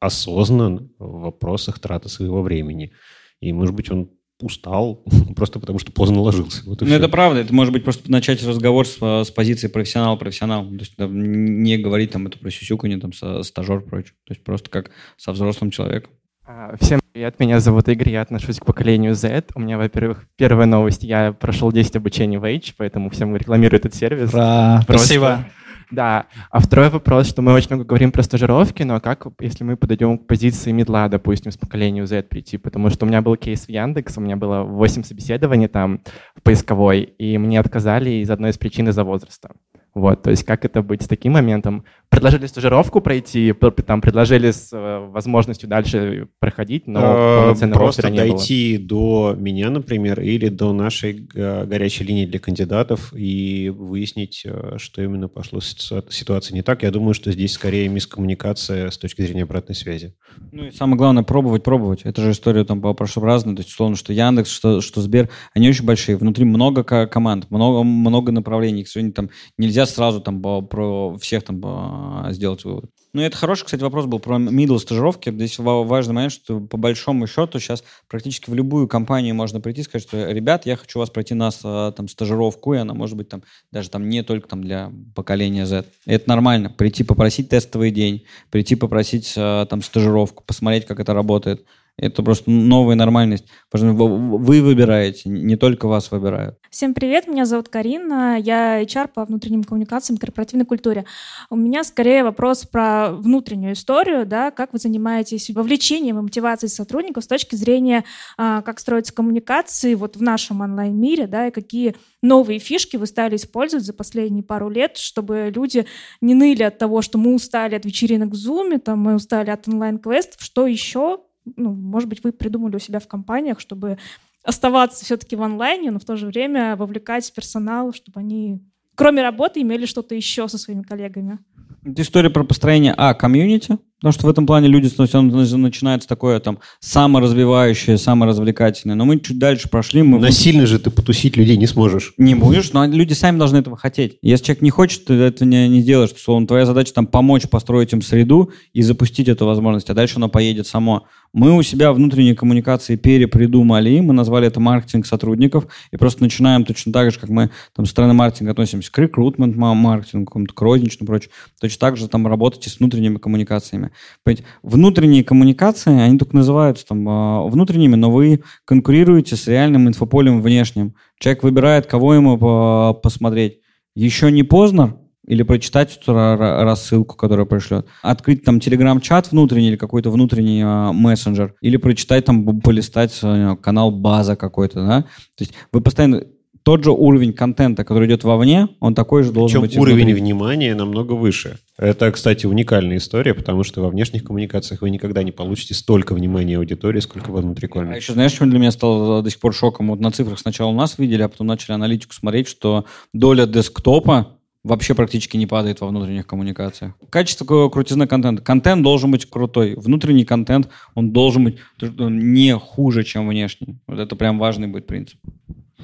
осознан 0.00 0.92
в 0.98 1.20
вопросах 1.22 1.78
траты 1.78 2.08
своего 2.08 2.42
времени. 2.42 2.92
И, 3.40 3.52
может 3.52 3.74
быть, 3.74 3.90
он 3.90 4.10
устал, 4.42 5.02
просто 5.36 5.60
потому 5.60 5.78
что 5.78 5.92
поздно 5.92 6.20
ложился. 6.20 6.62
Вот 6.66 6.80
ну, 6.80 6.86
все. 6.86 6.96
это 6.96 7.08
правда. 7.08 7.40
Это 7.40 7.54
может 7.54 7.72
быть 7.72 7.84
просто 7.84 8.10
начать 8.10 8.42
разговор 8.44 8.86
с, 8.86 8.98
с 8.98 9.30
позиции 9.30 9.68
профессионал-профессионал. 9.68 10.66
То 10.66 10.74
есть 10.74 10.96
там, 10.96 11.62
не 11.62 11.76
говорить 11.76 12.12
там 12.12 12.26
это 12.26 12.38
про 12.38 12.50
сюсюканье, 12.50 12.98
там, 12.98 13.12
со, 13.12 13.42
стажер 13.42 13.80
прочее. 13.82 14.14
То 14.26 14.32
есть 14.32 14.44
просто 14.44 14.70
как 14.70 14.90
со 15.16 15.32
взрослым 15.32 15.70
человеком. 15.70 16.12
А, 16.46 16.74
всем 16.80 17.00
привет, 17.12 17.38
меня 17.38 17.60
зовут 17.60 17.88
Игорь, 17.88 18.10
я 18.10 18.22
отношусь 18.22 18.58
к 18.58 18.64
поколению 18.64 19.14
Z. 19.14 19.44
У 19.54 19.60
меня, 19.60 19.78
во-первых, 19.78 20.26
первая 20.36 20.66
новость, 20.66 21.04
я 21.04 21.32
прошел 21.32 21.70
10 21.70 21.96
обучений 21.96 22.38
в 22.38 22.44
H, 22.44 22.74
поэтому 22.76 23.08
всем 23.10 23.36
рекламирую 23.36 23.78
этот 23.78 23.94
сервис. 23.94 24.34
Ура! 24.34 24.82
Просто... 24.86 25.06
Спасибо. 25.06 25.44
Да. 25.90 26.26
А 26.50 26.60
второй 26.60 26.88
вопрос, 26.88 27.26
что 27.28 27.42
мы 27.42 27.52
очень 27.52 27.68
много 27.70 27.84
говорим 27.84 28.12
про 28.12 28.22
стажировки, 28.22 28.82
но 28.82 29.00
как, 29.00 29.26
если 29.40 29.64
мы 29.64 29.76
подойдем 29.76 30.18
к 30.18 30.26
позиции 30.26 30.70
медла, 30.70 31.08
допустим, 31.08 31.50
с 31.50 31.56
поколению 31.56 32.06
Z 32.06 32.22
прийти? 32.24 32.58
Потому 32.58 32.90
что 32.90 33.04
у 33.04 33.08
меня 33.08 33.22
был 33.22 33.36
кейс 33.36 33.66
в 33.66 33.68
Яндекс, 33.68 34.18
у 34.18 34.20
меня 34.20 34.36
было 34.36 34.62
8 34.62 35.02
собеседований 35.02 35.68
там 35.68 36.00
в 36.36 36.42
поисковой, 36.42 37.02
и 37.02 37.38
мне 37.38 37.58
отказали 37.58 38.10
из 38.10 38.30
одной 38.30 38.50
из 38.50 38.58
причин 38.58 38.88
из-за 38.88 39.04
возраста. 39.04 39.50
Вот, 39.94 40.22
то 40.22 40.30
есть 40.30 40.44
как 40.44 40.64
это 40.64 40.82
быть 40.82 41.02
с 41.02 41.08
таким 41.08 41.32
моментом? 41.32 41.84
Предложили 42.08 42.46
стажировку 42.46 43.00
пройти, 43.00 43.52
там 43.86 44.00
предложили 44.00 44.50
с 44.50 44.70
э, 44.72 44.98
возможностью 45.10 45.68
дальше 45.68 46.28
проходить, 46.38 46.86
но 46.86 47.54
э, 47.54 47.72
Просто 47.72 48.10
не 48.10 48.18
дойти 48.18 48.78
было. 48.78 49.34
до 49.34 49.36
меня, 49.40 49.70
например, 49.70 50.20
или 50.20 50.48
до 50.48 50.72
нашей 50.72 51.12
горячей 51.14 52.04
линии 52.04 52.26
для 52.26 52.38
кандидатов 52.38 53.12
и 53.14 53.68
выяснить, 53.68 54.42
э, 54.44 54.76
что 54.78 55.02
именно 55.02 55.28
пошло 55.28 55.60
с 55.60 56.04
ситуацией 56.10 56.56
не 56.56 56.62
так. 56.62 56.82
Я 56.82 56.90
думаю, 56.90 57.14
что 57.14 57.32
здесь 57.32 57.52
скорее 57.52 57.88
мискоммуникация 57.88 58.90
с 58.90 58.98
точки 58.98 59.22
зрения 59.22 59.42
обратной 59.42 59.74
связи. 59.74 60.14
Ну 60.52 60.66
и 60.66 60.70
самое 60.70 60.96
главное, 60.96 61.22
пробовать, 61.22 61.62
пробовать. 61.62 62.02
Это 62.04 62.22
же 62.22 62.32
история 62.32 62.64
там 62.64 62.80
по 62.80 62.94
разная, 63.16 63.56
то 63.56 63.60
есть 63.60 63.70
условно, 63.70 63.96
что 63.96 64.12
Яндекс, 64.12 64.50
что, 64.50 64.80
что 64.80 65.00
Сбер, 65.00 65.28
они 65.54 65.68
очень 65.68 65.84
большие, 65.84 66.16
внутри 66.16 66.44
много 66.44 66.84
команд, 66.84 67.50
много, 67.50 67.82
много 67.82 68.32
направлений, 68.32 68.84
к 68.84 68.88
сожалению, 68.88 69.14
там 69.14 69.30
нельзя 69.58 69.79
нельзя 69.80 69.92
сразу 69.92 70.20
там 70.20 70.40
про 70.40 71.16
всех 71.18 71.42
там 71.44 72.32
сделать 72.32 72.64
вывод. 72.64 72.90
Ну, 73.12 73.22
это 73.22 73.36
хороший, 73.36 73.64
кстати, 73.64 73.82
вопрос 73.82 74.06
был 74.06 74.20
про 74.20 74.36
middle 74.36 74.78
стажировки. 74.78 75.30
Здесь 75.30 75.58
важный 75.58 76.14
момент, 76.14 76.32
что 76.32 76.60
по 76.60 76.76
большому 76.76 77.26
счету 77.26 77.58
сейчас 77.58 77.82
практически 78.08 78.50
в 78.50 78.54
любую 78.54 78.86
компанию 78.86 79.34
можно 79.34 79.60
прийти 79.60 79.80
и 79.80 79.84
сказать, 79.84 80.06
что, 80.06 80.30
ребят, 80.30 80.64
я 80.64 80.76
хочу 80.76 80.98
вас 80.98 81.10
пройти 81.10 81.34
на 81.34 81.50
там, 81.50 82.06
стажировку, 82.08 82.74
и 82.74 82.78
она 82.78 82.94
может 82.94 83.16
быть 83.16 83.28
там 83.28 83.42
даже 83.72 83.90
там 83.90 84.08
не 84.08 84.22
только 84.22 84.48
там 84.48 84.62
для 84.62 84.92
поколения 85.14 85.66
Z. 85.66 85.86
Это 86.06 86.28
нормально. 86.28 86.70
Прийти 86.70 87.02
попросить 87.02 87.48
тестовый 87.48 87.90
день, 87.90 88.24
прийти 88.50 88.76
попросить 88.76 89.34
там 89.34 89.82
стажировку, 89.82 90.44
посмотреть, 90.44 90.86
как 90.86 91.00
это 91.00 91.12
работает. 91.12 91.64
Это 92.00 92.22
просто 92.22 92.50
новая 92.50 92.96
нормальность. 92.96 93.44
Вы 93.70 94.62
выбираете, 94.62 95.28
не 95.28 95.56
только 95.56 95.86
вас 95.86 96.10
выбирают. 96.10 96.56
Всем 96.70 96.94
привет, 96.94 97.28
меня 97.28 97.44
зовут 97.44 97.68
Карина, 97.68 98.38
я 98.40 98.82
HR 98.82 99.08
по 99.08 99.26
внутренним 99.26 99.64
коммуникациям 99.64 100.16
и 100.16 100.20
корпоративной 100.20 100.64
культуре. 100.64 101.04
У 101.50 101.56
меня 101.56 101.84
скорее 101.84 102.24
вопрос 102.24 102.64
про 102.64 103.10
внутреннюю 103.10 103.74
историю, 103.74 104.24
да, 104.24 104.50
как 104.50 104.72
вы 104.72 104.78
занимаетесь 104.78 105.50
вовлечением 105.50 106.18
и 106.18 106.22
мотивацией 106.22 106.70
сотрудников 106.70 107.24
с 107.24 107.26
точки 107.26 107.54
зрения, 107.54 108.04
а, 108.38 108.62
как 108.62 108.80
строятся 108.80 109.12
коммуникации 109.12 109.94
вот 109.94 110.16
в 110.16 110.22
нашем 110.22 110.62
онлайн-мире, 110.62 111.26
да, 111.26 111.48
и 111.48 111.50
какие 111.50 111.96
новые 112.22 112.60
фишки 112.60 112.96
вы 112.96 113.06
стали 113.06 113.36
использовать 113.36 113.84
за 113.84 113.92
последние 113.92 114.42
пару 114.42 114.70
лет, 114.70 114.96
чтобы 114.96 115.52
люди 115.54 115.84
не 116.22 116.32
ныли 116.32 116.62
от 116.62 116.78
того, 116.78 117.02
что 117.02 117.18
мы 117.18 117.34
устали 117.34 117.74
от 117.74 117.84
вечеринок 117.84 118.30
в 118.30 118.34
Zoom, 118.34 118.78
там, 118.78 119.00
мы 119.00 119.14
устали 119.14 119.50
от 119.50 119.68
онлайн-квестов, 119.68 120.40
что 120.40 120.66
еще 120.66 121.20
ну, 121.56 121.72
может 121.72 122.08
быть, 122.08 122.22
вы 122.22 122.32
придумали 122.32 122.76
у 122.76 122.78
себя 122.78 123.00
в 123.00 123.08
компаниях, 123.08 123.60
чтобы 123.60 123.98
оставаться 124.42 125.04
все-таки 125.04 125.36
в 125.36 125.42
онлайне, 125.42 125.90
но 125.90 125.98
в 125.98 126.04
то 126.04 126.16
же 126.16 126.26
время 126.26 126.76
вовлекать 126.76 127.32
персонал, 127.32 127.92
чтобы 127.92 128.20
они, 128.20 128.60
кроме 128.94 129.22
работы, 129.22 129.60
имели 129.60 129.86
что-то 129.86 130.14
еще 130.14 130.48
со 130.48 130.58
своими 130.58 130.82
коллегами. 130.82 131.38
Это 131.84 132.02
история 132.02 132.30
про 132.30 132.44
построение, 132.44 132.94
а, 132.96 133.14
комьюнити, 133.14 133.78
Потому 134.00 134.12
что 134.12 134.26
в 134.26 134.30
этом 134.30 134.46
плане 134.46 134.66
люди 134.68 134.90
начинается 134.96 136.08
такое 136.08 136.40
там 136.40 136.58
саморазвивающее, 136.80 137.98
саморазвлекательное. 137.98 138.96
Но 138.96 139.04
мы 139.04 139.20
чуть 139.20 139.38
дальше 139.38 139.68
прошли. 139.68 140.02
Мы... 140.02 140.18
Насильно 140.18 140.66
же 140.66 140.78
ты 140.78 140.90
потусить 140.90 141.36
людей 141.36 141.58
не 141.58 141.66
сможешь. 141.66 142.14
Не 142.16 142.34
будешь, 142.34 142.72
но 142.72 142.86
люди 142.86 143.12
сами 143.12 143.38
должны 143.38 143.58
этого 143.58 143.76
хотеть. 143.76 144.16
Если 144.22 144.46
человек 144.46 144.62
не 144.62 144.70
хочет, 144.70 145.04
ты 145.04 145.14
это 145.14 145.44
не, 145.44 145.68
не 145.68 145.82
сделаешь. 145.82 146.12
Словом, 146.16 146.46
твоя 146.46 146.64
задача 146.64 146.94
там 146.94 147.06
помочь 147.06 147.46
построить 147.48 147.92
им 147.92 148.00
среду 148.00 148.52
и 148.72 148.80
запустить 148.80 149.28
эту 149.28 149.44
возможность, 149.44 149.90
а 149.90 149.94
дальше 149.94 150.14
оно 150.16 150.30
поедет 150.30 150.66
само. 150.66 151.06
Мы 151.32 151.56
у 151.56 151.62
себя 151.62 151.92
внутренние 151.92 152.34
коммуникации 152.34 152.96
перепридумали, 152.96 154.00
мы 154.00 154.12
назвали 154.12 154.48
это 154.48 154.58
маркетинг 154.58 155.06
сотрудников, 155.06 155.66
и 155.92 155.96
просто 155.96 156.22
начинаем 156.22 156.64
точно 156.64 156.92
так 156.92 157.12
же, 157.12 157.20
как 157.20 157.30
мы 157.30 157.50
там 157.76 157.84
со 157.84 157.92
стороны 157.92 158.14
маркетинга 158.14 158.50
относимся 158.50 158.90
к 158.90 158.98
рекрутмент 158.98 159.54
маркетингу, 159.54 160.46
к 160.46 160.60
розничному, 160.60 161.06
прочее, 161.06 161.30
точно 161.60 161.78
так 161.78 161.96
же 161.98 162.08
там 162.08 162.26
работать 162.26 162.64
с 162.64 162.80
внутренними 162.80 163.18
коммуникациями. 163.18 163.89
Понимаете? 164.24 164.44
Внутренние 164.62 165.24
коммуникации, 165.24 165.98
они 166.00 166.18
только 166.18 166.36
называются 166.36 166.86
там 166.86 167.08
а, 167.08 167.42
внутренними, 167.44 167.96
но 167.96 168.10
вы 168.10 168.42
конкурируете 168.64 169.36
с 169.36 169.46
реальным 169.46 169.88
инфополем 169.88 170.42
внешним. 170.42 170.94
Человек 171.18 171.42
выбирает, 171.42 171.86
кого 171.86 172.14
ему 172.14 172.94
посмотреть. 172.94 173.58
Еще 173.94 174.30
не 174.30 174.42
поздно, 174.42 174.96
или 175.26 175.42
прочитать 175.42 175.96
эту 175.96 176.12
рассылку, 176.14 177.14
которая 177.16 177.46
пришлет, 177.46 177.86
открыть 178.02 178.42
там 178.44 178.58
телеграм-чат 178.58 179.30
внутренний 179.30 179.68
или 179.68 179.76
какой-то 179.76 180.10
внутренний 180.10 180.62
э, 180.62 180.92
мессенджер, 180.92 181.54
или 181.60 181.76
прочитать 181.76 182.24
там, 182.24 182.60
полистать 182.60 183.16
э, 183.22 183.56
канал 183.62 183.92
база 183.92 184.34
какой-то, 184.34 184.84
да. 184.84 185.02
То 185.36 185.44
есть 185.44 185.54
вы 185.72 185.82
постоянно 185.82 186.24
тот 186.62 186.84
же 186.84 186.90
уровень 186.90 187.32
контента, 187.32 187.84
который 187.84 188.06
идет 188.06 188.24
вовне, 188.24 188.68
он 188.80 188.94
такой 188.94 189.22
же 189.22 189.32
должен 189.32 189.60
Причем 189.60 189.68
быть. 189.68 189.76
уровень 189.78 190.04
внутри. 190.06 190.22
внимания 190.22 190.74
намного 190.74 191.12
выше. 191.12 191.58
Это, 191.78 192.10
кстати, 192.12 192.46
уникальная 192.46 192.98
история, 192.98 193.34
потому 193.34 193.64
что 193.64 193.80
во 193.80 193.88
внешних 193.88 194.24
коммуникациях 194.24 194.82
вы 194.82 194.90
никогда 194.90 195.22
не 195.22 195.32
получите 195.32 195.74
столько 195.74 196.14
внимания 196.14 196.58
аудитории, 196.58 197.00
сколько 197.00 197.30
во 197.30 197.40
внутрикольных. 197.40 197.94
А 197.94 197.96
еще 197.96 198.12
знаешь, 198.12 198.32
что 198.32 198.44
для 198.44 198.58
меня 198.58 198.70
стало 198.70 199.22
до 199.22 199.30
сих 199.30 199.40
пор 199.40 199.54
шоком? 199.54 199.88
Вот 199.88 200.00
на 200.00 200.10
цифрах 200.10 200.38
сначала 200.38 200.70
у 200.70 200.74
нас 200.74 200.98
видели, 200.98 201.22
а 201.22 201.28
потом 201.28 201.46
начали 201.46 201.72
аналитику 201.72 202.12
смотреть, 202.12 202.48
что 202.48 202.84
доля 203.14 203.46
десктопа 203.46 204.36
вообще 204.62 204.94
практически 204.94 205.38
не 205.38 205.46
падает 205.46 205.80
во 205.80 205.88
внутренних 205.88 206.26
коммуникациях. 206.26 206.92
Качество 207.08 207.70
крутизны 207.70 208.06
контента. 208.06 208.42
Контент 208.42 208.82
должен 208.82 209.10
быть 209.10 209.24
крутой. 209.24 209.74
Внутренний 209.76 210.24
контент, 210.26 210.68
он 210.94 211.12
должен 211.12 211.44
быть 211.44 211.56
не 211.80 212.54
хуже, 212.58 213.04
чем 213.04 213.28
внешний. 213.28 213.78
Вот 213.86 213.98
это 213.98 214.16
прям 214.16 214.38
важный 214.38 214.68
будет 214.68 214.86
принцип. 214.86 215.18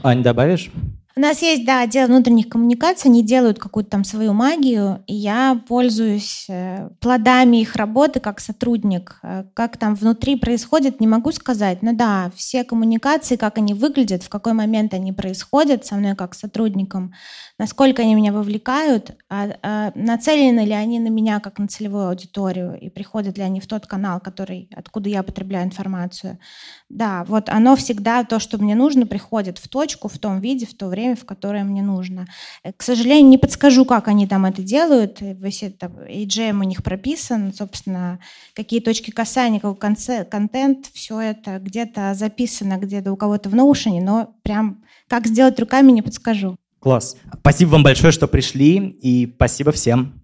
Ань, 0.02 0.23
добавишь? 0.23 0.70
У 1.19 1.23
нас 1.23 1.41
есть, 1.41 1.65
да, 1.65 1.81
отдел 1.81 2.09
внутренних 2.09 2.51
коммуникаций, 2.51 3.09
они 3.11 3.23
делают 3.23 3.59
какую-то 3.59 3.89
там 3.89 4.05
свою 4.05 4.35
магию, 4.35 5.03
и 5.07 5.15
я 5.15 5.59
пользуюсь 5.67 6.45
э, 6.51 6.91
плодами 7.01 7.57
их 7.57 7.75
работы 7.75 8.21
как 8.21 8.39
сотрудник. 8.39 9.19
Э, 9.23 9.45
как 9.55 9.79
там 9.79 9.95
внутри 9.95 10.37
происходит, 10.37 11.01
не 11.01 11.07
могу 11.07 11.33
сказать, 11.33 11.83
но 11.83 11.95
да, 11.95 12.31
все 12.37 12.65
коммуникации, 12.65 13.37
как 13.37 13.57
они 13.57 13.73
выглядят, 13.73 14.25
в 14.25 14.29
какой 14.29 14.53
момент 14.53 14.93
они 14.93 15.15
происходят 15.15 15.87
со 15.87 15.95
мной 15.95 16.17
как 16.17 16.35
сотрудником, 16.35 17.15
насколько 17.59 18.03
они 18.03 18.15
меня 18.15 18.31
вовлекают, 18.31 19.17
а, 19.31 19.49
а 19.63 19.93
нацелены 19.95 20.67
ли 20.67 20.73
они 20.73 21.01
на 21.01 21.09
меня 21.09 21.41
как 21.41 21.59
на 21.59 21.67
целевую 21.67 22.09
аудиторию, 22.09 22.79
и 22.79 22.91
приходят 22.91 23.39
ли 23.39 23.43
они 23.43 23.61
в 23.61 23.67
тот 23.67 23.87
канал, 23.87 24.21
который, 24.21 24.69
откуда 24.77 25.09
я 25.09 25.23
потребляю 25.23 25.65
информацию. 25.65 26.39
Да, 26.91 27.25
вот 27.25 27.49
оно 27.49 27.75
всегда, 27.75 28.23
то, 28.25 28.39
что 28.39 28.59
мне 28.59 28.75
нужно, 28.75 29.07
приходит 29.07 29.57
в 29.57 29.67
точку, 29.69 30.09
в 30.09 30.19
том 30.19 30.41
виде, 30.41 30.67
в 30.67 30.75
то 30.77 30.89
время, 30.89 31.06
в 31.15 31.24
которое 31.24 31.65
мне 31.65 31.83
нужно. 31.83 32.27
Э, 32.65 32.73
к 32.73 32.83
сожалению, 32.83 33.28
не 33.28 33.39
подскажу, 33.39 33.85
как 33.85 34.09
они 34.09 34.27
там 34.27 34.45
это 34.45 34.62
делают. 34.62 35.19
Весь 35.20 35.62
это 35.62 35.87
AGM 35.87 36.61
у 36.61 36.65
них 36.65 36.83
прописан, 36.83 37.53
собственно, 37.53 38.19
какие 38.55 38.81
точки 38.81 39.11
касания, 39.11 39.61
какой 39.61 39.77
контент, 39.77 40.87
все 40.93 41.20
это 41.20 41.59
где-то 41.59 42.15
записано, 42.15 42.78
где-то 42.78 43.12
у 43.12 43.16
кого-то 43.16 43.49
в 43.49 43.55
Notion, 43.55 44.01
но 44.01 44.35
прям 44.43 44.83
как 45.09 45.27
сделать 45.27 45.61
руками 45.61 45.93
не 45.93 46.03
подскажу. 46.03 46.57
Класс. 46.81 47.16
Спасибо 47.41 47.70
вам 47.70 47.83
большое, 47.83 48.12
что 48.12 48.28
пришли, 48.28 48.77
и 48.77 49.33
спасибо 49.37 49.73
всем. 49.73 50.16